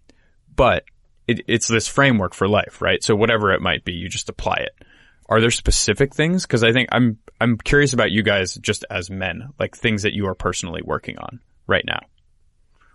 but 0.56 0.84
it, 1.26 1.40
it's 1.46 1.68
this 1.68 1.88
framework 1.88 2.34
for 2.34 2.48
life, 2.48 2.80
right? 2.80 3.02
So 3.02 3.14
whatever 3.14 3.52
it 3.52 3.60
might 3.60 3.84
be, 3.84 3.92
you 3.92 4.08
just 4.08 4.28
apply 4.28 4.56
it. 4.56 4.86
Are 5.28 5.40
there 5.40 5.50
specific 5.50 6.14
things? 6.14 6.46
Cause 6.46 6.62
I 6.62 6.72
think 6.72 6.88
I'm, 6.92 7.18
I'm 7.40 7.58
curious 7.58 7.92
about 7.92 8.10
you 8.10 8.22
guys 8.22 8.54
just 8.54 8.84
as 8.90 9.10
men, 9.10 9.50
like 9.58 9.76
things 9.76 10.02
that 10.02 10.12
you 10.12 10.26
are 10.26 10.34
personally 10.34 10.82
working 10.84 11.18
on 11.18 11.40
right 11.66 11.84
now. 11.84 12.00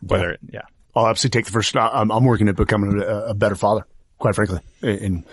Whether, 0.01 0.37
yeah. 0.49 0.61
I'll 0.95 1.07
absolutely 1.07 1.39
take 1.39 1.45
the 1.45 1.51
first. 1.51 1.75
I'm, 1.75 2.11
I'm 2.11 2.25
working 2.25 2.49
at 2.49 2.55
becoming 2.55 3.01
a, 3.01 3.27
a 3.29 3.33
better 3.33 3.55
father, 3.55 3.85
quite 4.17 4.35
frankly. 4.35 4.59
And 4.81 5.25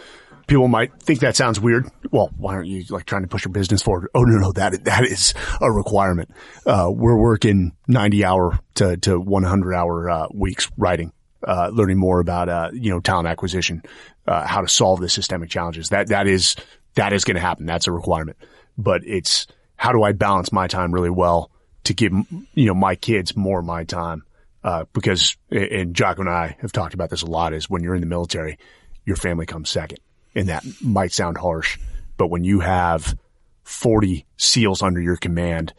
people 0.47 0.69
might 0.69 1.01
think 1.03 1.21
that 1.21 1.37
sounds 1.37 1.61
weird. 1.61 1.89
Well, 2.11 2.31
why 2.37 2.55
aren't 2.55 2.69
you 2.69 2.85
like 2.91 3.05
trying 3.05 3.23
to 3.23 3.29
push 3.29 3.45
your 3.45 3.53
business 3.53 3.83
forward? 3.83 4.09
Oh 4.15 4.23
no, 4.23 4.39
no, 4.39 4.53
that 4.53 4.85
that 4.85 5.05
is 5.05 5.35
a 5.61 5.71
requirement. 5.71 6.31
Uh, 6.67 6.91
we're 6.91 7.19
working 7.19 7.73
90 7.87 8.25
hour 8.25 8.59
to 8.75 8.97
to 8.99 9.19
100 9.19 9.75
hour 9.75 10.11
uh, 10.11 10.27
weeks 10.33 10.71
writing, 10.77 11.13
uh, 11.47 11.71
learning 11.73 11.99
more 11.99 12.21
about 12.21 12.49
uh, 12.49 12.71
you 12.73 12.91
know 12.91 13.01
talent 13.01 13.29
acquisition, 13.29 13.83
uh, 14.27 14.47
how 14.47 14.61
to 14.61 14.69
solve 14.69 15.01
the 15.01 15.09
systemic 15.09 15.51
challenges. 15.51 15.91
That 15.91 16.09
that 16.09 16.27
is 16.27 16.57
that 16.95 17.13
is 17.13 17.25
going 17.25 17.37
to 17.37 17.41
happen. 17.41 17.67
That's 17.67 17.87
a 17.87 17.93
requirement. 17.93 18.39
But 18.77 19.03
it's 19.05 19.47
how 19.77 19.93
do 19.93 20.03
I 20.03 20.13
balance 20.13 20.53
my 20.53 20.67
time 20.67 20.93
really 20.93 21.11
well 21.11 21.51
to 21.85 21.95
give 21.95 22.13
you 22.55 22.67
know 22.67 22.75
my 22.75 22.95
kids 22.95 23.37
more 23.37 23.61
of 23.61 23.65
my 23.65 23.85
time 23.85 24.25
uh, 24.65 24.85
because, 24.93 25.37
and 25.51 25.95
Jocko 25.95 26.23
and 26.23 26.31
I 26.31 26.57
have 26.61 26.73
talked 26.73 26.95
about 26.95 27.11
this 27.11 27.23
a 27.23 27.27
lot, 27.27 27.55
is 27.55 27.71
when 27.71 27.83
you're 27.83 27.95
in 27.95 28.01
the 28.01 28.07
military, 28.07 28.59
your 29.05 29.17
family 29.17 29.47
comes 29.47 29.71
second. 29.71 30.01
And 30.35 30.49
that 30.49 30.65
might 30.83 31.13
sound 31.13 31.39
harsh, 31.39 31.79
but 32.17 32.29
when 32.29 32.45
you 32.45 32.61
have 32.61 33.17
40 33.63 34.27
SEALs 34.37 34.83
under 34.83 35.01
your 35.01 35.17
command 35.17 35.73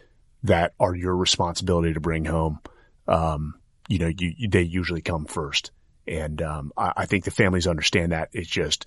that 0.43 0.73
are 0.79 0.95
your 0.95 1.15
responsibility 1.15 1.93
to 1.93 1.99
bring 1.99 2.25
home, 2.25 2.59
um, 3.07 3.55
you 3.89 3.99
know, 3.99 4.07
you, 4.07 4.33
you- 4.37 4.47
they 4.49 4.61
usually 4.61 5.01
come 5.01 5.25
first. 5.25 5.71
And, 6.07 6.41
um, 6.41 6.71
I, 6.77 6.93
I 6.97 7.05
think 7.05 7.25
the 7.25 7.31
families 7.31 7.67
understand 7.67 8.13
that. 8.13 8.29
It's 8.31 8.49
just 8.49 8.85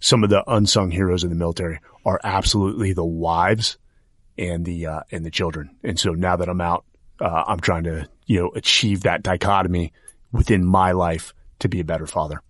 some 0.00 0.24
of 0.24 0.30
the 0.30 0.42
unsung 0.50 0.90
heroes 0.90 1.22
in 1.24 1.28
the 1.30 1.36
military 1.36 1.80
are 2.06 2.18
absolutely 2.24 2.94
the 2.94 3.04
wives 3.04 3.76
and 4.38 4.64
the, 4.64 4.86
uh, 4.86 5.00
and 5.12 5.24
the 5.26 5.30
children. 5.30 5.76
And 5.84 5.98
so 6.00 6.12
now 6.12 6.36
that 6.36 6.48
I'm 6.48 6.60
out, 6.62 6.84
uh, 7.20 7.44
I'm 7.46 7.60
trying 7.60 7.84
to, 7.84 8.08
you 8.26 8.40
know, 8.40 8.50
achieve 8.56 9.02
that 9.02 9.22
dichotomy 9.22 9.92
within 10.32 10.64
my 10.64 10.92
life 10.92 11.32
to 11.60 11.68
be 11.68 11.78
a 11.80 11.84
better 11.84 12.06
father. 12.06 12.42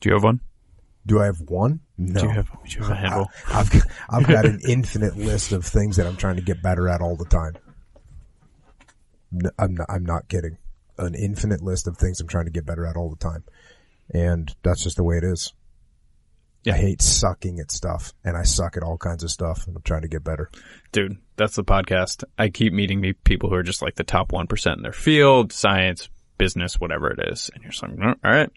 Do 0.00 0.08
you 0.08 0.14
have 0.14 0.24
one? 0.24 0.40
Do 1.04 1.20
I 1.20 1.26
have 1.26 1.40
one? 1.42 1.80
No. 1.98 2.20
Do 2.20 2.26
you 2.26 2.32
have, 2.32 2.50
do 2.50 2.56
you 2.78 2.82
have 2.82 2.90
a 2.90 2.94
handle? 2.94 3.30
I've 3.48 3.70
got, 3.70 3.82
I've 4.08 4.26
got 4.26 4.46
an 4.46 4.60
infinite 4.68 5.16
list 5.16 5.52
of 5.52 5.64
things 5.64 5.96
that 5.96 6.06
I'm 6.06 6.16
trying 6.16 6.36
to 6.36 6.42
get 6.42 6.62
better 6.62 6.88
at 6.88 7.00
all 7.02 7.16
the 7.16 7.26
time. 7.26 7.52
N- 9.32 9.50
I'm 9.58 9.74
not, 9.74 9.86
I'm 9.90 10.04
not 10.04 10.28
kidding. 10.28 10.56
An 10.98 11.14
infinite 11.14 11.62
list 11.62 11.86
of 11.86 11.96
things 11.96 12.20
I'm 12.20 12.28
trying 12.28 12.46
to 12.46 12.50
get 12.50 12.66
better 12.66 12.86
at 12.86 12.96
all 12.96 13.10
the 13.10 13.16
time. 13.16 13.44
And 14.12 14.54
that's 14.62 14.82
just 14.82 14.96
the 14.96 15.04
way 15.04 15.16
it 15.16 15.24
is. 15.24 15.52
Yeah. 16.62 16.74
I 16.74 16.78
hate 16.78 17.00
sucking 17.00 17.60
at 17.60 17.70
stuff 17.70 18.12
and 18.24 18.36
I 18.36 18.42
suck 18.42 18.76
at 18.76 18.82
all 18.82 18.98
kinds 18.98 19.22
of 19.22 19.30
stuff 19.30 19.66
and 19.66 19.76
I'm 19.76 19.82
trying 19.82 20.02
to 20.02 20.08
get 20.08 20.24
better. 20.24 20.50
dude, 20.90 21.18
that's 21.36 21.54
the 21.54 21.64
podcast. 21.64 22.24
I 22.38 22.48
keep 22.48 22.72
meeting 22.72 23.00
me 23.00 23.12
people 23.12 23.50
who 23.50 23.54
are 23.54 23.62
just 23.62 23.82
like 23.82 23.94
the 23.94 24.04
top 24.04 24.32
1% 24.32 24.76
in 24.76 24.82
their 24.82 24.92
field, 24.92 25.52
science, 25.52 26.08
business, 26.38 26.80
whatever 26.80 27.10
it 27.10 27.20
is. 27.30 27.50
And 27.54 27.62
you're 27.62 27.70
just 27.70 27.82
like, 27.82 27.92
"Oh, 28.02 28.14
all 28.24 28.30
right. 28.30 28.50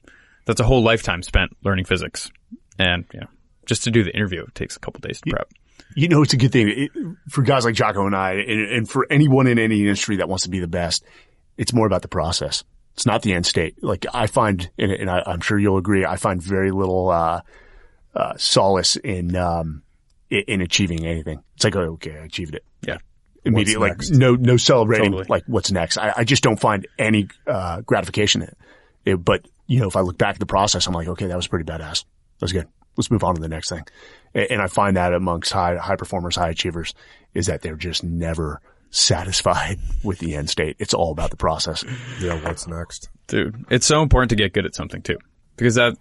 That's 0.46 0.60
a 0.60 0.64
whole 0.64 0.82
lifetime 0.82 1.22
spent 1.22 1.56
learning 1.64 1.86
physics. 1.86 2.32
And, 2.80 3.06
you 3.14 3.20
know, 3.20 3.28
just 3.68 3.84
to 3.84 3.92
do 3.92 4.04
the 4.04 4.16
interview, 4.16 4.44
it 4.44 4.56
takes 4.56 4.76
a 4.76 4.80
couple 4.80 5.02
days 5.02 5.22
to 5.22 5.30
prep. 5.30 5.52
You 5.96 6.08
know, 6.08 6.24
it's 6.24 6.34
a 6.34 6.38
good 6.38 6.52
thing 6.52 6.70
it, 6.70 6.92
for 7.30 7.44
guys 7.44 7.66
like 7.66 7.76
Jocko 7.76 8.06
and 8.06 8.16
I, 8.16 8.34
and, 8.34 8.72
and 8.72 8.90
for 8.90 9.06
anyone 9.10 9.48
in 9.48 9.60
any 9.60 9.82
industry 9.82 10.18
that 10.18 10.30
wants 10.30 10.46
to 10.46 10.50
be 10.50 10.60
the 10.60 10.68
best. 10.68 11.04
It's 11.60 11.74
more 11.74 11.86
about 11.86 12.02
the 12.02 12.08
process. 12.08 12.64
It's 12.96 13.06
not 13.06 13.22
the 13.22 13.34
end 13.34 13.46
state. 13.46 13.84
Like 13.84 14.06
I 14.14 14.28
find, 14.28 14.70
and, 14.80 14.92
and 14.92 15.10
I, 15.10 15.22
I'm 15.26 15.42
sure 15.42 15.60
you'll 15.60 15.78
agree, 15.78 16.06
I 16.06 16.16
find 16.16 16.42
very 16.42 16.72
little, 16.72 17.10
uh, 17.10 17.42
uh, 18.16 18.34
solace 18.38 18.96
in, 18.96 19.36
um, 19.36 19.84
in, 20.30 20.44
in 20.48 20.62
achieving 20.62 21.06
anything. 21.06 21.44
It's 21.56 21.64
like, 21.66 21.76
oh, 21.76 21.94
okay, 21.94 22.14
I 22.18 22.24
achieved 22.26 22.56
it. 22.56 22.64
Yeah. 22.82 22.98
Immediately, 23.46 23.90
like 23.90 24.10
no, 24.10 24.36
no 24.36 24.58
celebrating, 24.58 25.12
Totally. 25.12 25.28
like 25.30 25.44
what's 25.48 25.72
next. 25.72 25.98
I, 25.98 26.14
I 26.18 26.24
just 26.24 26.44
don't 26.44 26.60
find 26.60 26.88
any, 26.98 27.28
uh, 27.48 27.82
gratification 27.82 28.42
in 28.42 28.48
it. 28.50 28.58
It- 29.06 29.26
But, 29.26 29.46
you 29.68 29.80
know, 29.82 29.88
if 29.88 29.96
I 29.96 30.02
look 30.02 30.18
back 30.18 30.36
at 30.36 30.40
the 30.40 30.46
process, 30.46 30.88
I'm 30.88 30.94
like, 30.94 31.08
okay, 31.10 31.28
that 31.28 31.36
was 31.36 31.48
pretty 31.48 31.66
badass. 31.66 32.04
That 32.40 32.42
was 32.42 32.54
good. 32.54 32.68
Let's 32.98 33.12
move 33.12 33.24
on 33.24 33.36
to 33.36 33.42
the 33.42 33.48
next 33.50 33.70
thing. 33.70 33.84
A- 34.34 34.52
And 34.52 34.62
I 34.62 34.68
find 34.68 34.98
that 34.98 35.14
amongst 35.14 35.52
high, 35.54 35.76
high 35.78 35.96
performers, 35.96 36.36
high 36.36 36.50
achievers 36.50 36.94
is 37.34 37.46
that 37.48 37.62
they're 37.62 37.76
just 37.78 38.04
never 38.04 38.62
satisfied 38.92 39.80
with 40.04 40.20
the 40.20 40.36
end 40.36 40.50
state. 40.50 40.76
It's 40.80 40.94
all 40.94 41.12
about 41.12 41.32
the 41.32 41.38
process. 41.38 41.84
Yeah. 42.20 42.40
What's 42.44 42.68
next? 42.68 43.10
Dude, 43.28 43.66
it's 43.70 43.86
so 43.86 44.02
important 44.02 44.30
to 44.32 44.36
get 44.36 44.54
good 44.54 44.66
at 44.66 44.76
something 44.76 45.02
too. 45.02 45.18
Because 45.56 45.76
that, 45.76 45.98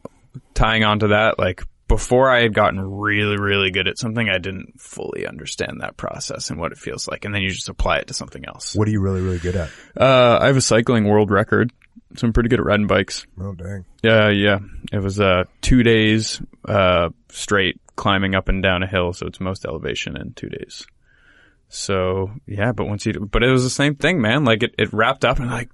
tying 0.54 0.84
on 0.84 1.00
to 1.00 1.08
that, 1.08 1.38
like 1.38 1.62
before 1.88 2.30
I 2.30 2.42
had 2.42 2.54
gotten 2.54 2.80
really, 2.80 3.38
really 3.38 3.70
good 3.70 3.88
at 3.88 3.98
something, 3.98 4.28
I 4.28 4.38
didn't 4.38 4.80
fully 4.80 5.26
understand 5.26 5.80
that 5.80 5.96
process 5.96 6.50
and 6.50 6.60
what 6.60 6.72
it 6.72 6.78
feels 6.78 7.08
like. 7.08 7.24
And 7.24 7.34
then 7.34 7.42
you 7.42 7.50
just 7.50 7.68
apply 7.68 7.98
it 7.98 8.08
to 8.08 8.14
something 8.14 8.44
else. 8.46 8.74
What 8.74 8.86
are 8.86 8.90
you 8.90 9.00
really, 9.00 9.22
really 9.22 9.38
good 9.38 9.56
at? 9.56 9.70
Uh, 9.96 10.38
I 10.40 10.46
have 10.46 10.56
a 10.56 10.62
cycling 10.62 11.04
world 11.04 11.30
record. 11.30 11.72
So 12.16 12.26
I'm 12.26 12.32
pretty 12.32 12.48
good 12.48 12.60
at 12.60 12.64
riding 12.64 12.86
bikes. 12.86 13.26
Oh, 13.38 13.52
dang. 13.52 13.84
Yeah, 14.02 14.30
yeah. 14.30 14.58
It 14.92 15.02
was 15.02 15.20
uh 15.20 15.44
two 15.60 15.82
days 15.82 16.40
uh 16.64 17.10
straight 17.28 17.80
climbing 17.96 18.34
up 18.34 18.48
and 18.48 18.62
down 18.62 18.82
a 18.82 18.86
hill, 18.86 19.12
so 19.12 19.26
it's 19.26 19.40
most 19.40 19.66
elevation 19.66 20.16
in 20.16 20.32
two 20.32 20.48
days. 20.48 20.86
So 21.68 22.30
yeah, 22.46 22.72
but 22.72 22.86
once 22.86 23.04
you 23.06 23.12
but 23.30 23.42
it 23.42 23.50
was 23.50 23.62
the 23.64 23.70
same 23.70 23.94
thing, 23.94 24.20
man. 24.20 24.44
Like 24.44 24.62
it, 24.62 24.74
it 24.78 24.92
wrapped 24.92 25.24
up 25.24 25.38
and 25.38 25.50
like, 25.50 25.70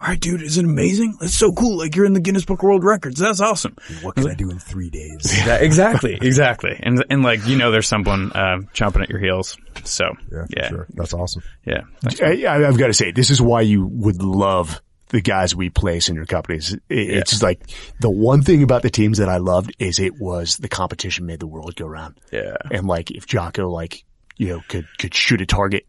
all 0.00 0.08
right, 0.08 0.20
dude, 0.20 0.42
is 0.42 0.58
it 0.58 0.64
amazing? 0.64 1.16
It's 1.20 1.34
so 1.34 1.52
cool. 1.52 1.78
Like 1.78 1.94
you're 1.96 2.04
in 2.06 2.12
the 2.14 2.20
Guinness 2.20 2.44
Book 2.44 2.60
of 2.60 2.64
World 2.64 2.84
Records. 2.84 3.18
That's 3.20 3.40
awesome. 3.40 3.76
What 4.02 4.16
can 4.16 4.28
I 4.28 4.34
do 4.34 4.50
in 4.50 4.58
three 4.58 4.90
days? 4.90 5.32
Yeah, 5.46 5.56
exactly, 5.56 6.18
exactly. 6.20 6.78
And 6.82 7.04
and 7.10 7.22
like 7.22 7.46
you 7.46 7.56
know, 7.56 7.70
there's 7.70 7.88
someone 7.88 8.32
uh, 8.32 8.58
chomping 8.74 9.02
at 9.02 9.08
your 9.10 9.18
heels. 9.20 9.56
So 9.84 10.12
Yeah, 10.30 10.44
yeah, 10.56 10.68
sure. 10.68 10.86
That's 10.94 11.14
awesome. 11.14 11.42
yeah. 11.64 11.82
I, 12.22 12.44
I- 12.46 12.68
I've 12.68 12.78
got 12.78 12.88
to 12.88 12.94
say, 12.94 13.10
this 13.12 13.30
is 13.30 13.40
why 13.40 13.62
you 13.62 13.86
would 13.86 14.22
love 14.22 14.80
the 15.08 15.20
guys 15.20 15.56
we 15.56 15.70
place 15.70 16.08
in 16.08 16.14
your 16.14 16.26
companies. 16.26 16.72
It- 16.74 16.80
It's 16.90 17.42
like 17.42 17.62
the 18.00 18.10
one 18.10 18.42
thing 18.42 18.62
about 18.62 18.82
the 18.82 18.90
teams 18.90 19.18
that 19.18 19.28
I 19.30 19.38
loved 19.38 19.74
is 19.78 19.98
it 19.98 20.20
was 20.20 20.56
the 20.58 20.68
competition 20.68 21.26
made 21.26 21.40
the 21.40 21.46
world 21.48 21.74
go 21.76 21.86
round. 21.86 22.18
Yeah. 22.30 22.56
And 22.70 22.86
like 22.86 23.10
if 23.10 23.26
Jocko 23.26 23.68
like, 23.70 24.04
you 24.40 24.48
know, 24.48 24.62
could, 24.68 24.86
could 24.96 25.12
shoot 25.14 25.42
a 25.42 25.46
target, 25.46 25.84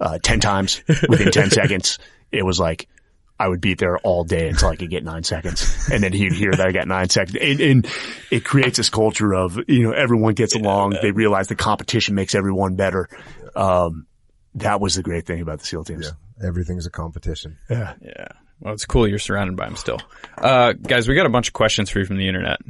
uh, 0.00 0.16
10 0.22 0.38
times 0.38 0.80
within 1.08 1.32
10 1.32 1.50
seconds, 1.62 1.98
it 2.30 2.44
was 2.44 2.60
like, 2.60 2.88
I 3.36 3.48
would 3.48 3.60
be 3.60 3.74
there 3.74 3.98
all 3.98 4.22
day 4.22 4.48
until 4.48 4.68
I 4.68 4.76
could 4.76 4.90
get 4.90 5.02
nine 5.02 5.24
seconds. 5.24 5.88
And 5.92 6.04
then 6.04 6.12
he'd 6.12 6.32
hear 6.32 6.52
that 6.52 6.64
I 6.64 6.70
got 6.70 6.86
nine 6.86 7.08
seconds. 7.08 7.36
And, 7.40 7.60
and 7.60 7.86
it 8.30 8.44
creates 8.44 8.76
this 8.76 8.90
culture 8.90 9.34
of, 9.34 9.58
you 9.66 9.82
know, 9.82 9.90
everyone 9.90 10.34
gets 10.34 10.54
along. 10.54 10.96
They 11.02 11.10
realize 11.10 11.48
the 11.48 11.56
competition 11.56 12.14
makes 12.14 12.36
everyone 12.36 12.76
better. 12.76 13.08
Um, 13.56 14.06
that 14.54 14.80
was 14.80 14.94
the 14.94 15.02
great 15.02 15.26
thing 15.26 15.40
about 15.40 15.58
the 15.58 15.66
SEAL 15.66 15.84
teams. 15.84 16.12
Everything's 16.40 16.86
a 16.86 16.90
competition. 16.90 17.58
Yeah. 17.68 17.94
Yeah. 18.00 18.28
Well, 18.60 18.72
it's 18.72 18.86
cool 18.86 19.08
you're 19.08 19.18
surrounded 19.18 19.56
by 19.56 19.66
them 19.66 19.76
still. 19.76 20.00
Uh, 20.38 20.74
guys, 20.74 21.08
we 21.08 21.16
got 21.16 21.26
a 21.26 21.30
bunch 21.30 21.48
of 21.48 21.54
questions 21.54 21.90
for 21.90 21.98
you 21.98 22.04
from 22.04 22.18
the 22.18 22.28
internet. 22.28 22.60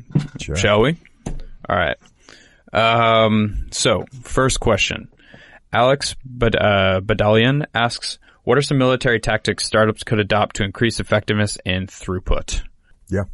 Sure. 0.41 0.57
Shall 0.57 0.80
we? 0.80 0.97
All 1.68 1.76
right. 1.76 1.99
Um, 2.72 3.68
so 3.70 4.07
first 4.22 4.61
question. 4.61 5.09
Alex 5.72 6.14
Bad- 6.24 6.56
uh, 6.56 7.00
Badalian 7.00 7.66
asks, 7.74 8.18
what 8.44 8.56
are 8.56 8.62
some 8.62 8.78
military 8.78 9.20
tactics 9.20 9.66
startups 9.66 10.04
could 10.04 10.20
adopt 10.20 10.56
to 10.56 10.64
increase 10.64 11.00
effectiveness 11.00 11.58
and 11.66 11.88
throughput? 11.88 12.62
Yeah. 13.08 13.24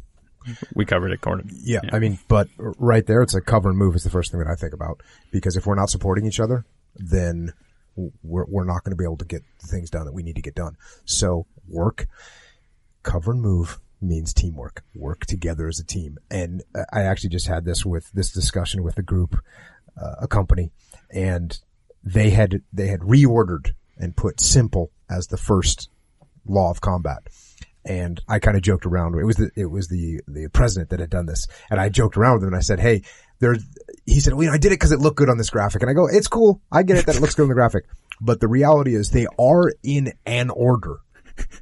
We 0.75 0.85
covered 0.85 1.11
it, 1.11 1.21
Gordon. 1.21 1.49
Yeah, 1.63 1.79
I 1.91 1.99
mean, 1.99 2.19
but 2.27 2.49
right 2.57 3.05
there, 3.05 3.21
it's 3.21 3.33
a 3.33 3.41
cover 3.41 3.69
and 3.69 3.77
move 3.77 3.95
is 3.95 4.03
the 4.03 4.09
first 4.09 4.31
thing 4.31 4.41
that 4.41 4.49
I 4.49 4.55
think 4.55 4.73
about 4.73 5.01
because 5.31 5.55
if 5.55 5.65
we're 5.65 5.75
not 5.75 5.89
supporting 5.89 6.25
each 6.25 6.39
other, 6.39 6.65
then 6.95 7.53
we're 7.95 8.45
we're 8.45 8.65
not 8.65 8.83
going 8.83 8.91
to 8.91 8.97
be 8.97 9.05
able 9.05 9.17
to 9.17 9.25
get 9.25 9.41
the 9.61 9.67
things 9.67 9.89
done 9.89 10.05
that 10.05 10.13
we 10.13 10.23
need 10.23 10.35
to 10.35 10.41
get 10.41 10.55
done. 10.55 10.75
So 11.05 11.45
work, 11.67 12.07
cover 13.03 13.31
and 13.31 13.41
move 13.41 13.79
means 14.01 14.33
teamwork. 14.33 14.83
Work 14.95 15.25
together 15.25 15.67
as 15.67 15.79
a 15.79 15.85
team. 15.85 16.17
And 16.29 16.63
I 16.91 17.03
actually 17.03 17.29
just 17.29 17.47
had 17.47 17.65
this 17.65 17.85
with 17.85 18.11
this 18.11 18.31
discussion 18.31 18.83
with 18.83 18.97
a 18.97 19.03
group, 19.03 19.37
uh, 19.95 20.15
a 20.23 20.27
company, 20.27 20.71
and 21.09 21.57
they 22.03 22.29
had 22.31 22.61
they 22.71 22.87
had 22.87 23.01
reordered 23.01 23.73
and 23.97 24.15
put 24.15 24.39
simple 24.41 24.91
as 25.09 25.27
the 25.27 25.37
first 25.37 25.89
law 26.45 26.69
of 26.69 26.81
combat. 26.81 27.23
and 27.85 28.21
I 28.27 28.39
kind 28.39 28.55
of 28.57 28.63
joked 28.63 28.85
around. 28.85 29.15
It 29.15 29.25
was 29.25 29.35
the, 29.35 29.51
it 29.55 29.65
was 29.65 29.87
the, 29.89 30.21
the 30.27 30.47
president 30.49 30.89
that 30.91 30.99
had 30.99 31.09
done 31.09 31.25
this. 31.25 31.47
And 31.69 31.79
I 31.79 31.89
joked 31.89 32.17
around 32.17 32.35
with 32.35 32.43
him 32.43 32.47
and 32.49 32.55
I 32.55 32.61
said, 32.61 32.79
Hey, 32.79 33.03
there, 33.39 33.57
he 34.05 34.19
said, 34.19 34.33
well, 34.33 34.43
you 34.43 34.49
know, 34.49 34.55
I 34.55 34.57
did 34.57 34.71
it 34.71 34.79
because 34.79 34.91
it 34.91 34.99
looked 34.99 35.17
good 35.17 35.29
on 35.29 35.37
this 35.37 35.49
graphic. 35.49 35.81
And 35.81 35.91
I 35.91 35.93
go, 35.93 36.07
it's 36.07 36.27
cool. 36.27 36.61
I 36.71 36.83
get 36.83 36.97
it 36.97 37.05
that 37.05 37.15
it 37.15 37.21
looks 37.21 37.35
good 37.35 37.43
on 37.43 37.49
the 37.49 37.55
graphic. 37.55 37.85
But 38.21 38.39
the 38.39 38.47
reality 38.47 38.95
is 38.95 39.09
they 39.09 39.27
are 39.37 39.71
in 39.83 40.13
an 40.25 40.49
order 40.49 40.97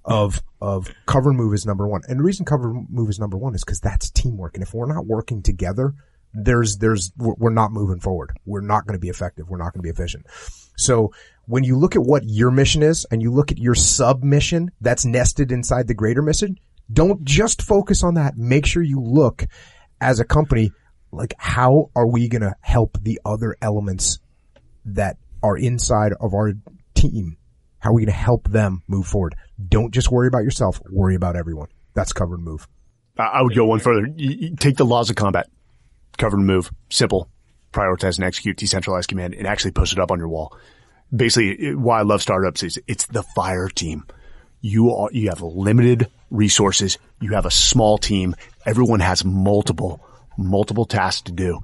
of, 0.06 0.42
of 0.62 0.92
cover 1.08 1.34
move 1.34 1.54
is 1.54 1.66
number 1.66 1.88
one. 1.88 2.02
And 2.08 2.20
the 2.20 2.24
reason 2.24 2.46
cover 2.46 2.74
move 2.90 3.10
is 3.10 3.20
number 3.20 3.38
one 3.38 3.56
is 3.56 3.64
because 3.64 3.80
that's 3.80 4.12
teamwork. 4.12 4.54
And 4.56 4.64
if 4.64 4.74
we're 4.74 4.92
not 4.92 5.08
working 5.08 5.42
together, 5.42 5.94
there's, 6.34 6.78
there's, 6.78 7.12
we're 7.18 7.52
not 7.52 7.72
moving 7.72 8.00
forward. 8.00 8.32
We're 8.46 8.62
not 8.62 8.86
going 8.86 8.98
to 8.98 9.02
be 9.02 9.10
effective. 9.10 9.50
We're 9.50 9.58
not 9.58 9.74
going 9.74 9.80
to 9.80 9.84
be 9.84 9.90
efficient. 9.90 10.26
So 10.78 11.12
when 11.46 11.64
you 11.64 11.78
look 11.78 11.96
at 11.96 12.02
what 12.02 12.24
your 12.26 12.52
mission 12.52 12.84
is 12.84 13.06
and 13.12 13.22
you 13.22 13.32
look 13.32 13.52
at 13.52 13.58
your 13.58 13.76
sub 13.76 14.24
mission 14.24 14.72
that's 14.82 15.06
nested 15.06 15.52
inside 15.52 15.88
the 15.88 15.94
greater 15.94 16.22
mission, 16.22 16.58
don't 16.92 17.24
just 17.24 17.62
focus 17.62 18.04
on 18.04 18.16
that. 18.16 18.38
Make 18.38 18.66
sure 18.66 18.84
you 18.84 19.02
look 19.02 19.46
as 20.00 20.20
a 20.20 20.26
company, 20.26 20.72
like 21.12 21.34
how 21.38 21.90
are 21.96 22.08
we 22.08 22.28
going 22.28 22.42
to 22.42 22.56
help 22.62 22.98
the 23.02 23.20
other 23.26 23.56
elements 23.62 24.20
that 24.86 25.18
are 25.44 25.58
inside 25.58 26.14
of 26.20 26.34
our 26.34 26.54
team? 26.94 27.38
How 27.80 27.90
are 27.92 27.94
we 27.94 28.04
going 28.04 28.14
to 28.14 28.20
help 28.20 28.48
them 28.48 28.84
move 28.88 29.08
forward? 29.08 29.36
Don't 29.68 29.94
just 29.94 30.12
worry 30.12 30.28
about 30.28 30.44
yourself. 30.44 30.82
Worry 30.90 31.16
about 31.16 31.36
everyone. 31.36 31.68
That's 31.94 32.14
cover 32.14 32.36
and 32.36 32.44
move. 32.44 32.68
I 33.18 33.42
would 33.42 33.56
go 33.56 33.66
one 33.66 33.80
further. 33.80 34.08
Take 34.58 34.78
the 34.78 34.86
laws 34.86 35.10
of 35.10 35.16
combat, 35.16 35.50
cover 36.22 36.38
and 36.38 36.48
move, 36.48 36.72
simple, 36.90 37.28
prioritize 37.74 38.18
and 38.18 38.26
execute, 38.26 38.58
decentralized 38.58 39.10
command, 39.10 39.34
and 39.34 39.46
actually 39.46 39.72
push 39.72 39.92
it 39.92 40.00
up 40.00 40.12
on 40.12 40.20
your 40.20 40.30
wall 40.30 40.58
basically 41.16 41.76
why 41.76 42.00
I 42.00 42.04
love 42.04 42.22
startups 42.22 42.64
is 42.64 42.80
it's 42.88 43.06
the 43.08 43.24
fire 43.24 43.68
team. 43.68 44.06
You 44.62 44.94
are, 44.94 45.10
you 45.12 45.30
have 45.30 45.42
limited 45.42 46.08
resources. 46.30 46.98
You 47.20 47.34
have 47.34 47.46
a 47.46 47.52
small 47.52 47.98
team. 47.98 48.36
Everyone 48.66 49.00
has 49.00 49.26
multiple, 49.26 50.06
multiple 50.38 50.86
tasks 50.86 51.24
to 51.24 51.32
do 51.32 51.60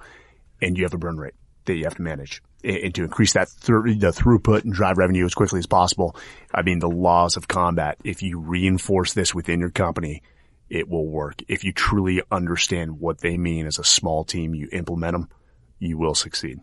and 0.62 0.78
you 0.78 0.84
have 0.84 0.94
a 0.94 0.98
burn 0.98 1.18
rate 1.18 1.36
that 1.66 1.76
you 1.76 1.84
have 1.84 1.96
to 1.96 2.02
manage 2.02 2.42
and 2.64 2.94
to 2.96 3.04
increase 3.04 3.34
that 3.34 3.50
th- 3.62 4.00
the 4.00 4.12
throughput 4.12 4.64
and 4.64 4.74
drive 4.74 4.98
revenue 4.98 5.26
as 5.26 5.36
quickly 5.36 5.60
as 5.60 5.68
possible. 5.68 6.16
I 6.54 6.64
mean, 6.64 6.80
the 6.80 6.90
laws 6.90 7.38
of 7.38 7.48
combat, 7.48 7.98
if 8.04 8.24
you 8.24 8.40
reinforce 8.40 9.14
this 9.14 9.34
within 9.34 9.60
your 9.60 9.70
company, 9.70 10.24
it 10.70 10.90
will 10.90 11.08
work. 11.08 11.42
If 11.48 11.64
you 11.64 11.72
truly 11.72 12.22
understand 12.32 13.00
what 13.00 13.20
they 13.20 13.38
mean 13.38 13.66
as 13.66 13.80
a 13.80 13.84
small 13.84 14.24
team, 14.24 14.54
you 14.54 14.70
implement 14.72 15.14
them, 15.14 15.30
you 15.80 15.98
will 15.98 16.16
succeed. 16.16 16.60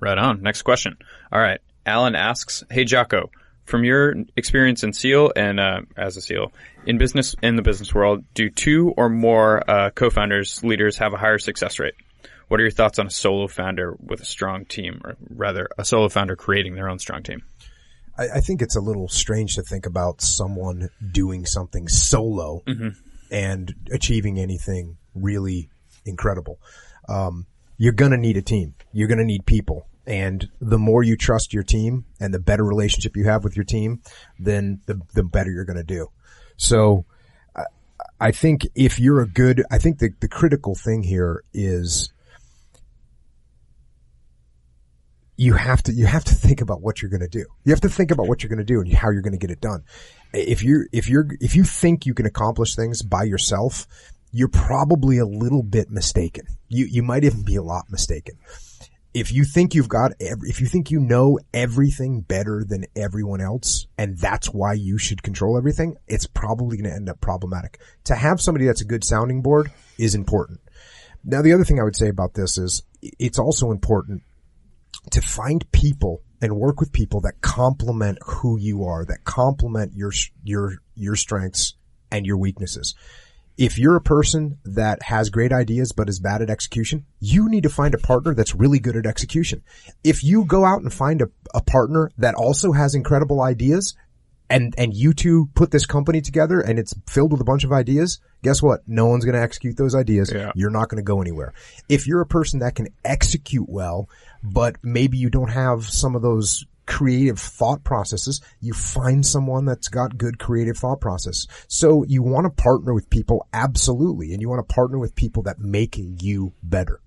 Right 0.00 0.18
on. 0.18 0.42
Next 0.42 0.62
question. 0.62 0.96
All 1.32 1.40
right. 1.40 1.60
Alan 1.84 2.14
asks, 2.14 2.64
Hey 2.70 2.84
Jocko, 2.84 3.30
from 3.64 3.84
your 3.84 4.14
experience 4.36 4.84
in 4.84 4.92
SEAL 4.92 5.32
and 5.36 5.58
uh, 5.60 5.80
as 5.96 6.16
a 6.16 6.20
SEAL 6.20 6.52
in 6.86 6.98
business 6.98 7.34
in 7.42 7.56
the 7.56 7.62
business 7.62 7.94
world, 7.94 8.24
do 8.34 8.50
two 8.50 8.92
or 8.96 9.08
more 9.08 9.68
uh, 9.68 9.90
co-founders 9.90 10.62
leaders 10.62 10.98
have 10.98 11.12
a 11.12 11.16
higher 11.18 11.38
success 11.38 11.78
rate? 11.78 11.94
What 12.48 12.60
are 12.60 12.62
your 12.62 12.70
thoughts 12.70 12.98
on 13.00 13.08
a 13.08 13.10
solo 13.10 13.48
founder 13.48 13.96
with 13.98 14.20
a 14.20 14.24
strong 14.24 14.66
team, 14.66 15.00
or 15.04 15.16
rather, 15.30 15.68
a 15.76 15.84
solo 15.84 16.08
founder 16.08 16.36
creating 16.36 16.76
their 16.76 16.88
own 16.88 17.00
strong 17.00 17.24
team? 17.24 17.42
I, 18.18 18.28
I 18.36 18.40
think 18.40 18.62
it's 18.62 18.76
a 18.76 18.80
little 18.80 19.08
strange 19.08 19.54
to 19.56 19.62
think 19.62 19.86
about 19.86 20.20
someone 20.20 20.88
doing 21.12 21.46
something 21.46 21.88
solo 21.88 22.62
mm-hmm. 22.66 22.88
and 23.30 23.74
achieving 23.92 24.38
anything 24.38 24.96
really 25.14 25.70
incredible. 26.04 26.58
Um, 27.08 27.46
you're 27.78 27.92
going 27.92 28.12
to 28.12 28.18
need 28.18 28.36
a 28.36 28.42
team. 28.42 28.74
You're 28.92 29.08
going 29.08 29.18
to 29.18 29.24
need 29.24 29.46
people. 29.46 29.86
And 30.06 30.48
the 30.60 30.78
more 30.78 31.02
you 31.02 31.16
trust 31.16 31.52
your 31.52 31.64
team 31.64 32.04
and 32.20 32.32
the 32.32 32.38
better 32.38 32.64
relationship 32.64 33.16
you 33.16 33.24
have 33.24 33.42
with 33.42 33.56
your 33.56 33.64
team, 33.64 34.02
then 34.38 34.80
the, 34.86 35.00
the 35.14 35.24
better 35.24 35.50
you're 35.50 35.64
going 35.64 35.76
to 35.76 35.82
do. 35.84 36.08
So 36.56 37.04
I 38.20 38.30
think 38.30 38.66
if 38.74 38.98
you're 38.98 39.20
a 39.20 39.28
good, 39.28 39.62
I 39.70 39.78
think 39.78 39.98
the, 39.98 40.10
the 40.20 40.28
critical 40.28 40.74
thing 40.74 41.02
here 41.02 41.42
is 41.52 42.12
you 45.36 45.54
have 45.54 45.82
to, 45.84 45.92
you 45.92 46.06
have 46.06 46.24
to 46.24 46.34
think 46.34 46.60
about 46.60 46.80
what 46.80 47.02
you're 47.02 47.10
going 47.10 47.20
to 47.20 47.28
do. 47.28 47.44
You 47.64 47.72
have 47.72 47.80
to 47.82 47.88
think 47.88 48.10
about 48.10 48.26
what 48.26 48.42
you're 48.42 48.48
going 48.48 48.58
to 48.58 48.64
do 48.64 48.80
and 48.80 48.92
how 48.92 49.10
you're 49.10 49.22
going 49.22 49.32
to 49.32 49.38
get 49.38 49.50
it 49.50 49.60
done. 49.60 49.84
If 50.32 50.62
you 50.62 50.86
if 50.92 51.08
you're, 51.08 51.28
if 51.40 51.54
you 51.54 51.64
think 51.64 52.06
you 52.06 52.14
can 52.14 52.26
accomplish 52.26 52.74
things 52.74 53.02
by 53.02 53.24
yourself, 53.24 53.86
you're 54.32 54.48
probably 54.48 55.18
a 55.18 55.26
little 55.26 55.62
bit 55.62 55.90
mistaken. 55.90 56.46
You, 56.68 56.86
you 56.86 57.02
might 57.02 57.24
even 57.24 57.42
be 57.42 57.56
a 57.56 57.62
lot 57.62 57.90
mistaken. 57.90 58.36
If 59.14 59.32
you 59.32 59.44
think 59.44 59.74
you've 59.74 59.88
got 59.88 60.12
every, 60.20 60.50
if 60.50 60.60
you 60.60 60.66
think 60.66 60.90
you 60.90 61.00
know 61.00 61.38
everything 61.54 62.20
better 62.20 62.64
than 62.66 62.84
everyone 62.94 63.40
else 63.40 63.86
and 63.96 64.18
that's 64.18 64.48
why 64.48 64.74
you 64.74 64.98
should 64.98 65.22
control 65.22 65.56
everything, 65.56 65.96
it's 66.06 66.26
probably 66.26 66.76
going 66.76 66.90
to 66.90 66.94
end 66.94 67.08
up 67.08 67.20
problematic. 67.20 67.80
To 68.04 68.14
have 68.14 68.42
somebody 68.42 68.66
that's 68.66 68.82
a 68.82 68.86
good 68.86 69.04
sounding 69.04 69.40
board 69.40 69.72
is 69.96 70.14
important. 70.14 70.60
Now, 71.24 71.40
the 71.40 71.54
other 71.54 71.64
thing 71.64 71.80
I 71.80 71.84
would 71.84 71.96
say 71.96 72.08
about 72.08 72.34
this 72.34 72.58
is 72.58 72.82
it's 73.00 73.38
also 73.38 73.70
important 73.70 74.22
to 75.10 75.20
find 75.20 75.70
people 75.72 76.22
and 76.40 76.56
work 76.56 76.80
with 76.80 76.92
people 76.92 77.20
that 77.22 77.40
complement 77.40 78.18
who 78.24 78.58
you 78.58 78.84
are, 78.84 79.04
that 79.04 79.24
complement 79.24 79.92
your, 79.94 80.12
your, 80.44 80.74
your 80.94 81.16
strengths 81.16 81.74
and 82.10 82.26
your 82.26 82.36
weaknesses 82.36 82.94
if 83.58 83.78
you're 83.78 83.96
a 83.96 84.02
person 84.02 84.58
that 84.64 85.02
has 85.02 85.30
great 85.30 85.52
ideas 85.52 85.92
but 85.92 86.08
is 86.08 86.20
bad 86.20 86.42
at 86.42 86.50
execution, 86.50 87.06
you 87.20 87.48
need 87.48 87.62
to 87.62 87.70
find 87.70 87.94
a 87.94 87.98
partner 87.98 88.34
that's 88.34 88.54
really 88.54 88.78
good 88.78 88.96
at 88.96 89.06
execution. 89.06 89.62
If 90.04 90.22
you 90.22 90.44
go 90.44 90.64
out 90.64 90.82
and 90.82 90.92
find 90.92 91.22
a, 91.22 91.26
a 91.54 91.62
partner 91.62 92.10
that 92.18 92.34
also 92.34 92.72
has 92.72 92.94
incredible 92.94 93.40
ideas 93.40 93.96
and, 94.48 94.74
and 94.78 94.94
you 94.94 95.12
two 95.12 95.48
put 95.54 95.70
this 95.70 95.86
company 95.86 96.20
together 96.20 96.60
and 96.60 96.78
it's 96.78 96.94
filled 97.08 97.32
with 97.32 97.40
a 97.40 97.44
bunch 97.44 97.64
of 97.64 97.72
ideas, 97.72 98.20
guess 98.42 98.62
what? 98.62 98.80
No 98.86 99.06
one's 99.06 99.24
going 99.24 99.34
to 99.34 99.40
execute 99.40 99.76
those 99.76 99.94
ideas. 99.94 100.32
Yeah. 100.32 100.52
You're 100.54 100.70
not 100.70 100.88
going 100.88 100.98
to 100.98 101.06
go 101.06 101.20
anywhere. 101.20 101.52
If 101.88 102.06
you're 102.06 102.20
a 102.20 102.26
person 102.26 102.60
that 102.60 102.74
can 102.74 102.88
execute 103.04 103.68
well, 103.68 104.08
but 104.42 104.76
maybe 104.82 105.18
you 105.18 105.30
don't 105.30 105.50
have 105.50 105.84
some 105.84 106.14
of 106.14 106.22
those 106.22 106.64
creative 106.86 107.38
thought 107.38 107.82
processes, 107.82 108.40
you 108.60 108.72
find 108.72 109.26
someone 109.26 109.64
that's 109.64 109.88
got 109.88 110.16
good 110.16 110.38
creative 110.38 110.78
thought 110.78 111.00
process. 111.00 111.46
So 111.68 112.04
you 112.04 112.22
want 112.22 112.44
to 112.44 112.62
partner 112.62 112.94
with 112.94 113.10
people 113.10 113.46
absolutely, 113.52 114.32
and 114.32 114.40
you 114.40 114.48
want 114.48 114.66
to 114.66 114.74
partner 114.74 114.98
with 114.98 115.14
people 115.14 115.42
that 115.44 115.58
make 115.58 115.96
you 115.98 116.52
better. 116.62 117.00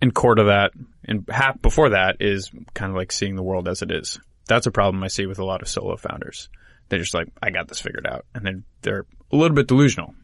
And 0.00 0.14
core 0.14 0.34
to 0.36 0.44
that, 0.44 0.72
and 1.04 1.24
half 1.28 1.60
before 1.60 1.90
that 1.90 2.18
is 2.20 2.50
kind 2.74 2.90
of 2.90 2.96
like 2.96 3.10
seeing 3.10 3.34
the 3.34 3.42
world 3.42 3.68
as 3.68 3.82
it 3.82 3.90
is. 3.90 4.20
That's 4.48 4.66
a 4.66 4.70
problem 4.70 5.04
I 5.04 5.08
see 5.08 5.26
with 5.26 5.38
a 5.38 5.44
lot 5.44 5.62
of 5.62 5.68
solo 5.68 5.96
founders. 5.96 6.48
They're 6.88 6.98
just 6.98 7.14
like, 7.14 7.28
I 7.42 7.50
got 7.50 7.68
this 7.68 7.80
figured 7.80 8.06
out. 8.06 8.24
And 8.34 8.44
then 8.44 8.64
they're 8.82 9.06
a 9.30 9.36
little 9.36 9.54
bit 9.54 9.68
delusional. 9.68 10.14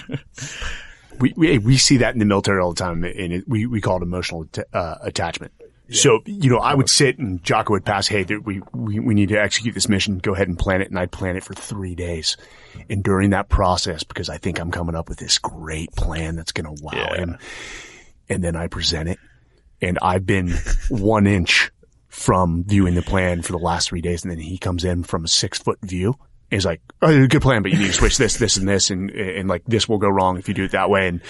we, 1.20 1.34
we, 1.36 1.58
we 1.58 1.76
see 1.76 1.98
that 1.98 2.14
in 2.14 2.20
the 2.20 2.24
military 2.24 2.62
all 2.62 2.72
the 2.72 2.78
time 2.78 3.04
and 3.04 3.32
it, 3.32 3.44
we, 3.48 3.66
we 3.66 3.80
call 3.80 3.96
it 3.96 4.02
emotional 4.02 4.48
uh, 4.72 4.94
attachment. 5.02 5.52
So, 5.90 6.20
you 6.24 6.48
know, 6.48 6.58
I 6.58 6.74
would 6.74 6.88
sit 6.88 7.18
and 7.18 7.44
Jocko 7.44 7.74
would 7.74 7.84
pass, 7.84 8.08
hey, 8.08 8.24
we, 8.24 8.62
we, 8.72 9.00
we 9.00 9.14
need 9.14 9.28
to 9.28 9.36
execute 9.36 9.74
this 9.74 9.88
mission. 9.88 10.16
Go 10.16 10.32
ahead 10.32 10.48
and 10.48 10.58
plan 10.58 10.80
it. 10.80 10.88
And 10.88 10.98
I'd 10.98 11.12
plan 11.12 11.36
it 11.36 11.44
for 11.44 11.52
three 11.52 11.94
days. 11.94 12.38
And 12.88 13.04
during 13.04 13.30
that 13.30 13.50
process, 13.50 14.02
because 14.02 14.30
I 14.30 14.38
think 14.38 14.58
I'm 14.58 14.70
coming 14.70 14.94
up 14.94 15.10
with 15.10 15.18
this 15.18 15.36
great 15.38 15.92
plan 15.92 16.36
that's 16.36 16.52
going 16.52 16.74
to 16.74 16.82
wow 16.82 16.92
yeah. 16.94 17.16
him. 17.16 17.38
And 18.30 18.42
then 18.42 18.56
I 18.56 18.68
present 18.68 19.10
it 19.10 19.18
and 19.82 19.98
I've 20.00 20.24
been 20.24 20.54
one 20.88 21.26
inch 21.26 21.70
from 22.14 22.64
viewing 22.64 22.94
the 22.94 23.02
plan 23.02 23.42
for 23.42 23.52
the 23.52 23.58
last 23.58 23.88
three 23.88 24.00
days. 24.00 24.22
And 24.22 24.30
then 24.30 24.38
he 24.38 24.58
comes 24.58 24.84
in 24.84 25.02
from 25.02 25.24
a 25.24 25.28
six 25.28 25.58
foot 25.58 25.78
view 25.82 26.14
He's 26.54 26.64
like, 26.64 26.80
oh, 27.02 27.26
good 27.26 27.42
plan, 27.42 27.62
but 27.62 27.72
you 27.72 27.78
need 27.78 27.88
to 27.88 27.92
switch 27.92 28.16
this, 28.16 28.36
this, 28.36 28.56
and 28.56 28.68
this, 28.68 28.90
and 28.90 29.10
and 29.10 29.48
like 29.48 29.64
this 29.64 29.88
will 29.88 29.98
go 29.98 30.08
wrong 30.08 30.38
if 30.38 30.46
you 30.46 30.54
do 30.54 30.64
it 30.64 30.72
that 30.72 30.88
way. 30.88 31.08
And 31.08 31.20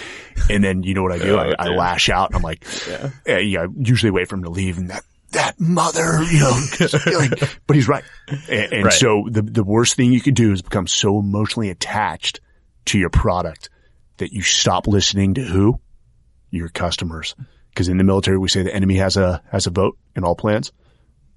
and 0.50 0.62
then 0.62 0.82
you 0.82 0.94
know 0.94 1.02
what 1.02 1.12
I 1.12 1.18
do? 1.18 1.36
Oh, 1.36 1.38
I, 1.38 1.54
I 1.58 1.68
lash 1.68 2.10
out, 2.10 2.28
and 2.28 2.36
I'm 2.36 2.42
like, 2.42 2.64
yeah. 3.26 3.38
yeah, 3.38 3.66
usually 3.76 4.10
wait 4.10 4.28
for 4.28 4.34
him 4.34 4.42
to 4.42 4.50
leave, 4.50 4.76
and 4.76 4.90
that 4.90 5.02
that 5.30 5.58
mother, 5.58 6.22
you 6.24 6.40
know, 6.40 6.60
like, 7.18 7.58
but 7.66 7.76
he's 7.76 7.88
right. 7.88 8.04
And, 8.28 8.72
and 8.72 8.84
right. 8.84 8.92
so 8.92 9.26
the 9.30 9.40
the 9.40 9.64
worst 9.64 9.94
thing 9.96 10.12
you 10.12 10.20
could 10.20 10.34
do 10.34 10.52
is 10.52 10.62
become 10.62 10.86
so 10.86 11.18
emotionally 11.18 11.70
attached 11.70 12.40
to 12.86 12.98
your 12.98 13.10
product 13.10 13.70
that 14.18 14.32
you 14.32 14.42
stop 14.42 14.86
listening 14.86 15.34
to 15.34 15.42
who 15.42 15.80
your 16.50 16.68
customers. 16.68 17.34
Because 17.70 17.88
in 17.88 17.96
the 17.96 18.04
military, 18.04 18.36
we 18.36 18.48
say 18.48 18.62
the 18.62 18.74
enemy 18.74 18.96
has 18.96 19.16
a 19.16 19.42
has 19.50 19.66
a 19.66 19.70
vote 19.70 19.96
in 20.16 20.24
all 20.24 20.34
plans 20.34 20.72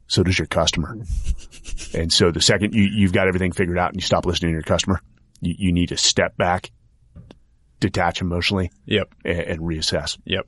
so 0.07 0.23
does 0.23 0.39
your 0.39 0.47
customer. 0.47 0.97
and 1.93 2.11
so 2.11 2.31
the 2.31 2.41
second 2.41 2.73
you, 2.73 2.83
you've 2.83 3.13
got 3.13 3.27
everything 3.27 3.51
figured 3.51 3.77
out 3.77 3.91
and 3.91 4.01
you 4.01 4.05
stop 4.05 4.25
listening 4.25 4.51
to 4.51 4.53
your 4.53 4.63
customer, 4.63 5.01
you, 5.41 5.55
you 5.57 5.71
need 5.71 5.89
to 5.89 5.97
step 5.97 6.35
back, 6.37 6.71
detach 7.79 8.21
emotionally. 8.21 8.71
Yep. 8.85 9.13
And, 9.23 9.39
and 9.39 9.59
reassess. 9.59 10.17
Yep. 10.25 10.47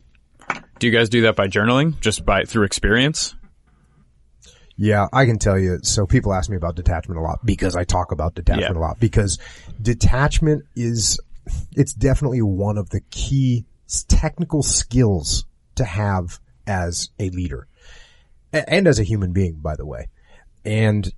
Do 0.79 0.87
you 0.87 0.93
guys 0.93 1.09
do 1.09 1.21
that 1.21 1.35
by 1.35 1.47
journaling? 1.47 1.99
Just 1.99 2.25
by 2.25 2.45
through 2.45 2.63
experience? 2.63 3.35
Yeah, 4.77 5.07
I 5.11 5.25
can 5.25 5.37
tell 5.37 5.59
you. 5.59 5.79
So 5.83 6.05
people 6.05 6.33
ask 6.33 6.49
me 6.49 6.55
about 6.55 6.77
detachment 6.77 7.19
a 7.19 7.21
lot 7.21 7.45
because 7.45 7.75
I 7.75 7.83
talk 7.83 8.13
about 8.13 8.33
detachment 8.33 8.77
a 8.77 8.79
lot 8.79 8.97
because 8.99 9.37
detachment 9.81 10.63
is, 10.75 11.19
it's 11.73 11.93
definitely 11.93 12.41
one 12.41 12.77
of 12.77 12.89
the 12.89 13.01
key 13.11 13.65
technical 14.07 14.63
skills 14.63 15.45
to 15.75 15.83
have 15.83 16.39
as 16.65 17.09
a 17.19 17.29
leader 17.31 17.67
and 18.51 18.87
as 18.87 18.99
a 18.99 19.03
human 19.03 19.33
being, 19.33 19.55
by 19.61 19.75
the 19.75 19.85
way. 19.85 20.07
And 20.65 21.11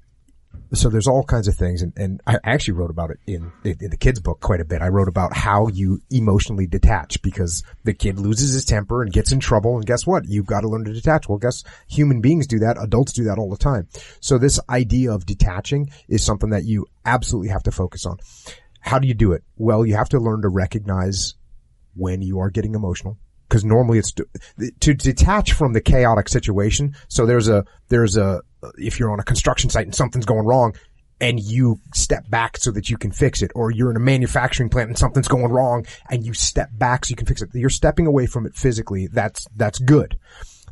so 0.73 0.89
there's 0.89 1.07
all 1.07 1.23
kinds 1.23 1.47
of 1.47 1.55
things, 1.55 1.81
and, 1.81 1.93
and 1.97 2.21
I 2.25 2.37
actually 2.43 2.75
wrote 2.75 2.89
about 2.89 3.11
it 3.11 3.19
in, 3.27 3.51
in 3.63 3.89
the 3.89 3.97
kids' 3.97 4.21
book 4.21 4.39
quite 4.39 4.61
a 4.61 4.65
bit. 4.65 4.81
I 4.81 4.87
wrote 4.87 5.09
about 5.09 5.35
how 5.35 5.67
you 5.67 5.99
emotionally 6.09 6.65
detach 6.65 7.21
because 7.21 7.63
the 7.83 7.93
kid 7.93 8.19
loses 8.19 8.53
his 8.53 8.63
temper 8.63 9.01
and 9.01 9.11
gets 9.11 9.31
in 9.31 9.39
trouble, 9.39 9.75
and 9.75 9.85
guess 9.85 10.07
what? 10.07 10.23
You've 10.27 10.45
got 10.45 10.61
to 10.61 10.69
learn 10.69 10.85
to 10.85 10.93
detach. 10.93 11.27
Well, 11.27 11.37
guess 11.37 11.63
human 11.87 12.21
beings 12.21 12.47
do 12.47 12.59
that. 12.59 12.77
Adults 12.81 13.11
do 13.11 13.25
that 13.25 13.37
all 13.37 13.49
the 13.49 13.57
time. 13.57 13.87
So 14.21 14.37
this 14.37 14.59
idea 14.69 15.11
of 15.11 15.25
detaching 15.25 15.89
is 16.07 16.23
something 16.23 16.51
that 16.51 16.63
you 16.63 16.85
absolutely 17.05 17.49
have 17.49 17.63
to 17.63 17.71
focus 17.71 18.05
on. 18.05 18.17
How 18.79 18.99
do 18.99 19.07
you 19.07 19.13
do 19.13 19.33
it? 19.33 19.43
Well, 19.57 19.85
you 19.85 19.95
have 19.95 20.09
to 20.09 20.19
learn 20.19 20.41
to 20.43 20.49
recognize 20.49 21.35
when 21.95 22.21
you 22.21 22.39
are 22.39 22.49
getting 22.49 22.75
emotional 22.75 23.17
because 23.51 23.65
normally 23.65 23.99
it's 23.99 24.13
to, 24.13 24.25
to, 24.79 24.93
detach 24.93 25.51
from 25.51 25.73
the 25.73 25.81
chaotic 25.81 26.29
situation. 26.29 26.95
So 27.09 27.25
there's 27.25 27.49
a, 27.49 27.65
there's 27.89 28.15
a, 28.15 28.41
if 28.77 28.97
you're 28.97 29.11
on 29.11 29.19
a 29.19 29.25
construction 29.25 29.69
site 29.69 29.85
and 29.85 29.93
something's 29.93 30.25
going 30.25 30.45
wrong 30.45 30.73
and 31.19 31.37
you 31.37 31.81
step 31.93 32.29
back 32.29 32.55
so 32.55 32.71
that 32.71 32.89
you 32.89 32.97
can 32.97 33.11
fix 33.11 33.41
it, 33.41 33.51
or 33.53 33.69
you're 33.69 33.91
in 33.91 33.97
a 33.97 33.99
manufacturing 33.99 34.69
plant 34.69 34.87
and 34.87 34.97
something's 34.97 35.27
going 35.27 35.51
wrong 35.51 35.85
and 36.09 36.25
you 36.25 36.33
step 36.33 36.69
back 36.71 37.03
so 37.03 37.09
you 37.09 37.17
can 37.17 37.27
fix 37.27 37.41
it. 37.41 37.49
You're 37.53 37.69
stepping 37.69 38.07
away 38.07 38.25
from 38.25 38.45
it 38.45 38.55
physically. 38.55 39.07
That's, 39.07 39.45
that's 39.53 39.79
good. 39.79 40.17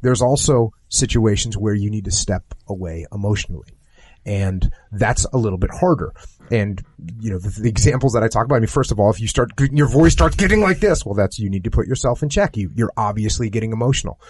There's 0.01 0.21
also 0.21 0.71
situations 0.87 1.57
where 1.57 1.73
you 1.73 1.89
need 1.89 2.05
to 2.05 2.11
step 2.11 2.45
away 2.65 3.05
emotionally. 3.11 3.78
And 4.29 4.71
that's 4.91 5.25
a 5.33 5.37
little 5.37 5.57
bit 5.57 5.71
harder. 5.71 6.13
And, 6.51 6.83
you 7.19 7.31
know, 7.31 7.39
the, 7.39 7.49
the, 7.61 7.67
examples 7.67 8.13
that 8.13 8.21
I 8.21 8.27
talk 8.27 8.45
about, 8.45 8.57
I 8.57 8.59
mean, 8.59 8.67
first 8.67 8.91
of 8.91 8.99
all, 8.99 9.09
if 9.09 9.19
you 9.19 9.27
start, 9.27 9.51
your 9.71 9.87
voice 9.87 10.13
starts 10.13 10.35
getting 10.35 10.61
like 10.61 10.79
this, 10.79 11.03
well, 11.03 11.15
that's, 11.15 11.39
you 11.39 11.49
need 11.49 11.63
to 11.63 11.71
put 11.71 11.87
yourself 11.87 12.21
in 12.21 12.29
check. 12.29 12.55
You, 12.55 12.69
you're 12.75 12.91
obviously 12.95 13.49
getting 13.49 13.71
emotional. 13.71 14.21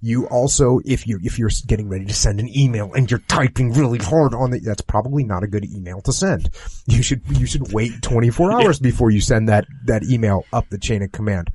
You 0.00 0.26
also, 0.28 0.80
if 0.86 1.06
you, 1.06 1.18
if 1.22 1.38
you're 1.38 1.50
getting 1.66 1.90
ready 1.90 2.06
to 2.06 2.14
send 2.14 2.40
an 2.40 2.48
email 2.56 2.94
and 2.94 3.10
you're 3.10 3.20
typing 3.28 3.74
really 3.74 3.98
hard 3.98 4.34
on 4.34 4.54
it, 4.54 4.62
that's 4.64 4.80
probably 4.80 5.22
not 5.22 5.44
a 5.44 5.46
good 5.46 5.66
email 5.66 6.00
to 6.02 6.14
send. 6.14 6.48
You 6.86 7.02
should, 7.02 7.22
you 7.38 7.44
should 7.44 7.72
wait 7.74 8.00
24 8.00 8.52
hours 8.52 8.78
before 8.78 9.10
you 9.10 9.20
send 9.20 9.50
that, 9.50 9.66
that 9.84 10.02
email 10.02 10.46
up 10.50 10.70
the 10.70 10.78
chain 10.78 11.02
of 11.02 11.12
command. 11.12 11.50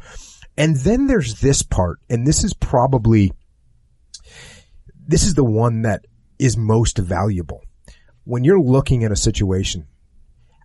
And 0.56 0.76
then 0.78 1.08
there's 1.08 1.42
this 1.42 1.64
part, 1.64 1.98
and 2.12 2.28
this 2.28 2.44
is 2.44 2.54
probably, 2.54 3.32
this 5.08 5.24
is 5.24 5.34
the 5.34 5.44
one 5.44 5.82
that 5.82 6.06
is 6.40 6.58
most 6.58 6.98
valuable. 6.98 7.64
When 8.28 8.44
you're 8.44 8.60
looking 8.60 9.06
at 9.06 9.12
a 9.14 9.16
situation 9.16 9.88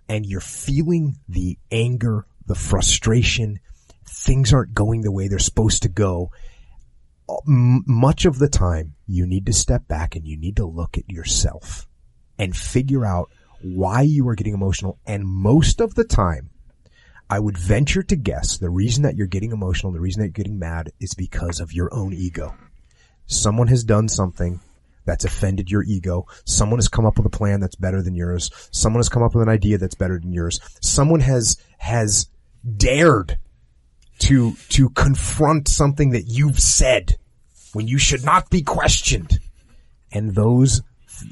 and 0.08 0.26
you're 0.26 0.40
feeling 0.40 1.14
the 1.28 1.58
anger, 1.70 2.26
the 2.44 2.56
frustration, 2.56 3.60
things 4.04 4.52
aren't 4.52 4.74
going 4.74 5.02
the 5.02 5.12
way 5.12 5.28
they're 5.28 5.38
supposed 5.38 5.84
to 5.84 5.88
go, 5.88 6.32
much 7.46 8.24
of 8.24 8.40
the 8.40 8.48
time 8.48 8.96
you 9.06 9.26
need 9.26 9.46
to 9.46 9.52
step 9.52 9.86
back 9.86 10.16
and 10.16 10.26
you 10.26 10.36
need 10.36 10.56
to 10.56 10.66
look 10.66 10.98
at 10.98 11.08
yourself 11.08 11.86
and 12.36 12.56
figure 12.56 13.06
out 13.06 13.30
why 13.62 14.00
you 14.02 14.26
are 14.26 14.34
getting 14.34 14.54
emotional. 14.54 14.98
And 15.06 15.24
most 15.24 15.80
of 15.80 15.94
the 15.94 16.02
time, 16.02 16.50
I 17.30 17.38
would 17.38 17.56
venture 17.56 18.02
to 18.02 18.16
guess 18.16 18.58
the 18.58 18.70
reason 18.70 19.04
that 19.04 19.14
you're 19.14 19.28
getting 19.28 19.52
emotional, 19.52 19.92
the 19.92 20.00
reason 20.00 20.20
that 20.20 20.26
you're 20.26 20.44
getting 20.44 20.58
mad 20.58 20.90
is 20.98 21.14
because 21.14 21.60
of 21.60 21.72
your 21.72 21.94
own 21.94 22.12
ego. 22.12 22.56
Someone 23.26 23.68
has 23.68 23.84
done 23.84 24.08
something 24.08 24.58
that's 25.04 25.24
offended 25.24 25.70
your 25.70 25.82
ego. 25.82 26.26
Someone 26.44 26.78
has 26.78 26.88
come 26.88 27.06
up 27.06 27.16
with 27.16 27.26
a 27.26 27.30
plan 27.30 27.60
that's 27.60 27.76
better 27.76 28.02
than 28.02 28.14
yours. 28.14 28.50
Someone 28.70 29.00
has 29.00 29.08
come 29.08 29.22
up 29.22 29.34
with 29.34 29.42
an 29.42 29.48
idea 29.48 29.78
that's 29.78 29.94
better 29.94 30.18
than 30.18 30.32
yours. 30.32 30.60
Someone 30.80 31.20
has, 31.20 31.56
has 31.78 32.28
dared 32.76 33.38
to, 34.20 34.52
to 34.70 34.88
confront 34.90 35.68
something 35.68 36.10
that 36.10 36.24
you've 36.26 36.60
said 36.60 37.16
when 37.72 37.88
you 37.88 37.98
should 37.98 38.24
not 38.24 38.50
be 38.50 38.62
questioned. 38.62 39.40
And 40.12 40.34
those 40.34 40.82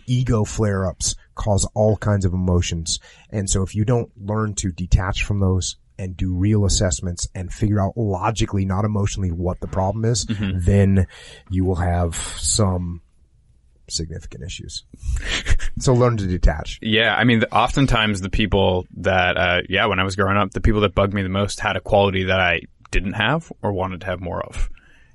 ego 0.06 0.44
flare 0.44 0.86
ups 0.86 1.16
cause 1.34 1.66
all 1.74 1.96
kinds 1.96 2.24
of 2.24 2.34
emotions. 2.34 2.98
And 3.30 3.48
so 3.48 3.62
if 3.62 3.74
you 3.74 3.84
don't 3.84 4.10
learn 4.16 4.54
to 4.56 4.72
detach 4.72 5.24
from 5.24 5.40
those 5.40 5.76
and 5.98 6.16
do 6.16 6.34
real 6.34 6.64
assessments 6.64 7.28
and 7.34 7.52
figure 7.52 7.80
out 7.80 7.96
logically, 7.96 8.64
not 8.64 8.84
emotionally, 8.84 9.30
what 9.30 9.60
the 9.60 9.66
problem 9.66 10.04
is, 10.04 10.24
mm-hmm. 10.26 10.58
then 10.60 11.06
you 11.50 11.64
will 11.64 11.76
have 11.76 12.14
some 12.16 13.02
significant 13.90 14.44
issues. 14.44 14.84
so 15.78 15.94
learn 15.94 16.16
to 16.18 16.26
detach. 16.26 16.78
Yeah, 16.82 17.14
I 17.14 17.24
mean, 17.24 17.42
oftentimes 17.52 18.20
the 18.20 18.30
people 18.30 18.86
that, 18.98 19.36
uh, 19.36 19.60
yeah, 19.68 19.86
when 19.86 19.98
I 20.00 20.04
was 20.04 20.16
growing 20.16 20.36
up, 20.36 20.50
the 20.52 20.60
people 20.60 20.82
that 20.82 20.94
bugged 20.94 21.14
me 21.14 21.22
the 21.22 21.28
most 21.28 21.60
had 21.60 21.76
a 21.76 21.80
quality 21.80 22.24
that 22.24 22.40
I 22.40 22.62
didn't 22.90 23.14
have 23.14 23.52
or 23.62 23.72
wanted 23.72 24.00
to 24.02 24.06
have 24.06 24.20
more 24.20 24.42
of. 24.42 24.70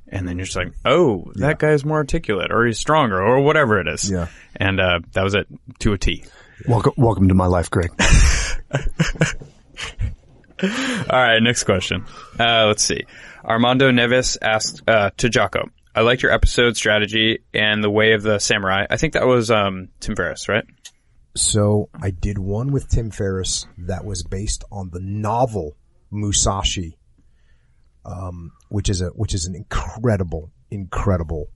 And 0.07 0.27
then 0.27 0.37
you're 0.37 0.45
just 0.45 0.55
like, 0.55 0.71
oh, 0.85 1.31
that 1.35 1.47
yeah. 1.47 1.53
guy 1.57 1.71
is 1.71 1.83
more 1.83 1.97
articulate 1.97 2.51
or 2.51 2.65
he's 2.65 2.77
stronger 2.77 3.21
or 3.21 3.41
whatever 3.41 3.79
it 3.79 3.87
is. 3.87 4.09
Yeah. 4.09 4.27
And, 4.55 4.79
uh, 4.79 4.99
that 5.13 5.23
was 5.23 5.33
it 5.33 5.47
to 5.79 5.93
a 5.93 5.97
T. 5.97 6.23
Welcome, 6.67 6.93
welcome 6.97 7.27
to 7.27 7.33
my 7.33 7.47
life, 7.47 7.69
Greg. 7.69 7.91
All 10.63 10.69
right, 11.09 11.39
next 11.39 11.63
question. 11.63 12.05
Uh, 12.39 12.67
let's 12.67 12.83
see. 12.83 13.03
Armando 13.43 13.91
Neves 13.91 14.37
asked 14.41 14.81
uh, 14.87 15.11
to 15.17 15.29
Jocko, 15.29 15.69
I 15.95 16.01
liked 16.01 16.21
your 16.21 16.33
episode 16.33 16.75
strategy 16.75 17.39
and 17.53 17.81
the 17.81 17.89
way 17.89 18.11
of 18.11 18.21
the 18.21 18.37
samurai. 18.37 18.85
I 18.89 18.97
think 18.97 19.13
that 19.13 19.25
was 19.25 19.49
um, 19.49 19.87
Tim 20.01 20.17
Ferriss, 20.17 20.49
right? 20.49 20.65
So 21.37 21.87
I 21.93 22.11
did 22.11 22.37
one 22.37 22.73
with 22.73 22.89
Tim 22.89 23.11
Ferriss 23.11 23.65
that 23.77 24.03
was 24.03 24.21
based 24.21 24.65
on 24.69 24.89
the 24.89 24.99
novel 24.99 25.77
Musashi, 26.11 26.97
um, 28.05 28.51
which 28.67 28.89
is 28.89 28.99
a 28.99 29.07
which 29.07 29.33
is 29.33 29.45
an 29.45 29.55
incredible, 29.55 30.51
incredible 30.69 31.47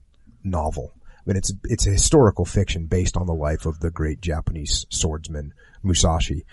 novel. 0.42 0.94
I 0.96 1.20
mean, 1.26 1.36
it's 1.36 1.52
it's 1.64 1.86
a 1.86 1.90
historical 1.90 2.46
fiction 2.46 2.86
based 2.86 3.18
on 3.18 3.26
the 3.26 3.34
life 3.34 3.66
of 3.66 3.80
the 3.80 3.90
great 3.90 4.22
Japanese 4.22 4.86
swordsman 4.88 5.52
Musashi, 5.82 6.46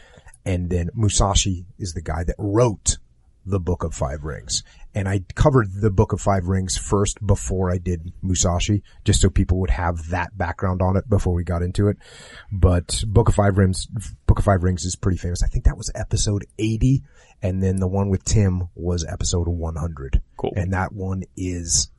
and 0.45 0.69
then 0.69 0.89
Musashi 0.93 1.65
is 1.79 1.93
the 1.93 2.01
guy 2.01 2.25
that 2.25 2.35
wrote 2.37 2.97
the 3.45 3.61
Book 3.61 3.85
of 3.85 3.93
Five 3.93 4.23
Rings. 4.23 4.63
And 4.97 5.07
I 5.07 5.19
covered 5.35 5.79
the 5.79 5.91
Book 5.91 6.11
of 6.11 6.19
Five 6.19 6.47
Rings 6.47 6.75
first 6.75 7.23
before 7.23 7.71
I 7.71 7.77
did 7.77 8.11
Musashi, 8.23 8.81
just 9.05 9.21
so 9.21 9.29
people 9.29 9.59
would 9.59 9.69
have 9.69 10.09
that 10.09 10.35
background 10.35 10.81
on 10.81 10.97
it 10.97 11.07
before 11.07 11.35
we 11.35 11.43
got 11.43 11.61
into 11.61 11.87
it. 11.87 11.97
But 12.51 13.03
Book 13.05 13.29
of 13.29 13.35
Five 13.35 13.59
Rings, 13.59 13.85
Book 14.25 14.39
of 14.39 14.45
Five 14.45 14.63
Rings 14.63 14.85
is 14.85 14.95
pretty 14.95 15.19
famous. 15.19 15.43
I 15.43 15.49
think 15.49 15.65
that 15.65 15.77
was 15.77 15.91
episode 15.93 16.45
80. 16.57 17.03
And 17.43 17.61
then 17.61 17.75
the 17.75 17.87
one 17.87 18.09
with 18.09 18.25
Tim 18.25 18.69
was 18.73 19.05
episode 19.05 19.47
100. 19.47 20.19
Cool. 20.35 20.53
And 20.55 20.73
that 20.73 20.93
one 20.93 21.25
is 21.35 21.91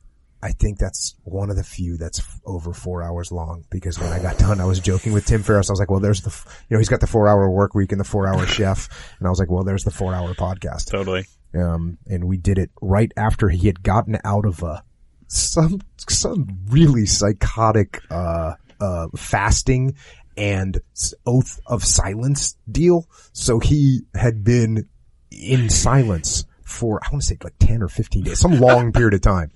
I 0.43 0.51
think 0.51 0.77
that's 0.77 1.15
one 1.23 1.49
of 1.49 1.55
the 1.55 1.63
few 1.63 1.95
that's 1.95 2.21
over 2.45 2.73
four 2.73 3.01
hours 3.01 3.31
long 3.31 3.63
because 3.69 3.97
when 3.97 4.11
I 4.11 4.21
got 4.21 4.37
done, 4.39 4.59
I 4.59 4.65
was 4.65 4.81
joking 4.81 5.13
with 5.13 5.25
Tim 5.25 5.41
Ferriss. 5.41 5.69
I 5.69 5.71
was 5.71 5.79
like, 5.79 5.89
well, 5.89 6.01
there's 6.01 6.21
the, 6.21 6.31
you 6.67 6.75
know, 6.75 6.79
he's 6.79 6.89
got 6.89 6.99
the 6.99 7.07
four 7.07 7.29
hour 7.29 7.49
work 7.49 7.73
week 7.75 7.93
and 7.93 7.99
the 8.01 8.05
four 8.05 8.27
hour 8.27 8.45
chef. 8.45 8.89
And 9.19 9.27
I 9.27 9.29
was 9.29 9.39
like, 9.39 9.49
well, 9.49 9.63
there's 9.63 9.85
the 9.85 9.91
four 9.91 10.13
hour 10.13 10.33
podcast. 10.33 10.91
Totally. 10.91 11.25
Um, 11.53 11.97
and 12.07 12.25
we 12.25 12.37
did 12.37 12.57
it 12.57 12.71
right 12.81 13.11
after 13.17 13.49
he 13.49 13.67
had 13.67 13.81
gotten 13.81 14.17
out 14.23 14.45
of 14.45 14.61
a, 14.63 14.83
some, 15.27 15.81
some 16.07 16.47
really 16.69 17.05
psychotic, 17.05 18.01
uh, 18.11 18.53
uh, 18.79 19.07
fasting 19.15 19.95
and 20.37 20.79
oath 21.25 21.59
of 21.65 21.83
silence 21.83 22.55
deal. 22.71 23.07
So 23.33 23.59
he 23.59 24.01
had 24.15 24.43
been 24.43 24.87
in 25.31 25.69
silence 25.69 26.45
for, 26.63 27.01
I 27.03 27.09
want 27.11 27.23
to 27.23 27.27
say 27.27 27.37
like 27.43 27.55
10 27.59 27.83
or 27.83 27.89
15 27.89 28.23
days, 28.23 28.39
some 28.39 28.59
long 28.59 28.91
period 28.93 29.13
of 29.15 29.21
time. 29.21 29.51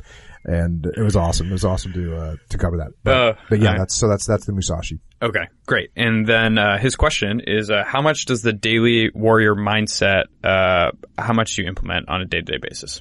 And 0.46 0.86
it 0.86 1.02
was 1.02 1.16
awesome. 1.16 1.48
It 1.48 1.54
was 1.54 1.64
awesome 1.64 1.94
to, 1.94 2.18
uh, 2.18 2.36
to 2.50 2.58
cover 2.58 2.78
that. 2.78 2.92
But, 3.04 3.16
uh, 3.16 3.34
but 3.50 3.60
yeah, 3.62 3.78
that's, 3.78 3.96
so 3.96 4.10
that's, 4.10 4.26
that's 4.26 4.46
the 4.46 4.52
Musashi. 4.52 5.00
Okay, 5.24 5.48
great. 5.66 5.90
And 5.96 6.28
then 6.28 6.58
uh, 6.58 6.78
his 6.78 6.98
question 6.98 7.40
is, 7.40 7.70
uh, 7.70 7.86
how 7.86 8.02
much 8.02 8.26
does 8.26 8.42
the 8.42 8.52
daily 8.52 9.10
warrior 9.16 9.56
mindset, 9.56 10.26
uh, 10.44 10.92
how 11.18 11.32
much 11.32 11.56
do 11.56 11.62
you 11.62 11.70
implement 11.70 12.10
on 12.10 12.20
a 12.20 12.26
day 12.26 12.42
to 12.42 12.44
day 12.44 12.58
basis? 12.62 13.00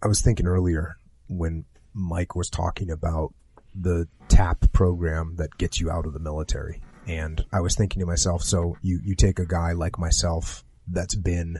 I 0.00 0.06
was 0.06 0.22
thinking 0.22 0.46
earlier 0.46 0.94
when 1.26 1.64
Mike 1.94 2.36
was 2.36 2.48
talking 2.48 2.92
about 2.92 3.34
the 3.74 4.06
TAP 4.28 4.72
program 4.72 5.34
that 5.38 5.58
gets 5.58 5.80
you 5.80 5.90
out 5.90 6.06
of 6.06 6.12
the 6.12 6.20
military. 6.20 6.80
And 7.08 7.44
I 7.52 7.60
was 7.60 7.74
thinking 7.74 7.98
to 7.98 8.06
myself, 8.06 8.44
so 8.44 8.76
you, 8.80 9.00
you 9.02 9.16
take 9.16 9.40
a 9.40 9.46
guy 9.46 9.72
like 9.72 9.98
myself 9.98 10.64
that's 10.86 11.16
been 11.16 11.58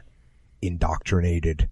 indoctrinated 0.62 1.68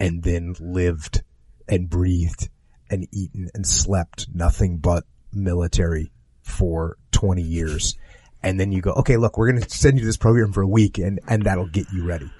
and 0.00 0.20
then 0.24 0.56
lived 0.58 1.22
and 1.68 1.88
breathed 1.88 2.48
and 2.90 3.06
eaten 3.12 3.50
and 3.54 3.64
slept 3.64 4.26
nothing 4.34 4.78
but 4.78 5.04
military 5.32 6.10
for 6.42 6.98
20 7.24 7.40
years. 7.40 7.96
And 8.42 8.60
then 8.60 8.70
you 8.70 8.82
go, 8.82 8.92
okay, 8.92 9.16
look, 9.16 9.38
we're 9.38 9.50
going 9.50 9.62
to 9.62 9.70
send 9.70 9.98
you 9.98 10.04
this 10.04 10.18
program 10.18 10.52
for 10.52 10.60
a 10.60 10.68
week 10.68 10.98
and, 10.98 11.20
and 11.26 11.44
that'll 11.44 11.68
get 11.68 11.86
you 11.90 12.04
ready. 12.04 12.30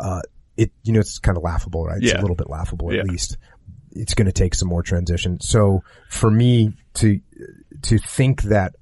Uh, 0.00 0.22
it, 0.56 0.72
you 0.82 0.92
know, 0.92 0.98
it's 0.98 1.20
kind 1.20 1.36
of 1.36 1.44
laughable, 1.44 1.84
right? 1.84 1.98
It's 1.98 2.12
yeah. 2.12 2.18
a 2.18 2.22
little 2.22 2.34
bit 2.34 2.50
laughable 2.50 2.92
yeah. 2.92 3.00
at 3.00 3.06
least. 3.06 3.36
It's 3.92 4.14
going 4.14 4.26
to 4.26 4.32
take 4.32 4.56
some 4.56 4.68
more 4.68 4.82
transition. 4.82 5.38
So 5.40 5.84
for 6.08 6.28
me 6.28 6.72
to, 6.94 7.20
to 7.82 7.98
think 7.98 8.42
that, 8.42 8.74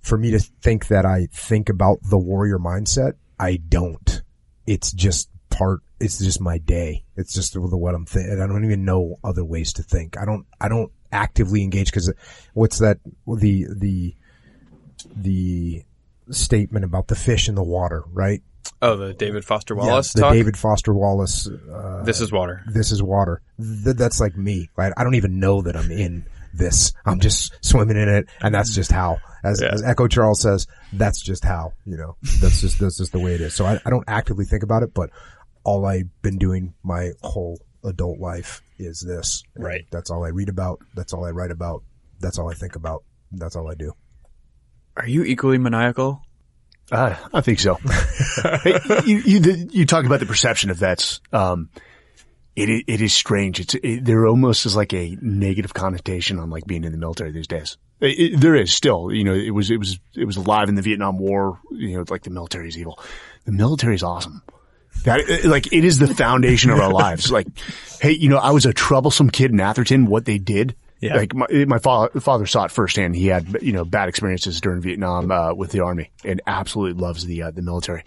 for 0.00 0.18
me 0.18 0.32
to 0.32 0.40
think 0.40 0.88
that 0.88 1.06
I 1.06 1.28
think 1.32 1.68
about 1.68 1.98
the 2.02 2.18
warrior 2.18 2.58
mindset, 2.58 3.12
I 3.38 3.56
don't. 3.56 4.22
It's 4.66 4.90
just 4.90 5.28
part, 5.50 5.82
it's 6.00 6.18
just 6.18 6.40
my 6.40 6.58
day. 6.58 7.04
It's 7.16 7.34
just 7.34 7.56
what 7.56 7.94
I'm 7.94 8.06
thinking. 8.06 8.40
I 8.42 8.46
don't 8.48 8.64
even 8.64 8.84
know 8.84 9.20
other 9.22 9.44
ways 9.44 9.74
to 9.74 9.84
think. 9.84 10.18
I 10.18 10.24
don't, 10.24 10.46
I 10.60 10.68
don't 10.68 10.90
actively 11.12 11.62
engaged 11.62 11.90
because 11.92 12.12
what's 12.54 12.78
that 12.78 12.98
the 13.26 13.66
the 13.76 14.14
the 15.16 15.82
statement 16.30 16.84
about 16.84 17.08
the 17.08 17.14
fish 17.16 17.48
in 17.48 17.54
the 17.54 17.62
water, 17.62 18.04
right? 18.12 18.42
Oh, 18.82 18.96
the 18.96 19.12
David 19.12 19.44
Foster 19.44 19.74
Wallace 19.74 20.14
Yeah, 20.14 20.20
the 20.20 20.26
talk. 20.26 20.32
David 20.34 20.56
Foster 20.56 20.94
Wallace. 20.94 21.46
Uh, 21.48 22.02
this 22.04 22.20
is 22.20 22.32
water. 22.32 22.62
this 22.72 22.92
is 22.92 23.02
water. 23.02 23.42
Th- 23.58 23.96
that's 23.96 24.20
like 24.20 24.36
me, 24.36 24.68
right? 24.76 24.92
I 24.96 25.04
don't 25.04 25.14
even 25.16 25.38
know 25.40 25.62
that 25.62 25.76
I'm 25.76 25.90
in 25.90 26.24
this. 26.54 26.92
I'm 27.04 27.20
just 27.20 27.52
swimming 27.64 27.96
in 27.96 28.08
it, 28.08 28.26
and 28.40 28.54
that's 28.54 28.74
just 28.74 28.90
how. 28.92 29.18
As, 29.42 29.60
Yeah. 29.62 29.68
as 29.72 29.82
Echo 29.82 30.06
Charles 30.08 30.40
says, 30.40 30.66
that's 30.92 31.20
just 31.20 31.44
how. 31.44 31.72
You 31.86 31.96
know, 31.96 32.16
that's 32.40 32.60
just 32.60 32.78
that's 32.78 32.98
just 32.98 33.12
the 33.12 33.18
way 33.20 33.34
it 33.34 33.40
is. 33.40 33.54
So 33.54 33.64
I, 33.66 33.80
I 33.84 33.90
don't 33.90 34.04
actively 34.06 34.44
think 34.44 34.62
about 34.62 34.82
it, 34.82 34.92
but 34.94 35.10
all 35.64 35.84
I've 35.86 36.08
been 36.22 36.38
doing 36.38 36.74
my 36.82 37.10
whole 37.22 37.58
adult 37.84 38.18
life 38.18 38.62
is 38.78 39.00
this. 39.00 39.42
And 39.54 39.64
Right. 39.64 39.84
That's 39.90 40.10
all 40.10 40.24
I 40.24 40.30
read 40.30 40.48
about. 40.48 40.80
That's 40.94 41.12
all 41.12 41.24
I 41.24 41.30
write 41.30 41.50
about. 41.50 41.82
That's 42.20 42.38
all 42.38 42.50
I 42.50 42.54
think 42.54 42.76
about. 42.76 43.04
That's 43.32 43.56
all 43.56 43.70
I 43.70 43.74
do. 43.74 43.92
Are 44.96 45.06
you 45.08 45.24
equally 45.24 45.58
maniacal? 45.58 46.22
Uh, 46.92 47.14
I 47.32 47.40
think 47.40 47.60
so. 47.60 47.78
You, 49.06 49.18
you, 49.18 49.68
you 49.70 49.86
talk 49.86 50.04
about 50.04 50.20
the 50.20 50.26
perception 50.26 50.70
of 50.70 50.76
vets. 50.78 51.20
Um, 51.32 51.70
it, 52.56 52.68
it 52.86 53.00
is 53.00 53.14
strange. 53.14 53.60
It's, 53.60 53.74
it, 53.74 54.04
there 54.04 54.26
almost 54.26 54.66
is 54.66 54.74
like 54.76 54.92
a 54.92 55.16
negative 55.20 55.72
connotation 55.72 56.38
on 56.38 56.50
like 56.50 56.66
being 56.66 56.84
in 56.84 56.92
the 56.92 56.98
military 56.98 57.30
these 57.30 57.46
days. 57.46 57.76
It, 58.00 58.18
it- 58.34 58.40
there 58.40 58.54
is 58.56 58.72
still, 58.72 59.12
you 59.12 59.24
know, 59.24 59.34
it 59.34 59.50
was, 59.50 59.70
it 59.70 59.78
was, 59.78 59.98
it 60.16 60.24
was 60.24 60.36
alive 60.36 60.68
in 60.68 60.74
the 60.74 60.82
Vietnam 60.82 61.18
War, 61.18 61.60
you 61.70 61.96
know, 61.96 62.04
like 62.10 62.22
the 62.22 62.30
military 62.30 62.68
is 62.68 62.76
evil. 62.76 62.98
The 63.44 63.52
military 63.52 63.94
is 63.94 64.02
awesome. 64.02 64.42
That, 65.04 65.44
like, 65.44 65.72
it 65.72 65.84
is 65.84 65.98
the 65.98 66.12
foundation 66.14 66.70
of 66.70 66.78
our 66.78 66.92
lives. 66.92 67.30
Like, 67.32 67.46
hey, 68.00 68.12
you 68.12 68.28
know, 68.28 68.36
I 68.38 68.50
was 68.50 68.66
a 68.66 68.72
troublesome 68.72 69.30
kid 69.30 69.50
in 69.50 69.60
Atherton. 69.60 70.06
What 70.06 70.26
they 70.26 70.36
did, 70.38 70.76
Yeah. 71.00 71.16
like 71.16 71.34
my, 71.34 71.46
my 71.66 71.78
father, 71.78 72.20
father 72.20 72.44
saw 72.46 72.64
it 72.64 72.70
firsthand. 72.70 73.16
He 73.16 73.28
had, 73.28 73.62
you 73.62 73.72
know, 73.72 73.84
bad 73.86 74.08
experiences 74.10 74.60
during 74.60 74.82
Vietnam, 74.82 75.30
uh, 75.30 75.54
with 75.54 75.70
the 75.72 75.80
army 75.80 76.10
and 76.24 76.42
absolutely 76.46 77.00
loves 77.00 77.24
the, 77.24 77.42
uh, 77.44 77.50
the 77.50 77.62
military. 77.62 78.04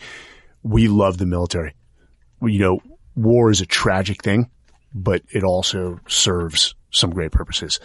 We 0.61 0.87
love 0.87 1.17
the 1.17 1.25
military. 1.25 1.73
You 2.41 2.59
know, 2.59 2.79
war 3.15 3.49
is 3.49 3.61
a 3.61 3.65
tragic 3.65 4.21
thing, 4.23 4.51
but 4.93 5.23
it 5.31 5.43
also 5.43 5.99
serves 6.07 6.75
some 6.91 7.09
great 7.09 7.31
purposes. 7.31 7.79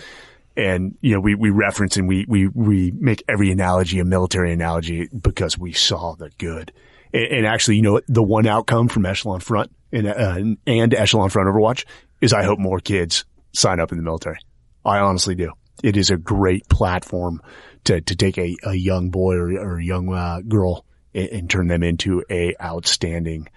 And, 0.56 0.98
you 1.00 1.14
know, 1.14 1.20
we, 1.20 1.34
we 1.34 1.48
reference 1.50 1.96
and 1.96 2.08
we, 2.08 2.26
we, 2.28 2.48
we 2.48 2.90
make 2.90 3.22
every 3.28 3.50
analogy 3.52 4.00
a 4.00 4.04
military 4.04 4.52
analogy 4.52 5.08
because 5.08 5.56
we 5.56 5.72
saw 5.72 6.14
the 6.14 6.30
good. 6.36 6.72
And, 7.12 7.24
and 7.24 7.46
actually, 7.46 7.76
you 7.76 7.82
know, 7.82 8.00
the 8.08 8.22
one 8.22 8.46
outcome 8.46 8.88
from 8.88 9.06
Echelon 9.06 9.40
Front 9.40 9.70
and, 9.92 10.06
uh, 10.06 10.38
and 10.66 10.94
Echelon 10.94 11.30
Front 11.30 11.48
Overwatch 11.48 11.84
is 12.20 12.32
I 12.32 12.42
hope 12.42 12.58
more 12.58 12.80
kids 12.80 13.24
sign 13.52 13.80
up 13.80 13.92
in 13.92 13.98
the 13.98 14.04
military. 14.04 14.38
I 14.84 14.98
honestly 14.98 15.34
do. 15.34 15.52
It 15.82 15.96
is 15.96 16.10
a 16.10 16.16
great 16.16 16.68
platform 16.68 17.40
to, 17.84 18.00
to 18.00 18.16
take 18.16 18.38
a, 18.38 18.56
a 18.64 18.74
young 18.74 19.10
boy 19.10 19.34
or, 19.34 19.50
or 19.52 19.78
a 19.78 19.84
young 19.84 20.12
uh, 20.12 20.40
girl 20.40 20.84
and, 21.14 21.28
and 21.28 21.50
turn 21.50 21.68
them 21.68 21.82
into 21.82 22.24
a 22.30 22.54
outstanding 22.62 23.48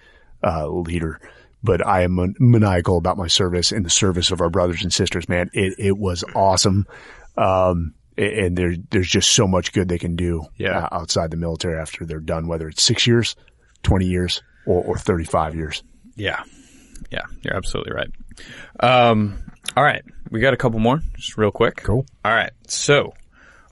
uh, 0.44 0.68
leader. 0.68 1.20
But 1.64 1.86
I 1.86 2.02
am 2.02 2.16
man- 2.16 2.36
maniacal 2.40 2.98
about 2.98 3.18
my 3.18 3.28
service 3.28 3.72
and 3.72 3.86
the 3.86 3.90
service 3.90 4.32
of 4.32 4.42
our 4.42 4.50
brothers 4.50 4.84
and 4.84 4.94
sisters, 4.94 5.30
man. 5.30 5.50
It, 5.54 5.76
it 5.78 5.98
was 5.98 6.24
awesome. 6.36 6.88
Um, 7.38 7.94
and 8.18 8.58
there, 8.58 8.76
there's 8.90 9.10
just 9.10 9.30
so 9.30 9.48
much 9.48 9.72
good 9.74 9.88
they 9.88 9.98
can 9.98 10.16
do 10.16 10.44
Yeah. 10.58 10.80
uh, 10.86 10.90
outside 11.00 11.32
the 11.32 11.38
military 11.38 11.80
after 11.80 12.06
they're 12.06 12.20
done, 12.20 12.48
whether 12.48 12.68
it's 12.68 12.84
six 12.84 13.08
years, 13.08 13.36
20 13.84 14.06
years, 14.06 14.42
or, 14.66 14.84
or 14.84 14.98
35 14.98 15.56
years. 15.56 15.84
Yeah. 16.16 16.44
Yeah, 17.10 17.24
you're 17.42 17.56
absolutely 17.56 17.94
right. 17.94 18.10
Um, 18.80 19.42
all 19.76 19.84
right. 19.84 20.04
We 20.30 20.40
got 20.40 20.54
a 20.54 20.58
couple 20.58 20.80
more, 20.80 21.02
just 21.16 21.38
real 21.38 21.52
quick. 21.52 21.78
Cool. 21.78 22.06
All 22.24 22.32
right. 22.34 22.52
So, 22.68 23.14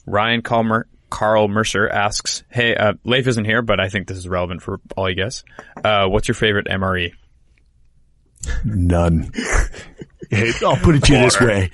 Ryan 0.06 0.42
Calmer, 0.42 0.88
Carl 1.10 1.48
Mercer 1.48 1.88
asks, 1.88 2.44
Hey, 2.50 2.76
uh, 2.76 2.94
Leif 3.06 3.28
isn't 3.28 3.46
here, 3.46 3.62
but 3.62 3.80
I 3.80 3.88
think 3.90 4.08
this 4.08 4.18
is 4.18 4.28
relevant 4.28 4.62
for 4.62 4.80
all 4.98 5.10
you 5.10 5.16
guys. 5.16 5.44
Uh, 5.84 6.08
what's 6.08 6.28
your 6.28 6.36
favorite 6.36 6.68
E?" 6.70 6.74
MRE? 6.74 7.12
None. 8.66 9.32
Hey, 10.30 10.52
I'll 10.66 10.76
put 10.78 10.96
it 10.96 11.04
to 11.06 11.14
you 11.14 11.20
this 11.20 11.40
way. 11.40 11.72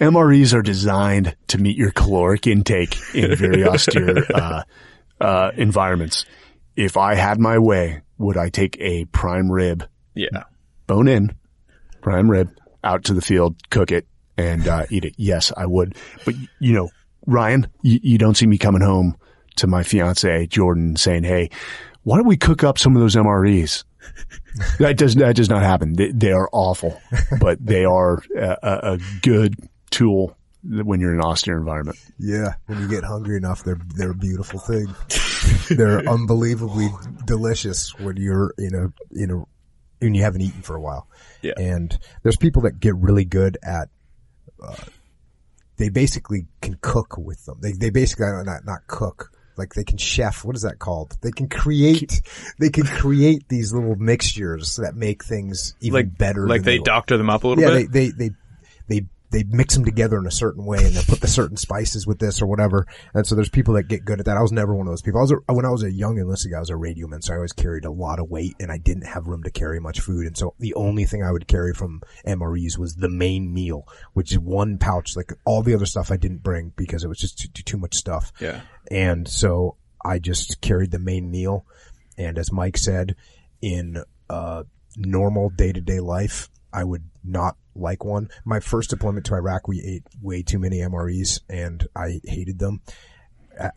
MREs 0.00 0.54
are 0.54 0.62
designed 0.62 1.36
to 1.48 1.58
meet 1.58 1.76
your 1.76 1.90
caloric 1.90 2.46
intake 2.46 2.96
in 3.14 3.34
very 3.36 3.64
austere, 3.68 4.24
uh, 4.34 4.62
uh, 5.20 5.50
environments. 5.56 6.24
If 6.76 6.96
I 6.96 7.14
had 7.14 7.38
my 7.38 7.58
way, 7.58 8.02
would 8.18 8.36
I 8.36 8.48
take 8.50 8.76
a 8.80 9.04
prime 9.06 9.50
rib, 9.50 9.84
Yeah. 10.14 10.44
bone 10.86 11.08
in, 11.08 11.34
prime 12.02 12.30
rib, 12.30 12.50
out 12.82 13.04
to 13.04 13.14
the 13.14 13.22
field, 13.22 13.56
cook 13.70 13.90
it, 13.92 14.06
and, 14.36 14.66
uh, 14.68 14.84
eat 14.90 15.04
it? 15.04 15.14
Yes, 15.16 15.52
I 15.56 15.66
would. 15.66 15.94
But, 16.24 16.34
you 16.58 16.72
know, 16.74 16.90
Ryan, 17.26 17.68
you, 17.82 18.00
you 18.02 18.18
don't 18.18 18.36
see 18.36 18.46
me 18.46 18.58
coming 18.58 18.82
home 18.82 19.16
to 19.56 19.66
my 19.66 19.82
fiance, 19.84 20.46
Jordan, 20.48 20.96
saying, 20.96 21.24
Hey, 21.24 21.50
why 22.02 22.16
don't 22.18 22.26
we 22.26 22.36
cook 22.36 22.62
up 22.64 22.76
some 22.76 22.94
of 22.96 23.00
those 23.00 23.14
MREs? 23.16 23.84
that 24.78 24.96
does 24.96 25.14
that 25.16 25.36
does 25.36 25.48
not 25.48 25.62
happen. 25.62 25.94
They, 25.94 26.10
they 26.12 26.32
are 26.32 26.48
awful, 26.52 27.00
but 27.40 27.64
they 27.64 27.84
are 27.84 28.22
a, 28.36 28.56
a, 28.62 28.92
a 28.94 28.98
good 29.22 29.54
tool 29.90 30.36
when 30.62 31.00
you're 31.00 31.12
in 31.12 31.20
an 31.20 31.24
austere 31.24 31.58
environment. 31.58 31.98
Yeah, 32.18 32.54
when 32.66 32.80
you 32.80 32.88
get 32.88 33.04
hungry 33.04 33.36
enough, 33.36 33.64
they're 33.64 33.80
they're 33.96 34.12
a 34.12 34.14
beautiful 34.14 34.58
thing. 34.58 34.86
they're 35.70 36.00
unbelievably 36.08 36.88
delicious 37.26 37.98
when 37.98 38.16
you're 38.16 38.54
in 38.58 38.74
a 38.74 38.92
in 39.18 39.30
a 39.30 39.44
when 40.00 40.14
you 40.14 40.22
haven't 40.22 40.42
eaten 40.42 40.62
for 40.62 40.76
a 40.76 40.80
while. 40.80 41.08
Yeah. 41.42 41.54
And 41.56 41.96
there's 42.22 42.36
people 42.36 42.62
that 42.62 42.80
get 42.80 42.94
really 42.96 43.24
good 43.24 43.58
at. 43.62 43.88
Uh, 44.62 44.76
they 45.76 45.88
basically 45.88 46.46
can 46.62 46.78
cook 46.80 47.18
with 47.18 47.44
them. 47.46 47.58
They 47.60 47.72
they 47.72 47.90
basically 47.90 48.26
not 48.44 48.64
not 48.64 48.86
cook. 48.86 49.30
Like 49.56 49.74
they 49.74 49.84
can 49.84 49.98
chef. 49.98 50.44
What 50.44 50.56
is 50.56 50.62
that 50.62 50.78
called? 50.78 51.16
They 51.22 51.30
can 51.30 51.48
create. 51.48 52.22
They 52.58 52.70
can 52.70 52.84
create 52.86 53.48
these 53.48 53.72
little 53.72 53.96
mixtures 53.96 54.76
that 54.76 54.94
make 54.96 55.24
things 55.24 55.74
even 55.80 55.94
Like, 55.94 56.18
better. 56.18 56.46
like 56.48 56.62
they 56.62 56.78
will. 56.78 56.84
doctor 56.84 57.16
them 57.16 57.30
up 57.30 57.44
a 57.44 57.48
little 57.48 57.62
yeah, 57.62 57.70
bit? 57.82 57.92
they, 57.92 58.08
they, 58.08 58.28
they, 58.28 58.34
they, 58.88 59.06
they 59.34 59.42
mix 59.44 59.74
them 59.74 59.84
together 59.84 60.16
in 60.18 60.26
a 60.26 60.30
certain 60.30 60.64
way 60.64 60.78
and 60.78 60.94
they'll 60.94 61.02
put 61.02 61.20
the 61.20 61.26
certain 61.26 61.56
spices 61.56 62.06
with 62.06 62.20
this 62.20 62.40
or 62.40 62.46
whatever. 62.46 62.86
And 63.12 63.26
so 63.26 63.34
there's 63.34 63.48
people 63.48 63.74
that 63.74 63.88
get 63.88 64.04
good 64.04 64.20
at 64.20 64.26
that. 64.26 64.36
I 64.36 64.42
was 64.42 64.52
never 64.52 64.74
one 64.74 64.86
of 64.86 64.92
those 64.92 65.02
people. 65.02 65.18
I 65.18 65.22
was 65.22 65.32
a, 65.32 65.52
when 65.52 65.64
I 65.64 65.70
was 65.70 65.82
a 65.82 65.90
young 65.90 66.18
enlisted 66.18 66.52
guy, 66.52 66.58
I 66.58 66.60
was 66.60 66.70
a 66.70 66.76
radio 66.76 67.08
man, 67.08 67.20
so 67.20 67.32
I 67.32 67.36
always 67.36 67.52
carried 67.52 67.84
a 67.84 67.90
lot 67.90 68.20
of 68.20 68.30
weight 68.30 68.54
and 68.60 68.70
I 68.70 68.78
didn't 68.78 69.06
have 69.06 69.26
room 69.26 69.42
to 69.42 69.50
carry 69.50 69.80
much 69.80 69.98
food. 70.00 70.26
And 70.26 70.36
so 70.36 70.54
the 70.60 70.74
only 70.74 71.04
thing 71.04 71.24
I 71.24 71.32
would 71.32 71.48
carry 71.48 71.74
from 71.74 72.02
MREs 72.24 72.78
was 72.78 72.94
the 72.94 73.08
main 73.08 73.52
meal, 73.52 73.88
which 74.12 74.30
is 74.30 74.38
one 74.38 74.78
pouch. 74.78 75.16
Like 75.16 75.32
all 75.44 75.62
the 75.62 75.74
other 75.74 75.86
stuff 75.86 76.12
I 76.12 76.16
didn't 76.16 76.44
bring 76.44 76.72
because 76.76 77.02
it 77.02 77.08
was 77.08 77.18
just 77.18 77.38
too, 77.38 77.48
too, 77.48 77.64
too 77.64 77.78
much 77.78 77.96
stuff. 77.96 78.32
Yeah. 78.40 78.60
And 78.88 79.26
so 79.26 79.76
I 80.04 80.20
just 80.20 80.60
carried 80.60 80.92
the 80.92 81.00
main 81.00 81.28
meal. 81.30 81.66
And 82.16 82.38
as 82.38 82.52
Mike 82.52 82.78
said, 82.78 83.16
in 83.60 84.04
uh, 84.30 84.62
normal 84.96 85.50
day 85.50 85.72
to 85.72 85.80
day 85.80 85.98
life, 85.98 86.50
I 86.74 86.84
would 86.84 87.04
not 87.22 87.56
like 87.74 88.04
one. 88.04 88.28
My 88.44 88.60
first 88.60 88.90
deployment 88.90 89.26
to 89.26 89.34
Iraq, 89.34 89.68
we 89.68 89.80
ate 89.80 90.02
way 90.20 90.42
too 90.42 90.58
many 90.58 90.78
MREs 90.78 91.40
and 91.48 91.86
I 91.96 92.20
hated 92.24 92.58
them. 92.58 92.82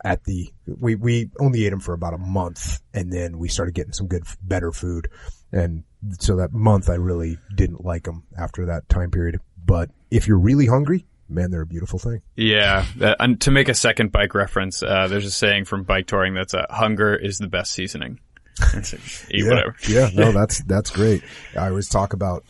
At 0.04 0.24
the, 0.24 0.50
we, 0.66 0.96
we 0.96 1.30
only 1.38 1.64
ate 1.64 1.70
them 1.70 1.78
for 1.78 1.94
about 1.94 2.12
a 2.12 2.18
month 2.18 2.82
and 2.92 3.12
then 3.12 3.38
we 3.38 3.48
started 3.48 3.74
getting 3.74 3.92
some 3.92 4.08
good, 4.08 4.24
better 4.42 4.72
food. 4.72 5.08
And 5.52 5.84
so 6.18 6.36
that 6.36 6.52
month 6.52 6.90
I 6.90 6.94
really 6.94 7.38
didn't 7.54 7.84
like 7.84 8.02
them 8.02 8.24
after 8.36 8.66
that 8.66 8.88
time 8.88 9.12
period. 9.12 9.40
But 9.64 9.90
if 10.10 10.26
you're 10.26 10.38
really 10.38 10.66
hungry, 10.66 11.06
man, 11.28 11.52
they're 11.52 11.62
a 11.62 11.66
beautiful 11.66 12.00
thing. 12.00 12.22
Yeah. 12.34 12.86
That, 12.96 13.18
and 13.20 13.40
to 13.42 13.52
make 13.52 13.68
a 13.68 13.74
second 13.74 14.10
bike 14.10 14.34
reference, 14.34 14.82
uh, 14.82 15.06
there's 15.06 15.24
a 15.26 15.30
saying 15.30 15.66
from 15.66 15.84
bike 15.84 16.08
touring 16.08 16.34
that's 16.34 16.54
uh, 16.54 16.66
hunger 16.70 17.14
is 17.14 17.38
the 17.38 17.48
best 17.48 17.70
seasoning. 17.70 18.18
Eat 18.74 19.00
yeah, 19.30 19.48
whatever. 19.48 19.76
Yeah, 19.88 20.10
no, 20.12 20.32
that's 20.38 20.58
that's 20.64 20.90
great. 20.90 21.22
I 21.56 21.68
always 21.68 21.88
talk 21.88 22.12
about 22.12 22.44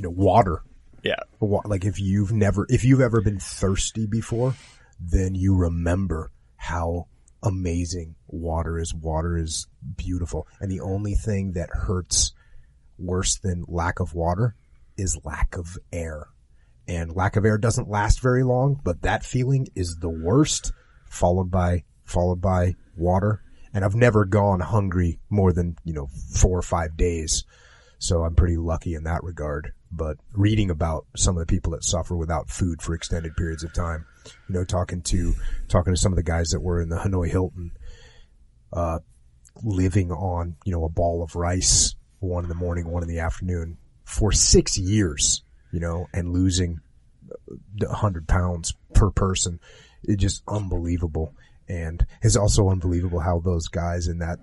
you 0.00 0.04
know 0.04 0.14
water. 0.16 0.62
Yeah. 1.02 1.20
Like 1.40 1.84
if 1.84 2.00
you've 2.00 2.32
never, 2.32 2.66
if 2.70 2.84
you've 2.84 3.02
ever 3.02 3.20
been 3.20 3.38
thirsty 3.38 4.06
before, 4.06 4.54
then 4.98 5.34
you 5.34 5.54
remember 5.54 6.30
how 6.56 7.08
amazing 7.42 8.14
water 8.26 8.78
is. 8.78 8.94
Water 8.94 9.36
is 9.36 9.66
beautiful, 9.96 10.46
and 10.58 10.70
the 10.70 10.80
only 10.80 11.14
thing 11.14 11.52
that 11.52 11.68
hurts 11.70 12.32
worse 12.98 13.38
than 13.38 13.64
lack 13.68 14.00
of 14.00 14.14
water 14.14 14.56
is 14.96 15.20
lack 15.22 15.54
of 15.56 15.76
air. 15.92 16.28
And 16.88 17.14
lack 17.14 17.36
of 17.36 17.44
air 17.44 17.58
doesn't 17.58 17.88
last 17.90 18.22
very 18.22 18.42
long, 18.42 18.80
but 18.82 19.02
that 19.02 19.22
feeling 19.22 19.68
is 19.74 19.98
the 20.00 20.08
worst, 20.08 20.72
followed 21.10 21.50
by 21.50 21.84
followed 22.04 22.40
by 22.40 22.74
water. 22.96 23.42
And 23.74 23.84
I've 23.84 23.94
never 23.94 24.24
gone 24.24 24.60
hungry 24.60 25.20
more 25.28 25.52
than 25.52 25.76
you 25.84 25.92
know 25.92 26.08
four 26.34 26.58
or 26.58 26.62
five 26.62 26.96
days. 26.96 27.44
So 27.98 28.24
I'm 28.24 28.34
pretty 28.34 28.56
lucky 28.56 28.94
in 28.94 29.04
that 29.04 29.22
regard. 29.22 29.74
But 29.92 30.18
reading 30.32 30.70
about 30.70 31.06
some 31.16 31.36
of 31.36 31.40
the 31.40 31.52
people 31.52 31.72
that 31.72 31.84
suffer 31.84 32.16
without 32.16 32.48
food 32.48 32.80
for 32.80 32.94
extended 32.94 33.36
periods 33.36 33.64
of 33.64 33.72
time, 33.72 34.06
you 34.48 34.54
know, 34.54 34.64
talking 34.64 35.02
to, 35.02 35.34
talking 35.68 35.92
to 35.92 36.00
some 36.00 36.12
of 36.12 36.16
the 36.16 36.22
guys 36.22 36.50
that 36.50 36.60
were 36.60 36.80
in 36.80 36.88
the 36.88 36.98
Hanoi 36.98 37.28
Hilton, 37.28 37.72
uh, 38.72 39.00
living 39.62 40.12
on, 40.12 40.56
you 40.64 40.72
know, 40.72 40.84
a 40.84 40.88
ball 40.88 41.22
of 41.22 41.34
rice, 41.34 41.96
one 42.20 42.44
in 42.44 42.48
the 42.48 42.54
morning, 42.54 42.88
one 42.88 43.02
in 43.02 43.08
the 43.08 43.18
afternoon 43.18 43.78
for 44.04 44.30
six 44.30 44.78
years, 44.78 45.42
you 45.72 45.80
know, 45.80 46.06
and 46.12 46.32
losing 46.32 46.80
a 47.82 47.94
hundred 47.94 48.28
pounds 48.28 48.74
per 48.94 49.10
person. 49.10 49.60
It's 50.02 50.22
just 50.22 50.42
unbelievable. 50.46 51.34
And 51.68 52.04
it's 52.22 52.36
also 52.36 52.68
unbelievable 52.68 53.20
how 53.20 53.40
those 53.40 53.68
guys 53.68 54.08
in 54.08 54.18
that 54.18 54.38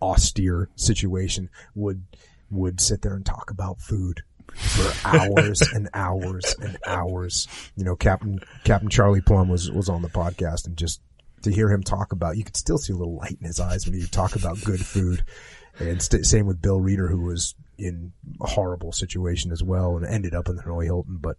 austere 0.00 0.68
situation 0.76 1.50
would 1.74 2.02
would 2.50 2.80
sit 2.80 3.02
there 3.02 3.14
and 3.14 3.26
talk 3.26 3.50
about 3.50 3.80
food 3.80 4.22
for 4.52 5.08
hours 5.08 5.62
and 5.74 5.88
hours 5.94 6.54
and 6.60 6.76
hours. 6.86 7.48
You 7.76 7.84
know, 7.84 7.96
Captain 7.96 8.40
Captain 8.64 8.88
Charlie 8.88 9.20
Plumb 9.20 9.48
was 9.48 9.70
was 9.70 9.88
on 9.88 10.02
the 10.02 10.08
podcast 10.08 10.66
and 10.66 10.76
just 10.76 11.00
to 11.42 11.52
hear 11.52 11.70
him 11.70 11.82
talk 11.82 12.12
about, 12.12 12.36
you 12.36 12.44
could 12.44 12.56
still 12.56 12.78
see 12.78 12.92
a 12.92 12.96
little 12.96 13.16
light 13.16 13.36
in 13.40 13.46
his 13.46 13.60
eyes 13.60 13.86
when 13.86 13.94
he 13.94 14.00
would 14.00 14.12
talk 14.12 14.36
about 14.36 14.62
good 14.64 14.80
food. 14.80 15.24
And 15.78 16.02
st- 16.02 16.26
same 16.26 16.46
with 16.46 16.60
Bill 16.60 16.80
Reeder, 16.80 17.08
who 17.08 17.22
was 17.22 17.54
in 17.78 18.12
a 18.40 18.48
horrible 18.48 18.92
situation 18.92 19.52
as 19.52 19.62
well 19.62 19.96
and 19.96 20.04
ended 20.04 20.34
up 20.34 20.48
in 20.48 20.56
the 20.56 20.62
Roy 20.64 20.84
Hilton. 20.84 21.18
But 21.20 21.36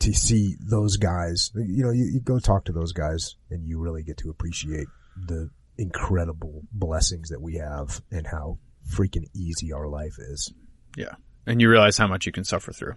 to 0.00 0.12
see 0.12 0.56
those 0.60 0.96
guys, 0.96 1.50
you 1.54 1.82
know, 1.84 1.90
you, 1.90 2.04
you 2.04 2.20
go 2.20 2.38
talk 2.38 2.66
to 2.66 2.72
those 2.72 2.92
guys 2.92 3.36
and 3.50 3.66
you 3.66 3.80
really 3.80 4.02
get 4.02 4.18
to 4.18 4.30
appreciate 4.30 4.86
the 5.16 5.50
incredible 5.78 6.62
blessings 6.72 7.30
that 7.30 7.42
we 7.42 7.56
have 7.56 8.00
and 8.10 8.26
how 8.26 8.58
freaking 8.88 9.28
easy 9.34 9.72
our 9.72 9.88
life 9.88 10.16
is. 10.18 10.52
Yeah. 10.96 11.14
And 11.46 11.60
you 11.60 11.68
realize 11.68 11.98
how 11.98 12.06
much 12.06 12.26
you 12.26 12.32
can 12.32 12.44
suffer 12.44 12.72
through. 12.72 12.94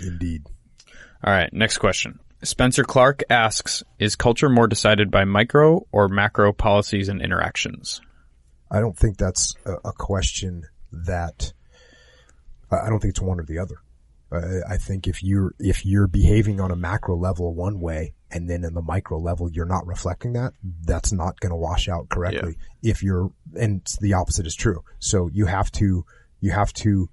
Indeed. 0.00 0.46
All 1.24 1.32
right. 1.32 1.52
Next 1.52 1.78
question. 1.78 2.20
Spencer 2.44 2.82
Clark 2.82 3.22
asks, 3.30 3.84
is 3.98 4.16
culture 4.16 4.48
more 4.48 4.66
decided 4.66 5.10
by 5.10 5.24
micro 5.24 5.86
or 5.92 6.08
macro 6.08 6.52
policies 6.52 7.08
and 7.08 7.22
interactions? 7.22 8.00
I 8.70 8.80
don't 8.80 8.98
think 8.98 9.16
that's 9.16 9.54
a, 9.64 9.92
question 9.92 10.64
that, 10.90 11.52
I 12.70 12.88
don't 12.88 13.00
think 13.00 13.12
it's 13.12 13.20
one 13.20 13.38
or 13.38 13.44
the 13.44 13.58
other. 13.58 13.76
I 14.68 14.78
think 14.78 15.06
if 15.06 15.22
you're, 15.22 15.54
if 15.58 15.84
you're 15.84 16.06
behaving 16.06 16.58
on 16.58 16.70
a 16.70 16.76
macro 16.76 17.16
level 17.16 17.54
one 17.54 17.80
way 17.80 18.14
and 18.30 18.48
then 18.48 18.64
in 18.64 18.72
the 18.72 18.80
micro 18.80 19.18
level 19.18 19.50
you're 19.50 19.66
not 19.66 19.86
reflecting 19.86 20.32
that, 20.32 20.54
that's 20.84 21.12
not 21.12 21.38
going 21.38 21.50
to 21.50 21.56
wash 21.56 21.88
out 21.88 22.08
correctly. 22.08 22.56
Yeah. 22.80 22.90
If 22.90 23.02
you're, 23.02 23.30
and 23.54 23.86
the 24.00 24.14
opposite 24.14 24.46
is 24.46 24.54
true. 24.54 24.82
So 24.98 25.28
you 25.30 25.46
have 25.46 25.70
to, 25.72 26.06
you 26.40 26.50
have 26.50 26.72
to 26.72 27.10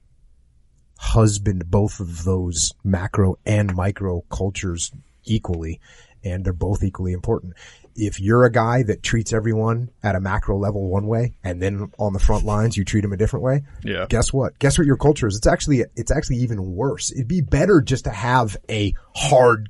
husband 1.00 1.72
both 1.72 2.02
of 2.02 2.26
those 2.26 2.74
macro 2.84 3.38
and 3.46 3.74
micro 3.74 4.22
cultures 4.30 4.92
equally 5.24 5.80
and 6.26 6.44
they're 6.44 6.52
both 6.52 6.84
equally 6.84 7.14
important. 7.14 7.54
If 7.96 8.20
you're 8.20 8.44
a 8.44 8.52
guy 8.52 8.84
that 8.84 9.02
treats 9.02 9.32
everyone 9.32 9.92
at 10.04 10.16
a 10.16 10.20
macro 10.20 10.58
level 10.58 10.90
one 10.90 11.08
way 11.08 11.36
and 11.42 11.62
then 11.62 11.90
on 11.98 12.12
the 12.12 12.20
front 12.20 12.44
lines 12.44 12.76
you 12.76 12.84
treat 12.84 13.02
them 13.02 13.14
a 13.14 13.18
different 13.18 13.44
way, 13.44 13.64
yeah. 13.82 14.08
guess 14.10 14.34
what? 14.34 14.60
Guess 14.60 14.78
what 14.78 14.86
your 14.86 14.98
culture 14.98 15.26
is? 15.26 15.38
It's 15.38 15.48
actually, 15.48 15.86
it's 15.96 16.12
actually 16.12 16.38
even 16.38 16.76
worse. 16.76 17.14
It'd 17.14 17.30
be 17.30 17.42
better 17.42 17.80
just 17.80 18.04
to 18.04 18.12
have 18.12 18.58
a 18.70 18.94
hard 19.16 19.70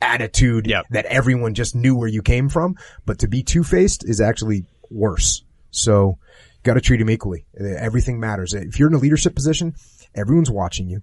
attitude 0.00 0.68
yep. 0.68 0.86
that 0.90 1.06
everyone 1.06 1.54
just 1.54 1.74
knew 1.74 1.96
where 1.96 2.08
you 2.08 2.22
came 2.22 2.48
from, 2.48 2.76
but 3.04 3.18
to 3.18 3.28
be 3.28 3.42
two-faced 3.42 4.08
is 4.08 4.20
actually 4.20 4.66
worse. 4.90 5.42
So, 5.72 6.18
got 6.64 6.74
to 6.74 6.80
treat 6.80 6.98
them 6.98 7.10
equally. 7.10 7.44
Everything 7.58 8.18
matters. 8.18 8.54
If 8.54 8.78
you're 8.78 8.88
in 8.88 8.94
a 8.94 8.98
leadership 8.98 9.34
position, 9.34 9.74
everyone's 10.14 10.50
watching 10.50 10.88
you 10.88 11.02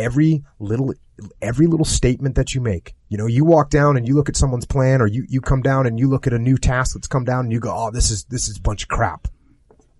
every 0.00 0.42
little 0.58 0.94
every 1.42 1.66
little 1.66 1.84
statement 1.84 2.34
that 2.36 2.54
you 2.54 2.60
make. 2.60 2.94
You 3.08 3.18
know, 3.18 3.26
you 3.26 3.44
walk 3.44 3.70
down 3.70 3.96
and 3.96 4.08
you 4.08 4.14
look 4.14 4.28
at 4.28 4.36
someone's 4.36 4.66
plan 4.66 5.02
or 5.02 5.06
you, 5.06 5.26
you 5.28 5.40
come 5.42 5.60
down 5.60 5.86
and 5.86 5.98
you 5.98 6.08
look 6.08 6.26
at 6.26 6.32
a 6.32 6.38
new 6.38 6.56
task 6.56 6.94
that's 6.94 7.06
come 7.06 7.24
down 7.24 7.44
and 7.44 7.52
you 7.52 7.60
go, 7.60 7.74
Oh, 7.74 7.90
this 7.90 8.10
is, 8.10 8.24
this 8.24 8.48
is 8.48 8.56
a 8.56 8.62
bunch 8.62 8.84
of 8.84 8.88
crap. 8.88 9.28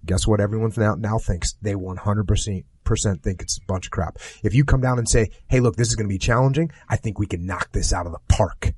Guess 0.07 0.27
what 0.27 0.41
everyone 0.41 0.73
now, 0.79 0.95
now 0.95 1.19
thinks? 1.19 1.55
They 1.61 1.75
100% 1.75 2.65
think 3.23 3.43
it's 3.43 3.59
a 3.59 3.67
bunch 3.67 3.87
of 3.87 3.93
crap. 3.93 4.17
If 4.43 4.55
you 4.55 4.65
come 4.65 4.81
down 4.81 4.99
and 4.99 5.09
say, 5.09 5.31
Hey, 5.49 5.61
look, 5.61 5.77
this 5.77 5.89
is 5.89 5.95
going 5.95 6.09
to 6.09 6.15
be 6.15 6.19
challenging. 6.19 6.71
I 6.89 6.97
think 6.97 7.19
we 7.19 7.27
can 7.27 7.45
knock 7.45 7.71
this 7.73 7.93
out 7.93 8.07
of 8.07 8.13
the 8.13 8.35
park. 8.35 8.73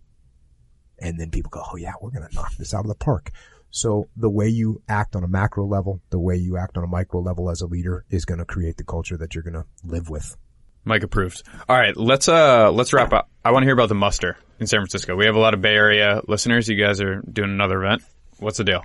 And 0.99 1.19
then 1.21 1.31
people 1.31 1.51
go, 1.51 1.63
Oh 1.73 1.77
yeah, 1.77 1.93
we're 2.01 2.11
going 2.11 2.29
to 2.29 2.35
knock 2.35 2.57
this 2.57 2.75
out 2.75 2.85
of 2.85 2.89
the 2.89 2.97
park. 2.97 3.31
So 3.73 4.09
the 4.16 4.31
way 4.31 4.49
you 4.49 4.82
act 4.86 5.16
on 5.16 5.24
a 5.24 5.28
macro 5.28 5.66
level, 5.66 6.01
the 6.11 6.19
way 6.19 6.36
you 6.36 6.59
act 6.59 6.77
on 6.77 6.85
a 6.85 6.86
micro 6.86 7.20
level 7.20 7.51
as 7.51 7.62
a 7.62 7.66
leader 7.66 8.05
is 8.11 8.27
going 8.27 8.39
to 8.39 8.44
create 8.44 8.77
the 8.77 8.85
culture 8.85 9.16
that 9.16 9.35
you're 9.35 9.43
going 9.43 9.55
to 9.55 9.65
live 9.82 10.11
with. 10.11 10.36
Mike 10.85 11.03
approved. 11.03 11.43
All 11.69 11.77
right, 11.77 11.97
let's 11.97 12.28
uh 12.28 12.70
let's 12.70 12.93
wrap 12.93 13.12
up. 13.12 13.31
I 13.44 13.53
want 13.53 13.62
to 13.62 13.66
hear 13.66 13.74
about 13.74 13.89
the 13.89 13.94
muster 13.94 14.36
in 14.61 14.66
San 14.66 14.81
Francisco. 14.81 15.16
We 15.16 15.27
have 15.27 15.36
a 15.36 15.40
lot 15.40 15.55
of 15.55 15.62
Bay 15.62 15.74
Area 15.74 16.20
listeners. 16.27 16.69
You 16.69 16.77
guys 16.77 17.01
are 17.01 17.23
doing 17.23 17.51
another 17.51 17.82
event. 17.82 18.03
What's 18.39 18.59
the 18.59 18.65
deal? 18.65 18.85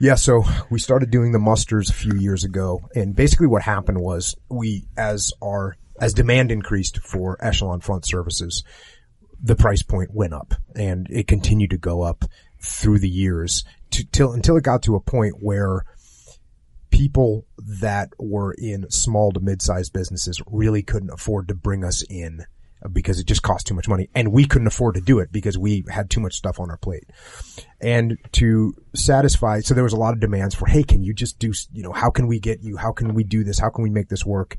Yeah, 0.00 0.14
so 0.14 0.44
we 0.70 0.78
started 0.78 1.10
doing 1.10 1.32
the 1.32 1.38
musters 1.38 1.90
a 1.90 1.92
few 1.92 2.14
years 2.14 2.44
ago, 2.44 2.88
and 2.94 3.14
basically 3.14 3.46
what 3.46 3.62
happened 3.62 4.00
was 4.00 4.34
we, 4.48 4.86
as 4.96 5.32
our 5.42 5.76
as 6.00 6.14
demand 6.14 6.50
increased 6.50 6.98
for 6.98 7.36
echelon 7.44 7.80
front 7.80 8.06
services, 8.06 8.64
the 9.42 9.56
price 9.56 9.82
point 9.82 10.10
went 10.14 10.32
up, 10.32 10.54
and 10.74 11.08
it 11.10 11.26
continued 11.28 11.70
to 11.70 11.78
go 11.78 12.02
up 12.02 12.24
through 12.60 13.00
the 13.00 13.08
years 13.08 13.64
till 14.12 14.32
until 14.32 14.56
it 14.56 14.64
got 14.64 14.82
to 14.82 14.96
a 14.96 15.00
point 15.00 15.36
where 15.40 15.84
people 16.90 17.46
that 17.58 18.10
were 18.18 18.52
in 18.52 18.88
small 18.90 19.32
to 19.32 19.40
mid-sized 19.40 19.92
businesses 19.92 20.42
really 20.46 20.82
couldn't 20.82 21.10
afford 21.10 21.48
to 21.48 21.54
bring 21.54 21.84
us 21.84 22.02
in 22.02 22.44
uh, 22.84 22.88
because 22.88 23.18
it 23.18 23.26
just 23.26 23.42
cost 23.42 23.66
too 23.66 23.74
much 23.74 23.88
money 23.88 24.08
and 24.14 24.30
we 24.30 24.44
couldn't 24.44 24.66
afford 24.66 24.94
to 24.94 25.00
do 25.00 25.18
it 25.18 25.32
because 25.32 25.56
we 25.56 25.84
had 25.88 26.10
too 26.10 26.20
much 26.20 26.34
stuff 26.34 26.60
on 26.60 26.70
our 26.70 26.76
plate. 26.76 27.04
And 27.80 28.18
to 28.32 28.74
satisfy, 28.94 29.60
so 29.60 29.74
there 29.74 29.84
was 29.84 29.94
a 29.94 29.98
lot 29.98 30.12
of 30.12 30.20
demands 30.20 30.54
for, 30.54 30.66
hey, 30.66 30.82
can 30.82 31.02
you 31.02 31.14
just 31.14 31.38
do, 31.38 31.52
you 31.72 31.82
know, 31.82 31.92
how 31.92 32.10
can 32.10 32.26
we 32.26 32.38
get 32.38 32.62
you? 32.62 32.76
How 32.76 32.92
can 32.92 33.14
we 33.14 33.24
do 33.24 33.42
this? 33.42 33.58
How 33.58 33.70
can 33.70 33.82
we 33.82 33.90
make 33.90 34.08
this 34.08 34.26
work? 34.26 34.58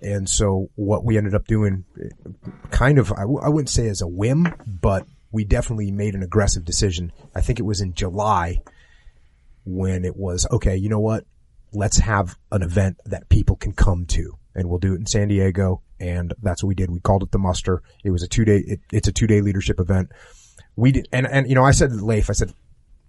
And 0.00 0.28
so 0.28 0.70
what 0.74 1.04
we 1.04 1.16
ended 1.16 1.34
up 1.34 1.46
doing 1.46 1.84
eh, 2.00 2.08
kind 2.70 2.98
of, 2.98 3.10
I 3.12 3.22
w- 3.22 3.40
I 3.40 3.48
wouldn't 3.48 3.70
say 3.70 3.88
as 3.88 4.02
a 4.02 4.06
whim, 4.06 4.52
but 4.66 5.06
we 5.34 5.44
definitely 5.44 5.90
made 5.90 6.14
an 6.14 6.22
aggressive 6.22 6.64
decision. 6.64 7.12
I 7.34 7.42
think 7.42 7.58
it 7.58 7.64
was 7.64 7.80
in 7.82 7.92
July 7.92 8.62
when 9.66 10.04
it 10.04 10.16
was, 10.16 10.46
okay, 10.50 10.76
you 10.76 10.88
know 10.88 11.00
what? 11.00 11.24
let's 11.74 11.98
have 11.98 12.38
an 12.52 12.62
event 12.62 12.98
that 13.04 13.28
people 13.28 13.56
can 13.56 13.72
come 13.72 14.06
to 14.06 14.38
and 14.54 14.68
we'll 14.68 14.78
do 14.78 14.92
it 14.94 14.98
in 14.98 15.06
San 15.06 15.28
Diego. 15.28 15.82
And 16.00 16.32
that's 16.42 16.62
what 16.62 16.68
we 16.68 16.74
did. 16.74 16.90
We 16.90 17.00
called 17.00 17.22
it 17.22 17.32
the 17.32 17.38
muster. 17.38 17.82
It 18.04 18.10
was 18.10 18.22
a 18.22 18.28
two 18.28 18.44
day, 18.44 18.62
it, 18.66 18.80
it's 18.92 19.08
a 19.08 19.12
two 19.12 19.26
day 19.26 19.40
leadership 19.40 19.80
event. 19.80 20.10
We 20.76 20.92
did, 20.92 21.08
and, 21.12 21.26
and, 21.26 21.48
you 21.48 21.54
know, 21.54 21.64
I 21.64 21.72
said 21.72 21.90
to 21.90 21.96
Leif, 21.96 22.30
I 22.30 22.32
said, 22.32 22.52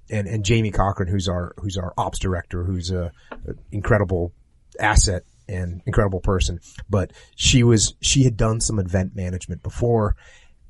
and, 0.10 0.27
and 0.27 0.45
Jamie 0.45 0.72
Cochran, 0.72 1.07
who's 1.07 1.27
our, 1.27 1.53
who's 1.57 1.77
our 1.77 1.93
ops 1.97 2.19
director, 2.19 2.64
who's 2.64 2.91
a, 2.91 3.11
a 3.31 3.53
incredible 3.72 4.34
asset 4.80 5.23
and 5.47 5.81
incredible 5.85 6.19
person, 6.19 6.60
but 6.89 7.11
she 7.35 7.64
was, 7.64 7.95
she 8.02 8.23
had 8.23 8.38
done 8.38 8.60
some 8.60 8.80
event 8.80 9.15
management 9.15 9.64
before 9.64 10.15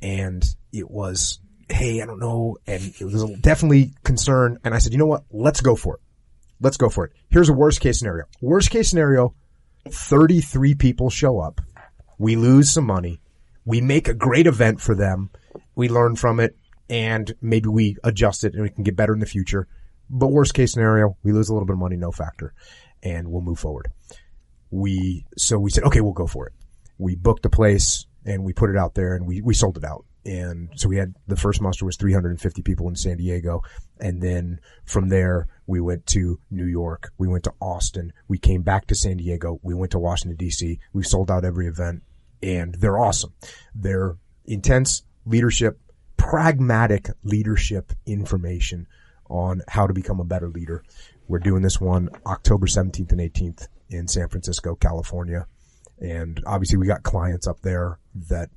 and 0.01 0.43
it 0.73 0.89
was, 0.89 1.39
Hey, 1.69 2.01
I 2.01 2.05
don't 2.05 2.19
know. 2.19 2.57
And 2.67 2.93
it 2.99 3.03
was 3.03 3.23
definitely 3.39 3.93
concern. 4.03 4.59
And 4.63 4.73
I 4.73 4.79
said, 4.79 4.91
you 4.91 4.97
know 4.97 5.05
what? 5.05 5.23
Let's 5.31 5.61
go 5.61 5.75
for 5.75 5.95
it. 5.95 6.01
Let's 6.61 6.77
go 6.77 6.89
for 6.89 7.05
it. 7.05 7.13
Here's 7.29 7.49
a 7.49 7.53
worst 7.53 7.81
case 7.81 7.99
scenario. 7.99 8.25
Worst 8.41 8.69
case 8.69 8.89
scenario, 8.89 9.35
33 9.89 10.75
people 10.75 11.09
show 11.09 11.39
up. 11.39 11.61
We 12.17 12.35
lose 12.35 12.71
some 12.71 12.85
money. 12.85 13.19
We 13.65 13.81
make 13.81 14.07
a 14.07 14.13
great 14.13 14.47
event 14.47 14.79
for 14.79 14.95
them. 14.95 15.31
We 15.75 15.89
learn 15.89 16.15
from 16.15 16.39
it 16.39 16.55
and 16.89 17.33
maybe 17.41 17.67
we 17.67 17.97
adjust 18.03 18.43
it 18.43 18.53
and 18.53 18.63
we 18.63 18.69
can 18.69 18.83
get 18.83 18.95
better 18.95 19.13
in 19.13 19.19
the 19.19 19.25
future. 19.25 19.67
But 20.09 20.27
worst 20.27 20.53
case 20.53 20.73
scenario, 20.73 21.17
we 21.23 21.31
lose 21.31 21.49
a 21.49 21.53
little 21.53 21.65
bit 21.65 21.73
of 21.73 21.79
money, 21.79 21.97
no 21.97 22.11
factor, 22.11 22.53
and 23.01 23.27
we'll 23.27 23.41
move 23.41 23.59
forward. 23.59 23.89
We, 24.69 25.25
so 25.37 25.57
we 25.57 25.71
said, 25.71 25.83
okay, 25.85 26.01
we'll 26.01 26.13
go 26.13 26.27
for 26.27 26.47
it. 26.47 26.53
We 26.97 27.15
booked 27.15 27.43
the 27.43 27.49
place 27.49 28.05
and 28.25 28.43
we 28.43 28.53
put 28.53 28.69
it 28.69 28.77
out 28.77 28.93
there 28.93 29.15
and 29.15 29.25
we, 29.25 29.41
we 29.41 29.53
sold 29.53 29.77
it 29.77 29.83
out. 29.83 30.05
And 30.25 30.69
so 30.75 30.89
we 30.89 30.97
had 30.97 31.13
the 31.27 31.35
first 31.35 31.61
muster 31.61 31.85
was 31.85 31.97
350 31.97 32.63
people 32.63 32.89
in 32.89 32.95
San 32.95 33.17
Diego. 33.17 33.61
And 33.99 34.21
then 34.21 34.59
from 34.83 35.09
there, 35.09 35.47
we 35.67 35.79
went 35.79 36.07
to 36.07 36.39
New 36.49 36.65
York. 36.65 37.11
We 37.17 37.27
went 37.27 37.43
to 37.43 37.53
Austin. 37.61 38.11
We 38.27 38.39
came 38.39 38.63
back 38.63 38.87
to 38.87 38.95
San 38.95 39.17
Diego. 39.17 39.59
We 39.61 39.75
went 39.75 39.91
to 39.91 39.99
Washington 39.99 40.37
DC. 40.37 40.79
We 40.93 41.03
sold 41.03 41.29
out 41.29 41.45
every 41.45 41.67
event 41.67 42.03
and 42.41 42.75
they're 42.75 42.97
awesome. 42.97 43.33
They're 43.73 44.17
intense 44.45 45.03
leadership, 45.25 45.79
pragmatic 46.17 47.09
leadership 47.23 47.93
information 48.05 48.87
on 49.29 49.61
how 49.67 49.87
to 49.87 49.93
become 49.93 50.19
a 50.19 50.25
better 50.25 50.49
leader. 50.49 50.83
We're 51.27 51.39
doing 51.39 51.61
this 51.61 51.79
one 51.81 52.09
October 52.25 52.67
17th 52.67 53.11
and 53.11 53.21
18th 53.21 53.67
in 53.89 54.07
San 54.07 54.27
Francisco, 54.29 54.75
California. 54.75 55.47
And 55.99 56.41
obviously 56.45 56.77
we 56.77 56.87
got 56.87 57.03
clients 57.03 57.47
up 57.47 57.61
there 57.61 57.99
that 58.29 58.49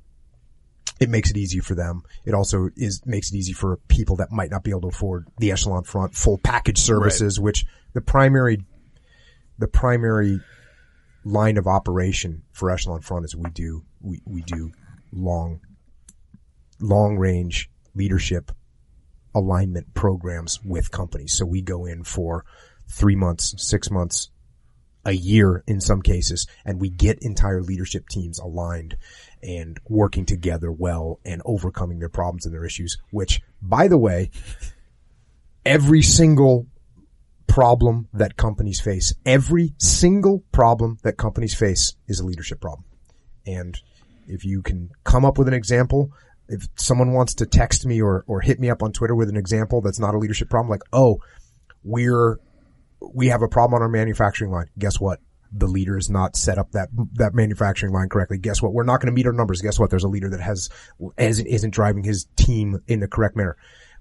it 0.99 1.09
makes 1.09 1.31
it 1.31 1.37
easy 1.37 1.59
for 1.59 1.75
them. 1.75 2.03
It 2.25 2.33
also 2.33 2.69
is 2.75 3.01
makes 3.05 3.31
it 3.31 3.37
easy 3.37 3.53
for 3.53 3.77
people 3.87 4.17
that 4.17 4.31
might 4.31 4.51
not 4.51 4.63
be 4.63 4.71
able 4.71 4.81
to 4.81 4.87
afford 4.87 5.27
the 5.37 5.51
echelon 5.51 5.83
front 5.83 6.15
full 6.15 6.37
package 6.37 6.79
services, 6.79 7.37
right. 7.37 7.43
which 7.43 7.65
the 7.93 8.01
primary 8.01 8.63
the 9.57 9.67
primary 9.67 10.39
line 11.25 11.57
of 11.57 11.67
operation 11.67 12.43
for 12.53 12.71
echelon 12.71 13.01
front 13.01 13.25
is 13.25 13.35
we 13.35 13.49
do 13.51 13.83
we, 14.01 14.21
we 14.25 14.41
do 14.43 14.71
long 15.11 15.59
long 16.79 17.17
range 17.17 17.69
leadership 17.93 18.51
alignment 19.35 19.93
programs 19.93 20.59
with 20.63 20.91
companies. 20.91 21.35
So 21.37 21.45
we 21.45 21.61
go 21.61 21.85
in 21.85 22.03
for 22.03 22.45
three 22.87 23.15
months, 23.15 23.53
six 23.57 23.91
months, 23.91 24.29
a 25.05 25.13
year 25.13 25.63
in 25.67 25.79
some 25.79 26.01
cases, 26.01 26.47
and 26.65 26.79
we 26.79 26.89
get 26.89 27.19
entire 27.21 27.61
leadership 27.61 28.07
teams 28.09 28.39
aligned 28.39 28.97
and 29.41 29.79
working 29.87 30.25
together 30.25 30.71
well 30.71 31.19
and 31.25 31.41
overcoming 31.45 31.99
their 31.99 32.09
problems 32.09 32.45
and 32.45 32.53
their 32.53 32.65
issues, 32.65 32.97
which 33.11 33.41
by 33.61 33.87
the 33.87 33.97
way, 33.97 34.31
every 35.65 36.01
single 36.01 36.67
problem 37.47 38.07
that 38.13 38.37
companies 38.37 38.79
face, 38.79 39.13
every 39.25 39.73
single 39.77 40.43
problem 40.51 40.97
that 41.03 41.17
companies 41.17 41.53
face 41.53 41.95
is 42.07 42.19
a 42.19 42.25
leadership 42.25 42.61
problem. 42.61 42.85
And 43.45 43.77
if 44.27 44.45
you 44.45 44.61
can 44.61 44.91
come 45.03 45.25
up 45.25 45.37
with 45.37 45.47
an 45.47 45.53
example, 45.53 46.11
if 46.47 46.67
someone 46.75 47.13
wants 47.13 47.35
to 47.35 47.45
text 47.45 47.85
me 47.85 48.01
or, 48.01 48.23
or 48.27 48.41
hit 48.41 48.59
me 48.59 48.69
up 48.69 48.83
on 48.83 48.91
Twitter 48.91 49.15
with 49.15 49.29
an 49.29 49.37
example 49.37 49.81
that's 49.81 49.99
not 49.99 50.15
a 50.15 50.17
leadership 50.17 50.49
problem, 50.49 50.69
like, 50.69 50.83
oh, 50.93 51.19
we're, 51.83 52.39
we 53.13 53.27
have 53.27 53.41
a 53.41 53.47
problem 53.47 53.75
on 53.75 53.81
our 53.81 53.89
manufacturing 53.89 54.51
line. 54.51 54.67
Guess 54.77 54.99
what? 54.99 55.19
The 55.51 55.67
leader 55.67 55.97
is 55.97 56.09
not 56.09 56.35
set 56.35 56.57
up 56.57 56.71
that, 56.71 56.89
that 57.13 57.33
manufacturing 57.33 57.93
line 57.93 58.09
correctly. 58.09 58.37
Guess 58.37 58.61
what? 58.61 58.73
We're 58.73 58.83
not 58.83 59.01
going 59.01 59.07
to 59.07 59.15
meet 59.15 59.25
our 59.25 59.33
numbers. 59.33 59.61
Guess 59.61 59.79
what? 59.79 59.89
There's 59.89 60.03
a 60.03 60.09
leader 60.09 60.29
that 60.29 60.41
has, 60.41 60.69
isn't, 61.17 61.47
isn't 61.47 61.73
driving 61.73 62.03
his 62.03 62.27
team 62.35 62.81
in 62.87 62.99
the 62.99 63.07
correct 63.07 63.35
manner 63.35 63.57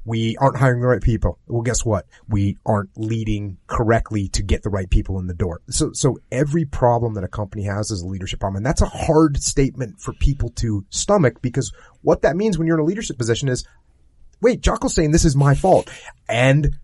we 0.09 0.39
aren't 0.39 0.57
hiring 0.57 0.81
the 0.81 0.87
right 0.87 1.03
people. 1.03 1.39
Well, 1.47 1.61
guess 1.61 1.85
what? 1.85 2.07
We 2.29 2.57
aren't 2.65 2.91
leading 2.97 3.59
correctly 3.66 4.29
to 4.29 4.43
get 4.43 4.62
the 4.62 4.70
right 4.70 4.89
people 4.89 5.19
in 5.19 5.27
the 5.27 5.35
door. 5.35 5.61
So, 5.69 5.93
so 5.93 6.16
every 6.33 6.65
problem 6.65 7.12
that 7.15 7.25
a 7.25 7.29
company 7.29 7.65
has 7.65 7.91
is 7.91 8.01
a 8.01 8.07
leadership 8.07 8.41
problem. 8.41 8.57
And 8.57 8.66
that's 8.66 8.81
a 8.81 8.87
hard 8.87 9.37
statement 9.43 10.01
for 10.01 10.15
people 10.15 10.49
to 10.57 10.87
stomach 10.89 11.43
because 11.43 11.73
what 12.01 12.23
that 12.23 12.37
means 12.37 12.57
when 12.57 12.66
you're 12.66 12.79
in 12.79 12.83
a 12.83 12.87
leadership 12.87 13.19
position 13.19 13.51
is, 13.51 13.66
wait, 14.41 14.62
Jocko's 14.62 14.95
saying 14.95 15.11
this 15.11 15.27
is 15.27 15.37
my 15.37 15.55
fault. 15.55 15.91
And 16.27 16.79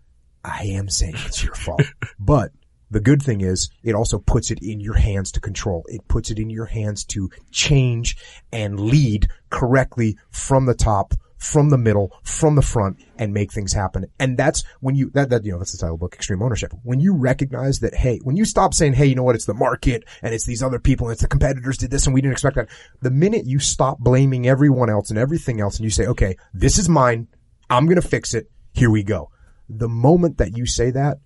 I 0.45 0.65
am 0.65 0.91
saying 0.91 1.15
it's 1.25 1.43
your 1.43 1.55
fault. 1.55 1.83
but 2.19 2.53
the 2.95 3.01
good 3.01 3.21
thing 3.21 3.41
is 3.41 3.71
it 3.83 3.97
also 3.97 4.19
puts 4.19 4.53
it 4.53 4.61
in 4.63 4.79
your 4.79 4.95
hands 4.95 5.33
to 5.33 5.41
control. 5.41 5.85
It 5.89 6.07
puts 6.07 6.31
it 6.31 6.39
in 6.39 6.49
your 6.49 6.67
hands 6.67 7.05
to 7.07 7.29
change 7.51 8.17
and 8.53 8.79
lead 8.79 9.27
correctly 9.51 10.17
from 10.31 10.67
the 10.67 10.75
top 10.75 11.15
from 11.37 11.69
the 11.69 11.77
middle, 11.77 12.11
from 12.23 12.55
the 12.55 12.63
front, 12.63 12.97
and 13.19 13.35
make 13.35 13.53
things 13.53 13.73
happen. 13.75 14.07
And 14.19 14.39
that's 14.39 14.65
when 14.81 14.95
you, 14.95 15.11
that, 15.11 15.29
that, 15.29 15.45
you 15.45 15.53
know, 15.53 15.59
that's 15.59 15.73
the 15.73 15.79
title 15.79 15.99
book, 15.99 16.15
Extreme 16.15 16.43
Ownership. 16.43 16.73
When 16.85 17.01
you 17.01 17.15
recognize 17.15 17.81
that, 17.81 17.95
hey, 17.95 18.19
when 18.23 18.37
you 18.37 18.47
stop 18.47 18.73
saying, 18.73 18.95
hey, 18.95 19.07
you 19.07 19.15
know 19.15 19.25
what, 19.25 19.35
it's 19.35 19.45
the 19.45 19.53
market, 19.53 20.05
and 20.23 20.33
it's 20.33 20.47
these 20.47 20.63
other 20.63 20.79
people, 20.79 21.07
and 21.07 21.13
it's 21.13 21.21
the 21.21 21.29
competitors 21.29 21.77
did 21.77 21.91
this, 21.91 22.07
and 22.07 22.15
we 22.15 22.23
didn't 22.23 22.33
expect 22.33 22.57
that. 22.57 22.71
The 23.03 23.11
minute 23.11 23.45
you 23.45 23.59
stop 23.59 23.99
blaming 23.99 24.49
everyone 24.49 24.89
else 24.89 25.11
and 25.11 25.19
everything 25.19 25.61
else, 25.61 25.77
and 25.77 25.85
you 25.85 25.91
say, 25.91 26.07
okay, 26.07 26.37
this 26.55 26.79
is 26.79 26.89
mine, 26.89 27.29
I'm 27.69 27.87
gonna 27.87 28.01
fix 28.01 28.33
it, 28.33 28.51
here 28.73 28.91
we 28.91 29.03
go. 29.03 29.31
The 29.69 29.89
moment 29.89 30.39
that 30.39 30.57
you 30.57 30.65
say 30.65 30.93
that 30.93 31.19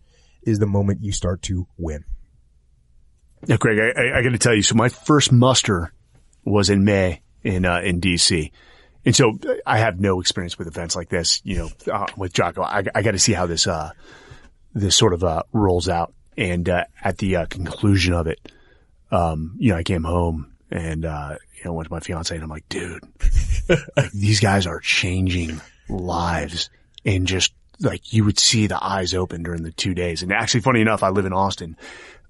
is 0.48 0.58
the 0.58 0.66
moment 0.66 1.02
you 1.02 1.12
start 1.12 1.42
to 1.42 1.66
win. 1.76 2.04
Yeah, 3.46 3.56
Craig, 3.56 3.78
I, 3.78 4.18
I, 4.18 4.22
got 4.22 4.30
to 4.30 4.38
tell 4.38 4.54
you. 4.54 4.62
So 4.62 4.74
my 4.74 4.88
first 4.88 5.30
muster 5.30 5.92
was 6.44 6.70
in 6.70 6.84
May 6.84 7.22
in 7.44 7.64
uh, 7.64 7.80
in 7.80 8.00
DC, 8.00 8.50
and 9.04 9.16
so 9.16 9.38
I 9.64 9.78
have 9.78 10.00
no 10.00 10.20
experience 10.20 10.58
with 10.58 10.68
events 10.68 10.96
like 10.96 11.08
this, 11.08 11.40
you 11.44 11.56
know, 11.56 11.70
uh, 11.90 12.06
with 12.18 12.32
Jocko. 12.32 12.62
I, 12.62 12.84
I 12.94 13.02
got 13.02 13.12
to 13.12 13.18
see 13.18 13.32
how 13.32 13.46
this, 13.46 13.66
uh, 13.66 13.92
this 14.74 14.96
sort 14.96 15.14
of, 15.14 15.24
uh, 15.24 15.44
rolls 15.52 15.88
out. 15.88 16.12
And, 16.36 16.68
uh, 16.68 16.84
at 17.02 17.16
the, 17.16 17.36
uh, 17.36 17.46
conclusion 17.46 18.12
of 18.12 18.26
it, 18.26 18.38
um, 19.10 19.56
you 19.58 19.70
know, 19.70 19.78
I 19.78 19.82
came 19.82 20.04
home 20.04 20.52
and, 20.70 21.06
uh, 21.06 21.36
you 21.56 21.64
know, 21.64 21.72
went 21.72 21.88
to 21.88 21.94
my 21.94 22.00
fiance 22.00 22.34
and 22.34 22.44
I'm 22.44 22.50
like, 22.50 22.68
dude, 22.68 23.02
these 24.12 24.40
guys 24.40 24.66
are 24.66 24.80
changing 24.80 25.60
lives 25.88 26.68
and 27.04 27.26
just 27.26 27.54
like 27.80 28.12
you 28.12 28.24
would 28.24 28.38
see 28.38 28.66
the 28.66 28.82
eyes 28.82 29.14
open 29.14 29.42
during 29.42 29.62
the 29.62 29.72
two 29.72 29.94
days. 29.94 30.22
And 30.22 30.32
actually, 30.32 30.60
funny 30.60 30.80
enough, 30.80 31.02
I 31.02 31.10
live 31.10 31.26
in 31.26 31.32
Austin. 31.32 31.76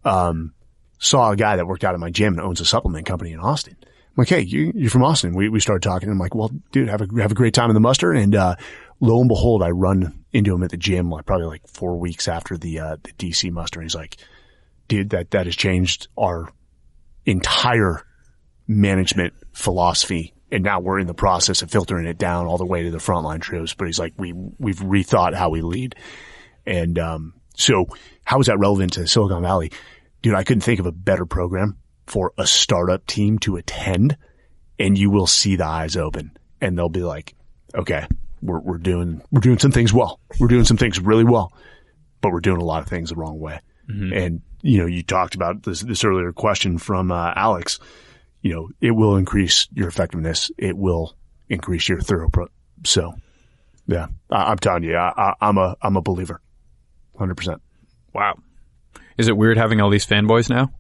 Um, 0.05 0.55
saw 0.99 1.31
a 1.31 1.37
guy 1.37 1.57
that 1.57 1.67
worked 1.67 1.85
out 1.85 1.95
at 1.95 2.01
my 2.01 2.11
gym 2.11 2.35
and 2.35 2.43
owns 2.43 2.61
a 2.61 2.65
supplement 2.65 3.07
company 3.07 3.33
in 3.33 3.41
Austin 3.41 3.77
I'm 4.19 4.23
like, 4.23 4.31
hey, 4.31 4.41
you, 4.41 4.73
are 4.85 4.91
from 4.91 5.05
Austin. 5.05 5.33
We, 5.33 5.49
we 5.49 5.61
started 5.61 5.89
talking. 5.89 6.09
And 6.09 6.15
I'm 6.15 6.19
like, 6.19 6.35
well, 6.35 6.51
dude, 6.73 6.89
have 6.89 7.03
a, 7.03 7.23
have 7.23 7.31
a 7.31 7.37
great 7.37 7.55
time 7.55 7.71
in 7.71 7.75
the 7.75 7.81
muster. 7.81 8.11
And, 8.11 8.35
uh, 8.35 8.57
lo 8.99 9.21
and 9.21 9.29
behold, 9.29 9.63
I 9.63 9.71
run 9.71 10.25
into 10.33 10.53
him 10.53 10.65
at 10.65 10.71
the 10.71 10.77
gym, 10.77 11.09
like 11.09 11.25
probably 11.25 11.47
like 11.47 11.69
four 11.69 11.97
weeks 11.97 12.27
after 12.27 12.57
the, 12.57 12.81
uh, 12.81 12.97
the 13.01 13.13
DC 13.13 13.53
muster. 13.53 13.79
And 13.79 13.85
he's 13.85 13.95
like, 13.95 14.17
dude, 14.89 15.11
that, 15.11 15.31
that 15.31 15.47
has 15.47 15.55
changed 15.55 16.09
our 16.17 16.53
entire 17.27 18.05
management 18.67 19.35
philosophy. 19.53 20.35
And 20.51 20.65
now 20.65 20.81
we're 20.81 20.99
in 20.99 21.07
the 21.07 21.15
process 21.15 21.63
of 21.63 21.71
filtering 21.71 22.07
it 22.07 22.19
down 22.19 22.47
all 22.47 22.57
the 22.57 22.65
way 22.65 22.83
to 22.85 22.91
the 22.91 22.99
frontline 22.99 23.41
troops. 23.41 23.75
But 23.75 23.87
he's 23.87 23.99
like, 23.99 24.15
we, 24.17 24.33
we've 24.33 24.79
rethought 24.79 25.35
how 25.35 25.51
we 25.51 25.61
lead. 25.61 25.95
And, 26.67 26.99
um, 26.99 27.35
so 27.55 27.87
how 28.25 28.41
is 28.41 28.47
that 28.47 28.59
relevant 28.59 28.95
to 28.95 29.07
Silicon 29.07 29.43
Valley? 29.43 29.73
Dude, 30.23 30.35
I 30.35 30.45
couldn't 30.45 30.63
think 30.63 30.81
of 30.81 30.87
a 30.87 30.93
better 30.93 31.27
program 31.27 31.77
for 32.07 32.33
a 32.39 32.47
startup 32.47 33.07
team 33.07 33.39
to 33.41 33.57
attend 33.57 34.17
and 34.79 34.97
you 34.97 35.11
will 35.11 35.27
see 35.27 35.57
the 35.57 35.67
eyes 35.67 35.97
open 35.97 36.37
and 36.61 36.79
they'll 36.79 36.89
be 36.89 37.03
like, 37.03 37.35
okay, 37.75 38.07
we're, 38.41 38.61
we're 38.61 38.79
doing, 38.79 39.23
we're 39.31 39.41
doing 39.41 39.59
some 39.59 39.73
things 39.73 39.93
well. 39.93 40.21
We're 40.39 40.49
doing 40.49 40.65
some 40.65 40.77
things 40.77 41.01
really 41.01 41.25
well, 41.25 41.53
but 42.21 42.33
we're 42.33 42.41
doing 42.41 42.61
a 42.61 42.65
lot 42.65 42.83
of 42.83 42.89
things 42.89 43.11
the 43.11 43.17
wrong 43.17 43.39
way. 43.39 43.61
Mm-hmm. 43.91 44.13
And, 44.13 44.43
you 44.63 44.79
know, 44.79 44.87
you 44.87 45.03
talked 45.03 45.35
about 45.35 45.63
this, 45.63 45.81
this 45.81 46.05
earlier 46.05 46.33
question 46.33 46.79
from, 46.79 47.11
uh, 47.11 47.33
Alex, 47.35 47.81
you 48.43 48.55
know, 48.55 48.69
it 48.81 48.93
will 48.93 49.17
increase 49.17 49.69
your 49.73 49.89
effectiveness. 49.89 50.51
It 50.59 50.77
will 50.77 51.17
increase 51.49 51.89
your 51.89 51.99
throughput. 51.99 52.49
So 52.85 53.15
yeah, 53.87 54.07
I, 54.31 54.53
am 54.53 54.59
telling 54.59 54.85
you, 54.85 54.97
I, 54.97 55.13
I, 55.17 55.35
I'm 55.41 55.59
a, 55.59 55.77
I'm 55.83 55.97
a 55.97 56.03
believer. 56.03 56.41
100%. 57.19 57.59
Wow. 58.15 58.37
Is 59.17 59.29
it 59.29 59.37
weird 59.37 59.57
having 59.57 59.81
all 59.81 59.91
these 59.91 60.07
fanboys 60.07 60.49
now? 60.49 60.71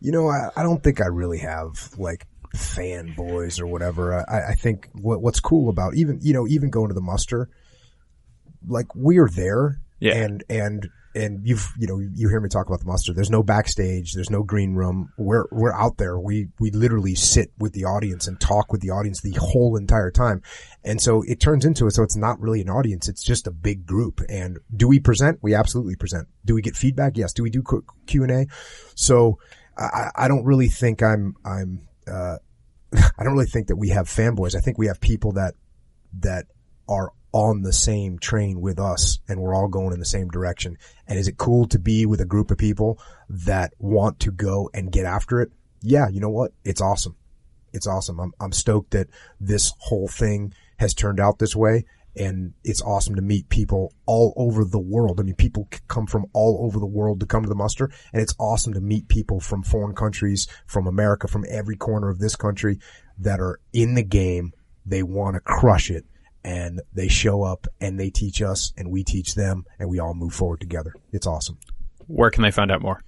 You 0.00 0.12
know, 0.12 0.28
I, 0.28 0.48
I 0.56 0.62
don't 0.62 0.82
think 0.82 1.00
I 1.00 1.06
really 1.06 1.38
have 1.38 1.90
like 1.98 2.26
fanboys 2.56 3.60
or 3.60 3.66
whatever. 3.66 4.14
I, 4.28 4.52
I 4.52 4.54
think 4.54 4.88
what, 4.92 5.20
what's 5.20 5.40
cool 5.40 5.68
about 5.68 5.94
even, 5.94 6.18
you 6.22 6.32
know, 6.32 6.46
even 6.46 6.70
going 6.70 6.88
to 6.88 6.94
the 6.94 7.02
muster, 7.02 7.48
like 8.66 8.94
we're 8.94 9.28
there 9.28 9.80
yeah. 10.00 10.14
and, 10.14 10.44
and, 10.48 10.88
and 11.14 11.46
you've, 11.46 11.72
you 11.78 11.86
know, 11.86 11.98
you 11.98 12.28
hear 12.28 12.40
me 12.40 12.48
talk 12.48 12.66
about 12.66 12.80
the 12.80 12.86
muster. 12.86 13.12
There's 13.12 13.30
no 13.30 13.42
backstage. 13.42 14.14
There's 14.14 14.30
no 14.30 14.42
green 14.42 14.74
room. 14.74 15.12
We're, 15.18 15.46
we're 15.50 15.72
out 15.72 15.98
there. 15.98 16.18
We, 16.18 16.48
we 16.58 16.70
literally 16.70 17.14
sit 17.14 17.52
with 17.58 17.72
the 17.72 17.84
audience 17.84 18.26
and 18.26 18.40
talk 18.40 18.72
with 18.72 18.80
the 18.80 18.90
audience 18.90 19.20
the 19.20 19.36
whole 19.38 19.76
entire 19.76 20.10
time. 20.10 20.42
And 20.84 21.00
so 21.00 21.22
it 21.26 21.40
turns 21.40 21.64
into 21.64 21.86
it. 21.86 21.92
So 21.92 22.02
it's 22.02 22.16
not 22.16 22.40
really 22.40 22.60
an 22.60 22.70
audience. 22.70 23.08
It's 23.08 23.22
just 23.22 23.46
a 23.46 23.50
big 23.50 23.86
group. 23.86 24.20
And 24.28 24.58
do 24.74 24.88
we 24.88 25.00
present? 25.00 25.38
We 25.42 25.54
absolutely 25.54 25.96
present. 25.96 26.28
Do 26.44 26.54
we 26.54 26.62
get 26.62 26.76
feedback? 26.76 27.16
Yes. 27.16 27.32
Do 27.32 27.42
we 27.42 27.50
do 27.50 27.62
Q 28.06 28.22
and 28.22 28.32
A? 28.32 28.46
So, 28.94 29.38
I, 29.76 30.10
I 30.14 30.28
don't 30.28 30.44
really 30.44 30.68
think 30.68 31.02
I'm, 31.02 31.34
I'm, 31.44 31.88
uh, 32.06 32.36
I 32.94 33.24
don't 33.24 33.32
really 33.32 33.46
think 33.46 33.68
that 33.68 33.76
we 33.76 33.88
have 33.90 34.06
fanboys. 34.06 34.54
I 34.54 34.60
think 34.60 34.78
we 34.78 34.86
have 34.86 35.00
people 35.00 35.32
that, 35.32 35.54
that 36.20 36.46
are 36.88 37.12
on 37.32 37.62
the 37.62 37.72
same 37.72 38.18
train 38.18 38.60
with 38.60 38.78
us 38.78 39.18
and 39.28 39.40
we're 39.40 39.54
all 39.54 39.68
going 39.68 39.92
in 39.92 39.98
the 39.98 40.04
same 40.04 40.28
direction. 40.28 40.76
And 41.06 41.18
is 41.18 41.28
it 41.28 41.38
cool 41.38 41.66
to 41.68 41.78
be 41.78 42.06
with 42.06 42.20
a 42.20 42.26
group 42.26 42.50
of 42.50 42.58
people 42.58 43.00
that 43.28 43.72
want 43.78 44.20
to 44.20 44.30
go 44.30 44.70
and 44.74 44.92
get 44.92 45.06
after 45.06 45.40
it? 45.40 45.50
Yeah. 45.80 46.08
You 46.08 46.20
know 46.20 46.30
what? 46.30 46.52
It's 46.64 46.80
awesome. 46.80 47.16
It's 47.72 47.86
awesome. 47.86 48.20
I'm, 48.20 48.32
I'm 48.38 48.52
stoked 48.52 48.90
that 48.90 49.08
this 49.40 49.72
whole 49.78 50.08
thing 50.08 50.52
has 50.78 50.94
turned 50.94 51.20
out 51.20 51.38
this 51.38 51.56
way 51.56 51.84
and 52.16 52.52
it's 52.62 52.82
awesome 52.82 53.14
to 53.14 53.22
meet 53.22 53.48
people 53.48 53.94
all 54.06 54.34
over 54.36 54.64
the 54.64 54.78
world. 54.78 55.18
I 55.18 55.22
mean, 55.22 55.34
people 55.34 55.68
come 55.88 56.06
from 56.06 56.26
all 56.32 56.64
over 56.64 56.78
the 56.78 56.86
world 56.86 57.20
to 57.20 57.26
come 57.26 57.42
to 57.42 57.48
the 57.48 57.54
muster, 57.54 57.90
and 58.12 58.20
it's 58.20 58.34
awesome 58.38 58.74
to 58.74 58.80
meet 58.80 59.08
people 59.08 59.40
from 59.40 59.62
foreign 59.62 59.94
countries, 59.94 60.46
from 60.66 60.86
America, 60.86 61.26
from 61.26 61.46
every 61.48 61.76
corner 61.76 62.10
of 62.10 62.18
this 62.18 62.36
country 62.36 62.78
that 63.18 63.40
are 63.40 63.60
in 63.72 63.94
the 63.94 64.02
game. 64.02 64.52
They 64.84 65.02
want 65.02 65.34
to 65.34 65.40
crush 65.40 65.90
it, 65.90 66.04
and 66.44 66.80
they 66.92 67.08
show 67.08 67.42
up 67.42 67.66
and 67.80 67.98
they 67.98 68.10
teach 68.10 68.42
us, 68.42 68.72
and 68.76 68.90
we 68.90 69.04
teach 69.04 69.34
them, 69.34 69.64
and 69.78 69.88
we 69.88 69.98
all 69.98 70.14
move 70.14 70.34
forward 70.34 70.60
together. 70.60 70.94
It's 71.12 71.26
awesome. 71.26 71.58
Where 72.06 72.30
can 72.30 72.42
they 72.42 72.50
find 72.50 72.70
out 72.70 72.82
more? 72.82 73.00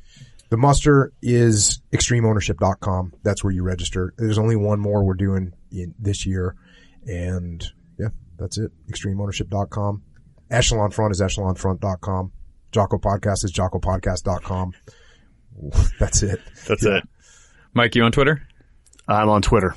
The 0.51 0.57
muster 0.57 1.13
is 1.21 1.81
extremeownership.com. 1.93 3.15
That's 3.23 3.43
where 3.43 3.53
you 3.53 3.63
register. 3.63 4.15
There's 4.17 4.39
only 4.39 4.57
one 4.57 4.79
more 4.79 5.03
we're 5.03 5.15
doing 5.15 5.53
in 5.73 5.95
this 5.99 6.27
year, 6.27 6.55
and 7.07 7.65
yeah, 7.99 8.09
that's 8.39 8.59
it. 8.59 8.71
ExtremeOwnership.com. 8.91 10.03
Echelon 10.51 10.91
Front 10.91 11.13
is 11.13 11.21
EchelonFront.com. 11.21 12.33
Jocko 12.71 12.99
Podcast 12.99 13.45
is 13.45 13.53
JockoPodcast.com. 13.53 14.73
That's 16.01 16.23
it. 16.23 16.41
That's 16.67 16.85
yeah. 16.85 16.99
it. 16.99 17.09
Mike, 17.73 17.95
you 17.95 18.03
on 18.03 18.13
Twitter? 18.13 18.47
I'm 19.07 19.29
on 19.29 19.43
Twitter, 19.43 19.75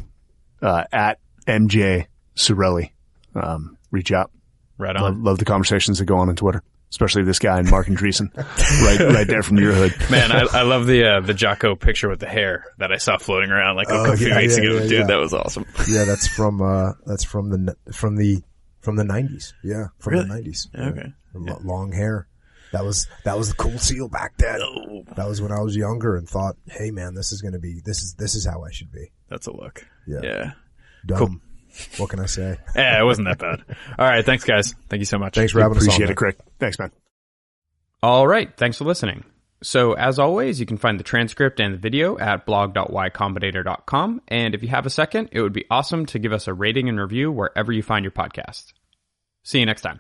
uh, 0.62 0.84
at 0.92 1.20
MJ 1.48 2.08
Sarraille. 2.36 2.92
Um, 3.38 3.78
reach 3.92 4.12
out. 4.12 4.32
Right 4.78 4.96
on. 4.96 5.02
Love, 5.02 5.18
love, 5.18 5.38
the 5.40 5.46
conversations 5.46 6.00
that 6.00 6.06
go 6.06 6.18
on 6.18 6.30
on 6.30 6.36
Twitter, 6.36 6.62
especially 6.92 7.24
this 7.24 7.40
guy 7.40 7.60
and 7.60 7.70
Marc 7.70 7.88
Andreessen, 7.88 8.36
right, 8.84 9.14
right 9.14 9.28
there 9.28 9.42
from 9.42 9.58
your 9.58 9.74
hood. 9.74 9.94
Man, 10.12 10.32
I, 10.32 10.46
I 10.60 10.62
love 10.62 10.86
the, 10.86 11.04
uh, 11.04 11.20
the 11.22 11.34
Jocko 11.36 11.76
picture 11.76 12.10
with 12.10 12.20
the 12.20 12.28
hair 12.28 12.66
that 12.78 12.92
I 12.92 12.98
saw 12.98 13.18
floating 13.18 13.50
around 13.50 13.76
like 13.76 13.90
a 13.90 13.94
oh, 13.94 14.16
few 14.16 14.28
yeah, 14.28 14.38
weeks 14.38 14.58
yeah, 14.58 14.64
ago. 14.64 14.78
Yeah, 14.78 14.88
Dude, 14.88 15.08
that 15.08 15.20
was 15.20 15.34
awesome. 15.34 15.66
Yeah, 15.88 16.04
that's 16.04 16.28
from, 16.28 16.62
uh, 16.62 16.94
that's 17.08 17.24
from 17.24 17.50
the, 17.50 17.76
from 17.92 18.18
the 18.18 18.44
from 18.88 18.96
the 18.96 19.04
90s. 19.04 19.54
Yeah. 19.66 19.88
From 20.00 20.14
really? 20.14 20.44
the 20.44 20.50
90s. 20.50 20.74
Okay. 20.74 21.14
Long 21.64 21.92
hair. 21.92 22.28
That 22.72 22.86
was 22.86 23.08
that 23.26 23.38
was 23.38 23.50
the 23.50 23.56
cool 23.56 23.78
seal 23.78 24.08
back 24.08 24.38
then. 24.38 24.60
That 25.16 25.28
was 25.28 25.42
when 25.42 25.52
I 25.52 25.62
was 25.62 25.76
younger 25.76 26.16
and 26.16 26.28
thought, 26.28 26.56
hey 26.68 26.92
man, 26.92 27.14
this 27.14 27.32
is 27.32 27.42
gonna 27.42 27.60
be 27.60 27.82
this 27.84 28.02
is 28.02 28.14
this 28.16 28.36
is 28.36 28.46
how 28.46 28.64
I 28.64 28.72
should 28.72 28.92
be. 28.92 29.12
That's 29.30 29.48
a 29.48 29.52
look. 29.52 29.86
Yeah. 30.06 30.20
Yeah. 30.24 30.52
Dumb. 31.06 31.42
What 31.98 32.10
can 32.10 32.20
I 32.20 32.26
say? 32.26 32.58
Yeah, 32.76 33.02
it 33.02 33.06
wasn't 33.06 33.28
that 33.28 33.40
bad. 33.40 33.64
All 33.98 34.08
right. 34.08 34.26
Thanks, 34.26 34.44
guys. 34.44 34.74
Thank 34.90 35.00
you 35.00 35.06
so 35.06 35.18
much. 35.18 35.36
Thanks 35.36 35.52
for 35.52 35.62
having 35.62 35.78
us. 35.78 35.84
Appreciate 35.84 36.10
it, 36.10 36.16
Craig. 36.18 36.36
Thanks, 36.60 36.78
man. 36.80 36.92
All 38.04 38.28
right. 38.28 38.56
Thanks 38.56 38.78
for 38.78 38.86
listening. 38.86 39.24
So, 39.64 39.94
as 39.94 40.20
always, 40.20 40.60
you 40.60 40.68
can 40.68 40.78
find 40.78 41.00
the 41.00 41.04
transcript 41.04 41.60
and 41.60 41.74
the 41.74 41.80
video 41.80 42.18
at 42.20 42.46
blog.ycombinator.com. 42.46 44.22
And 44.28 44.54
if 44.54 44.62
you 44.62 44.70
have 44.70 44.86
a 44.86 44.92
second, 44.92 45.30
it 45.32 45.42
would 45.42 45.54
be 45.54 45.66
awesome 45.72 46.06
to 46.08 46.20
give 46.20 46.32
us 46.32 46.48
a 46.48 46.54
rating 46.54 46.90
and 46.90 47.00
review 47.00 47.32
wherever 47.32 47.72
you 47.72 47.82
find 47.82 48.04
your 48.04 48.12
podcast. 48.12 48.74
See 49.44 49.60
you 49.60 49.66
next 49.66 49.82
time. 49.82 50.00